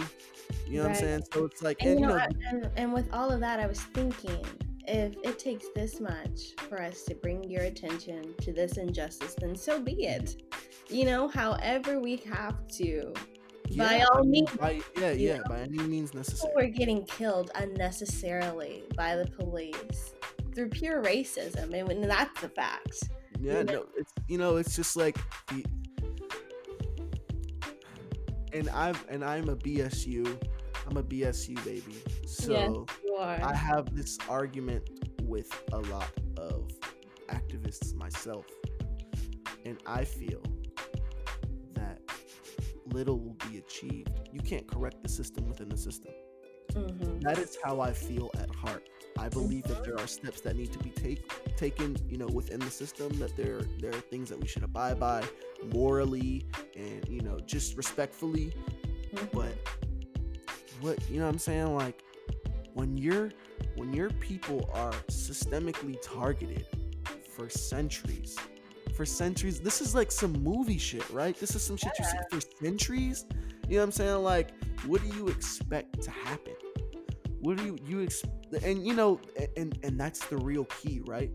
you 0.68 0.78
know 0.78 0.84
what 0.84 0.90
i'm 0.90 0.96
saying 0.96 1.22
so 1.34 1.46
it's 1.46 1.62
like 1.62 1.78
And, 1.82 1.92
and, 1.92 2.00
you 2.00 2.08
know, 2.08 2.18
know 2.18 2.22
I- 2.24 2.28
and, 2.50 2.70
and 2.76 2.94
with 2.94 3.08
all 3.14 3.32
of 3.32 3.40
that, 3.40 3.60
I 3.60 3.66
was 3.68 3.82
thinking 3.82 4.46
if 4.88 5.14
it 5.24 5.40
takes 5.40 5.66
this 5.76 6.00
much 6.00 6.54
for 6.70 6.82
us 6.82 7.04
to 7.04 7.16
bring 7.16 7.44
your 7.50 7.64
attention 7.64 8.34
to 8.42 8.52
this 8.52 8.78
injustice, 8.78 9.36
then 9.40 9.56
so 9.56 9.80
be 9.80 10.06
it. 10.06 10.42
You 10.90 11.06
know, 11.06 11.28
however 11.28 12.00
we 12.00 12.18
have 12.18 12.68
to. 12.80 13.14
By 13.78 13.98
yeah, 13.98 14.06
all 14.12 14.20
I 14.20 14.22
mean, 14.22 14.32
means, 14.32 14.52
by, 14.52 14.82
yeah 14.98 15.12
yeah 15.12 15.38
know? 15.38 15.44
by 15.48 15.62
any 15.62 15.78
means 15.80 16.14
necessary. 16.14 16.52
People 16.52 16.62
were 16.62 16.74
getting 16.74 17.06
killed 17.06 17.52
unnecessarily 17.56 18.84
by 18.96 19.16
the 19.16 19.28
police 19.28 20.14
through 20.54 20.70
pure 20.70 21.02
racism, 21.04 21.74
and 21.74 22.04
that's 22.10 22.42
the 22.42 22.50
fact. 22.50 23.10
Yeah, 23.40 23.60
you 23.60 23.64
know? 23.64 23.74
no, 23.74 23.86
it's 23.98 24.14
you 24.28 24.38
know, 24.38 24.58
it's 24.58 24.76
just 24.76 24.96
like 24.96 25.18
the 25.48 25.66
and 28.54 28.70
I'm 28.70 28.96
and 29.10 29.24
I'm 29.24 29.50
a 29.50 29.56
BSU. 29.56 30.38
I'm 30.88 30.98
a 30.98 31.04
BSU 31.04 31.64
baby. 31.64 31.96
So 32.26 32.86
Yes, 33.18 33.42
I 33.44 33.56
have 33.56 33.96
this 33.96 34.18
argument 34.28 34.90
with 35.24 35.50
a 35.72 35.78
lot 35.78 36.10
of 36.38 36.70
activists 37.30 37.96
myself. 37.96 38.46
And 39.64 39.78
I 39.86 40.04
feel 40.04 40.42
little 42.92 43.20
will 43.20 43.38
be 43.50 43.58
achieved. 43.58 44.10
You 44.32 44.40
can't 44.42 44.68
correct 44.68 45.02
the 45.04 45.10
system 45.10 45.48
within 45.48 45.70
the 45.70 45.78
system. 45.78 46.14
Mhm. 46.74 47.22
That 47.22 47.38
is 47.38 47.58
how 47.64 47.82
I 47.82 47.92
feel 47.92 48.32
at 48.38 48.54
heart. 48.56 48.88
I 49.18 49.28
believe 49.28 49.64
that 49.64 49.84
there 49.84 50.00
are 50.00 50.08
steps 50.08 50.42
that 50.42 50.56
need 50.56 50.72
to 50.72 50.80
be 50.80 50.90
take, 50.90 51.22
taken, 51.58 51.98
you 52.10 52.18
know, 52.18 52.28
within 52.28 52.60
the 52.60 52.72
system. 52.72 53.10
That 53.20 53.36
there 53.36 53.62
there 53.80 53.92
are 53.92 54.02
things 54.14 54.30
that 54.30 54.40
we 54.40 54.48
should 54.48 54.64
abide 54.64 55.00
by 55.00 55.24
morally 55.74 56.46
and 56.76 57.08
you 57.10 57.22
know 57.22 57.40
just 57.40 57.76
respectfully. 57.76 58.54
Mhm. 59.14 59.32
But 59.34 59.54
what 60.80 60.98
you 61.10 61.20
know, 61.20 61.26
what 61.26 61.34
I'm 61.34 61.40
saying 61.40 61.76
like 61.76 62.04
when 62.74 62.98
your 62.98 63.32
when 63.76 63.94
your 63.94 64.10
people 64.12 64.70
are 64.74 64.94
systemically 65.10 65.98
targeted 66.02 66.66
for 67.36 67.50
centuries, 67.50 68.38
for 68.96 69.06
centuries, 69.06 69.60
this 69.60 69.82
is 69.82 69.96
like 69.96 70.12
some 70.12 70.34
movie 70.44 70.78
shit, 70.78 71.10
right? 71.10 71.38
This 71.38 71.56
is 71.56 71.64
some 71.64 71.78
shit 71.78 71.92
you 71.98 72.06
see 72.06 72.18
for 72.30 72.42
centuries. 72.64 73.26
You 73.68 73.76
know 73.76 73.78
what 73.78 73.84
I'm 73.84 73.92
saying? 73.92 74.24
Like, 74.24 74.52
what 74.86 75.02
do 75.02 75.16
you 75.16 75.28
expect 75.28 76.02
to 76.02 76.12
happen? 76.12 76.54
What 77.40 77.58
do 77.58 77.66
you 77.66 77.78
you 77.86 78.00
expect? 78.00 78.64
And 78.64 78.86
you 78.86 78.94
know, 78.94 79.20
and 79.58 79.78
and 79.84 80.00
that's 80.00 80.26
the 80.28 80.38
real 80.38 80.66
key, 80.66 81.02
right? 81.06 81.32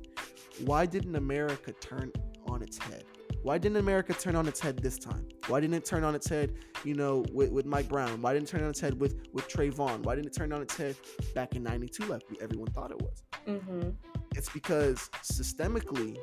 Why 0.64 0.86
didn't 0.86 1.16
America 1.16 1.72
turn 1.72 2.12
on 2.48 2.62
its 2.62 2.78
head? 2.78 3.04
Why 3.42 3.58
didn't 3.58 3.76
America 3.76 4.12
turn 4.12 4.34
on 4.34 4.48
its 4.48 4.58
head 4.58 4.78
this 4.78 4.98
time? 4.98 5.26
Why 5.46 5.60
didn't 5.60 5.74
it 5.74 5.84
turn 5.84 6.02
on 6.02 6.16
its 6.16 6.28
head, 6.28 6.54
you 6.82 6.94
know, 6.94 7.24
with, 7.32 7.52
with 7.52 7.64
Mike 7.64 7.88
Brown? 7.88 8.20
Why 8.20 8.32
didn't 8.32 8.48
it 8.48 8.50
turn 8.50 8.64
on 8.64 8.70
its 8.70 8.80
head 8.80 8.98
with 8.98 9.20
with 9.32 9.48
Trayvon? 9.48 10.02
Why 10.02 10.16
didn't 10.16 10.26
it 10.26 10.34
turn 10.34 10.52
on 10.52 10.62
its 10.62 10.76
head 10.76 10.96
back 11.34 11.54
in 11.54 11.62
'92 11.62 12.04
like 12.06 12.22
everyone 12.40 12.70
thought 12.72 12.90
it 12.90 13.00
was? 13.00 13.22
Mm-hmm. 13.46 13.90
It's 14.34 14.48
because 14.48 15.08
systemically, 15.22 16.18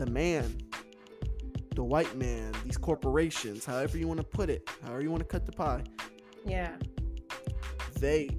the 0.00 0.10
man, 0.10 0.56
the 1.74 1.84
white 1.84 2.16
man, 2.16 2.52
these 2.64 2.78
corporations, 2.78 3.66
however 3.66 3.98
you 3.98 4.08
want 4.08 4.18
to 4.18 4.24
put 4.24 4.48
it, 4.48 4.66
however 4.82 5.02
you 5.02 5.10
want 5.10 5.20
to 5.20 5.26
cut 5.26 5.44
the 5.44 5.52
pie, 5.52 5.82
Yeah. 6.46 6.74
they 7.98 8.30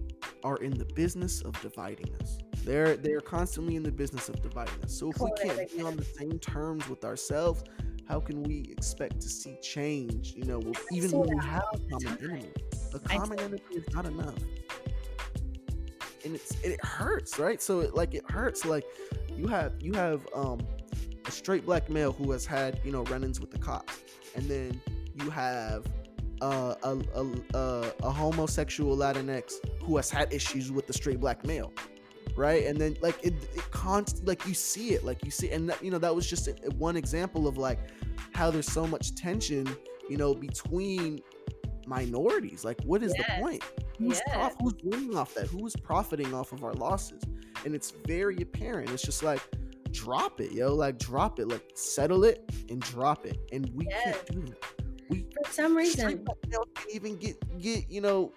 are 0.44 0.58
in 0.58 0.72
the 0.76 0.86
business 0.96 1.42
of 1.44 1.60
dividing 1.62 2.12
us. 2.20 2.40
They're 2.66 2.98
they're 2.98 3.22
constantly 3.22 3.76
in 3.76 3.84
the 3.84 3.92
business 3.92 4.28
of 4.28 4.42
dividing 4.42 4.84
us. 4.84 4.98
So 4.98 5.12
if 5.12 5.20
we 5.20 5.32
can't 5.40 5.72
be 5.72 5.84
on 5.84 5.96
the 5.98 6.04
same 6.04 6.40
terms 6.40 6.90
with 6.90 7.06
ourselves, 7.06 7.64
how 8.08 8.20
can 8.20 8.42
we 8.42 8.66
expect 8.72 9.22
to 9.22 9.30
see 9.30 9.56
change? 9.62 10.34
You 10.36 10.46
know, 10.46 10.58
well, 10.60 10.74
even 10.92 11.12
when 11.12 11.30
we 11.30 11.46
have 11.46 11.64
a 11.74 11.78
common 11.90 12.18
enemy, 12.24 12.50
a 12.94 13.00
common 13.00 13.40
enemy 13.40 13.62
is 13.72 13.88
not 13.94 14.06
enough, 14.08 14.36
and 16.26 16.34
it's 16.36 16.52
it 16.64 16.84
hurts, 16.84 17.38
right? 17.38 17.62
So 17.62 17.82
it, 17.82 17.94
like 17.94 18.16
it 18.16 18.30
hurts. 18.30 18.66
Like 18.66 18.86
you 19.36 19.48
have 19.48 19.74
you 19.80 19.94
have 19.94 20.28
um 20.36 20.60
a 21.32 21.34
straight 21.36 21.66
black 21.66 21.90
male 21.90 22.12
who 22.12 22.32
has 22.32 22.46
had 22.46 22.80
you 22.84 22.92
know 22.92 23.04
run-ins 23.06 23.40
with 23.40 23.52
the 23.52 23.58
cops, 23.58 24.02
and 24.36 24.46
then 24.50 24.82
you 25.16 25.30
have 25.30 25.86
uh, 26.42 26.76
a, 26.84 26.98
a, 27.16 27.26
a, 27.58 27.94
a 28.04 28.12
homosexual 28.12 28.98
Latinx 28.98 29.54
who 29.84 29.96
has 29.98 30.10
had 30.10 30.34
issues 30.34 30.72
with 30.72 30.88
the 30.88 30.94
straight 30.94 31.20
black 31.20 31.46
male, 31.46 31.72
right? 32.36 32.66
And 32.66 32.80
then 32.80 32.98
like 33.02 33.18
it, 33.24 33.34
it 33.56 33.72
const 33.72 34.26
like 34.28 34.46
you 34.48 34.54
see 34.54 34.94
it, 34.94 35.04
like 35.04 35.24
you 35.24 35.32
see, 35.32 35.52
and 35.52 35.70
that, 35.70 35.84
you 35.84 35.92
know 35.92 36.00
that 36.00 36.14
was 36.16 36.30
just 36.30 36.48
a, 36.48 36.54
one 36.78 36.96
example 36.98 37.48
of 37.48 37.58
like 37.58 37.80
how 38.34 38.50
there's 38.52 38.72
so 38.72 38.86
much 38.88 39.16
tension, 39.16 39.68
you 40.10 40.18
know, 40.18 40.34
between 40.34 41.20
minorities. 41.86 42.64
Like, 42.64 42.82
what 42.84 43.04
is 43.04 43.14
Yes. 43.18 43.28
the 43.28 43.42
point? 43.42 43.64
Who's, 43.98 44.22
Yes. 44.28 44.36
prof- 44.36 44.56
who's 44.62 44.74
winning 44.84 45.16
off 45.16 45.34
that? 45.36 45.48
Who 45.48 45.66
is 45.68 45.76
profiting 45.76 46.34
off 46.34 46.52
of 46.54 46.64
our 46.64 46.74
losses? 46.74 47.22
And 47.66 47.76
it's 47.76 47.92
very 48.08 48.38
apparent. 48.42 48.90
It's 48.92 49.04
just 49.04 49.22
like 49.24 49.42
drop 49.92 50.42
it, 50.42 50.52
yo. 50.52 50.74
Like 50.74 50.98
drop 50.98 51.40
it. 51.40 51.48
Like 51.48 51.64
settle 51.76 52.24
it 52.24 52.44
and 52.70 52.80
drop 52.82 53.26
it. 53.26 53.38
And 53.52 53.70
we 53.74 53.86
can't 53.86 54.26
do 54.28 54.42
that. 54.42 54.64
We 55.10 55.26
For 55.46 55.52
some 55.52 55.76
reason, 55.76 56.26
can't 56.26 56.68
even 56.94 57.18
get 57.18 57.60
get 57.60 57.90
you 57.90 58.02
know 58.02 58.34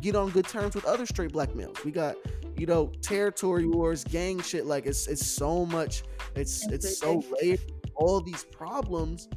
get 0.00 0.16
on 0.16 0.30
good 0.30 0.46
terms 0.48 0.74
with 0.74 0.84
other 0.84 1.06
straight 1.06 1.32
black 1.32 1.54
males. 1.54 1.76
We 1.84 1.90
got 1.90 2.16
you 2.56 2.66
know 2.66 2.92
territory 3.02 3.66
wars, 3.66 4.04
gang 4.04 4.40
shit. 4.40 4.66
Like 4.66 4.86
it's 4.86 5.06
it's 5.08 5.26
so 5.26 5.66
much. 5.66 6.04
It's 6.34 6.66
it's 6.68 6.98
so 6.98 7.22
layered. 7.40 7.60
All 7.94 8.20
these 8.20 8.44
problems 8.44 9.28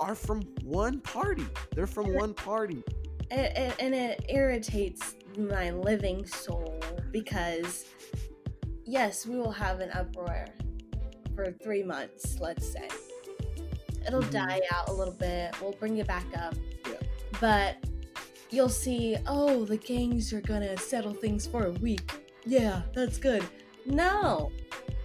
are 0.00 0.14
from 0.14 0.42
one 0.62 1.00
party. 1.00 1.46
They're 1.74 1.86
from 1.86 2.12
one 2.14 2.34
party. 2.34 2.82
it, 3.30 3.56
it, 3.56 3.74
and 3.80 3.94
it 3.94 4.24
irritates 4.28 5.16
my 5.36 5.70
living 5.70 6.24
soul 6.24 6.80
because 7.10 7.84
yes 8.84 9.26
we 9.26 9.36
will 9.36 9.50
have 9.50 9.80
an 9.80 9.90
uproar 9.90 10.46
for 11.36 11.52
three 11.62 11.82
months 11.84 12.38
let's 12.40 12.66
say. 12.72 12.88
It'll 14.06 14.22
Mhm. 14.22 14.30
die 14.32 14.60
out 14.72 14.88
a 14.88 14.92
little 14.92 15.14
bit. 15.14 15.54
We'll 15.60 15.72
bring 15.72 15.98
it 15.98 16.06
back 16.06 16.26
up. 16.36 16.54
Yeah. 16.88 16.94
but 17.40 17.76
you'll 18.50 18.68
see 18.70 19.16
oh 19.26 19.64
the 19.64 19.76
gangs 19.76 20.32
are 20.32 20.40
gonna 20.40 20.76
settle 20.78 21.12
things 21.14 21.46
for 21.46 21.66
a 21.66 21.72
week. 21.72 22.10
Yeah 22.46 22.82
that's 22.94 23.18
good. 23.18 23.44
No 23.84 24.50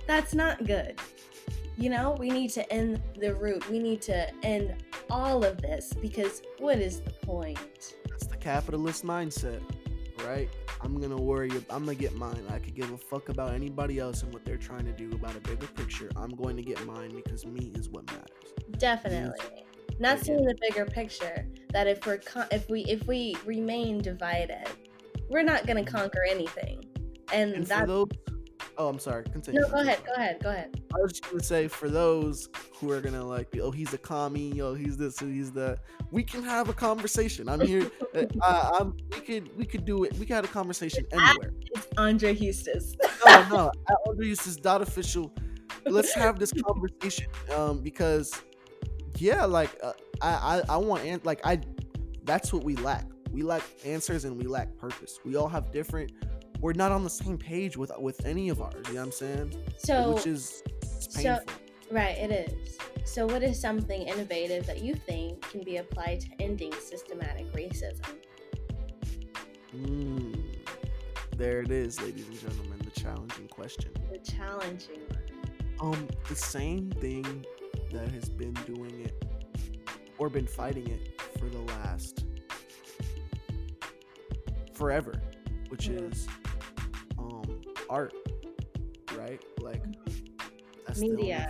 that's 0.07 0.33
not 0.33 0.65
good. 0.65 0.95
You 1.77 1.89
know 1.89 2.15
we 2.19 2.29
need 2.29 2.49
to 2.51 2.71
end 2.71 3.01
the 3.19 3.33
root. 3.35 3.67
We 3.69 3.79
need 3.79 4.01
to 4.03 4.33
end 4.45 4.75
all 5.09 5.43
of 5.43 5.61
this 5.61 5.93
because 6.01 6.41
what 6.59 6.79
is 6.79 7.01
the 7.01 7.11
point? 7.25 7.95
That's 8.09 8.27
the 8.27 8.37
capitalist 8.37 9.03
mindset, 9.03 9.61
right? 10.27 10.49
I'm 10.81 10.99
gonna 10.99 11.21
worry. 11.21 11.51
I'm 11.69 11.85
gonna 11.85 11.95
get 11.95 12.15
mine. 12.15 12.43
I 12.49 12.59
could 12.59 12.75
give 12.75 12.91
a 12.91 12.97
fuck 12.97 13.29
about 13.29 13.53
anybody 13.53 13.99
else 13.99 14.23
and 14.23 14.33
what 14.33 14.45
they're 14.45 14.57
trying 14.57 14.85
to 14.85 14.91
do 14.91 15.11
about 15.11 15.35
a 15.35 15.39
bigger 15.39 15.67
picture. 15.67 16.09
I'm 16.15 16.31
going 16.31 16.55
to 16.57 16.63
get 16.63 16.85
mine 16.85 17.11
because 17.15 17.45
me 17.45 17.71
is 17.75 17.89
what 17.89 18.05
matters. 18.07 18.27
Definitely. 18.77 19.65
Not 19.99 20.19
seeing 20.19 20.43
the 20.43 20.55
bigger 20.61 20.85
picture 20.85 21.45
that 21.73 21.87
if 21.87 22.05
we're 22.05 22.17
con- 22.17 22.47
if 22.51 22.69
we 22.69 22.81
if 22.85 23.05
we 23.07 23.35
remain 23.45 23.99
divided, 23.99 24.67
we're 25.29 25.43
not 25.43 25.65
going 25.67 25.83
to 25.83 25.89
mm-hmm. 25.89 25.97
conquer 25.97 26.25
anything. 26.29 26.83
And, 27.31 27.53
And 27.53 27.65
that's 27.65 27.87
those, 27.87 28.07
oh, 28.81 28.89
I'm 28.89 28.99
sorry. 28.99 29.23
Continue. 29.25 29.61
no. 29.61 29.69
Go 29.69 29.81
ahead. 29.81 29.99
Go 30.05 30.13
ahead. 30.13 30.43
Go 30.43 30.49
ahead. 30.49 30.81
I 30.93 31.01
was 31.01 31.11
just 31.11 31.29
gonna 31.29 31.43
say 31.43 31.67
for 31.67 31.89
those 31.89 32.49
who 32.75 32.91
are 32.91 33.01
gonna 33.01 33.23
like, 33.23 33.55
oh, 33.61 33.71
he's 33.71 33.93
a 33.93 33.97
commie, 33.97 34.53
yo, 34.53 34.73
he's 34.73 34.97
this, 34.97 35.19
he's 35.19 35.51
that. 35.53 35.79
We 36.09 36.23
can 36.23 36.43
have 36.43 36.69
a 36.69 36.73
conversation. 36.73 37.47
I'm 37.47 37.61
here. 37.61 37.89
uh, 38.41 38.71
I'm. 38.79 38.97
We 39.11 39.19
could. 39.19 39.57
We 39.57 39.65
could 39.65 39.85
do 39.85 40.03
it. 40.03 40.13
We 40.13 40.25
could 40.25 40.35
have 40.35 40.45
a 40.45 40.49
conversation 40.49 41.05
anywhere. 41.11 41.53
It's 41.75 41.87
Andre 41.97 42.35
Hustace. 42.35 42.95
no, 43.25 43.47
no. 43.49 43.71
Andre 44.07 44.29
Hustace 44.29 44.59
dot 44.59 44.81
official. 44.81 45.31
Let's 45.85 46.13
have 46.13 46.39
this 46.39 46.51
conversation. 46.51 47.27
Um, 47.55 47.79
because 47.79 48.41
yeah, 49.17 49.45
like 49.45 49.69
uh, 49.83 49.93
I, 50.21 50.61
I, 50.69 50.73
I 50.75 50.77
want 50.77 51.05
and 51.05 51.23
like 51.25 51.41
I. 51.45 51.61
That's 52.23 52.53
what 52.53 52.63
we 52.63 52.75
lack. 52.77 53.05
We 53.31 53.43
lack 53.43 53.63
answers 53.85 54.25
and 54.25 54.37
we 54.37 54.45
lack 54.45 54.77
purpose. 54.77 55.19
We 55.25 55.35
all 55.35 55.47
have 55.47 55.71
different. 55.71 56.11
We're 56.61 56.73
not 56.73 56.91
on 56.91 57.03
the 57.03 57.09
same 57.09 57.37
page 57.37 57.75
with 57.75 57.91
with 57.99 58.25
any 58.25 58.49
of 58.49 58.61
ours. 58.61 58.73
You 58.87 58.93
know 58.93 58.99
what 59.01 59.05
I'm 59.07 59.11
saying? 59.11 59.55
So 59.77 60.13
Which 60.13 60.27
is 60.27 60.63
so- 60.99 61.39
right, 61.91 62.15
it 62.17 62.31
is. 62.31 62.77
So 63.03 63.25
what 63.25 63.41
is 63.43 63.59
something 63.59 64.03
innovative 64.03 64.65
that 64.67 64.81
you 64.83 64.93
think 64.95 65.41
can 65.49 65.63
be 65.63 65.77
applied 65.77 66.21
to 66.21 66.27
ending 66.39 66.71
systematic 66.73 67.51
racism? 67.51 68.05
Mm, 69.75 70.43
there 71.35 71.61
it 71.61 71.71
is, 71.71 71.99
ladies 72.01 72.27
and 72.27 72.39
gentlemen. 72.39 72.79
The 72.83 72.99
challenging 72.99 73.47
question. 73.47 73.91
The 74.11 74.19
challenging 74.19 75.01
one. 75.09 75.93
Um, 75.95 76.07
the 76.29 76.35
same 76.35 76.91
thing 76.91 77.43
that 77.91 78.11
has 78.11 78.29
been 78.29 78.53
doing 78.67 79.01
it 79.01 79.25
or 80.19 80.29
been 80.29 80.45
fighting 80.45 80.87
it 80.87 81.19
for 81.39 81.49
the 81.49 81.57
last 81.59 82.25
forever, 84.73 85.19
which 85.69 85.87
Mhm. 85.89 86.11
is 86.11 86.27
art, 87.91 88.13
right? 89.17 89.41
Like 89.59 89.83
that's 90.87 90.99
Media. 91.01 91.45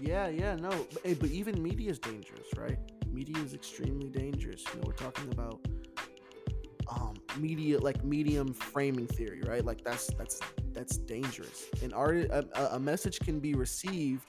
Yeah, 0.00 0.28
yeah, 0.28 0.54
no, 0.56 0.70
but, 0.70 1.02
eh, 1.04 1.14
but 1.20 1.28
even 1.30 1.62
media 1.62 1.90
is 1.90 1.98
dangerous, 1.98 2.46
right? 2.56 2.78
Media 3.12 3.36
is 3.44 3.52
extremely 3.52 4.08
dangerous. 4.08 4.64
You 4.72 4.80
know, 4.80 4.84
we're 4.86 4.94
talking 4.94 5.30
about 5.32 5.60
um 6.88 7.14
media 7.38 7.78
like 7.78 8.02
medium 8.02 8.52
framing 8.54 9.06
theory, 9.06 9.42
right? 9.46 9.64
Like 9.64 9.84
that's 9.84 10.06
that's 10.18 10.40
that's 10.72 10.96
dangerous. 10.96 11.66
An 11.82 11.92
art 11.92 12.16
a, 12.16 12.74
a- 12.76 12.80
message 12.80 13.20
can 13.20 13.38
be 13.40 13.54
received 13.54 14.24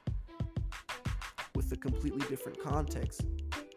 with 1.55 1.71
a 1.71 1.77
completely 1.77 2.27
different 2.27 2.59
context, 2.59 3.21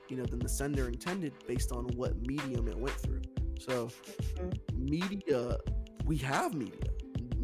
you 0.08 0.16
know, 0.16 0.24
than 0.24 0.40
the 0.40 0.48
sender 0.48 0.88
intended 0.88 1.32
based 1.46 1.70
on 1.72 1.84
what 1.96 2.16
medium 2.26 2.66
it 2.68 2.76
went 2.76 2.96
through. 2.96 3.22
So 3.60 3.88
Mhm. 4.40 4.58
media 4.76 5.56
we 6.04 6.16
have 6.18 6.54
media 6.54 6.80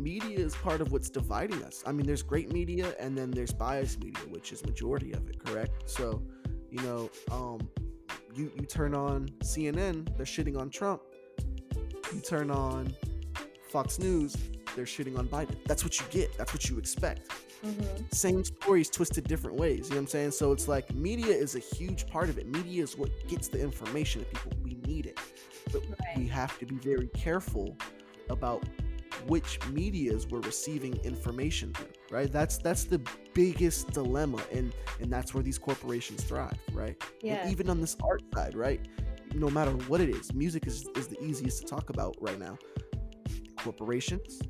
media 0.03 0.39
is 0.39 0.55
part 0.57 0.81
of 0.81 0.93
what's 0.93 1.11
dividing 1.11 1.63
us 1.65 1.83
i 1.87 1.93
mean 1.93 2.07
there's 2.07 2.23
great 2.23 2.53
media 2.53 2.95
and 2.99 3.17
then 3.17 3.31
there's 3.31 3.53
biased 3.53 4.03
media 4.03 4.23
which 4.29 4.53
is 4.53 4.65
majority 4.65 5.13
of 5.13 5.29
it 5.29 5.39
correct 5.45 5.89
so 5.89 6.23
you 6.71 6.81
know 6.83 7.11
um 7.31 7.59
you 8.35 8.51
you 8.59 8.65
turn 8.67 8.95
on 8.95 9.29
cnn 9.43 10.07
they're 10.17 10.27
shitting 10.27 10.57
on 10.59 10.71
trump 10.71 11.03
you 12.15 12.21
turn 12.21 12.51
on 12.51 12.93
fox 13.69 13.99
news 13.99 14.37
they're 14.75 14.85
shitting 14.85 15.19
on 15.19 15.27
biden 15.29 15.57
that's 15.67 15.85
what 15.85 15.99
you 16.01 16.07
get 16.11 16.37
that's 16.39 16.53
what 16.53 16.69
you 16.69 16.79
expect 16.79 17.31
Mhm. 17.63 18.15
same 18.15 18.43
stories 18.43 18.89
twisted 18.89 19.25
different 19.29 19.59
ways. 19.59 19.81
You 19.81 19.91
know 19.91 19.97
what 19.97 20.01
I'm 20.01 20.07
saying? 20.07 20.31
So 20.31 20.51
it's 20.51 20.67
like 20.67 20.95
media 20.95 21.35
is 21.35 21.57
a 21.57 21.59
huge 21.59 22.07
part 22.07 22.31
of 22.31 22.39
it. 22.39 22.47
Media 22.47 22.83
is 22.83 22.97
what 22.97 23.11
gets 23.29 23.49
the 23.49 23.61
information 23.61 24.23
to 24.23 24.27
people. 24.31 24.53
We 24.65 24.77
need 24.91 25.05
it. 25.05 25.19
But 25.71 25.83
we 26.17 26.27
have 26.29 26.59
to 26.61 26.65
be 26.65 26.77
very 26.77 27.09
careful 27.09 27.77
about 28.31 28.65
which 29.27 29.59
medias 29.69 30.27
we're 30.27 30.41
receiving 30.41 30.97
information 31.05 31.73
through, 31.75 31.87
right? 32.11 32.31
That's 32.31 32.59
that's 32.59 32.85
the 32.85 33.01
biggest 33.35 33.91
dilemma 33.93 34.43
and 34.53 34.73
and 35.01 35.13
that's 35.13 35.35
where 35.35 35.43
these 35.43 35.59
corporations 35.59 36.23
thrive, 36.25 36.59
right? 36.73 37.03
Yeah. 37.23 37.43
And 37.43 37.51
even 37.51 37.71
on 37.71 37.81
this 37.81 37.97
art 38.03 38.23
side, 38.35 38.55
right? 38.55 38.81
No 39.35 39.49
matter 39.49 39.71
what 39.71 40.01
it 40.01 40.11
is, 40.11 40.35
music 40.35 40.67
is, 40.67 40.89
is 40.97 41.07
the 41.07 41.23
easiest 41.23 41.61
to 41.61 41.67
talk 41.67 41.91
about 41.91 42.17
right 42.21 42.39
now. 42.39 42.59
Corporations 43.57 44.41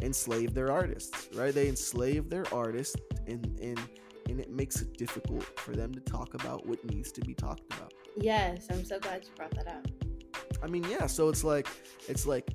enslave 0.00 0.54
their 0.54 0.70
artists, 0.70 1.28
right? 1.34 1.52
They 1.52 1.68
enslave 1.68 2.30
their 2.30 2.44
artists 2.52 2.96
and 3.26 3.58
and 3.60 3.80
and 4.28 4.40
it 4.40 4.50
makes 4.50 4.80
it 4.80 4.96
difficult 4.96 5.44
for 5.58 5.72
them 5.72 5.92
to 5.92 6.00
talk 6.00 6.34
about 6.34 6.66
what 6.66 6.84
needs 6.84 7.12
to 7.12 7.20
be 7.20 7.34
talked 7.34 7.72
about. 7.74 7.92
Yes, 8.16 8.66
I'm 8.70 8.84
so 8.84 8.98
glad 8.98 9.24
you 9.24 9.30
brought 9.36 9.54
that 9.56 9.68
up. 9.68 9.86
I 10.62 10.68
mean, 10.68 10.84
yeah. 10.84 11.06
So 11.06 11.28
it's 11.28 11.44
like, 11.44 11.66
it's 12.08 12.26
like, 12.26 12.50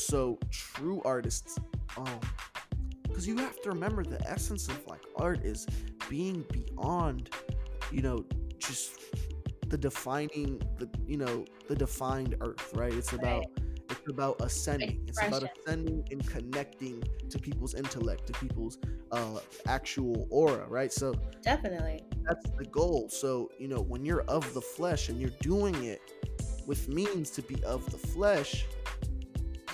so 0.00 0.38
true 0.50 1.02
artists, 1.04 1.58
um, 1.96 2.20
because 3.02 3.26
you 3.26 3.36
have 3.36 3.60
to 3.62 3.70
remember 3.70 4.04
the 4.04 4.20
essence 4.28 4.68
of 4.68 4.86
like 4.86 5.02
art 5.16 5.44
is 5.44 5.66
being 6.08 6.44
beyond, 6.52 7.30
you 7.90 8.02
know, 8.02 8.24
just 8.58 9.00
the 9.68 9.76
defining 9.76 10.60
the 10.78 10.88
you 11.06 11.16
know 11.16 11.44
the 11.68 11.74
defined 11.74 12.36
earth, 12.40 12.72
right? 12.74 12.92
It's 12.92 13.12
about 13.12 13.44
it's 13.90 14.08
about 14.08 14.40
ascending. 14.40 15.04
It's 15.06 15.22
about 15.22 15.42
ascending 15.42 16.04
and 16.10 16.26
connecting 16.26 17.02
to 17.30 17.38
people's 17.38 17.74
intellect, 17.74 18.26
to 18.28 18.32
people's 18.34 18.78
uh 19.12 19.38
actual 19.66 20.26
aura, 20.30 20.66
right? 20.68 20.92
So 20.92 21.14
Definitely. 21.42 22.02
that's 22.26 22.50
the 22.58 22.64
goal. 22.66 23.08
So, 23.08 23.50
you 23.58 23.68
know, 23.68 23.80
when 23.80 24.04
you're 24.04 24.22
of 24.22 24.52
the 24.54 24.60
flesh 24.60 25.08
and 25.08 25.20
you're 25.20 25.38
doing 25.40 25.74
it 25.84 26.00
with 26.66 26.88
means 26.88 27.30
to 27.30 27.42
be 27.42 27.62
of 27.64 27.90
the 27.90 27.98
flesh, 27.98 28.66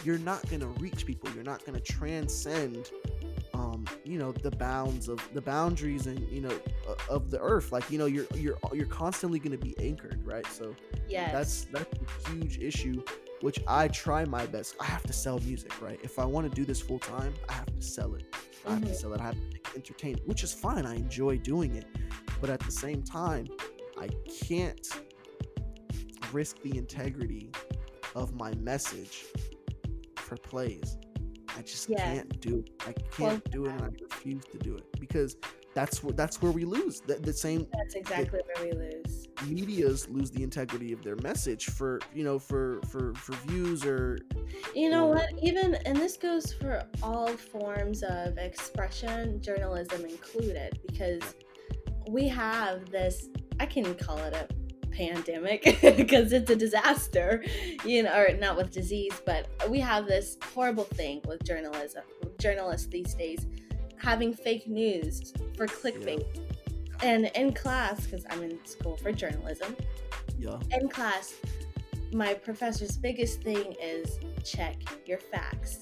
you're 0.04 0.18
not 0.18 0.48
going 0.48 0.60
to 0.60 0.68
reach 0.68 1.06
people. 1.06 1.30
You're 1.34 1.44
not 1.44 1.64
going 1.64 1.80
to 1.80 1.92
transcend 1.92 2.90
um, 3.54 3.84
you 4.04 4.18
know, 4.18 4.32
the 4.32 4.50
bounds 4.50 5.08
of 5.08 5.20
the 5.32 5.40
boundaries 5.40 6.06
and, 6.08 6.18
you 6.28 6.40
know, 6.40 6.58
uh, 6.88 6.94
of 7.08 7.30
the 7.30 7.38
earth. 7.40 7.70
Like, 7.70 7.88
you 7.88 7.98
know, 7.98 8.06
you're 8.06 8.26
you're 8.34 8.58
you're 8.72 8.86
constantly 8.86 9.38
going 9.38 9.52
to 9.52 9.64
be 9.64 9.76
anchored, 9.78 10.20
right? 10.26 10.46
So, 10.48 10.74
yeah 11.08 11.30
that's 11.30 11.64
that's 11.72 11.88
a 12.26 12.30
huge 12.30 12.58
issue 12.58 13.02
which 13.40 13.60
I 13.68 13.88
try 13.88 14.24
my 14.24 14.46
best. 14.46 14.74
I 14.80 14.84
have 14.84 15.02
to 15.02 15.12
sell 15.12 15.38
music, 15.40 15.80
right? 15.82 16.00
If 16.02 16.18
I 16.18 16.24
want 16.24 16.48
to 16.48 16.54
do 16.54 16.64
this 16.64 16.80
full 16.80 16.98
time, 16.98 17.34
I 17.48 17.52
have 17.52 17.66
to 17.76 17.82
sell 17.82 18.14
it. 18.14 18.24
I 18.66 18.70
have 18.72 18.80
to 18.84 18.88
Mhm. 18.88 18.94
sell 18.94 19.12
it. 19.12 19.20
I 19.20 19.24
have 19.24 19.34
to 19.34 19.74
entertain, 19.76 20.16
which 20.24 20.42
is 20.42 20.52
fine. 20.52 20.86
I 20.86 20.94
enjoy 20.94 21.36
doing 21.38 21.74
it, 21.74 21.84
but 22.40 22.48
at 22.48 22.60
the 22.60 22.72
same 22.72 23.02
time, 23.02 23.46
I 23.98 24.08
can't 24.48 24.88
risk 26.32 26.62
the 26.62 26.76
integrity 26.78 27.50
of 28.14 28.34
my 28.34 28.54
message 28.54 29.26
for 30.24 30.36
plays. 30.36 30.96
I 31.56 31.62
just 31.62 31.88
Yeah. 31.88 32.02
can't 32.14 32.40
do 32.40 32.58
it. 32.58 32.70
I 32.86 32.92
can't 33.16 33.48
do 33.52 33.66
it, 33.66 33.70
and 33.72 33.82
I 33.82 33.88
refuse 34.02 34.44
to 34.46 34.58
do 34.58 34.74
it 34.76 34.84
because 34.98 35.36
that's 35.72 36.02
where 36.02 36.12
that's 36.12 36.40
where 36.42 36.50
we 36.52 36.64
lose. 36.64 37.00
The, 37.00 37.14
the 37.16 37.32
same 37.32 37.66
That's 37.72 37.94
exactly 37.94 38.40
where 38.56 38.66
we 38.66 38.72
lose. 38.72 39.28
medias 39.46 40.08
lose 40.08 40.30
the 40.30 40.42
integrity 40.42 40.92
of 40.92 41.02
their 41.02 41.16
message 41.16 41.66
for 41.66 42.00
you 42.14 42.24
know 42.24 42.38
for 42.38 42.80
for 42.88 43.12
for 43.14 43.32
views 43.46 43.84
or 43.84 44.18
You 44.74 44.88
know 44.90 45.08
or- 45.08 45.14
what? 45.16 45.30
Even, 45.42 45.74
and 45.86 45.96
this 45.96 46.16
goes 46.16 46.52
for 46.52 46.82
all 47.02 47.28
forms 47.28 48.02
of 48.02 48.36
expression, 48.38 49.40
journalism 49.40 50.04
included, 50.04 50.80
because 50.86 51.22
we 52.08 52.26
have 52.28 52.90
this, 52.90 53.28
I 53.60 53.66
can 53.66 53.94
call 53.94 54.18
it 54.18 54.34
a 54.34 54.46
pandemic 54.94 55.78
because 55.96 56.32
it's 56.32 56.50
a 56.50 56.56
disaster, 56.56 57.44
you 57.84 58.02
know, 58.02 58.16
or 58.16 58.34
not 58.36 58.56
with 58.56 58.70
disease, 58.70 59.20
but 59.26 59.48
we 59.68 59.80
have 59.80 60.06
this 60.06 60.36
horrible 60.54 60.84
thing 60.84 61.20
with 61.26 61.42
journalism, 61.44 62.02
journalists 62.38 62.86
these 62.86 63.14
days 63.14 63.46
having 63.96 64.34
fake 64.34 64.68
news 64.68 65.32
for 65.56 65.66
clickbait. 65.66 66.24
And 67.02 67.26
in 67.34 67.52
class, 67.52 68.04
because 68.04 68.24
I'm 68.30 68.42
in 68.42 68.64
school 68.64 68.96
for 68.96 69.12
journalism, 69.12 69.76
yeah 70.38 70.58
in 70.72 70.88
class, 70.88 71.34
my 72.12 72.34
professor's 72.34 72.96
biggest 72.96 73.42
thing 73.42 73.74
is 73.80 74.18
check 74.44 74.76
your 75.06 75.18
facts. 75.18 75.78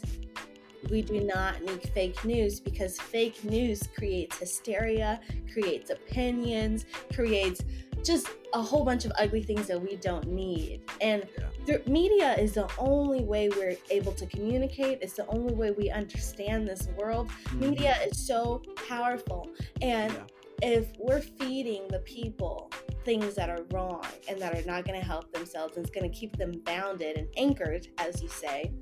We 0.90 1.02
do 1.02 1.20
not 1.20 1.62
need 1.62 1.82
fake 1.94 2.24
news 2.24 2.60
because 2.60 2.98
fake 2.98 3.42
news 3.44 3.82
creates 3.96 4.38
hysteria, 4.38 5.20
creates 5.52 5.90
opinions, 5.90 6.86
creates 7.12 7.62
just 8.04 8.28
a 8.52 8.60
whole 8.60 8.84
bunch 8.84 9.04
of 9.04 9.12
ugly 9.18 9.42
things 9.42 9.66
that 9.68 9.80
we 9.80 9.96
don't 9.96 10.26
need. 10.26 10.82
And 11.00 11.26
Yeah. 11.38 11.48
the 11.66 11.90
media 11.90 12.34
is 12.34 12.54
the 12.54 12.68
only 12.78 13.22
way 13.22 13.48
we're 13.48 13.76
able 13.90 14.12
to 14.12 14.26
communicate. 14.26 14.98
It's 15.02 15.14
the 15.14 15.26
only 15.28 15.54
way 15.54 15.70
we 15.70 15.88
understand 15.90 16.66
this 16.66 16.88
world. 16.98 17.28
Mm-hmm. 17.28 17.60
Media 17.60 17.96
is 18.04 18.26
so 18.26 18.62
powerful. 18.88 19.48
And 19.80 20.12
Yeah. 20.12 20.26
if 20.62 20.92
we're 20.98 21.20
feeding 21.20 21.86
the 21.88 22.00
people 22.00 22.70
things 23.04 23.34
that 23.34 23.50
are 23.50 23.64
wrong 23.72 24.04
and 24.28 24.40
that 24.40 24.54
are 24.54 24.64
not 24.64 24.84
going 24.84 24.98
to 24.98 25.04
help 25.04 25.32
themselves 25.32 25.76
and 25.76 25.84
it's 25.84 25.94
going 25.94 26.08
to 26.08 26.16
keep 26.16 26.36
them 26.36 26.52
bounded 26.64 27.16
and 27.16 27.26
anchored, 27.36 27.88
as 27.98 28.22
you 28.22 28.28
say. 28.28 28.72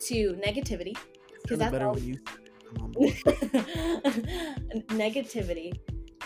To 0.00 0.34
negativity, 0.44 0.96
because 1.42 1.58
that's 1.58 1.72
better 1.72 1.86
all 1.88 1.94
when 1.94 2.04
you 2.04 2.14
said 2.14 2.38
it. 2.44 2.52
I'm 2.76 2.84
on 2.84 2.92
board. 2.92 3.14
negativity, 4.88 5.72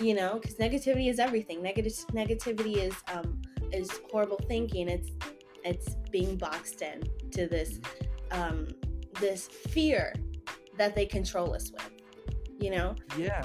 you 0.00 0.14
know, 0.14 0.38
because 0.40 0.56
negativity 0.56 1.08
is 1.10 1.18
everything. 1.18 1.62
Negative 1.62 1.92
negativity 2.12 2.76
is 2.76 2.94
um 3.14 3.40
is 3.72 3.90
horrible 4.10 4.40
thinking. 4.48 4.88
It's 4.88 5.10
it's 5.64 5.96
being 6.10 6.36
boxed 6.36 6.82
in 6.82 7.02
to 7.32 7.46
this 7.46 7.80
um 8.30 8.66
this 9.20 9.46
fear 9.46 10.14
that 10.78 10.94
they 10.94 11.04
control 11.04 11.54
us 11.54 11.70
with, 11.70 11.90
you 12.58 12.70
know. 12.70 12.94
yeah 13.18 13.44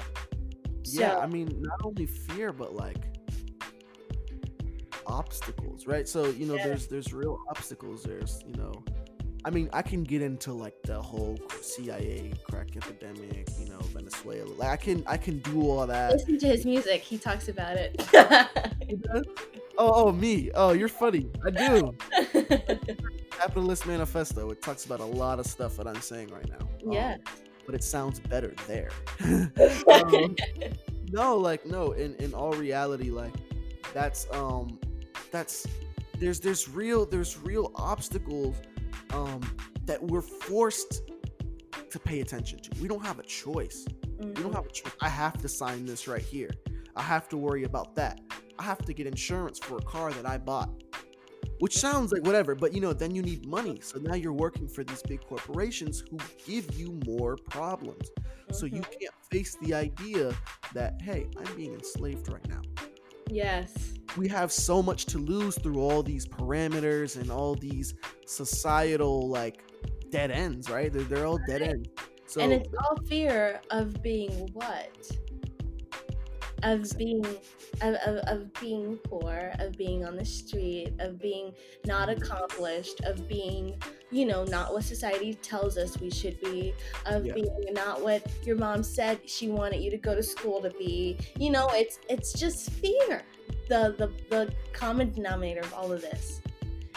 So, 0.84 1.02
yeah 1.02 1.18
i 1.18 1.26
mean 1.26 1.48
not 1.60 1.78
only 1.84 2.06
fear 2.06 2.52
but 2.52 2.74
like 2.74 3.04
obstacles 5.06 5.86
right 5.86 6.08
so 6.08 6.26
you 6.26 6.46
know 6.46 6.54
Yeah. 6.54 6.64
there's 6.68 6.86
there's 6.86 7.12
real 7.12 7.38
obstacles 7.50 8.02
there's 8.04 8.42
you 8.46 8.54
know 8.54 8.72
i 9.46 9.50
mean 9.50 9.70
i 9.72 9.80
can 9.80 10.02
get 10.02 10.20
into 10.20 10.52
like 10.52 10.74
the 10.82 11.00
whole 11.00 11.38
cia 11.62 12.32
crack 12.50 12.76
epidemic 12.76 13.48
you 13.58 13.68
know 13.68 13.78
venezuela 13.94 14.52
like 14.54 14.68
i 14.68 14.76
can 14.76 15.02
i 15.06 15.16
can 15.16 15.38
do 15.38 15.62
all 15.62 15.86
that. 15.86 16.12
Listen 16.12 16.38
to 16.38 16.46
his 16.48 16.64
music. 16.64 17.02
He 17.02 17.18
talks 17.18 17.48
about 17.48 17.76
it. 17.76 18.02
oh 19.78 20.06
oh 20.06 20.12
me. 20.12 20.50
Oh 20.54 20.72
you're 20.72 20.88
funny. 20.88 21.28
I 21.44 21.50
do. 21.50 21.94
Capitalist 23.30 23.86
manifesto. 23.86 24.50
It 24.50 24.62
talks 24.62 24.84
about 24.84 25.00
a 25.00 25.04
lot 25.04 25.38
of 25.38 25.46
stuff 25.46 25.76
that 25.76 25.86
i'm 25.86 26.00
saying 26.00 26.28
right 26.28 26.48
now. 26.48 26.66
Um, 26.86 26.92
yeah. 26.92 27.16
but 27.64 27.74
it 27.74 27.84
sounds 27.84 28.20
better 28.20 28.54
there. 28.66 28.90
Um, 29.92 30.36
no 31.12 31.36
like 31.36 31.64
no 31.64 31.92
in 31.92 32.14
in 32.16 32.34
all 32.34 32.52
reality 32.52 33.10
like 33.10 33.32
that's 33.94 34.26
um 34.32 34.78
that's 35.30 35.66
there's 36.18 36.40
there's 36.40 36.68
real 36.68 37.06
there's 37.06 37.38
real 37.38 37.70
obstacles 37.76 38.56
um 39.12 39.40
that 39.84 40.02
we're 40.02 40.20
forced 40.22 41.02
to 41.90 41.98
pay 41.98 42.20
attention 42.20 42.58
to. 42.60 42.70
We 42.82 42.88
don't 42.88 43.04
have 43.04 43.18
a 43.18 43.22
choice. 43.22 43.86
We 44.18 44.32
don't 44.32 44.52
Mhm. 44.52 44.54
have 44.54 44.66
a 44.66 44.70
choice. 44.70 44.92
I 45.00 45.08
have 45.08 45.40
to 45.42 45.48
sign 45.48 45.86
this 45.86 46.08
right 46.08 46.22
here. 46.22 46.50
I 46.96 47.02
have 47.02 47.28
to 47.28 47.36
worry 47.36 47.64
about 47.64 47.94
that. 47.96 48.20
I 48.58 48.62
have 48.64 48.78
to 48.86 48.92
get 48.92 49.06
insurance 49.06 49.58
for 49.58 49.76
a 49.78 49.82
car 49.82 50.12
that 50.12 50.26
i 50.26 50.38
bought 50.38 50.70
which 51.60 51.78
sounds 51.78 52.12
like 52.12 52.22
whatever 52.26 52.54
but 52.54 52.74
you 52.74 52.80
know 52.82 52.92
then 52.92 53.14
you 53.14 53.22
need 53.22 53.46
money. 53.46 53.78
So 53.80 53.98
now 53.98 54.14
you're 54.14 54.32
working 54.46 54.68
for 54.68 54.84
these 54.84 55.02
big 55.02 55.20
corporations 55.26 56.02
who 56.10 56.18
give 56.44 56.74
you 56.74 57.00
more 57.06 57.36
problems. 57.48 58.10
So 58.52 58.66
you 58.66 58.82
Mhm. 58.82 59.00
can't 59.00 59.14
face 59.30 59.56
the 59.62 59.72
idea 59.74 60.34
that 60.74 61.00
hey 61.00 61.28
i'm 61.38 61.56
being 61.56 61.72
enslaved 61.74 62.28
right 62.30 62.46
now 62.48 62.60
Yes. 63.28 63.94
we 64.16 64.28
have 64.28 64.50
so 64.52 64.82
much 64.82 65.06
to 65.06 65.18
lose 65.18 65.58
through 65.58 65.80
all 65.80 66.02
these 66.02 66.26
parameters 66.26 67.20
and 67.20 67.30
all 67.30 67.54
these 67.54 67.94
societal 68.26 69.28
like 69.28 69.62
dead 70.10 70.30
ends 70.30 70.70
right 70.70 70.92
they're, 70.92 71.02
they're 71.02 71.26
all 71.26 71.40
dead 71.46 71.60
ends 71.62 71.88
so 72.26 72.40
and 72.40 72.52
it's 72.52 72.68
all 72.84 72.96
fear 73.08 73.60
of 73.70 74.02
being 74.02 74.48
what? 74.52 75.10
Of 76.62 76.96
being 76.96 77.24
of, 77.82 77.94
of, 78.06 78.16
of 78.26 78.52
being 78.54 78.96
poor, 79.04 79.52
of 79.58 79.76
being 79.76 80.04
on 80.06 80.16
the 80.16 80.24
street, 80.24 80.94
of 80.98 81.20
being 81.20 81.52
not 81.86 82.08
accomplished, 82.08 83.00
of 83.04 83.28
being, 83.28 83.80
you 84.10 84.24
know, 84.24 84.44
not 84.44 84.72
what 84.72 84.82
society 84.84 85.34
tells 85.34 85.76
us 85.76 86.00
we 86.00 86.10
should 86.10 86.40
be, 86.40 86.72
of 87.04 87.26
Yeah. 87.26 87.34
being 87.34 87.66
not 87.72 88.02
what 88.02 88.26
your 88.42 88.56
mom 88.56 88.82
said 88.82 89.20
she 89.28 89.48
wanted 89.48 89.82
you 89.82 89.90
to 89.90 89.98
go 89.98 90.14
to 90.14 90.22
school 90.22 90.62
to 90.62 90.70
be. 90.70 91.18
You 91.38 91.50
know, 91.50 91.68
it's 91.72 91.98
it's 92.08 92.32
just 92.32 92.70
fear. 92.70 93.22
The 93.68 93.94
the 93.98 94.10
the 94.30 94.52
common 94.72 95.12
denominator 95.12 95.60
of 95.60 95.74
all 95.74 95.92
of 95.92 96.00
this. 96.00 96.40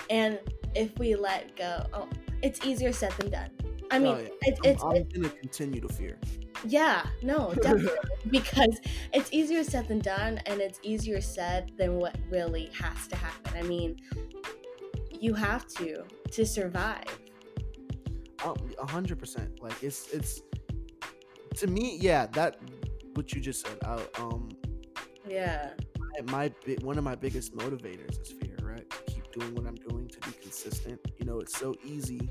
And 0.09 0.39
if 0.75 0.97
we 0.97 1.15
let 1.15 1.55
go, 1.55 1.85
oh, 1.93 2.07
it's 2.41 2.65
easier 2.65 2.93
said 2.93 3.11
than 3.13 3.29
done. 3.31 3.49
I 3.91 3.99
mean, 3.99 4.15
Oh, 4.15 4.19
yeah. 4.19 4.29
it's 4.41 4.59
I'm, 4.63 4.71
it's, 4.71 4.83
I'm 4.83 4.95
it's 4.95 5.13
gonna 5.13 5.29
continue 5.29 5.81
to 5.81 5.87
fear 5.89 6.17
yeah, 6.65 7.05
no, 7.21 7.53
definitely. 7.61 7.91
because 8.29 8.79
it's 9.13 9.31
easier 9.31 9.63
said 9.63 9.87
than 9.87 9.99
done, 9.99 10.39
and 10.45 10.59
it's 10.59 10.79
easier 10.83 11.21
said 11.21 11.71
than 11.77 11.95
what 11.95 12.15
really 12.29 12.69
has 12.77 13.07
to 13.07 13.15
happen. 13.15 13.53
I 13.57 13.61
mean, 13.63 13.97
you 15.11 15.33
have 15.33 15.67
to 15.75 16.03
to 16.31 16.45
survive. 16.45 17.05
Um, 18.43 18.55
a 18.81 18.85
hundred 18.89 19.19
percent. 19.19 19.61
Like 19.61 19.81
it's 19.83 20.11
it's 20.11 20.41
to 21.55 21.67
me, 21.67 21.97
yeah. 21.99 22.27
That 22.27 22.57
what 23.13 23.33
you 23.33 23.41
just 23.41 23.65
said. 23.65 23.77
I, 23.85 24.01
um, 24.17 24.49
Yeah. 25.27 25.71
my, 26.25 26.51
my 26.65 26.75
one 26.81 26.97
of 26.97 27.03
my 27.03 27.15
biggest 27.15 27.55
motivators 27.55 28.21
is 28.21 28.31
fear. 28.31 28.55
Right, 28.61 28.89
to 28.89 29.13
keep 29.13 29.31
doing 29.31 29.55
what 29.55 29.65
I'm 29.65 29.75
doing, 29.75 30.07
to 30.09 30.19
be 30.19 30.31
consistent. 30.41 30.99
You 31.17 31.25
know, 31.25 31.39
it's 31.39 31.57
so 31.57 31.73
easy 31.83 32.29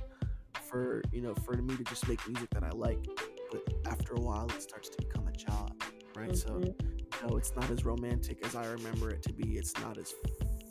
for 0.69 1.03
you 1.13 1.21
know 1.23 1.35
for 1.45 1.55
me 1.57 1.77
to 1.77 1.85
just 1.85 2.07
make 2.09 2.21
music 2.29 2.51
that 2.51 2.63
I 2.65 2.71
like, 2.71 3.05
but 3.51 3.63
after 3.87 4.15
a 4.15 4.21
while, 4.21 4.47
it 4.55 4.63
starts 4.63 4.89
to 4.91 4.97
become 4.99 5.27
a 5.29 5.33
job. 5.33 5.73
Right, 6.17 6.37
so 6.37 6.49
Mhm. 6.51 6.75
you 7.23 7.29
know, 7.29 7.37
it's 7.37 7.55
not 7.55 7.71
as 7.71 7.85
romantic 7.85 8.45
as 8.45 8.55
I 8.57 8.67
remember 8.67 9.11
it 9.11 9.23
to 9.23 9.33
be. 9.33 9.57
It's 9.57 9.75
not 9.81 9.99
as 9.99 10.13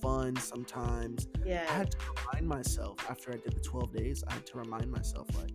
fun 0.01 0.35
sometimes. 0.35 1.27
Yeah. 1.45 1.65
I 1.69 1.73
had 1.73 1.91
to 1.91 1.97
remind 2.17 2.47
myself 2.47 2.95
after 3.09 3.31
I 3.31 3.37
did 3.37 3.53
the 3.53 3.61
12 3.61 3.91
days, 3.93 4.23
I 4.27 4.33
had 4.33 4.45
to 4.47 4.57
remind 4.57 4.91
myself 4.91 5.27
like 5.37 5.51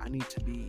I 0.00 0.08
need 0.08 0.28
to 0.30 0.40
be 0.40 0.68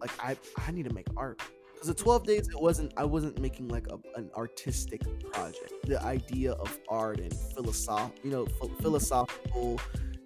like 0.00 0.10
I 0.22 0.36
I 0.66 0.70
need 0.72 0.88
to 0.88 0.94
make 0.94 1.06
art. 1.16 1.40
Cuz 1.78 1.86
the 1.86 1.94
12 1.94 2.24
days 2.26 2.48
it 2.48 2.60
wasn't 2.60 2.92
I 2.96 3.04
wasn't 3.04 3.38
making 3.40 3.68
like 3.68 3.86
a, 3.88 3.98
an 4.16 4.30
artistic 4.36 5.02
project. 5.32 5.72
The 5.84 6.02
idea 6.02 6.52
of 6.52 6.78
art 6.88 7.20
and 7.20 7.32
philosoph, 7.54 8.12
you 8.24 8.30
know, 8.30 8.44
ph- 8.46 8.72
philosophical, 8.82 9.80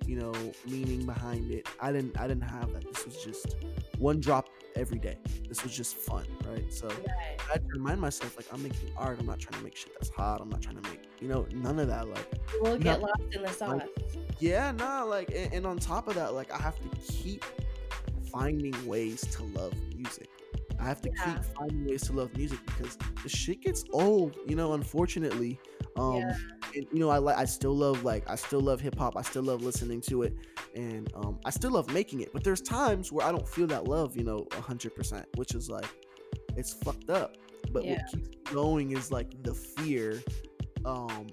you 0.06 0.16
know, 0.16 0.32
meaning 0.66 1.04
behind 1.06 1.50
it. 1.50 1.66
I 1.80 1.92
didn't 1.92 2.18
I 2.18 2.26
didn't 2.28 2.42
have 2.44 2.72
that. 2.72 2.84
This 2.92 3.04
was 3.06 3.16
just 3.22 3.56
one 3.98 4.20
drop 4.20 4.48
every 4.76 4.98
day. 4.98 5.16
This 5.48 5.62
was 5.62 5.74
just 5.76 5.96
fun, 5.96 6.24
right? 6.46 6.72
So 6.72 6.88
Right. 6.88 7.38
I 7.48 7.52
had 7.52 7.62
to 7.62 7.68
remind 7.72 8.00
myself 8.00 8.36
like 8.36 8.46
I'm 8.52 8.62
making 8.62 8.90
art. 8.96 9.18
I'm 9.20 9.26
not 9.26 9.38
trying 9.38 9.58
to 9.58 9.64
make 9.64 9.76
shit 9.76 9.92
that's 9.94 10.10
hot. 10.10 10.40
I'm 10.40 10.48
not 10.50 10.62
trying 10.62 10.80
to 10.82 10.90
make, 10.90 11.00
you 11.20 11.28
know, 11.28 11.46
none 11.52 11.78
of 11.78 11.88
that 11.88 12.08
like 12.08 12.26
we'll 12.60 12.72
No. 12.72 12.78
get 12.78 13.00
lost 13.00 13.22
in 13.32 13.42
the 13.42 13.48
sauce. 13.52 13.82
yeah, 14.40 14.72
nah, 14.72 15.04
like, 15.04 15.30
and, 15.34 15.52
and 15.52 15.66
on 15.66 15.78
top 15.78 16.08
of 16.08 16.14
that, 16.16 16.34
like, 16.34 16.52
I 16.52 16.58
have 16.58 16.76
to 16.80 16.88
keep 17.12 17.44
finding 18.32 18.74
ways 18.86 19.20
to 19.36 19.42
love 19.44 19.72
music. 19.94 20.28
I 20.80 20.84
have 20.84 21.00
to 21.02 21.10
Yeah. 21.16 21.34
keep 21.34 21.44
finding 21.56 21.86
ways 21.86 22.02
to 22.02 22.12
love 22.12 22.36
music 22.36 22.58
because 22.66 22.98
the 23.22 23.28
shit 23.28 23.60
gets 23.62 23.84
old, 23.92 24.36
you 24.46 24.56
know. 24.56 24.72
Unfortunately, 24.74 25.58
um, 25.96 26.16
Yeah. 26.16 26.36
You 26.74 26.98
know, 26.98 27.08
I 27.10 27.18
like, 27.18 27.36
I 27.36 27.44
still 27.44 27.74
love, 27.74 28.04
like, 28.04 28.28
I 28.28 28.34
still 28.36 28.60
love 28.60 28.80
hip 28.80 28.96
hop. 28.98 29.16
I 29.16 29.22
still 29.22 29.42
love 29.42 29.62
listening 29.62 30.00
to 30.02 30.22
it, 30.22 30.34
and 30.74 31.10
um, 31.14 31.38
I 31.44 31.50
still 31.50 31.70
love 31.72 31.92
making 31.92 32.20
it. 32.20 32.32
But 32.32 32.44
there's 32.44 32.60
times 32.60 33.12
where 33.12 33.26
I 33.26 33.30
don't 33.32 33.46
feel 33.48 33.66
that 33.68 33.84
love, 33.88 34.16
you 34.16 34.24
know, 34.24 34.46
hundred 34.52 34.94
percent, 34.94 35.26
which 35.36 35.54
is 35.54 35.68
like, 35.70 35.86
it's 36.56 36.72
fucked 36.72 37.10
up. 37.10 37.36
But 37.72 37.84
Yeah. 37.84 37.92
what 37.92 38.06
keeps 38.06 38.28
going 38.52 38.92
is 38.92 39.10
like 39.10 39.42
the 39.42 39.54
fear, 39.54 40.22
um, 40.84 41.28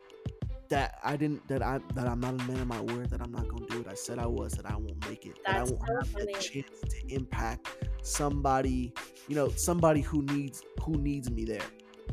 that 0.69 0.95
I 1.03 1.17
didn't 1.17 1.45
that 1.49 1.61
I 1.61 1.79
that 1.95 2.07
I'm 2.07 2.21
not 2.21 2.33
a 2.39 2.43
man 2.45 2.61
of 2.61 2.67
my 2.67 2.79
word 2.79 3.09
that 3.09 3.21
I'm 3.21 3.31
not 3.33 3.49
gonna 3.49 3.65
do 3.65 3.79
what 3.79 3.89
I 3.91 3.93
said 3.93 4.19
I 4.19 4.25
was 4.25 4.53
that 4.53 4.65
I 4.65 4.73
won't 4.77 5.05
make 5.05 5.25
it 5.25 5.37
that 5.45 5.57
I 5.57 5.63
won't 5.63 5.79
so 5.85 5.95
have 5.97 6.07
funny. 6.07 6.31
the 6.33 6.39
chance 6.39 6.79
to 6.89 7.13
impact 7.13 7.67
somebody 8.03 8.93
you 9.27 9.35
know 9.35 9.49
somebody 9.49 9.99
who 9.99 10.21
needs 10.23 10.63
who 10.81 10.93
needs 10.93 11.29
me 11.29 11.43
there 11.43 11.65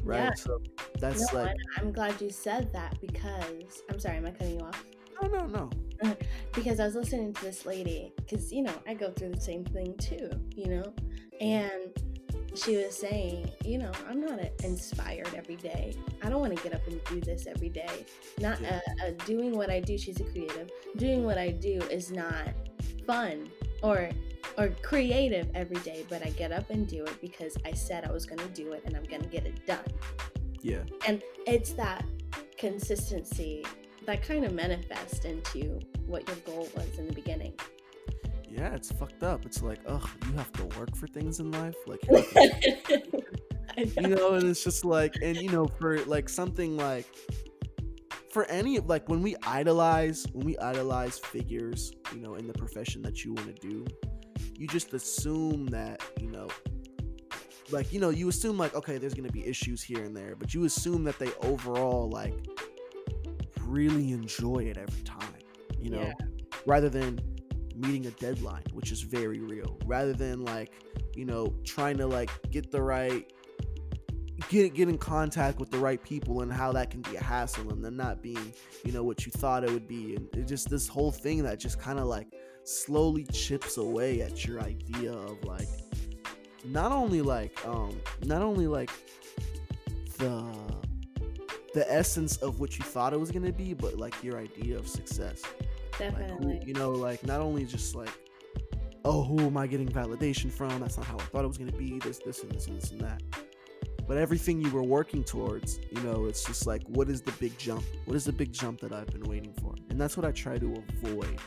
right 0.04 0.24
Yeah. 0.24 0.34
so 0.34 0.60
that's 0.98 1.32
no, 1.32 1.40
like 1.42 1.56
I'm 1.76 1.92
glad 1.92 2.20
you 2.20 2.30
said 2.30 2.72
that 2.72 3.00
because 3.00 3.82
I'm 3.90 3.98
sorry, 3.98 4.16
am 4.18 4.26
I 4.26 4.30
cutting 4.30 4.58
you 4.58 4.64
off? 4.64 4.84
no 5.20 5.28
no 5.28 5.46
no 5.46 5.70
because 6.54 6.80
I 6.80 6.86
was 6.86 6.94
listening 6.94 7.32
to 7.34 7.42
this 7.44 7.66
lady, 7.66 8.12
because 8.16 8.52
you 8.52 8.62
know 8.62 8.74
I 8.86 8.94
go 8.94 9.10
through 9.10 9.30
the 9.30 9.40
same 9.40 9.64
thing 9.64 9.96
too, 9.98 10.30
you 10.54 10.66
know, 10.66 10.92
and 11.40 11.92
she 12.54 12.76
was 12.76 12.96
saying, 12.96 13.50
you 13.64 13.78
know, 13.78 13.92
I'm 14.08 14.20
not 14.20 14.40
uh, 14.40 14.46
inspired 14.64 15.32
every 15.36 15.56
day. 15.56 15.94
I 16.22 16.28
don't 16.28 16.40
want 16.40 16.56
to 16.56 16.62
get 16.62 16.74
up 16.74 16.86
and 16.86 17.02
do 17.04 17.20
this 17.20 17.46
every 17.46 17.68
day. 17.68 18.06
Not 18.40 18.58
uh, 18.64 18.80
uh, 19.04 19.10
doing 19.26 19.56
what 19.56 19.70
I 19.70 19.80
do. 19.80 19.96
She's 19.98 20.20
a 20.20 20.24
creative. 20.24 20.70
Doing 20.96 21.24
what 21.24 21.38
I 21.38 21.50
do 21.50 21.80
is 21.90 22.10
not 22.10 22.48
fun 23.06 23.48
or 23.82 24.10
or 24.58 24.68
creative 24.82 25.48
every 25.54 25.76
day, 25.78 26.04
but 26.08 26.26
I 26.26 26.30
get 26.30 26.50
up 26.52 26.70
and 26.70 26.86
do 26.86 27.04
it 27.04 27.20
because 27.20 27.56
I 27.64 27.72
said 27.72 28.04
I 28.04 28.12
was 28.12 28.26
going 28.26 28.40
to 28.40 28.48
do 28.48 28.72
it 28.72 28.82
and 28.84 28.96
I'm 28.96 29.04
going 29.04 29.22
to 29.22 29.28
get 29.28 29.46
it 29.46 29.64
done. 29.66 29.78
yeah 30.62 30.82
And 31.06 31.22
it's 31.46 31.72
that 31.74 32.04
consistency 32.58 33.64
that 34.06 34.22
kind 34.22 34.44
of 34.44 34.52
manifests 34.52 35.24
into 35.24 35.78
what 36.06 36.26
your 36.26 36.36
goal 36.38 36.68
was 36.76 36.98
in 36.98 37.06
the 37.06 37.12
beginning. 37.12 37.52
yeah 38.50 38.74
it's 38.74 38.90
fucked 38.90 39.22
up 39.22 39.46
it's 39.46 39.62
like 39.62 39.78
ugh 39.86 40.08
you 40.26 40.32
have 40.32 40.50
to 40.54 40.64
work 40.78 40.94
for 40.96 41.06
things 41.06 41.38
in 41.38 41.50
life 41.52 41.76
like 41.86 42.00
you 42.08 42.16
have 42.16 42.30
to 42.32 43.22
I 43.76 43.82
you 44.00 44.08
know 44.08 44.34
and 44.34 44.44
it's 44.48 44.64
just 44.64 44.84
like 44.84 45.14
and 45.22 45.36
you 45.36 45.50
know 45.50 45.66
for 45.66 46.02
like 46.06 46.28
something 46.28 46.76
like 46.76 47.06
for 48.32 48.44
any 48.46 48.78
like 48.80 49.08
when 49.08 49.22
we 49.22 49.36
idolize 49.46 50.26
when 50.32 50.46
we 50.46 50.58
idolize 50.58 51.18
figures 51.18 51.92
you 52.14 52.20
know 52.20 52.34
in 52.34 52.46
the 52.46 52.54
profession 52.54 53.02
that 53.02 53.24
you 53.24 53.34
want 53.34 53.54
to 53.54 53.68
do 53.68 53.86
you 54.58 54.66
just 54.66 54.92
assume 54.92 55.66
that 55.66 56.02
you 56.20 56.28
know 56.30 56.48
like 57.70 57.92
you 57.92 58.00
know 58.00 58.10
you 58.10 58.28
assume 58.28 58.58
like 58.58 58.74
okay 58.74 58.98
there's 58.98 59.14
gonna 59.14 59.30
be 59.30 59.46
issues 59.46 59.82
here 59.82 60.02
and 60.02 60.16
there 60.16 60.34
but 60.36 60.52
you 60.52 60.64
assume 60.64 61.04
that 61.04 61.18
they 61.18 61.30
overall 61.42 62.08
like 62.10 62.34
really 63.62 64.12
enjoy 64.12 64.58
it 64.60 64.76
every 64.76 65.02
time 65.02 65.34
you 65.80 65.90
know 65.90 66.00
Yeah. 66.00 66.12
rather 66.66 66.88
than 66.88 67.20
meeting 67.76 68.06
a 68.06 68.10
deadline 68.12 68.64
which 68.72 68.90
is 68.90 69.02
very 69.02 69.40
real 69.40 69.78
rather 69.84 70.12
than 70.12 70.44
like 70.44 70.72
you 71.14 71.24
know 71.24 71.54
trying 71.64 71.96
to 71.98 72.06
like 72.06 72.30
get 72.50 72.70
the 72.72 72.82
right 72.82 73.32
get 74.48 74.74
get 74.74 74.88
in 74.88 74.98
contact 74.98 75.60
with 75.60 75.70
the 75.70 75.78
right 75.78 76.02
people 76.02 76.40
and 76.40 76.52
how 76.52 76.72
that 76.72 76.90
can 76.90 77.02
be 77.02 77.16
a 77.16 77.22
hassle 77.22 77.70
and 77.70 77.84
then 77.84 77.96
not 77.96 78.22
being 78.22 78.52
you 78.84 78.92
know 78.92 79.04
what 79.04 79.26
you 79.26 79.32
thought 79.32 79.62
it 79.62 79.70
would 79.70 79.86
be 79.86 80.16
and 80.16 80.48
just 80.48 80.70
this 80.70 80.88
whole 80.88 81.12
thing 81.12 81.42
that 81.42 81.58
just 81.60 81.78
kind 81.78 81.98
of 81.98 82.06
like 82.06 82.26
slowly 82.68 83.24
chips 83.32 83.78
away 83.78 84.20
at 84.20 84.46
your 84.46 84.60
idea 84.60 85.10
of 85.10 85.42
like 85.44 85.68
not 86.66 86.92
only 86.92 87.22
like 87.22 87.56
um 87.66 87.98
not 88.24 88.42
only 88.42 88.66
like 88.66 88.90
the 90.18 90.44
the 91.72 91.90
essence 91.90 92.36
of 92.38 92.60
what 92.60 92.78
you 92.78 92.84
thought 92.84 93.14
it 93.14 93.20
was 93.20 93.30
going 93.30 93.44
to 93.44 93.52
be 93.52 93.72
but 93.72 93.96
like 93.96 94.22
your 94.22 94.38
idea 94.38 94.76
of 94.76 94.86
success. 94.86 95.42
Like 95.98 96.10
Definitely. 96.18 96.62
you 96.66 96.74
know 96.74 96.90
like 96.92 97.24
not 97.26 97.40
only 97.40 97.64
just 97.64 97.94
like 97.94 98.12
oh 99.04 99.22
who 99.22 99.40
am 99.46 99.56
i 99.56 99.66
getting 99.66 99.88
validation 99.88 100.50
from? 100.50 100.78
That's 100.80 100.98
not 100.98 101.06
how 101.06 101.16
i 101.16 101.22
thought 101.22 101.44
it 101.44 101.48
was 101.48 101.58
going 101.58 101.70
to 101.70 101.78
be 101.78 101.98
this 102.00 102.18
this 102.18 102.42
and 102.42 102.52
this 102.52 102.66
and 102.66 102.76
this 102.76 102.90
and 102.90 103.00
that 103.00 103.22
but 104.08 104.16
everything 104.16 104.60
you 104.60 104.70
were 104.70 104.82
working 104.82 105.22
towards 105.22 105.78
you 105.92 106.00
know 106.02 106.24
it's 106.24 106.42
just 106.44 106.66
like 106.66 106.82
what 106.88 107.08
is 107.08 107.20
the 107.20 107.32
big 107.32 107.56
jump 107.58 107.84
what 108.06 108.16
is 108.16 108.24
the 108.24 108.32
big 108.32 108.52
jump 108.52 108.80
that 108.80 108.92
i've 108.92 109.06
been 109.08 109.24
waiting 109.24 109.52
for 109.62 109.74
and 109.90 110.00
that's 110.00 110.16
what 110.16 110.26
i 110.26 110.32
try 110.32 110.58
to 110.58 110.82
avoid 111.04 111.38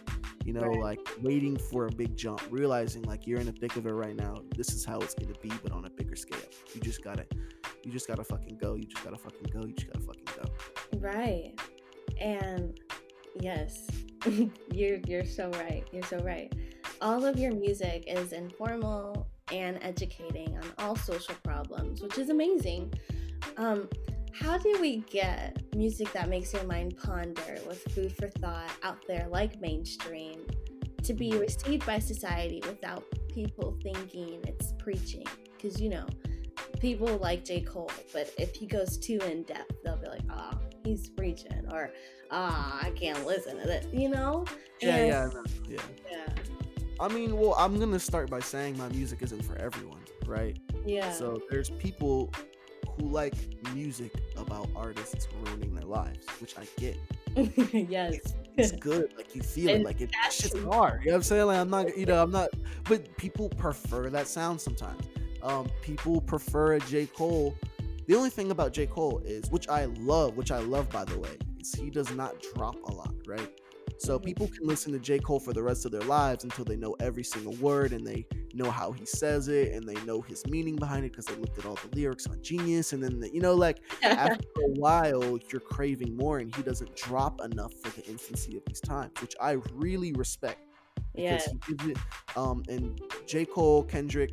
you 0.45 0.53
know 0.53 0.61
Right. 0.61 0.79
like 0.79 0.99
waiting 1.21 1.57
for 1.57 1.87
a 1.87 1.91
big 1.91 2.15
jump 2.15 2.41
realizing 2.49 3.01
like 3.03 3.27
you're 3.27 3.39
in 3.39 3.45
the 3.47 3.51
thick 3.51 3.75
of 3.75 3.85
it 3.87 3.91
right 3.91 4.15
now 4.15 4.41
this 4.55 4.71
is 4.73 4.85
how 4.85 4.99
it's 4.99 5.13
going 5.13 5.33
to 5.33 5.39
be 5.41 5.49
but 5.63 5.71
on 5.71 5.85
a 5.85 5.89
bigger 5.89 6.15
scale 6.15 6.39
you 6.73 6.79
just 6.81 7.03
gotta 7.03 7.25
you 7.83 7.91
just 7.91 8.07
gotta 8.07 8.23
fucking 8.23 8.57
go 8.57 8.75
you 8.75 8.85
just 8.85 9.03
gotta 9.03 9.17
fucking 9.17 9.47
go 9.51 9.61
you 9.65 9.73
just 9.73 9.87
gotta 9.91 10.05
fucking 10.05 10.25
go 10.37 10.45
Right. 10.99 11.53
And 12.19 12.77
yes, 13.39 13.87
you're 14.71 14.99
you're 15.07 15.25
so 15.25 15.49
right. 15.51 15.83
You're 15.91 16.03
so 16.03 16.17
right. 16.19 16.53
All 17.01 17.25
of 17.25 17.39
your 17.39 17.53
music 17.53 18.03
is 18.07 18.33
informal 18.33 19.27
and 19.51 19.79
educating 19.81 20.57
on 20.57 20.63
all 20.79 20.95
social 20.95 21.35
problems, 21.43 22.01
which 22.01 22.17
is 22.17 22.29
amazing. 22.29 22.93
Um, 23.57 23.87
how 24.33 24.57
do 24.57 24.77
we 24.79 24.97
get 25.11 25.61
music 25.75 26.11
that 26.13 26.29
makes 26.29 26.53
your 26.53 26.63
mind 26.63 26.97
ponder 26.97 27.59
with 27.67 27.83
food 27.93 28.15
for 28.15 28.27
thought 28.29 28.71
out 28.83 28.97
there 29.07 29.27
like 29.29 29.59
mainstream 29.59 30.39
to 31.03 31.13
be 31.13 31.31
received 31.37 31.85
by 31.85 31.99
society 31.99 32.61
without 32.65 33.03
people 33.29 33.77
thinking 33.83 34.39
it's 34.47 34.73
preaching? 34.79 35.25
Because 35.57 35.81
you 35.81 35.89
know, 35.89 36.05
people 36.79 37.17
like 37.17 37.43
J. 37.43 37.61
Cole, 37.61 37.91
but 38.13 38.31
if 38.37 38.55
he 38.55 38.65
goes 38.65 38.97
too 38.97 39.19
in 39.29 39.43
depth, 39.43 39.73
they'll 39.83 39.97
be 39.97 40.07
like, 40.07 40.21
"Ah, 40.29 40.57
he's 40.85 41.09
preaching," 41.09 41.65
or 41.71 41.91
"Ah, 42.31 42.79
I 42.81 42.91
can't 42.91 43.25
listen 43.25 43.57
to 43.59 43.67
this," 43.67 43.85
you 43.91 44.09
know? 44.09 44.45
yeah 44.81 44.95
And- 44.95 45.07
yeah 45.07 45.29
no, 45.33 45.43
yeah 45.67 45.81
yeah, 46.09 46.33
I 47.01 47.07
mean, 47.07 47.35
well, 47.35 47.55
I'm 47.57 47.79
gonna 47.79 47.99
start 47.99 48.29
by 48.29 48.39
saying 48.39 48.77
my 48.77 48.87
music 48.89 49.23
isn't 49.23 49.43
for 49.43 49.55
everyone, 49.55 50.01
right? 50.27 50.57
yeah. 50.85 51.11
So 51.11 51.41
there's 51.49 51.71
people 51.71 52.31
who 52.97 53.07
like 53.07 53.33
music 53.73 54.13
about 54.37 54.69
artists 54.75 55.27
ruining 55.43 55.73
their 55.73 55.85
lives, 55.85 56.27
which 56.39 56.55
I 56.59 56.67
get. 56.77 56.97
yes, 57.89 58.35
It's 58.55 58.71
good, 58.73 59.13
like 59.17 59.35
you 59.35 59.41
feel 59.41 59.69
it, 59.69 59.83
like 59.83 59.99
it, 60.01 60.11
it's 60.25 60.37
just 60.37 60.57
hard. 60.59 61.01
You 61.01 61.07
know 61.07 61.13
what 61.13 61.17
I'm 61.17 61.23
saying? 61.23 61.47
Like 61.47 61.57
I'm 61.57 61.69
not, 61.71 61.97
you 61.97 62.05
know, 62.05 62.21
I'm 62.21 62.31
not. 62.31 62.49
But 62.85 63.15
people 63.17 63.49
prefer 63.49 64.09
that 64.09 64.27
sound 64.27 64.59
sometimes. 64.59 65.07
Um, 65.41 65.69
people 65.81 66.21
prefer 66.21 66.73
a 66.73 66.79
J 66.81 67.07
Cole. 67.07 67.55
The 68.07 68.15
only 68.15 68.29
thing 68.29 68.51
about 68.51 68.73
J 68.73 68.85
Cole 68.85 69.21
is, 69.25 69.49
which 69.49 69.67
I 69.69 69.85
love, 69.85 70.35
which 70.37 70.51
I 70.51 70.59
love 70.59 70.89
by 70.89 71.05
the 71.05 71.17
way, 71.17 71.37
is 71.59 71.73
he 71.73 71.89
does 71.89 72.11
not 72.13 72.35
drop 72.53 72.75
a 72.83 72.91
lot, 72.91 73.13
right? 73.25 73.49
So 74.01 74.17
Mhm. 74.17 74.23
people 74.23 74.47
can 74.47 74.65
listen 74.65 74.91
to 74.93 74.99
J. 74.99 75.19
Cole 75.19 75.39
for 75.39 75.53
the 75.53 75.61
rest 75.61 75.85
of 75.85 75.91
their 75.91 76.01
lives 76.01 76.43
until 76.43 76.65
they 76.65 76.75
know 76.75 76.95
every 76.99 77.23
single 77.23 77.53
word 77.53 77.93
and 77.93 78.05
they 78.05 78.25
know 78.53 78.71
how 78.71 78.91
he 78.91 79.05
says 79.05 79.47
it 79.47 79.73
and 79.73 79.87
they 79.87 79.93
know 80.05 80.21
his 80.21 80.43
meaning 80.47 80.75
behind 80.75 81.05
it 81.05 81.11
because 81.11 81.25
they 81.25 81.35
looked 81.35 81.59
at 81.59 81.65
all 81.65 81.75
the 81.75 81.95
lyrics 81.95 82.25
on 82.25 82.41
Genius. 82.41 82.93
And 82.93 83.03
then, 83.03 83.19
the, 83.19 83.31
you 83.31 83.41
know, 83.41 83.53
like 83.53 83.81
after 84.15 84.39
a 84.57 84.69
while, 84.79 85.37
you're 85.51 85.61
craving 85.61 86.17
more 86.17 86.39
and 86.39 86.53
he 86.55 86.63
doesn't 86.63 86.95
drop 86.95 87.41
enough 87.41 87.73
for 87.83 87.89
the 87.91 88.03
infancy 88.07 88.57
of 88.57 88.63
these 88.65 88.81
times, 88.81 89.11
which 89.21 89.35
I 89.39 89.57
really 89.73 90.13
respect 90.13 90.61
yeah, 91.13 91.37
because 91.37 91.45
he 91.45 91.59
gives 91.67 91.85
it. 91.85 91.97
Um, 92.35 92.63
and 92.69 92.99
J. 93.27 93.45
Cole, 93.45 93.83
Kendrick, 93.83 94.31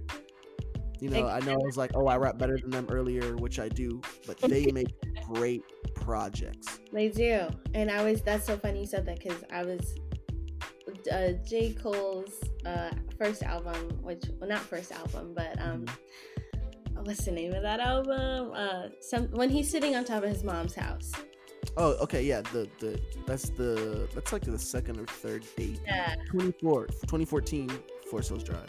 you 1.01 1.11
know, 1.11 1.27
I 1.27 1.41
know 1.41 1.53
I 1.53 1.57
was 1.57 1.77
like, 1.77 1.93
oh, 1.95 2.07
I 2.07 2.17
rap 2.17 2.39
better 2.39 2.59
than 2.59 2.71
them 2.71 2.87
earlier, 2.91 3.37
which 3.37 3.59
I 3.59 3.69
do, 3.69 4.01
but 4.27 4.39
they 4.41 4.71
make 4.73 4.95
great 5.27 5.63
projects. 5.95 6.81
they 6.93 7.09
do. 7.09 7.49
And 7.75 7.91
I 7.91 8.03
was 8.05 8.23
that's 8.23 8.47
so 8.47 8.57
funny 8.57 8.81
you 8.81 8.87
said 8.87 9.07
that 9.07 9.23
because 9.23 9.45
I 9.53 9.65
was 9.65 9.95
uh, 11.13 11.33
J 11.47 11.73
Cole's 11.75 12.33
uh, 12.65 12.91
first 13.19 13.43
album, 13.43 13.99
which 14.03 14.25
well 14.41 14.49
not 14.49 14.61
first 14.61 14.93
album, 14.93 15.33
but 15.35 15.61
um, 15.61 15.87
what's 17.03 17.25
the 17.25 17.33
name 17.33 17.53
of 17.53 17.63
that 17.63 17.81
album? 17.81 18.53
Uh, 18.55 18.89
some 19.01 19.25
when 19.29 19.51
he's 19.51 19.71
sitting 19.71 19.97
on 19.97 20.05
top 20.05 20.23
of 20.23 20.31
his 20.31 20.45
mom's 20.45 20.75
house. 20.75 21.13
Oh, 21.77 21.93
okay, 22.01 22.23
yeah. 22.23 22.41
The 22.41 22.69
the 22.79 23.01
that's 23.27 23.51
the 23.51 24.09
that's 24.15 24.33
like 24.33 24.43
the 24.43 24.59
second 24.59 24.99
or 24.99 25.07
third 25.07 25.45
date. 25.57 25.81
Yeah. 25.87 26.15
24, 26.31 26.87
2014 26.87 27.71
Forest 28.11 28.31
Hills 28.31 28.45
Drive. 28.45 28.69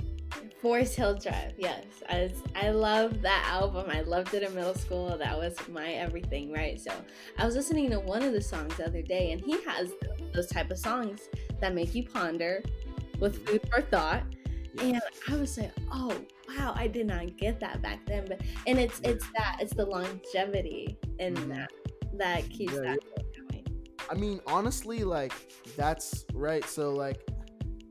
Forest 0.61 0.95
Hill 0.95 1.15
Drive, 1.15 1.53
yes. 1.57 1.85
I, 2.09 2.29
I 2.55 2.71
love 2.71 3.21
that 3.21 3.47
album. 3.49 3.89
I 3.89 4.01
loved 4.01 4.33
it 4.33 4.43
in 4.43 4.53
middle 4.53 4.75
school. 4.75 5.17
That 5.17 5.37
was 5.37 5.55
my 5.69 5.93
everything, 5.93 6.51
right? 6.51 6.79
So 6.79 6.91
I 7.37 7.45
was 7.45 7.55
listening 7.55 7.89
to 7.91 7.99
one 7.99 8.23
of 8.23 8.33
the 8.33 8.41
songs 8.41 8.75
the 8.75 8.85
other 8.85 9.01
day, 9.01 9.31
and 9.31 9.41
he 9.41 9.61
has 9.63 9.91
those 10.33 10.47
type 10.47 10.69
of 10.71 10.77
songs 10.77 11.21
that 11.61 11.73
make 11.73 11.95
you 11.95 12.03
ponder 12.03 12.61
with 13.19 13.45
food 13.47 13.61
for 13.71 13.81
thought. 13.81 14.23
Yeah. 14.75 14.83
And 14.83 15.01
I 15.29 15.35
was 15.35 15.57
like, 15.57 15.71
oh 15.91 16.13
wow, 16.49 16.73
I 16.75 16.87
did 16.87 17.07
not 17.07 17.37
get 17.37 17.59
that 17.61 17.81
back 17.81 18.05
then. 18.05 18.25
But 18.27 18.41
and 18.67 18.77
it's 18.77 18.99
yeah. 19.01 19.11
it's 19.11 19.25
that 19.37 19.57
it's 19.61 19.73
the 19.73 19.85
longevity 19.85 20.97
in 21.19 21.35
mm-hmm. 21.35 21.49
that 21.49 21.71
that 22.15 22.49
keeps 22.49 22.73
yeah, 22.73 22.81
that 22.81 22.99
going. 23.35 23.65
I 24.09 24.15
mean, 24.15 24.41
honestly, 24.45 25.03
like 25.03 25.33
that's 25.77 26.25
right. 26.33 26.65
So 26.65 26.91
like 26.91 27.25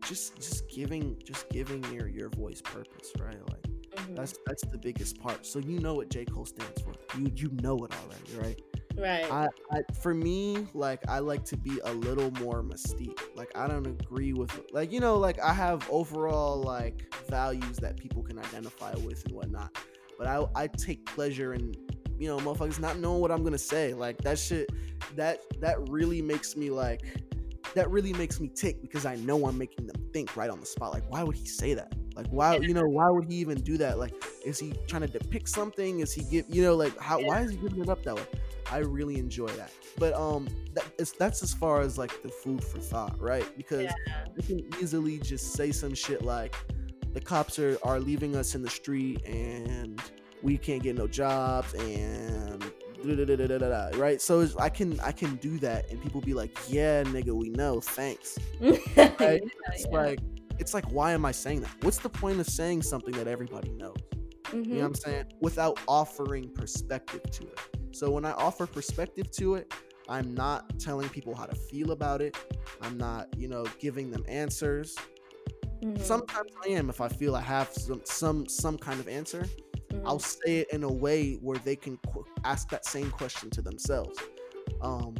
just 0.08 0.36
just 0.36 0.68
giving 0.68 1.20
just 1.24 1.48
giving 1.50 1.84
your 1.92 2.08
your 2.08 2.30
voice 2.30 2.62
purpose, 2.62 3.12
right? 3.20 3.38
Like 3.50 3.62
mm-hmm. 3.62 4.14
that's 4.14 4.34
that's 4.46 4.64
the 4.66 4.78
biggest 4.78 5.20
part. 5.20 5.44
So 5.44 5.58
you 5.58 5.78
know 5.78 5.94
what 5.94 6.08
J 6.08 6.24
Cole 6.24 6.46
stands 6.46 6.80
for. 6.80 6.94
You 7.18 7.30
you 7.34 7.50
know 7.62 7.76
it 7.84 7.92
already, 8.02 8.48
right? 8.48 8.62
Right. 8.96 9.30
I, 9.30 9.46
I 9.70 9.82
for 10.00 10.12
me, 10.14 10.66
like 10.74 11.00
I 11.08 11.20
like 11.20 11.44
to 11.46 11.56
be 11.56 11.78
a 11.84 11.92
little 11.92 12.30
more 12.32 12.62
mystique. 12.62 13.20
Like 13.36 13.50
I 13.54 13.68
don't 13.68 13.86
agree 13.86 14.32
with 14.32 14.50
like 14.72 14.90
you 14.90 15.00
know 15.00 15.16
like 15.18 15.38
I 15.40 15.52
have 15.52 15.88
overall 15.90 16.60
like 16.60 17.14
values 17.28 17.76
that 17.76 17.96
people 17.98 18.22
can 18.22 18.38
identify 18.38 18.94
with 18.96 19.24
and 19.26 19.34
whatnot. 19.34 19.76
But 20.18 20.26
I 20.26 20.44
I 20.56 20.66
take 20.68 21.04
pleasure 21.04 21.54
in 21.54 21.74
you 22.18 22.28
know 22.28 22.38
motherfuckers 22.38 22.80
not 22.80 22.98
knowing 22.98 23.20
what 23.20 23.30
I'm 23.30 23.44
gonna 23.44 23.58
say. 23.58 23.92
Like 23.92 24.18
that 24.22 24.38
shit 24.38 24.70
that 25.14 25.42
that 25.60 25.76
really 25.88 26.22
makes 26.22 26.56
me 26.56 26.70
like 26.70 27.02
that 27.74 27.90
really 27.90 28.12
makes 28.14 28.40
me 28.40 28.48
tick 28.48 28.80
because 28.80 29.06
I 29.06 29.16
know 29.16 29.46
I'm 29.46 29.58
making 29.58 29.86
them 29.86 29.96
think 30.12 30.36
right 30.36 30.50
on 30.50 30.60
the 30.60 30.66
spot. 30.66 30.92
Like, 30.92 31.08
why 31.10 31.22
would 31.22 31.36
he 31.36 31.46
say 31.46 31.74
that? 31.74 31.92
Like, 32.14 32.26
why, 32.28 32.56
you 32.56 32.74
know, 32.74 32.86
why 32.86 33.08
would 33.10 33.24
he 33.24 33.36
even 33.36 33.60
do 33.60 33.76
that? 33.78 33.98
Like, 33.98 34.12
is 34.44 34.58
he 34.58 34.72
trying 34.86 35.02
to 35.02 35.08
depict 35.08 35.48
something? 35.48 36.00
Is 36.00 36.12
he 36.12 36.24
give, 36.24 36.46
you 36.48 36.62
know, 36.62 36.74
like, 36.74 36.98
how, 36.98 37.20
why 37.22 37.42
is 37.42 37.52
he 37.52 37.56
giving 37.56 37.80
it 37.80 37.88
up 37.88 38.02
that 38.04 38.16
way? 38.16 38.26
I 38.70 38.78
really 38.78 39.18
enjoy 39.18 39.48
that. 39.48 39.70
But 39.98 40.14
um, 40.14 40.48
that 40.74 40.84
is 40.98 41.12
that's 41.12 41.42
as 41.42 41.54
far 41.54 41.80
as 41.80 41.96
like 41.96 42.22
the 42.22 42.28
food 42.28 42.62
for 42.62 42.78
thought, 42.78 43.18
right? 43.20 43.46
Because 43.56 43.92
yeah. 44.06 44.24
you 44.36 44.42
can 44.42 44.82
easily 44.82 45.18
just 45.18 45.52
say 45.52 45.72
some 45.72 45.94
shit 45.94 46.22
like, 46.22 46.54
the 47.14 47.20
cops 47.20 47.58
are 47.58 47.78
are 47.82 48.00
leaving 48.00 48.36
us 48.36 48.54
in 48.54 48.62
the 48.62 48.70
street 48.70 49.24
and 49.24 50.00
we 50.42 50.56
can't 50.56 50.82
get 50.82 50.96
no 50.96 51.06
jobs 51.06 51.74
and 51.74 52.64
right? 53.96 54.20
So 54.20 54.46
I 54.58 54.68
can 54.68 54.98
I 55.00 55.12
can 55.12 55.36
do 55.36 55.58
that, 55.58 55.90
and 55.90 56.02
people 56.02 56.20
be 56.20 56.34
like, 56.34 56.56
"Yeah, 56.68 57.02
nigga, 57.04 57.30
we 57.30 57.50
know, 57.50 57.80
thanks." 57.80 58.38
right? 58.60 58.80
yeah, 58.96 59.08
it's 59.20 59.86
yeah. 59.90 59.96
like 59.96 60.20
it's 60.58 60.74
like, 60.74 60.90
why 60.90 61.12
am 61.12 61.24
I 61.24 61.32
saying 61.32 61.60
that? 61.60 61.70
What's 61.82 61.98
the 61.98 62.08
point 62.08 62.40
of 62.40 62.46
saying 62.46 62.82
something 62.82 63.14
that 63.14 63.28
everybody 63.28 63.70
knows? 63.70 63.96
Mm-hmm. 64.44 64.56
You 64.56 64.62
know 64.62 64.64
what 64.64 64.76
mm-hmm. 64.76 64.86
I'm 64.86 64.94
saying? 64.94 65.24
Without 65.40 65.80
offering 65.86 66.50
perspective 66.50 67.22
to 67.30 67.44
it. 67.44 67.60
So 67.92 68.10
when 68.10 68.24
I 68.24 68.32
offer 68.32 68.66
perspective 68.66 69.30
to 69.32 69.54
it, 69.54 69.72
I'm 70.08 70.34
not 70.34 70.78
telling 70.78 71.08
people 71.10 71.34
how 71.34 71.44
to 71.44 71.54
feel 71.54 71.92
about 71.92 72.22
it. 72.22 72.36
I'm 72.80 72.96
not, 72.96 73.28
you 73.36 73.48
know, 73.48 73.66
giving 73.78 74.10
them 74.10 74.24
answers. 74.26 74.96
Mm-hmm. 75.82 76.02
Sometimes 76.02 76.50
I 76.64 76.70
am 76.70 76.90
if 76.90 77.00
I 77.00 77.08
feel 77.08 77.36
I 77.36 77.40
have 77.40 77.72
some 77.72 78.00
some 78.04 78.48
some 78.48 78.78
kind 78.78 78.98
of 79.00 79.06
answer. 79.06 79.46
I'll 80.08 80.18
say 80.18 80.60
it 80.60 80.72
in 80.72 80.84
a 80.84 80.92
way 80.92 81.34
where 81.34 81.58
they 81.58 81.76
can 81.76 81.98
qu- 82.10 82.24
ask 82.44 82.70
that 82.70 82.86
same 82.86 83.10
question 83.10 83.50
to 83.50 83.60
themselves. 83.60 84.18
Um, 84.80 85.14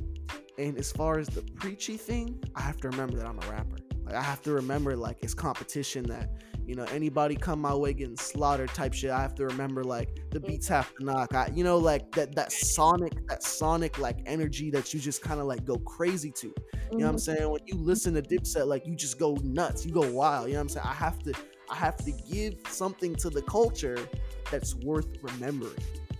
and 0.56 0.78
as 0.78 0.90
far 0.90 1.18
as 1.18 1.28
the 1.28 1.42
preachy 1.42 1.98
thing, 1.98 2.42
I 2.56 2.62
have 2.62 2.78
to 2.78 2.88
remember 2.88 3.18
that 3.18 3.26
I'm 3.26 3.38
a 3.38 3.50
rapper. 3.50 3.76
Like 4.06 4.14
I 4.14 4.22
have 4.22 4.40
to 4.42 4.52
remember 4.52 4.96
like 4.96 5.18
it's 5.20 5.34
competition 5.34 6.04
that 6.04 6.30
you 6.64 6.74
know 6.74 6.84
anybody 6.84 7.36
come 7.36 7.60
my 7.60 7.74
way 7.74 7.92
getting 7.92 8.16
slaughtered 8.16 8.70
type 8.70 8.94
shit. 8.94 9.10
I 9.10 9.20
have 9.20 9.34
to 9.34 9.46
remember 9.46 9.84
like 9.84 10.18
the 10.30 10.40
beats 10.40 10.66
mm-hmm. 10.66 10.74
have 10.76 10.94
to 10.96 11.04
knock. 11.04 11.34
I 11.34 11.50
you 11.54 11.62
know 11.62 11.76
like 11.76 12.10
that 12.12 12.34
that 12.34 12.50
sonic 12.50 13.12
that 13.28 13.42
sonic 13.42 13.98
like 13.98 14.20
energy 14.24 14.70
that 14.70 14.94
you 14.94 15.00
just 15.00 15.20
kind 15.20 15.40
of 15.40 15.46
like 15.46 15.66
go 15.66 15.76
crazy 15.76 16.30
to. 16.30 16.46
You 16.46 16.52
know 16.52 17.04
what 17.04 17.10
I'm 17.10 17.16
mm-hmm. 17.16 17.18
saying? 17.18 17.50
When 17.50 17.60
you 17.66 17.74
listen 17.76 18.14
to 18.14 18.22
Dipset, 18.22 18.66
like 18.66 18.86
you 18.86 18.96
just 18.96 19.18
go 19.18 19.36
nuts, 19.42 19.84
you 19.84 19.92
go 19.92 20.10
wild. 20.10 20.46
You 20.46 20.54
know 20.54 20.60
what 20.60 20.62
I'm 20.62 20.68
saying? 20.70 20.86
I 20.88 20.94
have 20.94 21.18
to 21.24 21.34
I 21.70 21.74
have 21.76 21.96
to 21.98 22.12
give 22.12 22.54
something 22.68 23.14
to 23.16 23.30
the 23.30 23.42
culture 23.42 23.98
that's 24.50 24.74
worth 24.76 25.08
remembering. 25.22 25.76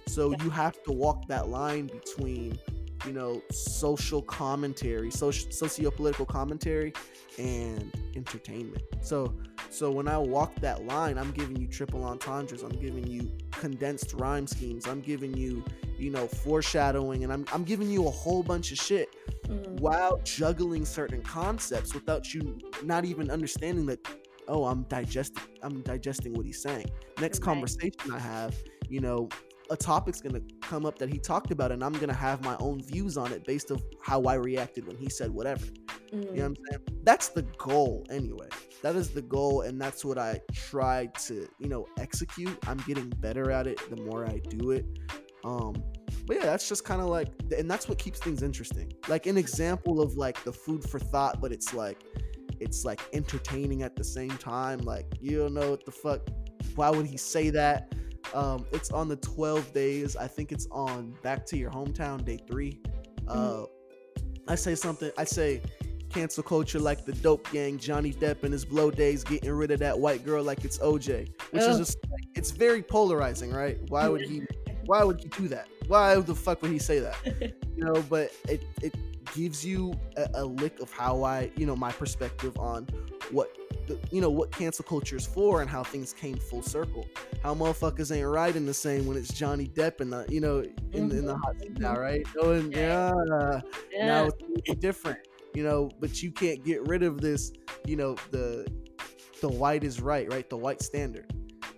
So 0.07 0.35
you 0.43 0.51
have 0.51 0.83
to 0.85 0.93
walk 0.93 1.29
that 1.29 1.49
line 1.49 1.87
between, 1.87 2.59
you 3.07 3.13
know, 3.13 3.43
social 3.51 4.23
commentary, 4.23 5.11
social 5.11 5.51
socio-political 5.51 6.27
commentary 6.27 6.93
and 7.39 7.95
entertainment. 8.17 8.83
So 9.01 9.35
so 9.71 9.91
when 9.91 10.09
I 10.09 10.19
walk 10.19 10.55
that 10.57 10.85
line, 10.87 11.19
I'm 11.19 11.31
giving 11.33 11.57
you 11.57 11.69
triple 11.69 12.05
entendres, 12.05 12.63
I'm 12.63 12.73
giving 12.81 13.07
you 13.07 13.31
condensed 13.53 14.15
rhyme 14.15 14.47
schemes, 14.47 14.87
I'm 14.87 15.01
giving 15.01 15.37
you, 15.37 15.63
you 15.99 16.11
know, 16.11 16.27
foreshadowing 16.27 17.25
and 17.25 17.33
I'm 17.33 17.45
I'm 17.53 17.65
giving 17.65 17.91
you 17.91 18.07
a 18.07 18.11
whole 18.11 18.43
bunch 18.43 18.73
of 18.73 18.79
shit 18.79 19.15
mm. 19.47 19.81
while 19.81 20.21
juggling 20.25 20.85
certain 20.85 21.23
concepts 21.23 21.95
without 21.95 22.33
you 22.33 22.59
not 22.83 23.05
even 23.05 23.31
understanding 23.31 23.87
that 23.87 24.01
oh 24.49 24.65
i'm 24.65 24.83
digesting 24.85 25.43
i'm 25.63 25.81
digesting 25.83 26.35
what 26.35 26.45
he's 26.45 26.63
saying. 26.63 26.87
Next 27.21 27.41
conversation 27.41 28.13
i 28.13 28.19
have 28.19 28.57
you 28.89 29.01
know 29.01 29.29
a 29.71 29.77
topic's 29.77 30.21
gonna 30.21 30.41
come 30.63 30.87
up 30.87 30.99
that 30.99 31.09
he 31.09 31.19
talked 31.19 31.51
about 31.51 31.71
and 31.73 31.85
i'm 31.85 31.93
gonna 31.93 32.13
have 32.13 32.43
my 32.43 32.57
own 32.59 32.83
views 32.83 33.17
on 33.17 33.33
it 33.33 33.45
based 33.45 33.71
of 33.71 33.83
how 34.03 34.23
i 34.25 34.35
reacted 34.35 34.87
when 34.87 34.97
he 34.97 35.09
said 35.09 35.31
whatever. 35.31 35.67
Mm-hmm. 35.67 36.21
you 36.21 36.23
know 36.23 36.31
what 36.31 36.45
i'm 36.45 36.55
mm. 36.55 36.71
saying? 36.71 36.81
That's 37.03 37.29
the 37.29 37.43
goal 37.43 38.07
anyway. 38.11 38.49
That 38.83 38.97
is 38.97 39.11
the 39.11 39.23
goal 39.23 39.63
and 39.63 39.81
that's 39.81 40.05
what 40.05 40.19
i 40.19 40.41
try 40.53 41.07
to 41.27 41.49
you 41.59 41.69
know 41.69 41.87
execute. 41.99 42.57
I'm 42.67 42.79
getting 42.79 43.09
better 43.21 43.51
at 43.51 43.67
it 43.67 43.79
the 43.91 44.03
more 44.03 44.27
i 44.27 44.41
do 44.49 44.71
it. 44.71 44.87
Um 45.45 45.83
but 46.27 46.37
yeah 46.37 46.45
that's 46.45 46.69
just 46.69 46.85
kind 46.85 47.01
of 47.01 47.09
like 47.09 47.29
and 47.57 47.71
that's 47.71 47.89
what 47.89 47.99
keeps 47.99 48.19
things 48.19 48.43
interesting. 48.43 48.93
Like 49.07 49.27
an 49.27 49.37
example 49.37 50.01
of 50.01 50.15
like 50.15 50.43
the 50.45 50.53
food 50.53 50.89
for 50.89 50.99
thought 50.99 51.41
but 51.41 51.53
it's 51.53 51.75
like 51.75 52.05
it's 52.61 52.85
like 52.85 53.01
entertaining 53.13 53.83
at 53.83 53.97
the 53.97 54.05
same 54.05 54.37
time. 54.39 54.81
Like 54.81 55.07
you 55.21 55.39
don't 55.39 55.55
know 55.55 55.71
what 55.71 55.85
the 55.85 55.93
fuck. 55.93 56.21
Why 56.75 56.91
would 56.91 57.07
he 57.07 57.17
say 57.17 57.51
that? 57.51 57.95
Um, 58.35 58.67
it's 58.73 58.91
on 58.91 59.09
the 59.09 59.17
12 59.17 59.73
days. 59.73 60.17
I 60.17 60.27
think 60.27 60.53
it's 60.53 60.67
on 60.71 61.17
Back 61.23 61.47
to 61.47 61.57
Your 61.57 61.71
Hometown 61.71 62.25
Day 62.25 62.39
3 62.47 62.79
uh, 63.29 63.37
mm-hmm. 63.37 64.51
I 64.51 64.55
say 64.55 64.75
something. 64.75 65.11
I 65.19 65.25
say 65.25 65.61
cancel 66.11 66.43
culture 66.43 66.79
like 66.79 67.05
the 67.05 67.13
dope 67.13 67.51
gang, 67.53 67.79
Johnny 67.79 68.13
Depp 68.13 68.43
and 68.43 68.53
his 68.53 68.65
blow 68.65 68.91
days, 68.91 69.23
getting 69.23 69.53
rid 69.53 69.71
of 69.71 69.79
that 69.81 69.99
white 69.99 70.25
girl 70.25 70.43
like 70.43 70.65
it's 70.65 70.79
OJ, 70.79 71.29
which 71.51 71.63
is 71.63 71.79
just 71.79 71.99
it's 72.35 72.51
very 72.51 72.83
polarizing, 72.83 73.51
right? 73.51 73.79
Why 73.89 74.09
would 74.09 74.23
he? 74.23 74.43
Why 74.87 75.05
would 75.05 75.21
he 75.21 75.29
do 75.29 75.49
that? 75.49 75.69
Why 75.87 76.15
the 76.17 76.35
fuck 76.35 76.63
would 76.63 76.71
he 76.71 76.79
say 76.79 76.99
that? 77.01 77.55
You 77.79 77.85
know, 77.85 78.03
but 78.11 78.33
it 78.49 78.61
it 78.83 78.93
gives 79.35 79.65
you 79.65 79.93
a, 80.17 80.29
a, 80.35 80.45
lick 80.45 80.81
of 80.81 80.91
how 80.93 81.23
I, 81.23 81.51
you 81.57 81.67
know, 81.67 81.77
my 81.77 81.93
perspective 81.93 82.57
on 82.59 82.87
what, 83.31 83.57
the, 83.87 83.99
you 84.11 84.21
know, 84.21 84.31
what 84.31 84.51
cancel 84.51 84.85
culture 84.85 85.17
is 85.17 85.27
for 85.27 85.61
and 85.61 85.71
how 85.71 85.83
things 85.83 86.13
came 86.13 86.37
full 86.37 86.63
circle. 86.63 87.07
How 87.43 87.55
motherfuckers 87.55 88.15
ain't 88.15 88.27
riding 88.27 88.67
the 88.67 88.75
same 88.75 89.07
when 89.07 89.17
it's 89.17 89.33
Johnny 89.33 89.67
Depp 89.67 90.01
and 90.01 90.13
the, 90.13 90.27
you 90.29 90.41
know, 90.41 90.59
in, 90.59 91.09
mm-hmm. 91.09 91.19
in 91.19 91.27
the 91.27 91.37
hot 91.37 91.61
seat 91.61 91.79
now, 91.79 91.95
right? 91.95 92.27
Oh, 92.41 92.53
and 92.53 92.73
yeah, 92.73 93.13
yeah. 93.93 94.07
now 94.07 94.29
it's 94.65 94.81
different, 94.81 95.19
you 95.55 95.65
know, 95.65 95.91
but 96.01 96.23
you 96.23 96.31
can't 96.31 96.65
get 96.65 96.87
rid 96.87 97.03
of 97.03 97.21
this, 97.21 97.53
you 97.87 97.97
know, 97.97 98.17
the, 98.31 98.67
the 99.41 99.49
white 99.49 99.85
is 99.85 100.01
right, 100.01 100.31
right? 100.33 100.49
The 100.49 100.57
white 100.57 100.83
standard, 100.83 101.33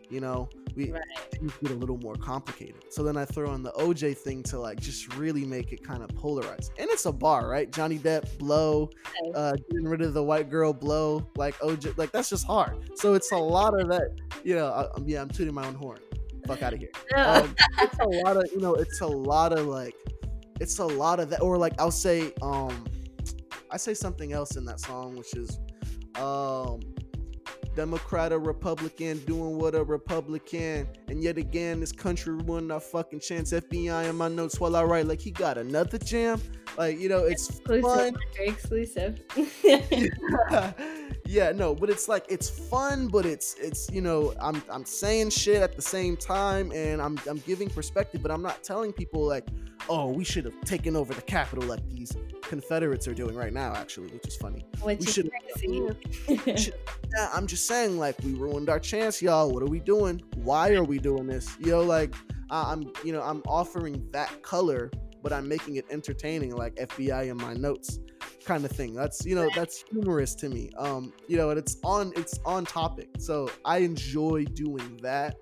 you 0.09 0.21
know, 0.21 0.49
we 0.77 0.91
right. 0.91 1.03
things 1.33 1.53
get 1.63 1.73
a 1.73 1.75
little 1.75 1.99
more 1.99 2.15
complicated. 2.15 2.85
So 2.91 3.03
then 3.03 3.17
I 3.17 3.25
throw 3.25 3.55
in 3.55 3.63
the 3.63 3.73
OJ 3.73 4.17
thing 4.17 4.43
to 4.45 4.59
like 4.59 4.81
just 4.81 5.17
really 5.17 5.45
make 5.45 5.73
it 5.73 5.85
kind 5.85 6.03
of 6.03 6.11
polarized. 6.11 6.73
And 6.79 6.89
it's 6.91 7.07
a 7.07 7.13
bar, 7.13 7.49
right? 7.49 7.71
Johnny 7.71 7.99
Depp, 7.99 8.39
blow, 8.39 8.91
uh, 9.35 9.53
getting 9.71 9.89
rid 9.89 10.03
of 10.03 10.15
the 10.15 10.23
white 10.23 10.51
girl, 10.51 10.73
blow, 10.73 11.27
like 11.37 11.57
OJ, 11.59 11.97
like 11.99 12.13
that's 12.13 12.31
just 12.31 12.47
hard. 12.47 12.91
So 12.97 13.15
it's 13.15 13.33
a 13.33 13.37
lot 13.39 13.79
of 13.79 13.89
that. 13.89 14.17
You 14.45 14.57
know, 14.57 14.67
I, 14.69 15.01
yeah, 15.05 15.23
I'm 15.23 15.29
tooting 15.29 15.55
my 15.55 15.67
own 15.67 15.75
horn. 15.75 15.99
Fuck 16.47 16.63
out 16.63 16.73
of 16.73 16.79
here. 16.79 16.91
Um, 17.17 17.55
it's 17.79 17.99
a 17.99 18.07
lot 18.25 18.37
of, 18.37 18.49
you 18.53 18.61
know, 18.61 18.75
it's 18.75 19.01
a 19.01 19.07
lot 19.07 19.53
of 19.53 19.67
like, 19.67 19.95
it's 20.61 20.79
a 20.79 20.87
lot 20.87 21.21
of 21.21 21.31
that. 21.31 21.43
Or 21.43 21.59
like 21.59 21.75
I'll 21.79 21.91
say, 21.91 22.33
um, 22.41 22.85
I 23.71 23.77
say 23.77 23.95
something 23.95 24.33
else 24.33 24.57
in 24.57 24.65
that 24.65 24.81
song, 24.81 25.17
which 25.17 25.35
is, 25.37 25.59
um, 26.17 26.81
Democrat 27.81 28.31
or 28.31 28.39
Republican 28.39 29.17
doing 29.21 29.57
what 29.57 29.75
a 29.75 29.83
Republican. 29.83 30.87
And 31.09 31.23
yet 31.23 31.39
again, 31.39 31.81
this 31.81 31.93
country 31.93 32.35
ruined 32.35 32.71
our 32.71 32.79
fucking 32.79 33.21
chance. 33.21 33.55
FBI 33.55 34.11
in 34.11 34.17
my 34.17 34.29
notes 34.29 34.61
while 34.61 34.77
I 34.77 34.85
write, 34.85 35.07
like 35.07 35.19
he 35.19 35.31
got 35.31 35.57
another 35.57 35.97
jam. 35.97 36.43
Like, 36.77 37.01
you 37.01 37.09
know, 37.09 37.25
it's 37.25 37.49
exclusive. 37.49 38.17
exclusive. 38.39 39.21
yeah, 41.27 41.53
no, 41.53 41.75
but 41.75 41.89
it's 41.89 42.07
like 42.07 42.27
it's 42.29 42.51
fun, 42.51 43.09
but 43.09 43.25
it's 43.25 43.55
it's 43.55 43.91
you 43.91 44.03
know, 44.03 44.35
I'm 44.43 44.63
I'm 44.69 44.85
saying 44.85 45.31
shit 45.31 45.63
at 45.63 45.75
the 45.75 45.81
same 45.81 46.19
time 46.19 46.73
and 46.73 47.01
I'm 47.01 47.19
I'm 47.31 47.39
giving 47.39 47.71
perspective, 47.71 48.21
but 48.21 48.31
I'm 48.31 48.43
not 48.43 48.63
telling 48.63 48.93
people 48.93 49.27
like, 49.27 49.49
oh, 49.89 50.09
we 50.11 50.25
should 50.25 50.45
have 50.45 50.61
taken 50.63 50.95
over 50.97 51.13
the 51.15 51.23
Capitol 51.23 51.65
like 51.65 51.89
these 51.89 52.13
Confederates 52.43 53.07
are 53.07 53.15
doing 53.15 53.37
right 53.37 53.53
now, 53.53 53.73
actually, 53.75 54.09
which 54.09 54.27
is 54.27 54.37
funny. 54.37 54.65
Which 54.83 54.99
We 55.01 55.07
is 55.07 55.13
should- 55.15 55.31
crazy. 55.55 56.71
Yeah, 57.15 57.29
I'm 57.33 57.47
just 57.47 57.67
saying, 57.67 57.97
like, 57.99 58.17
we 58.25 58.35
ruined 58.35 58.69
our 58.69 58.81
chance, 58.81 59.23
y'all. 59.23 59.53
What 59.53 59.63
are 59.63 59.67
we 59.69 59.79
doing? 59.81 60.21
Why 60.37 60.75
are 60.75 60.83
we 60.85 60.99
doing 60.99 61.27
this? 61.27 61.49
You 61.61 61.71
know, 61.73 61.83
like, 61.83 62.15
I- 62.51 62.73
I'm, 62.73 62.93
you 63.05 63.13
know, 63.13 63.23
I'm 63.23 63.43
offering 63.47 64.05
that 64.13 64.43
color, 64.43 64.91
but 65.23 65.33
I'm 65.33 65.47
making 65.49 65.77
it 65.77 65.85
entertaining, 65.91 66.57
like 66.57 66.75
FBI 66.77 67.31
in 67.31 67.37
my 67.37 67.55
notes, 67.55 68.01
kind 68.45 68.65
of 68.65 68.73
thing. 68.73 68.95
That's, 68.95 69.25
you 69.25 69.35
know, 69.37 69.49
that's 69.55 69.85
humorous 69.91 70.35
to 70.37 70.49
me. 70.49 70.71
Um, 70.77 71.13
you 71.29 71.37
know, 71.37 71.51
and 71.51 71.59
it's 71.59 71.77
on, 71.85 72.13
it's 72.17 72.39
on 72.45 72.65
topic, 72.65 73.09
so 73.19 73.49
I 73.65 73.79
enjoy 73.79 74.45
doing 74.47 74.99
that, 75.03 75.37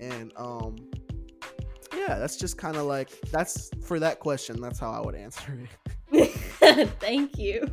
and 0.00 0.32
um, 0.36 0.74
yeah, 1.96 2.18
that's 2.18 2.36
just 2.36 2.56
kind 2.58 2.76
of 2.76 2.86
like 2.86 3.10
that's 3.30 3.70
for 3.84 3.98
that 4.00 4.20
question. 4.20 4.60
That's 4.60 4.78
how 4.78 4.90
I 4.90 5.00
would 5.00 5.14
answer 5.14 5.58
it. 6.12 6.30
Thank 7.00 7.38
you. 7.38 7.66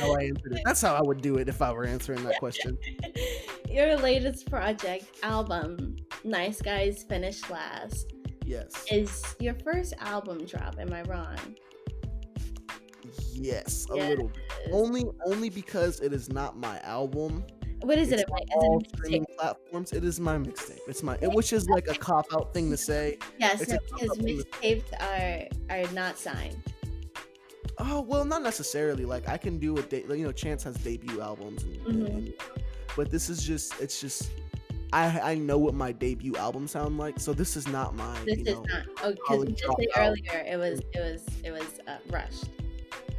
How 0.00 0.14
I 0.14 0.24
answered 0.24 0.52
it. 0.52 0.62
That's 0.64 0.80
how 0.80 0.94
I 0.94 1.02
would 1.02 1.20
do 1.22 1.36
it 1.36 1.48
if 1.48 1.60
I 1.62 1.72
were 1.72 1.84
answering 1.84 2.22
that 2.24 2.38
question. 2.38 2.78
Your 3.68 3.96
latest 3.96 4.48
project 4.50 5.06
album, 5.22 5.96
Nice 6.22 6.62
Guys 6.62 7.02
Finished 7.02 7.50
Last, 7.50 8.12
Yes. 8.46 8.84
is 8.90 9.34
your 9.40 9.54
first 9.54 9.94
album 9.98 10.44
drop. 10.46 10.76
Am 10.78 10.92
I 10.92 11.02
wrong? 11.02 11.36
Yes, 13.32 13.86
a 13.90 13.96
Yeah. 13.96 14.08
little. 14.10 14.28
bit. 14.28 14.38
Only 14.72 15.04
only 15.26 15.50
because 15.50 16.00
it 16.00 16.12
is 16.12 16.28
not 16.30 16.56
my 16.56 16.78
album. 16.80 17.44
What 17.84 17.98
is 17.98 18.12
it? 18.12 18.20
It's 18.20 18.30
Like, 18.30 18.42
on 18.56 18.64
all 18.64 18.80
is 18.80 18.86
it 18.92 18.96
streaming 18.96 19.26
platforms. 19.38 19.92
It 19.92 20.04
is 20.04 20.18
my 20.20 20.36
mixtape. 20.36 20.78
It's 20.88 21.02
my 21.02 21.16
it, 21.20 21.30
which 21.32 21.52
is 21.52 21.68
like 21.68 21.88
a 21.88 21.94
cop 21.94 22.26
out 22.32 22.52
thing 22.54 22.70
to 22.70 22.76
say. 22.76 23.18
Yes, 23.38 23.68
no, 23.68 23.78
because 23.92 24.18
mixtapes 24.18 24.92
are 25.00 25.48
are 25.70 25.92
not 25.92 26.18
signed. 26.18 26.56
Oh 27.78 28.00
well, 28.02 28.24
not 28.24 28.42
necessarily. 28.42 29.04
Like 29.04 29.28
I 29.28 29.36
can 29.36 29.58
do 29.58 29.76
a 29.76 29.82
de- 29.82 30.02
you 30.16 30.24
know, 30.24 30.32
Chance 30.32 30.62
has 30.64 30.76
debut 30.76 31.20
albums, 31.20 31.64
and, 31.64 31.76
Mhm. 31.86 32.06
and- 32.06 32.34
but 32.96 33.10
this 33.10 33.28
is 33.28 33.42
just 33.42 33.80
it's 33.80 34.00
just 34.00 34.30
I 34.92 35.32
I 35.32 35.34
know 35.34 35.58
what 35.58 35.74
my 35.74 35.90
debut 35.90 36.36
album 36.36 36.68
sound 36.68 36.98
like. 36.98 37.18
So 37.18 37.32
this 37.32 37.56
is 37.56 37.66
not 37.66 37.96
my 37.96 38.16
This 38.24 38.38
you 38.38 38.44
is 38.44 38.54
know. 38.54 38.62
not. 38.62 38.86
Oh, 39.02 39.10
because 39.10 39.18
college 39.26 39.48
you 39.62 39.74
did 39.76 39.88
say 39.94 40.00
earlier 40.00 40.44
it 40.52 40.56
was 40.56 40.80
it 40.92 41.00
was 41.00 41.24
it 41.42 41.50
was 41.50 41.80
uh, 41.88 41.96
rushed, 42.10 42.44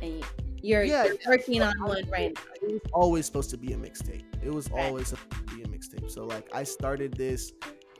and 0.02 0.20
you, 0.20 0.24
you're, 0.66 0.84
Yeah, 0.84 1.06
you're 1.06 1.18
working 1.28 1.60
but 1.60 1.76
on 1.76 1.84
one 1.84 2.10
right 2.10 2.34
now. 2.34 2.42
It 2.68 2.72
was 2.74 2.82
always 2.94 3.26
supposed 3.26 3.50
to 3.52 3.58
be 3.58 3.74
a 3.74 3.78
mixtape. 3.78 4.24
It 4.44 4.52
was 4.54 4.70
Right. 4.72 4.86
always 4.86 5.10
supposed 5.10 5.48
to 5.48 5.56
be 5.56 5.62
a 5.64 5.68
mixtape. 5.68 6.10
So 6.10 6.26
like 6.26 6.48
I 6.54 6.64
started 6.64 7.14
this 7.14 7.54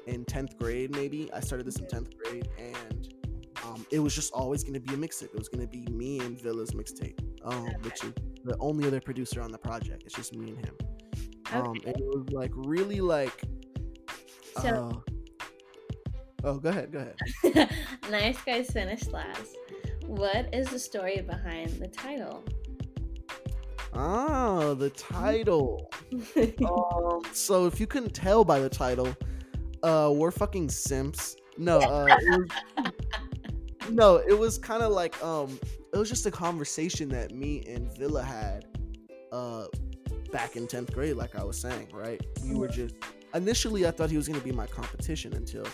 in 0.08 0.26
tenth 0.26 0.58
grade, 0.58 0.92
maybe. 0.96 1.30
I 1.34 1.40
started 1.40 1.66
this 1.66 1.78
in 1.78 1.88
tenth 1.88 2.10
grade, 2.18 2.48
and 2.58 3.14
um, 3.64 3.86
it 3.92 4.00
was 4.00 4.14
just 4.16 4.34
always 4.34 4.64
gonna 4.64 4.80
be 4.80 4.94
a 4.94 4.98
mixtape. 4.98 5.26
It 5.34 5.38
was 5.38 5.50
gonna 5.50 5.68
be 5.68 5.86
me 5.92 6.20
and 6.20 6.40
Villa's 6.40 6.72
mixtape, 6.72 7.20
um, 7.44 7.66
which 7.84 8.04
is 8.04 8.14
the 8.44 8.56
only 8.60 8.88
other 8.88 9.00
producer 9.02 9.42
on 9.42 9.52
the 9.52 9.58
project. 9.58 10.04
It's 10.06 10.16
just 10.16 10.36
me 10.36 10.50
and 10.52 10.66
him. 10.66 10.76
Um, 11.54 11.74
and 11.86 11.96
it 11.98 12.06
was 12.06 12.26
like 12.32 12.52
really 12.56 13.02
like. 13.02 13.42
So- 14.62 15.02
uh, 15.44 15.48
oh, 16.44 16.60
go 16.60 16.70
ahead. 16.70 16.92
Go 16.92 17.00
ahead. 17.44 17.70
nice 18.12 18.42
guys 18.44 18.70
finished 18.72 19.12
last. 19.12 19.56
What 20.08 20.54
is 20.54 20.68
the 20.70 20.80
story 20.80 21.22
behind 21.22 21.70
the 21.80 21.88
title? 21.88 22.44
Ah, 23.94 24.74
the 24.74 24.90
title. 24.92 25.90
um, 26.70 27.22
so 27.32 27.66
if 27.66 27.80
you 27.80 27.88
couldn't 27.88 28.14
tell 28.14 28.44
by 28.44 28.60
the 28.60 28.70
title, 28.70 29.16
uh, 29.84 30.12
we're 30.14 30.32
fucking 30.32 30.70
simps. 30.70 31.36
No, 31.58 31.80
uh, 31.80 32.08
it 32.10 32.50
was, 32.78 32.92
no, 33.90 34.18
it 34.18 34.38
was 34.38 34.58
kind 34.58 34.84
of 34.84 34.92
like 34.92 35.22
um, 35.24 35.60
it 35.94 35.98
was 35.98 36.10
just 36.10 36.26
a 36.26 36.32
conversation 36.32 37.10
that 37.10 37.34
me 37.34 37.64
and 37.68 37.92
Villa 37.98 38.22
had, 38.22 38.66
uh, 39.32 39.66
back 40.32 40.56
in 40.56 40.68
tenth 40.68 40.94
grade. 40.94 41.16
Like 41.16 41.36
I 41.36 41.44
was 41.44 41.58
saying, 41.58 41.88
right? 41.94 42.22
We 42.44 42.56
were 42.56 42.68
just 42.68 42.96
initially 43.36 43.86
I 43.88 43.92
thought 43.92 44.10
he 44.10 44.18
was 44.18 44.28
gonna 44.28 44.40
be 44.42 44.52
my 44.52 44.68
competition 44.68 45.34
until, 45.34 45.66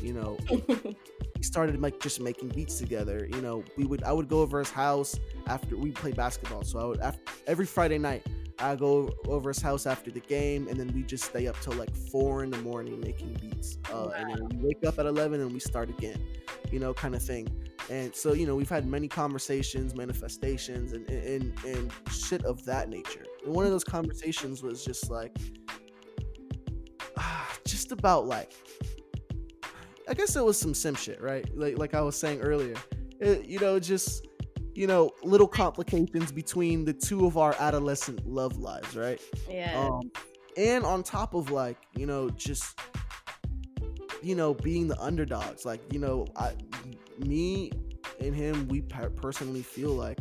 you 0.00 0.12
know, 0.12 0.38
we 0.84 1.42
started 1.42 1.80
like 1.80 2.00
just 2.00 2.20
making 2.20 2.48
beats 2.48 2.78
together. 2.78 3.28
You 3.32 3.40
know, 3.40 3.64
we 3.76 3.84
would 3.84 4.02
I 4.04 4.12
would 4.12 4.28
go 4.28 4.40
over 4.40 4.58
his 4.58 4.70
house 4.70 5.18
after 5.46 5.76
we 5.76 5.90
play 5.92 6.12
basketball. 6.12 6.62
So 6.64 6.78
I 6.78 6.84
would 6.84 7.00
after, 7.00 7.20
every 7.46 7.66
Friday 7.66 7.98
night 7.98 8.26
I 8.58 8.76
go 8.76 9.10
over 9.26 9.48
his 9.50 9.60
house 9.62 9.86
after 9.86 10.10
the 10.10 10.20
game, 10.20 10.68
and 10.68 10.78
then 10.78 10.92
we 10.92 11.02
just 11.02 11.24
stay 11.24 11.46
up 11.46 11.58
till 11.60 11.72
like 11.74 11.94
four 11.96 12.42
in 12.44 12.50
the 12.50 12.58
morning 12.58 13.00
making 13.00 13.34
beats. 13.40 13.78
Uh, 13.90 14.08
And 14.16 14.28
then 14.30 14.48
we 14.60 14.68
wake 14.68 14.84
up 14.86 14.98
at 14.98 15.06
eleven 15.06 15.40
and 15.40 15.52
we 15.52 15.60
start 15.60 15.88
again. 15.90 16.22
You 16.70 16.78
know, 16.78 16.92
kind 16.94 17.14
of 17.14 17.22
thing. 17.22 17.48
And 17.88 18.14
so 18.14 18.34
you 18.34 18.46
know 18.46 18.54
we've 18.54 18.68
had 18.68 18.86
many 18.86 19.08
conversations, 19.08 19.94
manifestations, 19.96 20.92
and 20.92 21.08
and 21.10 21.54
and 21.64 21.90
shit 22.12 22.44
of 22.44 22.64
that 22.66 22.88
nature. 22.90 23.24
And 23.44 23.54
one 23.54 23.64
of 23.64 23.70
those 23.70 23.84
conversations 23.84 24.62
was 24.62 24.84
just 24.84 25.10
like, 25.10 25.34
just 27.90 27.98
about 27.98 28.26
like 28.26 28.52
I 30.08 30.14
guess 30.14 30.34
it 30.34 30.44
was 30.44 30.58
some 30.58 30.74
sim 30.74 30.94
shit, 30.94 31.20
right? 31.20 31.46
Like 31.56 31.78
like 31.78 31.94
I 31.94 32.00
was 32.00 32.16
saying 32.16 32.40
earlier, 32.40 32.76
It- 33.20 33.46
you 33.46 33.58
know, 33.58 33.78
just 33.78 34.26
you 34.74 34.86
know, 34.86 35.10
little 35.24 35.48
complications 35.48 36.30
between 36.32 36.84
the 36.84 36.92
two 36.92 37.26
of 37.26 37.36
our 37.36 37.54
adolescent 37.58 38.24
love 38.26 38.56
lives, 38.56 38.96
right? 38.96 39.20
yeah. 39.48 39.76
Um, 39.76 40.10
and 40.56 40.84
on 40.84 41.02
top 41.02 41.34
of 41.34 41.50
like 41.50 41.76
you 41.96 42.06
know 42.06 42.30
just 42.30 42.78
you 44.22 44.34
know 44.34 44.54
being 44.54 44.88
the 44.88 44.98
underdogs, 45.00 45.64
like 45.64 45.80
you 45.92 45.98
know, 45.98 46.26
I, 46.36 46.52
me 47.18 47.72
and 48.20 48.34
him, 48.34 48.68
we 48.68 48.82
personally 48.82 49.62
feel 49.62 49.90
like 49.90 50.18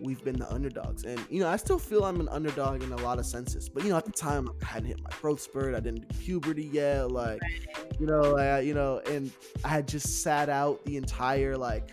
we've 0.00 0.22
been 0.24 0.38
the 0.38 0.50
underdogs, 0.52 1.04
and 1.04 1.22
you 1.30 1.40
know, 1.40 1.48
I 1.48 1.56
still 1.56 1.78
feel 1.78 2.04
I'm 2.04 2.20
an 2.20 2.28
underdog 2.28 2.82
in 2.82 2.92
a 2.92 2.96
lot 2.96 3.18
of 3.18 3.26
senses. 3.26 3.68
But 3.68 3.84
you 3.84 3.90
know, 3.90 3.96
at 3.96 4.04
the 4.04 4.12
time, 4.12 4.48
I 4.62 4.66
hadn't 4.66 4.88
hit 4.88 5.02
my 5.02 5.10
growth 5.20 5.40
spurt, 5.40 5.74
I 5.74 5.80
didn't 5.80 6.08
do 6.08 6.18
puberty 6.18 6.64
yet, 6.64 7.10
like 7.10 7.40
you 7.98 8.06
know, 8.06 8.36
I, 8.36 8.60
you 8.60 8.74
know, 8.74 9.00
and 9.10 9.30
I 9.64 9.68
had 9.68 9.88
just 9.88 10.22
sat 10.22 10.48
out 10.48 10.84
the 10.84 10.96
entire 10.96 11.56
like 11.56 11.92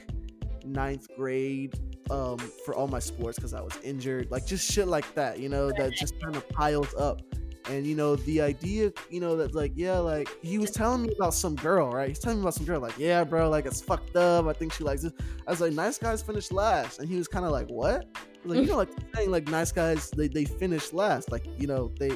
ninth 0.65 1.07
grade 1.15 1.80
um 2.10 2.38
for 2.65 2.76
all 2.76 2.88
my 2.88 2.99
sports 2.99 3.38
because 3.38 3.53
I 3.53 3.61
was 3.61 3.77
injured, 3.84 4.30
like 4.32 4.45
just 4.45 4.72
shit 4.72 4.88
like 4.88 5.11
that, 5.15 5.40
you 5.40 5.49
know, 5.49 5.72
that 5.77 5.94
just 5.94 6.19
kind 6.22 6.36
of 6.36 6.48
piles 6.49 6.94
up. 6.95 7.22
And 7.70 7.86
you 7.86 7.96
know, 7.96 8.16
the 8.16 8.42
idea, 8.42 8.92
you 9.10 9.20
know, 9.20 9.36
that 9.38 9.56
like, 9.56 9.74
yeah, 9.76 9.98
like 9.98 10.30
he 10.44 10.58
was 10.58 10.72
telling 10.72 11.04
me 11.04 11.14
about 11.16 11.34
some 11.34 11.56
girl, 11.56 11.90
right? 11.90 12.10
He's 12.10 12.20
telling 12.20 12.38
me 12.38 12.44
about 12.44 12.54
some 12.54 12.66
girl, 12.66 12.80
like, 12.80 12.98
yeah, 12.98 13.24
bro, 13.24 13.50
like 13.50 13.66
it's 13.66 13.82
fucked 13.82 14.16
up. 14.16 14.46
I 14.46 14.54
think 14.54 14.74
she 14.74 14.84
likes 14.84 15.02
this. 15.02 15.14
I 15.48 15.52
was 15.52 15.62
like, 15.62 15.74
nice 15.74 15.98
guys 15.98 16.22
finished 16.22 16.52
last, 16.52 17.00
and 17.00 17.10
he 17.10 17.16
was 17.16 17.28
kind 17.28 17.46
of 17.46 17.52
like, 17.52 17.68
what? 17.68 18.06
Was 18.44 18.56
like, 18.56 18.58
you 18.58 18.66
mm. 18.66 18.70
know, 18.70 18.78
like 18.78 18.90
saying 19.16 19.32
like 19.32 19.48
nice 19.48 19.72
guys, 19.72 20.12
they 20.12 20.28
they 20.28 20.46
finish 20.46 20.94
last, 20.94 21.32
like 21.32 21.48
you 21.60 21.68
know, 21.68 21.92
they 22.00 22.12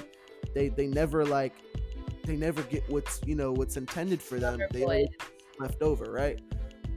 they 0.53 0.69
they 0.69 0.87
never 0.87 1.25
like 1.25 1.53
they 2.25 2.35
never 2.35 2.61
get 2.63 2.83
what's 2.89 3.19
you 3.25 3.35
know 3.35 3.51
what's 3.51 3.75
intended 3.75 4.21
for 4.21 4.39
them. 4.39 4.59
They 4.71 5.07
left 5.59 5.81
over, 5.81 6.11
right? 6.11 6.39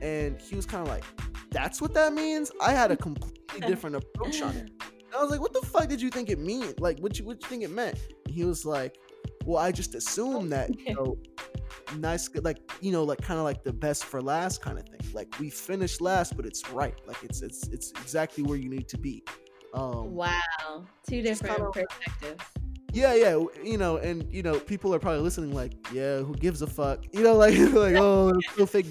And 0.03 0.39
he 0.41 0.57
was 0.57 0.67
kind 0.67 0.83
of 0.83 0.89
like, 0.89 1.05
"That's 1.51 1.81
what 1.81 1.95
that 1.95 2.13
means." 2.13 2.51
I 2.61 2.73
had 2.73 2.91
a 2.91 2.97
completely 2.97 3.67
different 3.67 3.97
approach 3.97 4.43
on 4.43 4.57
it. 4.57 4.71
And 5.13 5.19
I 5.19 5.23
was 5.23 5.31
like, 5.31 5.41
"What 5.41 5.53
the 5.53 5.61
fuck 5.61 5.89
did 5.89 6.01
you 6.01 6.09
think 6.09 6.31
it 6.31 6.39
mean? 6.39 6.73
Like, 6.79 6.99
what 7.01 7.19
you 7.19 7.25
what 7.27 7.43
you 7.43 7.49
think 7.49 7.63
it 7.63 7.71
meant?" 7.71 7.99
And 8.25 8.35
he 8.35 8.45
was 8.45 8.65
like, 8.65 8.97
"Well, 9.45 9.59
I 9.59 9.71
just 9.71 9.95
assumed 9.95 10.51
that 10.53 10.71
you 10.79 10.95
know, 10.95 11.19
nice, 11.99 12.31
like 12.37 12.59
you 12.81 12.93
know, 12.93 13.05
like 13.05 13.21
kind 13.21 13.39
of 13.39 13.45
like 13.45 13.63
the 13.63 13.73
best 13.75 14.05
for 14.07 14.23
last 14.23 14.63
kind 14.63 14.79
of 14.79 14.89
thing. 14.89 15.01
Like 15.13 15.39
we 15.39 15.51
finished 15.51 16.01
last, 16.01 16.35
but 16.37 16.47
it's 16.47 16.67
right. 16.71 16.99
Like 17.07 17.23
it's 17.23 17.43
it's 17.43 17.69
it's 17.69 17.91
exactly 17.91 18.43
where 18.43 18.57
you 18.57 18.71
need 18.71 18.89
to 18.89 18.99
be." 18.99 19.23
Um, 19.75 20.15
Wow. 20.15 20.87
Two 21.07 21.21
different 21.23 21.57
kinda- 21.57 21.71
perspectives. 21.73 22.45
Yeah, 22.93 23.15
yeah, 23.15 23.43
you 23.65 23.79
know, 23.79 23.97
and 23.97 24.27
you 24.33 24.43
know, 24.43 24.59
people 24.61 24.95
are 24.95 24.99
probably 24.99 25.21
listening 25.21 25.53
like, 25.55 25.73
yeah, 25.93 26.19
who 26.19 26.35
gives 26.35 26.63
a 26.63 26.67
fuck? 26.67 27.05
You 27.13 27.23
know, 27.23 27.35
like 27.35 27.57
like 27.59 27.97
oh, 27.97 28.29
it's 28.31 28.55
so 28.57 28.67
fake. 28.67 28.87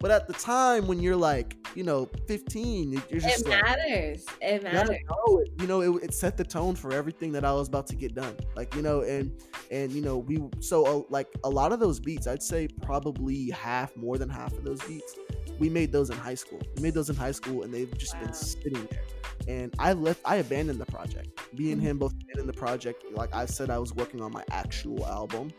But 0.00 0.10
at 0.10 0.26
the 0.26 0.32
time 0.34 0.86
when 0.86 1.00
you're 1.00 1.16
like, 1.16 1.56
you 1.74 1.82
know, 1.84 2.08
15, 2.28 2.92
you- 2.92 3.02
you're 3.10 3.20
just 3.20 3.40
It 3.42 3.48
like, 3.48 3.62
matters. 3.62 4.24
It 4.40 4.62
matters. 4.62 4.96
know 5.08 5.38
it. 5.38 5.52
You 5.60 5.66
know, 5.66 5.80
it, 5.82 6.04
it 6.04 6.14
set 6.14 6.36
the 6.36 6.44
tone 6.44 6.74
for 6.74 6.92
everything 6.92 7.32
that 7.32 7.44
I 7.44 7.52
was 7.52 7.68
about 7.68 7.86
to 7.88 7.96
get 7.96 8.14
done. 8.14 8.36
Like, 8.54 8.74
you 8.74 8.82
know, 8.82 9.00
and 9.02 9.32
and 9.70 9.90
you 9.92 10.02
know, 10.02 10.18
we 10.18 10.42
so 10.60 10.84
uh, 10.86 11.02
like 11.08 11.28
a 11.44 11.48
lot 11.50 11.72
of 11.72 11.80
those 11.80 12.00
beats, 12.00 12.26
I'd 12.26 12.42
say 12.42 12.68
probably 12.82 13.50
half, 13.50 13.96
more 13.96 14.18
than 14.18 14.28
half 14.28 14.52
of 14.52 14.64
those 14.64 14.80
beats, 14.82 15.14
we 15.58 15.68
made 15.68 15.92
those 15.92 16.10
in 16.10 16.16
high 16.16 16.34
school. 16.34 16.60
We 16.76 16.82
made 16.82 16.94
those 16.94 17.10
in 17.10 17.16
high 17.16 17.32
school, 17.32 17.62
and 17.62 17.72
they've 17.72 17.96
just 17.98 18.14
Wow. 18.14 18.20
been 18.24 18.32
sitting 18.34 18.72
there. 18.90 19.00
And 19.48 19.74
I 19.78 19.92
left. 19.92 20.20
I 20.24 20.36
abandoned 20.36 20.80
the 20.80 20.86
project. 20.86 21.28
Me 21.58 21.72
and 21.72 21.80
him 21.80 21.98
both 21.98 22.12
abandoned 22.22 22.48
the 22.48 22.52
project. 22.58 23.04
Like 23.12 23.34
I 23.34 23.46
said, 23.46 23.70
I 23.70 23.78
was 23.78 23.94
working 23.94 24.20
on 24.20 24.32
my 24.32 24.44
actual 24.50 25.06
album, 25.06 25.52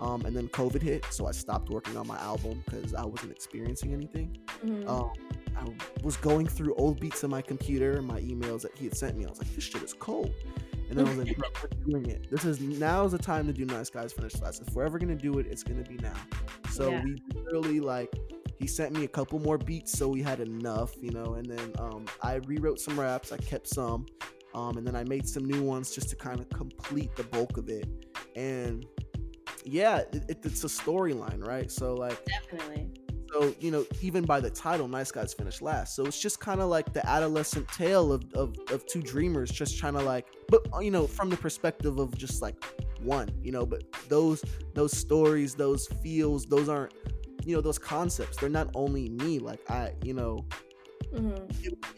um, 0.00 0.24
and 0.26 0.36
then 0.36 0.48
COVID 0.48 0.82
hit, 0.82 1.04
so 1.10 1.26
I 1.26 1.32
stopped 1.32 1.70
working 1.70 1.96
on 1.96 2.06
my 2.06 2.18
album 2.18 2.62
because 2.64 2.94
I 2.94 3.04
wasn't 3.04 3.32
experiencing 3.32 3.92
anything. 3.92 4.38
Mhm. 4.64 4.88
Um, 4.88 5.10
I 5.56 5.64
was 6.04 6.16
going 6.16 6.46
through 6.46 6.74
old 6.74 7.00
beats 7.00 7.24
on 7.24 7.30
my 7.30 7.42
computer, 7.42 8.00
my 8.00 8.20
emails 8.20 8.62
that 8.62 8.76
he 8.78 8.84
had 8.84 8.96
sent 8.96 9.16
me. 9.16 9.24
I 9.24 9.28
was 9.28 9.38
like, 9.38 9.52
this 9.54 9.64
shit 9.64 9.82
is 9.82 9.92
cold. 9.92 10.32
And 10.88 10.96
then 10.96 11.06
I 11.06 11.10
was 11.10 11.18
like, 11.18 11.36
bro, 11.36 11.48
we're 11.62 11.84
doing 12.00 12.06
it. 12.10 12.30
This 12.30 12.44
is 12.44 12.60
now 12.60 13.04
is 13.04 13.12
the 13.12 13.18
time 13.18 13.46
to 13.48 13.52
do 13.52 13.64
Nice 13.66 13.90
Guys 13.90 14.12
Finish 14.12 14.40
Last. 14.40 14.62
If 14.66 14.72
we're 14.74 14.84
ever 14.84 14.98
gonna 14.98 15.16
do 15.16 15.38
it, 15.38 15.46
it's 15.46 15.62
gonna 15.62 15.82
be 15.82 15.96
now. 15.96 16.14
So 16.70 16.90
Yeah. 16.90 17.02
we 17.04 17.16
literally 17.34 17.80
like 17.80 18.14
he 18.58 18.66
sent 18.66 18.92
me 18.92 19.04
a 19.04 19.08
couple 19.08 19.38
more 19.38 19.56
beats, 19.58 19.96
so 19.96 20.08
we 20.08 20.20
had 20.22 20.40
enough, 20.40 20.92
you 21.00 21.10
know. 21.10 21.34
And 21.34 21.46
then 21.46 21.72
um, 21.78 22.06
I 22.22 22.36
rewrote 22.46 22.80
some 22.80 22.98
raps. 22.98 23.30
I 23.30 23.36
kept 23.36 23.68
some, 23.68 24.06
um, 24.54 24.76
and 24.76 24.86
then 24.86 24.96
I 24.96 25.04
made 25.04 25.28
some 25.28 25.44
new 25.44 25.62
ones 25.62 25.92
just 25.94 26.08
to 26.10 26.16
kind 26.16 26.40
of 26.40 26.48
complete 26.50 27.14
the 27.14 27.24
bulk 27.24 27.56
of 27.56 27.68
it. 27.68 27.86
And 28.34 28.84
yeah, 29.64 29.98
it, 29.98 30.24
it, 30.28 30.38
it's 30.44 30.64
a 30.64 30.68
storyline, 30.68 31.46
right? 31.46 31.70
So 31.70 31.94
like 31.94 32.18
Definitely. 32.24 32.90
so 33.32 33.54
you 33.60 33.70
know 33.70 33.84
even 34.00 34.24
by 34.24 34.40
the 34.40 34.50
title 34.50 34.88
nice 34.88 35.10
guys 35.10 35.34
finish 35.34 35.60
last 35.60 35.94
so 35.94 36.06
it's 36.06 36.18
just 36.18 36.40
kind 36.40 36.60
of 36.60 36.68
like 36.68 36.92
the 36.94 37.06
adolescent 37.06 37.68
tale 37.68 38.10
of, 38.10 38.24
of 38.32 38.56
of 38.70 38.86
two 38.86 39.02
dreamers 39.02 39.50
just 39.50 39.78
trying 39.78 39.92
to 39.92 40.00
like 40.00 40.26
but 40.48 40.66
uh, 40.72 40.78
you 40.78 40.90
know 40.90 41.06
from 41.06 41.28
the 41.28 41.36
perspective 41.36 41.98
of 41.98 42.16
just 42.16 42.40
like 42.40 42.56
one 43.02 43.28
you 43.42 43.52
know 43.52 43.66
but 43.66 43.82
those 44.08 44.42
those 44.74 44.96
stories 44.96 45.54
those 45.54 45.86
feels 46.02 46.46
those 46.46 46.68
aren't 46.70 46.94
you 47.44 47.54
know 47.54 47.60
those 47.60 47.78
concepts 47.78 48.36
they're 48.36 48.48
not 48.48 48.68
only 48.74 49.08
me 49.10 49.38
like 49.38 49.60
i 49.70 49.92
you 50.02 50.14
know 50.14 50.44
hmm 51.14 51.34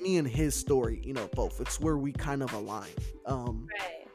me 0.01 0.17
and 0.17 0.29
his 0.29 0.55
story 0.55 1.01
you 1.05 1.13
know 1.13 1.29
both 1.35 1.61
it's 1.61 1.81
where 1.81 1.97
we 1.97 2.13
kind 2.13 2.43
of 2.43 2.53
align 2.53 2.91
um 3.27 3.67
Right. 3.81 4.07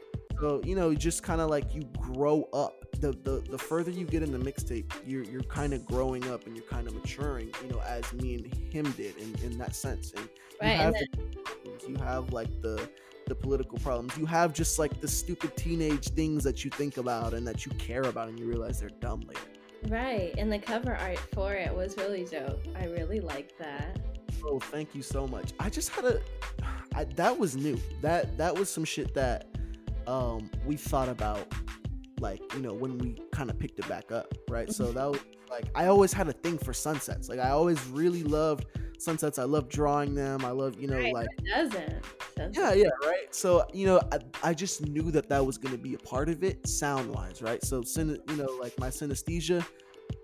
so 0.42 0.62
you 0.66 0.76
know, 0.76 0.94
just 0.94 1.24
kind 1.24 1.42
of 1.42 1.50
like 1.50 1.74
you 1.74 1.84
grow 1.98 2.48
up. 2.54 2.74
The, 3.00 3.12
the 3.12 3.44
the 3.50 3.58
further 3.58 3.92
you 3.92 4.06
get 4.06 4.24
in 4.24 4.32
the 4.32 4.38
mixtape, 4.38 4.92
you're 5.06 5.24
you're 5.24 5.44
kind 5.44 5.74
of 5.74 5.86
growing 5.86 6.28
up 6.30 6.46
and 6.46 6.56
you're 6.56 6.66
kind 6.66 6.88
of 6.88 6.94
maturing. 6.94 7.52
You 7.62 7.70
know, 7.70 7.82
as 7.86 8.12
me 8.14 8.36
and 8.36 8.54
him 8.74 8.92
did 8.94 9.18
in, 9.18 9.36
in 9.44 9.58
that 9.60 9.76
sense. 9.76 10.14
And 10.14 10.30
you 10.62 10.72
have 10.72 10.96
And 10.96 10.96
then, 10.96 11.08
the 11.64 11.88
you 11.88 11.98
have 11.98 12.34
like 12.34 12.50
the 12.62 12.90
the 13.28 13.36
political 13.36 13.78
problems. 13.80 14.18
You 14.18 14.26
have 14.26 14.54
just 14.54 14.80
like 14.80 15.00
the 15.02 15.08
stupid 15.08 15.56
teenage 15.58 16.10
things 16.10 16.44
that 16.44 16.64
you 16.66 16.72
think 16.72 16.98
about 16.98 17.34
and 17.34 17.48
that 17.48 17.66
you 17.66 17.72
care 17.74 18.04
about, 18.04 18.30
and 18.30 18.40
you 18.40 18.48
realize 18.48 18.80
they're 18.80 18.90
dumb 18.90 19.22
later. 19.22 19.42
Right. 19.90 20.34
And 20.38 20.52
the 20.52 20.60
cover 20.60 20.96
art 20.96 21.20
for 21.34 21.54
it 21.54 21.74
was 21.74 21.98
really 21.98 22.26
dope. 22.26 22.66
I 22.76 22.86
really 22.86 23.20
liked 23.20 23.58
that. 23.60 24.00
Oh, 24.44 24.60
thank 24.60 24.94
you 24.94 25.02
so 25.02 25.28
much. 25.28 25.54
I 25.60 25.70
just 25.70 25.90
had 25.90 26.06
a 26.06 26.20
I, 26.96 27.04
that 27.16 27.38
was 27.38 27.56
new. 27.56 27.80
That 28.02 28.38
that 28.38 28.56
was 28.58 28.70
some 28.70 28.86
shit 28.86 29.14
that 29.16 29.48
um 30.08 30.50
we 30.66 30.78
thought 30.78 31.10
about 31.10 31.48
like, 32.20 32.42
you 32.54 32.62
know, 32.62 32.74
when 32.74 32.98
we 32.98 33.18
kind 33.32 33.50
of 33.50 33.58
picked 33.60 33.80
it 33.80 33.88
back 33.88 34.12
up, 34.12 34.34
right? 34.50 34.72
So 34.72 34.92
that 34.92 35.10
was 35.12 35.20
like 35.50 35.66
I 35.76 35.86
always 35.88 36.12
had 36.14 36.28
a 36.28 36.34
thing 36.34 36.58
for 36.58 36.74
sunsets. 36.74 37.30
Like 37.30 37.40
I 37.40 37.50
always 37.50 37.84
really 37.88 38.24
loved 38.24 38.66
sunsets. 38.98 39.38
I 39.40 39.44
love 39.44 39.70
drawing 39.70 40.16
them. 40.16 40.44
I 40.46 40.52
love, 40.52 40.80
you 40.80 40.88
know, 40.88 40.98
Right, 40.98 41.14
like 41.14 41.28
doesn't. 41.46 42.04
Yeah, 42.54 42.74
yeah, 42.74 42.90
right. 43.04 43.34
So 43.34 43.66
you 43.74 43.86
know, 43.88 44.02
I, 44.12 44.20
I 44.44 44.54
just 44.54 44.86
knew 44.88 45.12
that 45.12 45.30
that 45.30 45.46
was 45.46 45.58
gonna 45.58 45.78
be 45.78 45.94
a 45.96 46.00
part 46.00 46.30
of 46.30 46.44
it, 46.44 46.68
sound 46.68 47.10
wise, 47.14 47.42
right? 47.42 47.64
So, 47.64 47.84
you 47.98 48.20
know, 48.36 48.58
like 48.62 48.78
my 48.80 48.90
synesthesia, 48.90 49.66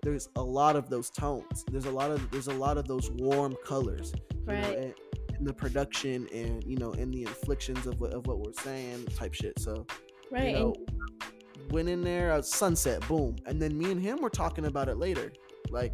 there's 0.02 0.28
a 0.36 0.42
lot 0.42 0.76
of 0.76 0.88
those 0.90 1.10
tones. 1.10 1.64
There's 1.70 1.86
a 1.86 1.90
lot 1.90 2.10
of 2.10 2.30
there's 2.30 2.48
a 2.48 2.54
lot 2.54 2.78
of 2.78 2.86
those 2.88 3.10
warm 3.12 3.54
colors, 3.64 4.12
you 4.32 4.46
know, 4.46 4.52
Right. 4.54 4.78
and- 4.78 4.94
in 5.38 5.46
the 5.46 5.52
production 5.54 6.28
and 6.32 6.62
you 6.62 6.76
know 6.76 6.92
in 6.92 7.10
the 7.10 7.22
inflictions 7.22 7.86
of 7.86 7.98
what 8.00 8.12
of 8.12 8.26
what 8.28 8.38
we're 8.38 8.52
saying, 8.52 9.06
type 9.16 9.34
shit. 9.34 9.58
So 9.58 9.86
Right. 10.30 10.48
you 10.48 10.52
know, 10.52 10.74
went 11.70 11.88
in 11.88 12.02
there, 12.02 12.30
at 12.32 12.44
sunset, 12.44 13.06
boom, 13.08 13.36
and 13.46 13.60
then 13.60 13.76
me 13.76 13.90
and 13.90 14.00
him 14.00 14.20
were 14.20 14.30
talking 14.30 14.66
about 14.66 14.88
it 14.88 14.96
later, 14.96 15.32
like, 15.70 15.92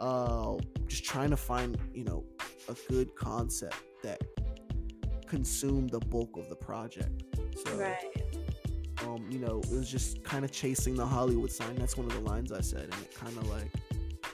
uh, 0.00 0.56
just 0.86 1.04
trying 1.04 1.30
to 1.30 1.36
find, 1.36 1.78
you 1.94 2.04
know, 2.04 2.24
a 2.68 2.74
good 2.88 3.14
concept 3.14 3.76
that 4.02 4.22
consumed 5.26 5.90
the 5.90 6.00
bulk 6.00 6.36
of 6.36 6.48
the 6.48 6.56
project. 6.56 7.24
So, 7.64 7.76
right. 7.76 8.22
um, 9.04 9.26
you 9.30 9.38
know, 9.38 9.60
it 9.64 9.70
was 9.70 9.90
just 9.90 10.22
kind 10.22 10.44
of 10.44 10.50
chasing 10.50 10.94
the 10.94 11.06
Hollywood 11.06 11.50
sign. 11.50 11.76
That's 11.76 11.96
one 11.96 12.06
of 12.06 12.12
the 12.12 12.20
lines 12.20 12.52
I 12.52 12.60
said, 12.60 12.84
and 12.84 12.94
it 12.94 13.14
kind 13.14 13.36
of 13.36 13.48
like 13.48 13.70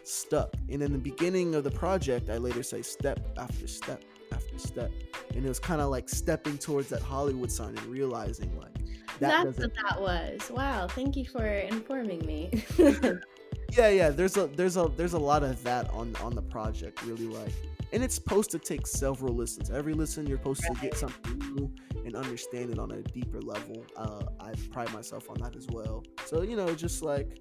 stuck. 0.05 0.55
And 0.69 0.83
in 0.83 0.93
the 0.93 0.99
beginning 0.99 1.55
of 1.55 1.65
the 1.65 1.71
project, 1.71 2.31
I 2.31 2.39
later 2.39 2.63
say 2.63 2.83
step 2.83 3.21
after 3.39 3.69
step 3.69 4.03
after 4.33 4.59
step, 4.59 4.91
and 5.35 5.45
it 5.45 5.49
was 5.49 5.61
kind 5.61 5.81
of 5.81 5.91
like 5.91 6.09
stepping 6.09 6.59
towards 6.59 6.89
that 6.89 7.03
Hollywood 7.03 7.53
sign 7.53 7.77
and 7.77 7.87
realizing 7.87 8.59
like 8.59 8.78
that 9.21 9.45
That's 9.45 9.59
what 9.59 9.73
that 9.75 10.01
was. 10.01 10.51
Wow. 10.51 10.87
Thank 10.89 11.17
you 11.17 11.25
for 11.27 11.45
informing 11.47 12.25
me. 12.25 12.65
yeah 13.77 13.89
yeah 13.89 14.11
there's 14.11 14.37
a 14.37 14.47
there's 14.49 14.77
a 14.77 14.91
there's 14.97 15.13
a 15.13 15.19
lot 15.19 15.43
of 15.43 15.63
that 15.63 15.89
on 15.91 16.15
on 16.23 16.35
the 16.35 16.43
project 16.43 17.03
really 17.05 17.27
like 17.27 17.53
and 17.93 18.03
it's 18.03 18.15
supposed 18.15 18.51
to 18.51 18.59
take 18.59 18.87
several 18.87 19.35
listens 19.35 19.71
every 19.71 19.93
listen 19.93 20.27
you're 20.27 20.39
supposed 20.39 20.63
to 20.63 20.73
get 20.81 20.97
something 20.97 21.39
new 21.55 21.71
and 22.05 22.17
understand 22.17 22.71
it 22.71 22.79
on 22.79 22.91
a 22.93 23.03
deeper 23.03 23.41
level 23.41 23.85
uh 23.97 24.23
i 24.41 24.53
pride 24.71 24.93
myself 24.93 25.29
on 25.29 25.37
that 25.39 25.55
as 25.55 25.67
well 25.71 26.03
so 26.25 26.43
you 26.43 26.57
know 26.57 26.75
just 26.75 27.03
like 27.03 27.39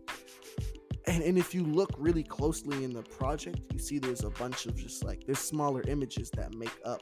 and, 1.05 1.23
and 1.23 1.37
if 1.37 1.55
you 1.55 1.63
look 1.63 1.91
really 1.97 2.23
closely 2.23 2.83
in 2.83 2.91
the 2.91 3.03
project 3.03 3.59
you 3.71 3.79
see 3.79 3.97
there's 3.97 4.23
a 4.23 4.29
bunch 4.31 4.65
of 4.65 4.75
just 4.75 5.05
like 5.05 5.23
there's 5.25 5.39
smaller 5.39 5.81
images 5.87 6.29
that 6.31 6.53
make 6.55 6.77
up 6.83 7.01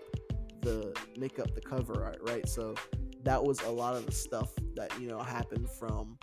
the 0.61 0.95
make 1.17 1.39
up 1.39 1.53
the 1.55 1.61
cover 1.61 2.03
art 2.03 2.19
right 2.27 2.47
so 2.47 2.75
that 3.25 3.43
was 3.43 3.59
a 3.61 3.69
lot 3.69 3.95
of 3.95 4.05
the 4.05 4.11
stuff 4.11 4.49
that 4.75 4.89
you 4.99 5.07
know 5.07 5.19
happened 5.19 5.67
from 5.69 6.17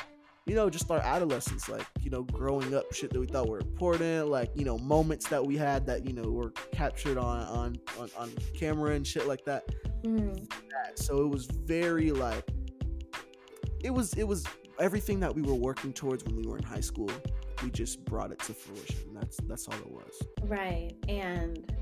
you 0.44 0.56
know, 0.56 0.68
just 0.68 0.90
our 0.90 0.98
adolescence, 0.98 1.68
like, 1.68 1.86
you 2.00 2.10
know, 2.10 2.24
growing 2.24 2.74
up, 2.74 2.92
shit 2.92 3.12
that 3.12 3.20
we 3.20 3.26
thought 3.28 3.48
were 3.48 3.60
important, 3.60 4.26
like, 4.26 4.50
you 4.56 4.64
know, 4.64 4.76
moments 4.76 5.28
that 5.28 5.46
we 5.46 5.56
had 5.56 5.86
that, 5.86 6.04
you 6.04 6.12
know, 6.12 6.28
were 6.28 6.50
captured 6.72 7.16
on 7.16 7.42
on 7.42 7.76
on, 7.96 8.10
on 8.18 8.28
camera 8.52 8.90
and 8.96 9.06
shit 9.06 9.28
like 9.28 9.44
that. 9.44 9.62
Mm, 10.02 10.34
That- 10.70 10.98
So 10.98 11.22
it 11.22 11.28
was 11.28 11.46
very 11.46 12.10
like 12.10 12.44
it 13.84 13.90
was 13.90 14.14
it 14.14 14.24
was 14.26 14.44
everything 14.80 15.20
that 15.20 15.32
we 15.32 15.42
were 15.42 15.54
working 15.54 15.92
towards 15.92 16.24
when 16.24 16.34
we 16.34 16.42
were 16.44 16.56
in 16.56 16.64
high 16.64 16.80
school. 16.80 17.10
We 17.62 17.70
just 17.70 18.04
brought 18.04 18.32
it 18.32 18.40
to 18.40 18.52
fruition. 18.52 19.14
That's 19.14 19.36
that's 19.44 19.68
all 19.68 19.74
it 19.74 19.90
was. 19.92 20.14
right. 20.42 20.90
And 21.08 21.72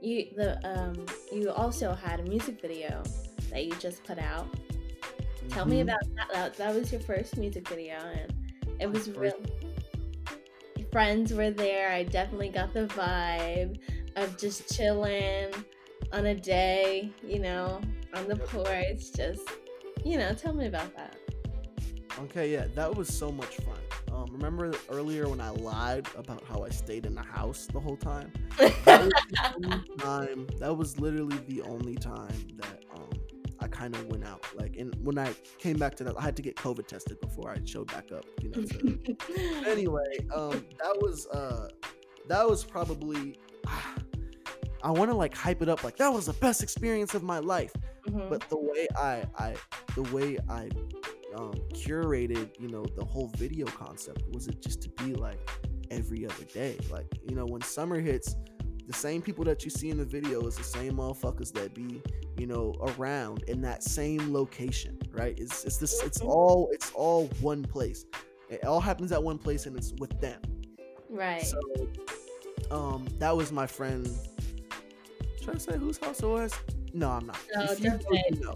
you 0.00 0.30
the 0.36 0.50
um 0.66 1.04
you 1.30 1.50
also 1.50 1.92
had 1.92 2.20
a 2.20 2.22
music 2.22 2.62
video 2.62 3.02
that 3.54 3.64
you 3.64 3.74
just 3.76 4.04
put 4.04 4.18
out. 4.18 4.46
Tell 5.48 5.64
me 5.64 5.78
Mhm. 5.78 5.82
about 5.82 6.00
that. 6.16 6.28
that. 6.32 6.54
That 6.56 6.74
was 6.74 6.92
your 6.92 7.00
first 7.00 7.36
music 7.38 7.66
video, 7.68 7.96
and 7.96 8.32
it 8.80 8.90
was 8.90 9.08
real. 9.10 9.40
Friends 10.90 11.32
were 11.32 11.50
there. 11.50 11.90
I 11.90 12.02
definitely 12.04 12.50
got 12.50 12.72
the 12.74 12.86
vibe 12.88 13.78
of 14.16 14.36
just 14.36 14.74
chilling 14.74 15.52
on 16.12 16.26
a 16.26 16.34
day, 16.34 17.10
you 17.22 17.38
know, 17.40 17.80
on 18.14 18.28
the 18.28 18.36
porch. 18.36 19.12
Just, 19.12 19.48
you 20.04 20.18
know, 20.18 20.32
tell 20.34 20.52
me 20.52 20.66
about 20.66 20.94
that. 20.96 21.16
Okay, 22.20 22.52
yeah, 22.52 22.66
that 22.76 22.94
was 22.94 23.08
so 23.08 23.32
much 23.32 23.56
fun. 23.56 23.78
Um, 24.12 24.26
remember 24.32 24.72
earlier 24.88 25.28
when 25.28 25.40
I 25.40 25.50
lied 25.50 26.06
about 26.16 26.44
how 26.44 26.62
I 26.62 26.68
stayed 26.70 27.06
in 27.06 27.14
the 27.16 27.22
house 27.22 27.66
the 27.72 27.80
whole 27.80 27.96
time? 27.96 28.32
That 28.84 29.04
was 29.04 29.12
the 29.58 29.82
time. 29.98 30.46
That 30.60 30.76
was 30.76 31.00
literally 31.00 31.38
the 31.48 31.62
only 31.62 31.96
time 31.96 32.46
that 32.58 32.84
um 32.94 33.10
I 33.64 33.68
kind 33.68 33.94
of 33.96 34.06
went 34.06 34.24
out. 34.24 34.44
Like, 34.54 34.76
and 34.76 34.94
when 35.02 35.18
I 35.18 35.34
came 35.58 35.78
back 35.78 35.94
to 35.96 36.04
that, 36.04 36.14
I 36.18 36.22
had 36.22 36.36
to 36.36 36.42
get 36.42 36.54
COVID 36.56 36.86
tested 36.86 37.20
before 37.20 37.50
I 37.50 37.58
showed 37.64 37.88
back 37.88 38.12
up. 38.12 38.24
You 38.42 38.50
know. 38.50 38.64
So. 38.64 39.66
anyway, 39.70 40.18
um, 40.34 40.64
that 40.78 40.96
was 41.00 41.26
uh, 41.28 41.68
that 42.28 42.48
was 42.48 42.62
probably. 42.64 43.38
I 44.82 44.90
want 44.90 45.10
to 45.10 45.16
like 45.16 45.34
hype 45.34 45.62
it 45.62 45.68
up 45.70 45.82
like 45.82 45.96
that 45.96 46.12
was 46.12 46.26
the 46.26 46.34
best 46.34 46.62
experience 46.62 47.14
of 47.14 47.22
my 47.22 47.38
life 47.38 47.72
Mhm. 48.06 48.28
but 48.28 48.46
the 48.50 48.58
way 48.58 48.86
I 48.96 49.24
I 49.38 49.54
the 49.94 50.02
way 50.14 50.36
I 50.48 50.68
um, 51.34 51.54
curated, 51.72 52.50
you 52.60 52.68
know, 52.68 52.84
the 52.84 53.04
whole 53.04 53.28
video 53.36 53.66
concept 53.66 54.22
was 54.32 54.46
it 54.46 54.60
just 54.60 54.82
to 54.82 54.88
be 54.90 55.14
like 55.14 55.38
every 55.90 56.26
other 56.26 56.44
day. 56.52 56.76
Like 56.90 57.06
you 57.28 57.34
know, 57.34 57.46
when 57.46 57.62
summer 57.62 57.98
hits, 57.98 58.36
the 58.86 58.92
same 58.92 59.22
people 59.22 59.44
that 59.44 59.64
you 59.64 59.70
see 59.70 59.90
in 59.90 59.96
the 59.98 60.04
video 60.04 60.46
is 60.46 60.56
the 60.56 60.64
same 60.64 60.94
motherfuckers 60.94 61.52
that 61.54 61.74
be 61.74 62.02
you 62.36 62.46
know 62.46 62.74
around 62.98 63.42
in 63.48 63.60
that 63.62 63.82
same 63.82 64.32
location, 64.32 64.98
right? 65.12 65.38
It's 65.38 65.64
it's 65.64 65.78
this 65.78 66.02
it's 66.02 66.18
Mhm. 66.20 66.28
all 66.28 66.68
it's 66.72 66.90
all 66.92 67.26
one 67.40 67.62
place. 67.62 68.04
It 68.50 68.64
all 68.64 68.80
happens 68.80 69.10
at 69.12 69.22
one 69.22 69.38
place 69.38 69.66
and 69.66 69.76
it's 69.76 69.92
with 69.98 70.18
them. 70.20 70.40
right. 71.08 71.42
So 71.42 71.58
um 72.70 73.06
that 73.18 73.36
was 73.36 73.52
my 73.52 73.66
friend. 73.66 74.08
I 75.46 75.58
say 75.58 75.76
whose 75.76 75.98
house 75.98 76.20
it 76.22 76.26
was? 76.26 76.52
No, 76.94 77.10
I'm 77.10 77.26
not. 77.26 77.38
No, 77.56 77.64
if 77.64 77.80
you 77.80 77.90
know, 77.90 77.98
you 78.10 78.40
know. 78.40 78.54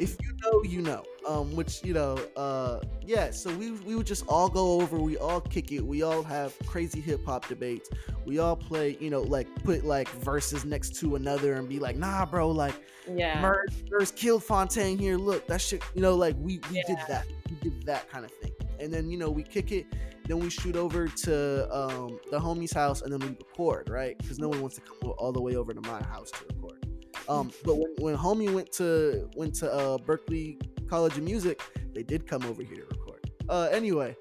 If 0.00 0.16
you 0.22 0.32
know, 0.42 0.62
you 0.64 0.80
know. 0.80 1.04
Um, 1.28 1.54
which 1.54 1.84
you 1.84 1.92
know, 1.92 2.18
uh, 2.34 2.80
yeah. 3.02 3.30
So 3.30 3.54
we 3.54 3.72
we 3.72 3.94
would 3.94 4.06
just 4.06 4.24
all 4.26 4.48
go 4.48 4.80
over. 4.80 4.96
We 4.98 5.18
all 5.18 5.40
kick 5.40 5.70
it. 5.70 5.82
We 5.84 6.02
all 6.02 6.22
have 6.22 6.54
crazy 6.66 7.02
hip 7.02 7.26
hop 7.26 7.46
debates. 7.46 7.90
We 8.24 8.38
all 8.38 8.56
play, 8.56 8.96
you 9.00 9.10
know, 9.10 9.20
like 9.20 9.46
put 9.64 9.84
like 9.84 10.08
verses 10.08 10.64
next 10.64 10.96
to 11.00 11.16
another 11.16 11.54
and 11.54 11.68
be 11.68 11.78
like, 11.78 11.96
nah, 11.96 12.24
bro, 12.24 12.48
like, 12.48 12.74
Yeah. 13.06 13.40
Murs, 13.42 13.70
Murs 13.90 14.10
killed 14.10 14.42
Fontaine 14.42 14.96
here. 14.96 15.18
Look, 15.18 15.46
that 15.48 15.60
shit. 15.60 15.82
You 15.94 16.00
know, 16.00 16.14
like 16.14 16.36
we 16.38 16.60
we 16.70 16.82
did 16.86 16.98
that. 17.08 17.26
We 17.50 17.70
did 17.70 17.82
that 17.84 18.08
kind 18.10 18.24
of 18.24 18.30
thing. 18.30 18.52
And 18.80 18.92
then 18.92 19.10
you 19.10 19.18
know 19.18 19.30
we 19.30 19.42
kick 19.42 19.72
it. 19.72 19.86
Then 20.26 20.38
we 20.38 20.48
shoot 20.48 20.74
over 20.74 21.06
to 21.06 21.74
um, 21.76 22.18
the 22.30 22.38
homie's 22.38 22.72
house 22.72 23.02
and 23.02 23.12
then 23.12 23.20
we 23.20 23.28
record, 23.28 23.90
right? 23.90 24.16
Because 24.16 24.38
no 24.38 24.48
one 24.48 24.62
wants 24.62 24.76
to 24.76 24.80
come 24.80 25.12
all 25.18 25.32
the 25.32 25.40
way 25.42 25.54
over 25.54 25.74
to 25.74 25.80
my 25.82 26.02
house 26.02 26.30
to 26.30 26.46
record. 26.46 26.83
Um, 27.28 27.50
but 27.64 27.76
when, 27.76 27.94
when 27.98 28.16
homie 28.16 28.52
went 28.52 28.72
to 28.72 29.28
went 29.36 29.54
to 29.56 29.72
uh, 29.72 29.98
Berklee 29.98 30.60
College 30.88 31.16
of 31.16 31.22
Music, 31.22 31.60
they 31.94 32.02
did 32.02 32.26
come 32.26 32.44
over 32.44 32.62
here 32.62 32.76
to 32.76 32.86
record. 32.86 33.30
Uh, 33.48 33.68
anyway, 33.70 34.16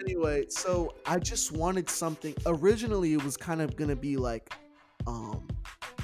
anyway, 0.00 0.46
so 0.48 0.94
I 1.06 1.18
just 1.18 1.52
wanted 1.52 1.88
something. 1.88 2.34
Originally, 2.46 3.14
it 3.14 3.22
was 3.22 3.36
kind 3.36 3.60
of 3.60 3.76
gonna 3.76 3.96
be 3.96 4.16
like 4.16 4.54
um, 5.06 5.46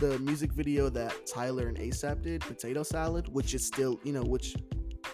the 0.01 0.19
music 0.19 0.53
video 0.53 0.89
that 0.91 1.27
Tyler 1.27 1.69
and 1.69 1.79
ASAP 1.79 2.23
did, 2.23 2.41
Potato 2.43 2.83
Salad, 2.83 3.29
which 3.29 3.55
is 3.55 3.67
still, 3.67 3.99
you 4.05 4.13
know, 4.13 4.23
which 4.23 4.57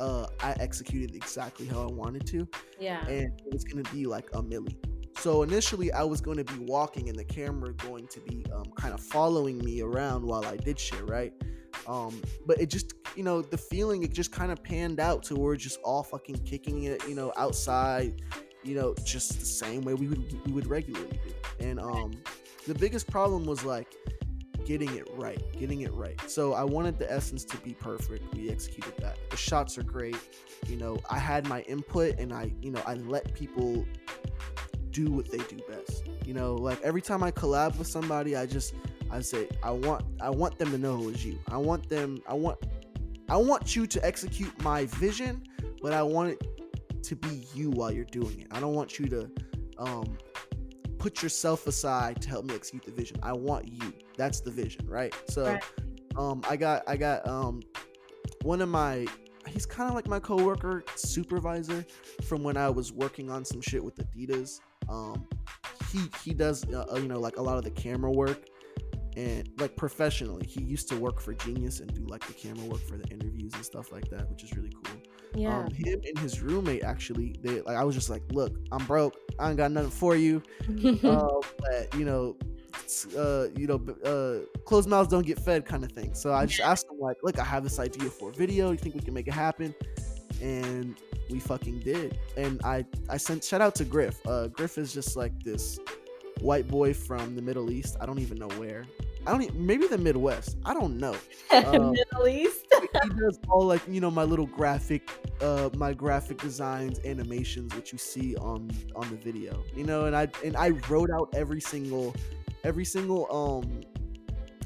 uh, 0.01 0.27
I 0.41 0.55
executed 0.61 1.15
exactly 1.15 1.67
how 1.67 1.83
I 1.83 1.91
wanted 1.91 2.27
to 2.29 2.47
yeah. 2.79 3.07
and 3.07 3.33
it 3.41 3.53
was 3.53 3.65
gonna 3.65 3.89
be 3.93 4.07
like 4.07 4.29
a 4.35 4.43
milli. 4.43 4.77
So 5.19 5.43
initially, 5.43 5.91
I 5.93 6.03
was 6.03 6.21
going 6.21 6.37
to 6.37 6.45
be 6.45 6.59
walking, 6.59 7.09
and 7.09 7.19
the 7.19 7.25
camera 7.25 7.73
going 7.75 8.07
to 8.09 8.21
be 8.21 8.45
um, 8.55 8.67
kind 8.77 8.95
of 8.95 9.01
following 9.01 9.59
me 9.59 9.81
around 9.81 10.25
while 10.25 10.45
I 10.45 10.57
did 10.57 10.79
shit, 10.79 11.09
right? 11.09 11.33
Um, 11.87 12.21
but 12.47 12.61
it 12.61 12.67
just, 12.67 12.95
you 13.17 13.23
know, 13.23 13.43
the 13.43 13.59
feeling 13.59 14.03
it 14.03 14.13
just 14.13 14.33
kind 14.33 14.51
of 14.53 14.63
panned 14.63 15.01
out 15.01 15.23
to 15.25 15.35
where 15.35 15.45
we're 15.45 15.57
just 15.57 15.79
all 15.83 16.03
fucking 16.03 16.39
kicking 16.39 16.85
it, 16.85 17.07
you 17.09 17.15
know, 17.15 17.33
outside, 17.37 18.23
you 18.63 18.75
know, 18.75 18.95
just 19.05 19.39
the 19.39 19.47
same 19.47 19.83
way 19.83 19.95
we 19.95 20.09
would 20.09 20.47
we 20.47 20.53
would 20.53 20.67
regularly 20.67 21.19
do. 21.25 21.67
And 21.67 21.81
um, 21.81 22.13
the 22.67 22.75
biggest 22.75 23.09
problem 23.09 23.47
was 23.47 23.65
like 23.65 23.95
getting 24.65 24.95
it 24.97 25.09
right, 25.15 25.41
getting 25.53 25.83
it 25.83 25.93
right. 25.95 26.21
So 26.29 26.53
I 26.55 26.65
wanted 26.65 26.99
the 26.99 27.11
essence 27.11 27.45
to 27.45 27.57
be 27.59 27.73
perfect. 27.73 28.35
We 28.35 28.51
executed 28.51 28.95
that. 28.99 29.17
The 29.31 29.37
shots 29.37 29.79
are 29.79 29.85
great. 29.85 30.17
You 30.67 30.77
know, 30.77 30.99
I 31.09 31.19
had 31.19 31.49
my 31.49 31.61
input 31.63 32.19
and 32.19 32.33
I, 32.33 32.53
you 32.61 32.73
know, 32.73 32.83
I 32.85 32.95
let 32.95 33.33
people 33.33 33.87
do 34.97 35.13
what 35.13 35.31
they 35.31 35.39
do 35.39 35.59
best. 35.69 36.09
You 36.25 36.33
know, 36.33 36.55
like 36.55 36.81
every 36.83 37.03
time 37.03 37.23
I 37.23 37.31
collab 37.31 37.77
with 37.77 37.87
somebody, 37.87 38.35
I 38.35 38.47
just 38.47 38.75
I 39.11 39.21
say 39.21 39.49
I 39.63 39.71
want 39.71 40.05
I 40.21 40.31
want 40.31 40.59
them 40.59 40.71
to 40.71 40.79
know 40.79 40.95
it 41.03 41.05
was 41.05 41.25
you. 41.25 41.39
I 41.49 41.59
want 41.59 41.89
them 41.89 42.23
I 42.27 42.35
want 42.35 42.59
I 43.29 43.37
want 43.37 43.77
you 43.77 43.87
to 43.87 44.05
execute 44.05 44.53
my 44.63 44.87
vision, 44.87 45.43
but 45.83 45.93
I 45.93 46.03
want 46.03 46.31
it 46.31 47.03
to 47.03 47.15
be 47.15 47.45
you 47.55 47.71
while 47.71 47.93
you're 47.93 48.05
doing 48.21 48.41
it. 48.41 48.47
I 48.51 48.59
don't 48.59 48.75
want 48.75 48.99
you 48.99 49.07
to 49.09 49.31
um 49.79 50.17
put 50.99 51.23
yourself 51.23 51.67
aside 51.67 52.23
to 52.23 52.29
help 52.31 52.47
me 52.47 52.55
execute 52.55 52.85
the 52.87 52.93
vision. 52.93 53.19
I 53.23 53.33
want 53.35 53.69
you. 53.69 53.93
That's 54.17 54.41
the 54.41 54.51
vision, 54.51 54.89
right? 54.89 55.15
So 55.29 55.45
Right. 55.45 55.63
um 56.17 56.41
I 56.49 56.57
got 56.57 56.83
I 56.87 56.97
got 56.97 57.29
um 57.29 57.61
one 58.43 58.63
of 58.63 58.71
my 58.71 59.07
he's 59.47 59.67
kind 59.67 59.89
of 59.89 59.95
like 59.95 60.09
my 60.09 60.19
coworker 60.19 60.85
supervisor 60.97 61.85
from 62.25 62.43
when 62.43 62.57
I 62.57 62.71
was 62.71 62.93
working 62.93 63.31
on 63.31 63.45
some 63.45 63.61
shit 63.61 63.85
with 63.85 63.97
Adidas. 63.97 64.61
Um 64.89 65.27
he 65.93 66.01
he 66.25 66.35
does 66.35 66.65
uh, 66.73 66.87
uh, 66.93 66.97
you 66.97 67.09
know 67.09 67.21
like 67.21 67.37
a 67.37 67.43
lot 67.43 67.59
of 67.59 67.65
the 67.65 67.71
camera 67.71 68.11
work 68.11 68.47
and 69.17 69.49
like 69.59 69.77
professionally. 69.77 70.47
He 70.47 70.63
used 70.63 70.89
to 70.91 70.97
work 70.97 71.21
for 71.21 71.35
Genius 71.35 71.81
and 71.81 71.93
do 71.93 72.05
like 72.05 72.27
the 72.27 72.35
camera 72.35 72.65
work 72.67 72.83
for 72.83 72.97
the 72.97 73.09
interviews 73.09 73.55
and 73.55 73.65
stuff 73.65 73.91
like 73.91 74.09
that, 74.11 74.29
which 74.29 74.45
is 74.45 74.55
really 74.55 74.73
cool. 74.85 75.01
Yeah. 75.35 75.59
Um, 75.59 75.71
him 75.71 76.01
and 76.07 76.19
his 76.19 76.43
roommate 76.43 76.85
actually, 76.85 77.37
they 77.43 77.63
like 77.63 77.77
I 77.77 77.85
was 77.85 77.95
just 77.95 78.11
like, 78.11 78.23
look, 78.31 78.57
I'm 78.71 78.85
broke. 78.87 79.17
I 79.39 79.49
ain't 79.49 79.57
got 79.57 79.73
nothing 79.73 79.91
for 79.91 80.17
you. 80.17 80.43
uh, 81.03 81.41
but 81.59 81.95
you 81.95 82.05
know, 82.05 82.37
uh, 83.17 83.47
you 83.57 83.67
know, 83.67 83.83
uh, 84.05 84.61
closed 84.65 84.89
mouths 84.89 85.09
don't 85.09 85.27
get 85.27 85.39
fed, 85.39 85.65
kind 85.65 85.83
of 85.83 85.93
thing. 85.93 86.15
So 86.15 86.33
I 86.33 86.47
just 86.47 86.61
asked 86.61 86.87
him 86.91 87.01
like, 87.01 87.17
look, 87.23 87.39
I 87.39 87.45
have 87.45 87.65
this 87.65 87.79
idea 87.79 88.11
for 88.11 88.31
a 88.31 88.33
video. 88.33 88.71
You 88.71 88.79
think 88.79 88.95
we 88.95 89.01
can 89.01 89.15
make 89.15 89.29
it 89.29 89.35
happen? 89.35 89.75
And 90.43 90.97
we 91.31 91.41
fucking 91.41 91.81
did. 91.81 92.19
And 92.37 92.61
I 92.65 92.85
I 93.09 93.17
sent 93.17 93.45
shout 93.45 93.61
out 93.61 93.75
to 93.77 93.85
Griff. 93.85 94.21
Uh, 94.27 94.49
Griff 94.49 94.79
is 94.79 94.93
just 94.93 95.17
like 95.17 95.43
this 95.43 95.79
white 96.41 96.69
boy 96.69 96.95
from 96.95 97.35
the 97.35 97.43
Middle 97.43 97.71
East. 97.71 97.97
I 98.01 98.07
don't 98.07 98.19
even 98.19 98.39
know 98.39 98.49
where. 98.59 98.85
I 99.27 99.33
don't 99.33 99.43
even, 99.43 99.67
maybe 99.67 99.89
the 99.89 99.99
Midwest. 99.99 100.57
I 100.65 100.73
don't 100.73 100.99
know. 100.99 101.17
um, 101.51 101.93
Middle 101.93 102.29
East. 102.29 102.67
he 103.03 103.09
does 103.21 103.39
all 103.49 103.65
like 103.67 103.83
you 103.89 104.01
know 104.01 104.11
my 104.11 104.23
little 104.23 104.47
graphic 104.47 105.11
uh 105.41 105.69
my 105.77 105.93
graphic 105.93 106.39
designs 106.39 107.01
animations 107.05 107.75
which 107.75 107.93
you 107.93 107.99
see 107.99 108.37
on 108.37 108.71
on 108.95 109.09
the 109.11 109.17
video 109.17 109.63
you 109.75 109.85
know 109.85 110.07
and 110.07 110.17
i 110.17 110.29
and 110.45 110.57
i 110.57 110.71
wrote 110.89 111.11
out 111.11 111.29
every 111.35 111.61
single 111.61 112.15
every 112.65 112.85
single 112.85 113.27
um 113.31 113.81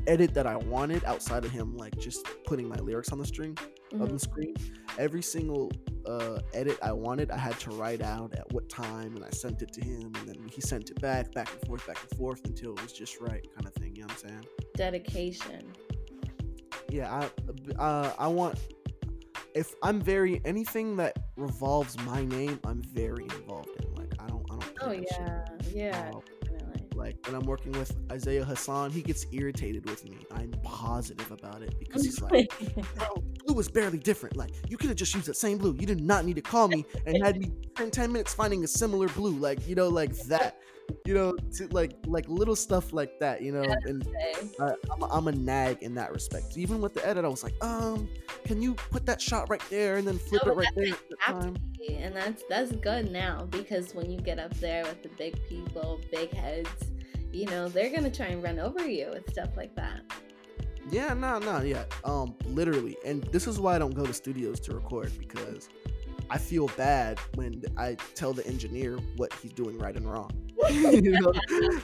edit 0.07 0.32
that 0.35 0.47
i 0.47 0.57
wanted 0.57 1.05
outside 1.05 1.45
of 1.45 1.51
him 1.51 1.77
like 1.77 1.97
just 1.99 2.27
putting 2.45 2.69
my 2.69 2.77
lyrics 2.77 3.11
on 3.12 3.19
the 3.19 3.27
string 3.27 3.57
on 3.94 4.00
Mhm. 4.08 4.10
the 4.12 4.18
screen 4.18 4.54
every 4.98 5.22
single 5.22 5.70
uh 6.06 6.40
edit 6.54 6.78
i 6.82 6.92
wanted 6.92 7.30
i 7.30 7.36
had 7.36 7.58
to 7.60 7.70
write 7.70 8.00
out 8.02 8.32
at 8.34 8.50
what 8.52 8.68
time 8.68 9.14
and 9.16 9.24
i 9.24 9.30
sent 9.30 9.60
it 9.62 9.72
to 9.72 9.80
him 9.84 10.12
and 10.18 10.28
then 10.28 10.48
he 10.52 10.60
sent 10.60 10.90
it 10.90 11.00
back 11.00 11.30
back 11.32 11.50
and 11.52 11.60
forth 11.66 11.86
back 11.86 11.98
and 12.08 12.18
forth 12.18 12.40
until 12.44 12.72
it 12.74 12.82
was 12.82 12.92
just 12.92 13.20
right 13.20 13.46
kind 13.54 13.66
of 13.66 13.74
thing 13.74 13.94
you 13.94 14.02
know 14.02 14.06
what 14.08 14.22
i'm 14.24 14.28
saying 14.30 14.44
Dedication. 14.76 15.72
yeah 16.90 17.28
i 17.78 17.82
uh, 17.82 18.12
i 18.18 18.26
want 18.26 18.58
if 19.54 19.74
i'm 19.82 20.00
very 20.00 20.40
anything 20.44 20.96
that 20.96 21.18
revolves 21.36 21.98
my 22.04 22.24
name 22.24 22.58
i'm 22.64 22.82
very 22.82 23.24
involved 23.24 23.70
in 23.84 23.94
like 23.96 24.12
i 24.20 24.26
don't 24.26 24.44
i 24.50 24.54
don't 24.54 24.64
Oh 24.82 24.88
that 24.88 25.60
shit. 25.62 25.74
yeah. 25.76 26.10
Yeah. 26.10 26.10
Like 27.01 27.16
when 27.24 27.35
i'm 27.35 27.47
working 27.47 27.72
with 27.72 27.97
isaiah 28.12 28.44
hassan 28.44 28.90
he 28.90 29.01
gets 29.01 29.24
irritated 29.32 29.89
with 29.89 30.05
me. 30.05 30.18
I'm 30.31 30.52
positive 30.62 31.31
about 31.32 31.62
it 31.62 31.78
because 31.78 32.05
he's 32.05 32.20
like 32.20 32.52
bro 32.94 33.22
blue 33.43 33.55
was 33.55 33.68
barely 33.68 33.98
different. 33.98 34.36
Like 34.36 34.51
you 34.68 34.77
could 34.77 34.90
have 34.90 34.98
just 34.98 35.14
used 35.14 35.27
that 35.27 35.36
same 35.36 35.56
blue. 35.56 35.74
You 35.81 35.86
did 35.86 36.02
not 36.02 36.27
need 36.27 36.36
to 36.36 36.43
call 36.43 36.68
me 36.68 36.85
and 37.06 37.24
had 37.24 37.39
me 37.39 37.52
spend 37.74 37.94
10 37.94 38.12
minutes 38.12 38.35
finding 38.35 38.64
a 38.64 38.68
similar 38.68 39.09
blue. 39.09 39.32
Like 39.32 39.66
you 39.66 39.74
know 39.74 39.89
like 39.89 40.14
that 40.27 40.59
you 41.06 41.14
know 41.14 41.36
to 41.56 41.68
like 41.68 41.92
like 42.06 42.28
little 42.28 42.56
stuff 42.56 42.92
like 42.92 43.18
that 43.20 43.42
you 43.42 43.52
know 43.52 43.64
and 43.84 44.06
I, 44.60 44.74
I'm, 44.92 45.02
a, 45.02 45.06
I'm 45.06 45.28
a 45.28 45.32
nag 45.32 45.82
in 45.82 45.94
that 45.94 46.12
respect. 46.12 46.56
Even 46.56 46.80
with 46.80 46.94
the 46.94 47.06
edit, 47.06 47.24
I 47.24 47.28
was 47.28 47.42
like, 47.42 47.54
um, 47.62 48.08
can 48.44 48.60
you 48.60 48.74
put 48.74 49.06
that 49.06 49.20
shot 49.20 49.48
right 49.50 49.62
there 49.70 49.96
and 49.96 50.06
then 50.06 50.18
flip 50.18 50.42
No, 50.44 50.52
it 50.52 50.56
right 50.56 50.68
there? 50.74 50.92
at 50.92 51.08
that 51.08 51.18
time? 51.26 51.56
And 51.88 52.14
that's 52.14 52.42
that's 52.48 52.72
good 52.72 53.10
now 53.10 53.46
because 53.50 53.94
when 53.94 54.10
you 54.10 54.20
get 54.20 54.38
up 54.38 54.54
there 54.54 54.84
with 54.84 55.02
the 55.02 55.08
big 55.10 55.38
people, 55.48 56.00
big 56.10 56.32
heads, 56.32 56.68
you 57.32 57.46
know, 57.46 57.68
they're 57.68 57.90
gonna 57.90 58.10
try 58.10 58.26
and 58.26 58.42
run 58.42 58.58
over 58.58 58.86
you 58.88 59.10
with 59.12 59.28
stuff 59.30 59.50
like 59.56 59.74
that. 59.76 60.02
Yeah, 60.90 61.14
no, 61.14 61.38
no, 61.38 61.60
yeah. 61.60 61.84
Um, 62.04 62.34
literally, 62.46 62.96
and 63.04 63.22
this 63.24 63.46
is 63.46 63.60
why 63.60 63.76
I 63.76 63.78
don't 63.78 63.94
go 63.94 64.04
to 64.04 64.12
studios 64.12 64.60
to 64.60 64.74
record 64.74 65.12
because 65.18 65.68
I 66.31 66.39
feel 66.39 66.69
bad 66.77 67.19
when 67.35 67.62
I 67.77 67.97
tell 68.15 68.32
the 68.32 68.47
engineer 68.47 68.98
what 69.16 69.32
he's 69.35 69.52
doing 69.52 69.77
right 69.78 69.97
and 69.97 70.11
wrong. 70.11 70.31
you 70.70 71.11
know? 71.11 71.32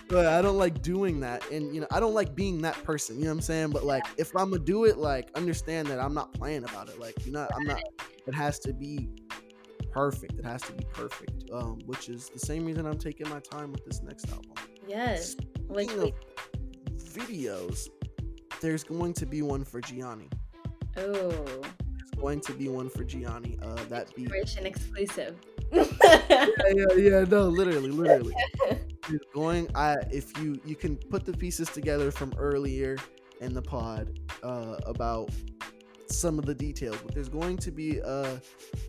But 0.08 0.26
I 0.26 0.40
don't 0.40 0.56
like 0.56 0.82
doing 0.82 1.20
that, 1.20 1.48
and 1.50 1.74
you 1.74 1.80
know, 1.80 1.86
I 1.90 1.98
don't 1.98 2.14
like 2.14 2.34
being 2.34 2.62
that 2.62 2.82
person. 2.84 3.16
You 3.18 3.24
know 3.24 3.30
what 3.30 3.38
I'm 3.38 3.42
saying? 3.42 3.70
But 3.70 3.84
like, 3.84 4.04
if 4.16 4.34
I'm 4.36 4.50
gonna 4.50 4.62
do 4.62 4.84
it, 4.84 4.98
like, 4.98 5.30
understand 5.34 5.88
that 5.88 5.98
I'm 5.98 6.14
not 6.14 6.32
playing 6.32 6.64
about 6.64 6.88
it. 6.88 7.00
Like, 7.00 7.26
you 7.26 7.32
know, 7.32 7.48
I'm 7.54 7.64
not. 7.64 7.82
It 8.26 8.34
has 8.34 8.58
to 8.60 8.72
be 8.72 9.08
perfect. 9.90 10.38
It 10.38 10.44
has 10.44 10.62
to 10.62 10.72
be 10.72 10.84
perfect. 10.92 11.50
Um, 11.52 11.80
which 11.86 12.08
is 12.08 12.28
the 12.28 12.38
same 12.38 12.64
reason 12.64 12.86
I'm 12.86 12.98
taking 12.98 13.28
my 13.28 13.40
time 13.40 13.72
with 13.72 13.84
this 13.84 14.02
next 14.02 14.30
album. 14.30 14.52
Yes. 14.86 15.36
Which 15.66 15.90
of 15.90 16.12
videos, 16.96 17.88
there's 18.60 18.84
going 18.84 19.14
to 19.14 19.26
be 19.26 19.42
one 19.42 19.64
for 19.64 19.80
Gianni. 19.80 20.28
oh 20.96 21.62
going 22.16 22.40
to 22.40 22.52
be 22.52 22.68
one 22.68 22.88
for 22.88 23.04
Gianni. 23.04 23.58
Uh, 23.62 23.74
that 23.88 24.14
beat. 24.14 24.28
generation 24.28 24.66
exclusive. 24.66 25.36
Yeah, 25.72 25.86
yeah, 26.74 26.94
yeah. 26.96 27.24
No, 27.28 27.48
literally, 27.48 27.90
literally. 27.90 28.34
There's 29.08 29.20
going. 29.34 29.68
I 29.74 29.96
if 30.10 30.36
you 30.38 30.60
you 30.64 30.76
can 30.76 30.96
put 30.96 31.24
the 31.24 31.32
pieces 31.32 31.68
together 31.68 32.10
from 32.10 32.32
earlier 32.38 32.96
in 33.40 33.54
the 33.54 33.62
pod 33.62 34.18
uh, 34.42 34.76
about 34.84 35.30
some 36.08 36.38
of 36.38 36.46
the 36.46 36.54
details, 36.54 36.98
but 37.04 37.14
there's 37.14 37.28
going 37.28 37.56
to 37.58 37.70
be 37.70 37.98
a 37.98 38.40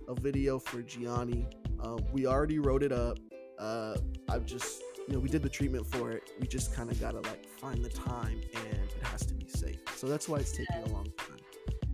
a 0.07 0.15
video 0.15 0.59
for 0.59 0.81
Gianni. 0.81 1.45
Uh, 1.79 1.97
we 2.11 2.25
already 2.25 2.59
wrote 2.59 2.83
it 2.83 2.91
up. 2.91 3.19
Uh, 3.59 3.95
I've 4.29 4.45
just 4.45 4.81
you 5.07 5.13
know 5.13 5.19
we 5.19 5.29
did 5.29 5.43
the 5.43 5.49
treatment 5.49 5.85
for 5.85 6.11
it. 6.11 6.31
We 6.39 6.47
just 6.47 6.73
kind 6.73 6.91
of 6.91 6.99
gotta 6.99 7.19
like 7.21 7.47
find 7.47 7.83
the 7.83 7.89
time, 7.89 8.41
and 8.55 8.73
it 8.73 9.03
has 9.03 9.25
to 9.27 9.33
be 9.33 9.47
safe. 9.47 9.79
So 9.95 10.07
that's 10.07 10.27
why 10.27 10.37
it's 10.37 10.51
taking 10.51 10.83
a 10.85 10.93
long 10.93 11.07
time. 11.17 11.37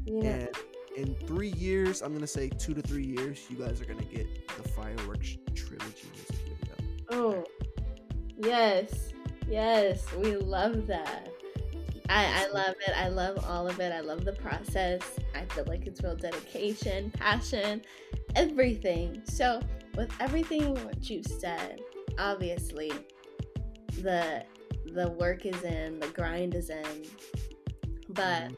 Yeah. 0.06 0.24
And 0.24 0.50
in 0.96 1.16
three 1.28 1.54
years, 1.54 2.02
I'm 2.02 2.14
gonna 2.14 2.28
say 2.28 2.50
two 2.50 2.74
to 2.74 2.82
three 2.82 3.06
years, 3.06 3.40
you 3.50 3.58
guys 3.58 3.82
are 3.82 3.86
gonna 3.86 4.04
get 4.04 4.28
the 4.58 4.68
fireworks 4.70 5.38
trilogy 5.56 6.08
music 6.14 6.36
video. 6.48 6.76
oh 7.10 7.46
yes, 8.38 9.14
yes, 9.48 10.06
we 10.14 10.36
love 10.36 10.88
that. 10.88 11.30
I, 12.10 12.44
I 12.44 12.48
love 12.52 12.76
it. 12.86 12.94
I 12.96 13.08
love 13.08 13.44
all 13.48 13.68
of 13.68 13.80
it. 13.80 13.94
I 13.94 14.02
love 14.02 14.26
the 14.26 14.34
process. 14.34 15.02
I 15.34 15.46
feel 15.46 15.66
like 15.68 15.88
it's 15.88 16.04
real 16.04 16.16
dedication, 16.16 17.12
passion, 17.12 17.82
everything. 18.36 19.22
So, 19.26 19.62
with 19.96 20.12
everything 20.20 20.74
what 20.84 21.10
you've 21.10 21.26
said, 21.26 21.80
obviously, 22.20 22.92
the 24.02 24.44
the 24.94 25.10
work 25.10 25.46
is 25.46 25.64
in, 25.64 26.00
the 26.00 26.08
grind 26.08 26.56
is 26.56 26.70
in. 26.70 27.06
But 28.10 28.44
mm-hmm. 28.44 28.54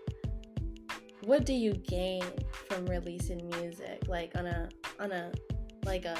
What 1.25 1.45
do 1.45 1.53
you 1.53 1.73
gain 1.73 2.23
from 2.69 2.85
releasing 2.85 3.49
music? 3.59 4.03
Like 4.07 4.31
on 4.35 4.45
a 4.45 4.69
on 4.99 5.11
a 5.11 5.31
like 5.85 6.05
a 6.05 6.17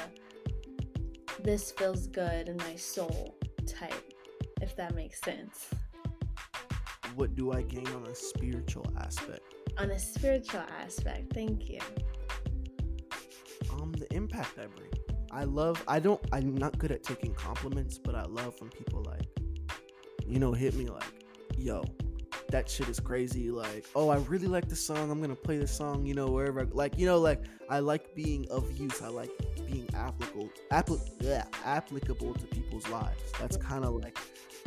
this 1.42 1.70
feels 1.72 2.06
good 2.06 2.48
in 2.48 2.56
my 2.58 2.76
soul 2.76 3.36
type, 3.66 4.12
if 4.60 4.74
that 4.76 4.94
makes 4.94 5.20
sense 5.20 5.68
what 7.16 7.34
do 7.34 7.50
I 7.50 7.62
gain 7.62 7.86
on 7.88 8.06
a 8.06 8.14
spiritual 8.14 8.86
aspect? 8.98 9.40
On 9.78 9.90
a 9.90 9.98
spiritual 9.98 10.62
aspect, 10.82 11.32
thank 11.32 11.68
you. 11.68 11.80
Um, 13.72 13.92
the 13.92 14.06
impact 14.14 14.58
I 14.58 14.66
bring. 14.66 14.90
I 15.32 15.44
love. 15.44 15.82
I 15.88 15.98
don't. 15.98 16.20
I'm 16.32 16.54
not 16.54 16.78
good 16.78 16.92
at 16.92 17.02
taking 17.02 17.32
compliments, 17.34 17.98
but 17.98 18.14
I 18.14 18.22
love 18.24 18.54
when 18.60 18.70
people 18.70 19.02
like, 19.06 19.26
you 20.26 20.38
know, 20.38 20.52
hit 20.52 20.74
me 20.74 20.86
like, 20.86 21.04
"Yo, 21.58 21.84
that 22.48 22.68
shit 22.68 22.88
is 22.88 23.00
crazy." 23.00 23.50
Like, 23.50 23.86
"Oh, 23.94 24.08
I 24.08 24.18
really 24.18 24.46
like 24.46 24.68
the 24.68 24.76
song. 24.76 25.10
I'm 25.10 25.20
gonna 25.20 25.34
play 25.34 25.58
the 25.58 25.66
song." 25.66 26.06
You 26.06 26.14
know, 26.14 26.28
wherever. 26.28 26.60
I, 26.60 26.66
like, 26.72 26.98
you 26.98 27.06
know, 27.06 27.18
like 27.18 27.42
I 27.68 27.80
like 27.80 28.14
being 28.14 28.46
of 28.50 28.70
use. 28.78 29.02
I 29.02 29.08
like 29.08 29.30
being 29.66 29.88
applicable, 29.94 30.50
appli- 30.70 31.46
applicable 31.64 32.34
to 32.34 32.46
people's 32.46 32.88
lives. 32.88 33.22
That's 33.40 33.56
kind 33.56 33.84
of 33.84 33.94
like 33.94 34.18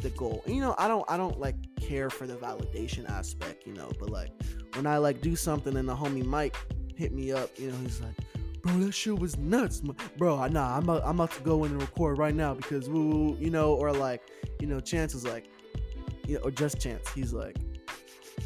the 0.01 0.09
goal. 0.11 0.43
And, 0.45 0.55
you 0.55 0.61
know, 0.61 0.75
I 0.77 0.87
don't 0.87 1.05
I 1.09 1.17
don't 1.17 1.39
like 1.39 1.55
care 1.75 2.09
for 2.09 2.27
the 2.27 2.35
validation 2.35 3.09
aspect, 3.09 3.65
you 3.65 3.73
know, 3.73 3.91
but 3.99 4.09
like 4.09 4.31
when 4.75 4.85
I 4.85 4.97
like 4.97 5.21
do 5.21 5.35
something 5.35 5.75
and 5.75 5.87
the 5.87 5.95
homie 5.95 6.25
Mike 6.25 6.55
hit 6.95 7.13
me 7.13 7.31
up, 7.31 7.49
you 7.57 7.71
know, 7.71 7.77
he's 7.81 8.01
like, 8.01 8.15
bro, 8.61 8.73
that 8.79 8.93
shit 8.93 9.17
was 9.17 9.37
nuts, 9.37 9.81
bro. 10.17 10.45
Nah, 10.47 10.77
I'm 10.77 10.83
about, 10.83 11.03
I'm 11.03 11.19
about 11.19 11.31
to 11.31 11.41
go 11.41 11.63
in 11.63 11.71
and 11.71 11.81
record 11.81 12.17
right 12.17 12.35
now 12.35 12.53
because 12.53 12.89
woo, 12.89 13.37
you 13.39 13.49
know, 13.49 13.73
or 13.73 13.91
like, 13.91 14.21
you 14.59 14.67
know, 14.67 14.79
Chance 14.79 15.15
is 15.15 15.25
like, 15.25 15.49
you 16.27 16.35
know, 16.35 16.41
or 16.41 16.51
just 16.51 16.79
Chance, 16.79 17.09
he's 17.13 17.33
like, 17.33 17.57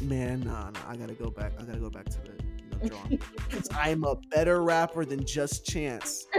man, 0.04 0.40
nah, 0.40 0.70
nah, 0.70 0.80
I 0.88 0.96
gotta 0.96 1.14
go 1.14 1.30
back. 1.30 1.52
I 1.58 1.64
gotta 1.64 1.78
go 1.78 1.90
back 1.90 2.06
to 2.06 2.20
the 2.22 2.32
you 2.62 2.70
know, 2.70 2.88
drawing. 3.08 3.20
I'm 3.72 4.04
a 4.04 4.16
better 4.30 4.62
rapper 4.62 5.04
than 5.04 5.24
just 5.24 5.66
Chance. 5.66 6.26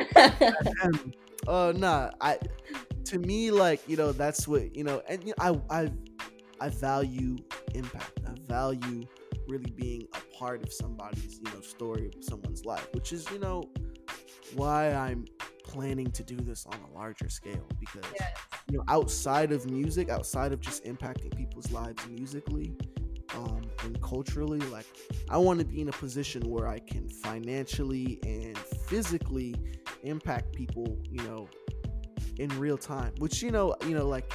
Oh 1.48 1.70
uh, 1.70 1.74
nah, 1.74 2.10
I 2.22 2.40
to 3.06 3.20
me, 3.20 3.52
like 3.52 3.88
you 3.88 3.98
know, 3.98 4.12
that's 4.12 4.48
what 4.48 4.76
you 4.76 4.84
know, 4.84 5.02
and 5.08 5.24
you 5.24 5.34
know, 5.38 5.62
I 5.70 5.82
I 5.82 5.92
I 6.60 6.70
value 6.70 7.38
impact. 7.76 8.20
I 8.26 8.32
value 8.48 9.06
really 9.48 9.72
being 9.72 10.08
a 10.14 10.36
part 10.36 10.64
of 10.64 10.74
somebody's 10.74 11.40
you 11.40 11.54
know 11.54 11.62
story 11.62 12.08
of 12.08 12.24
someone's 12.24 12.66
life, 12.66 12.88
which 12.94 13.14
is 13.14 13.30
you 13.32 13.40
know 13.40 13.70
why 14.56 14.94
I'm 14.94 15.26
planning 15.64 16.10
to 16.12 16.24
do 16.24 16.36
this 16.36 16.66
on 16.66 16.80
a 16.90 16.98
larger 16.98 17.30
scale 17.30 17.68
because 17.80 18.10
yes. 18.20 18.32
you 18.70 18.78
know 18.78 18.84
outside 18.88 19.52
of 19.52 19.70
music, 19.70 20.10
outside 20.10 20.52
of 20.52 20.62
just 20.62 20.84
impacting 20.86 21.36
people's 21.36 21.72
lives 21.72 22.08
musically. 22.08 22.76
Um, 23.36 23.62
and 23.84 24.02
culturally, 24.02 24.60
like 24.60 24.86
I 25.30 25.38
want 25.38 25.60
to 25.60 25.66
be 25.66 25.82
in 25.82 25.90
a 25.90 25.94
position 25.94 26.50
where 26.50 26.68
I 26.68 26.80
can 26.80 27.10
financially 27.10 28.20
and 28.24 28.58
physically 28.58 29.56
impact 30.04 30.54
people, 30.54 30.98
you 31.10 31.22
know, 31.24 31.50
in 32.38 32.50
real 32.60 32.78
time 32.78 33.14
which 33.18 33.42
you 33.42 33.52
know 33.52 33.76
you 33.86 33.96
know 33.96 34.08
like 34.08 34.32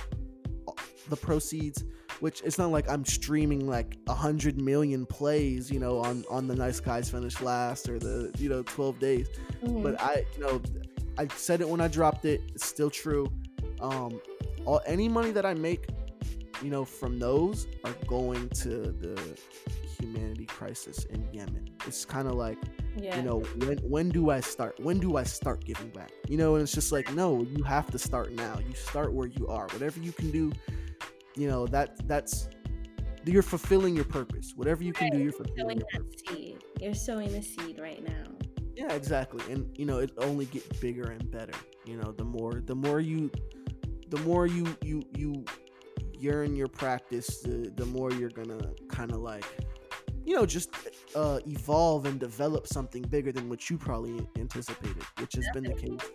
the 1.08 1.16
proceeds 1.16 1.84
which 2.20 2.42
it's 2.42 2.58
not 2.58 2.70
like 2.70 2.88
i'm 2.88 3.04
streaming 3.04 3.66
like 3.66 3.96
a 4.08 4.14
hundred 4.14 4.60
million 4.60 5.04
plays 5.04 5.70
you 5.70 5.78
know 5.78 5.98
on 5.98 6.24
on 6.30 6.46
the 6.46 6.54
nice 6.54 6.80
guys 6.80 7.10
finished 7.10 7.40
last 7.42 7.88
or 7.88 7.98
the 7.98 8.32
you 8.38 8.48
know 8.48 8.62
12 8.62 8.98
days 8.98 9.28
mm-hmm. 9.62 9.82
but 9.82 10.00
i 10.00 10.24
you 10.36 10.42
know 10.42 10.62
i 11.18 11.26
said 11.28 11.60
it 11.60 11.68
when 11.68 11.80
i 11.80 11.88
dropped 11.88 12.24
it 12.24 12.40
it's 12.54 12.66
still 12.66 12.90
true 12.90 13.30
um 13.80 14.20
all 14.64 14.80
any 14.86 15.08
money 15.08 15.30
that 15.30 15.44
i 15.44 15.54
make 15.54 15.86
you 16.62 16.70
know 16.70 16.84
from 16.84 17.18
those 17.18 17.66
are 17.84 17.94
going 18.06 18.48
to 18.50 18.92
the 18.92 19.38
humanity 19.98 20.46
crisis 20.46 21.04
in 21.06 21.26
yemen 21.32 21.68
it's 21.86 22.04
kind 22.04 22.26
of 22.26 22.34
like 22.34 22.58
yeah. 22.96 23.16
you 23.16 23.22
know 23.22 23.40
when 23.58 23.78
when 23.78 24.08
do 24.08 24.30
i 24.30 24.40
start 24.40 24.78
when 24.80 24.98
do 24.98 25.16
i 25.16 25.22
start 25.22 25.64
giving 25.64 25.88
back 25.90 26.10
you 26.28 26.36
know 26.36 26.54
and 26.54 26.62
it's 26.62 26.72
just 26.72 26.92
like 26.92 27.12
no 27.14 27.42
you 27.42 27.62
have 27.62 27.90
to 27.90 27.98
start 27.98 28.32
now 28.32 28.58
you 28.66 28.74
start 28.74 29.12
where 29.12 29.28
you 29.28 29.46
are 29.48 29.66
whatever 29.68 30.00
you 30.00 30.12
can 30.12 30.30
do 30.30 30.52
you 31.36 31.48
know 31.48 31.66
that 31.66 32.06
that's 32.06 32.48
you're 33.24 33.42
fulfilling 33.42 33.94
your 33.94 34.04
purpose 34.04 34.54
whatever 34.56 34.82
you 34.82 34.92
can 34.92 35.08
right. 35.08 35.12
do 35.12 35.22
you're 35.22 35.32
fulfilling 35.32 35.78
you're 35.78 35.86
your 35.92 36.02
purpose. 36.02 36.22
seed 36.28 36.64
you're 36.80 36.94
sowing 36.94 37.30
the 37.32 37.42
seed 37.42 37.78
right 37.80 38.02
now 38.04 38.24
yeah 38.74 38.92
exactly 38.92 39.40
and 39.52 39.70
you 39.78 39.84
know 39.84 39.98
it 39.98 40.10
only 40.18 40.46
get 40.46 40.80
bigger 40.80 41.10
and 41.10 41.30
better 41.30 41.52
you 41.84 41.96
know 41.96 42.12
the 42.12 42.24
more 42.24 42.62
the 42.66 42.74
more 42.74 43.00
you 43.00 43.30
the 44.08 44.18
more 44.18 44.46
you 44.46 44.66
you 44.82 45.02
you 45.16 45.44
yearn 46.20 46.54
your 46.54 46.68
practice 46.68 47.40
the 47.40 47.72
the 47.76 47.86
more 47.86 48.12
you're 48.12 48.30
gonna 48.30 48.72
kind 48.88 49.12
of 49.12 49.18
like 49.18 49.44
you 50.24 50.36
know, 50.36 50.46
just 50.46 50.70
uh, 51.14 51.40
evolve 51.46 52.06
and 52.06 52.20
develop 52.20 52.66
something 52.66 53.02
bigger 53.02 53.32
than 53.32 53.48
what 53.48 53.68
you 53.70 53.78
probably 53.78 54.26
anticipated, 54.38 55.02
which 55.18 55.34
has 55.34 55.44
been 55.52 55.64
the 55.64 55.74
case 55.74 56.10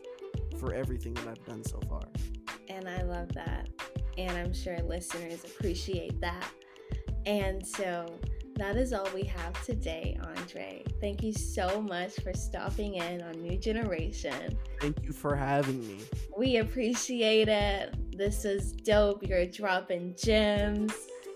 for 0.59 0.73
everything 0.73 1.13
that 1.15 1.27
I've 1.27 1.45
done 1.45 1.63
so 1.63 1.79
far. 1.89 2.03
And 2.69 2.87
I 2.87 3.01
love 3.03 3.33
that. 3.33 3.67
And 4.17 4.31
I'm 4.37 4.53
sure 4.53 4.77
listeners 4.79 5.43
appreciate 5.43 6.19
that. 6.21 6.49
And 7.25 7.65
so 7.65 8.05
that 8.55 8.77
is 8.77 8.93
all 8.93 9.07
we 9.13 9.23
have 9.23 9.63
today, 9.65 10.17
Andre. 10.21 10.83
Thank 11.01 11.23
you 11.23 11.33
so 11.33 11.81
much 11.81 12.19
for 12.21 12.33
stopping 12.33 12.95
in 12.95 13.21
on 13.21 13.41
New 13.41 13.57
Generation. 13.57 14.57
Thank 14.81 15.03
you 15.03 15.11
for 15.11 15.35
having 15.35 15.85
me. 15.87 15.99
We 16.37 16.57
appreciate 16.57 17.49
it. 17.49 17.95
This 18.17 18.45
is 18.45 18.71
dope. 18.71 19.27
You're 19.27 19.45
dropping 19.45 20.15
gems 20.17 20.93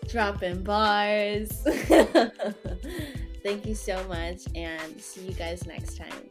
dropping 0.09 0.63
bars. 0.63 1.49
Thank 3.43 3.65
you 3.65 3.75
so 3.75 4.03
much, 4.07 4.41
and 4.55 4.99
see 4.99 5.27
you 5.27 5.33
guys 5.33 5.65
next 5.65 5.97
time. 5.97 6.29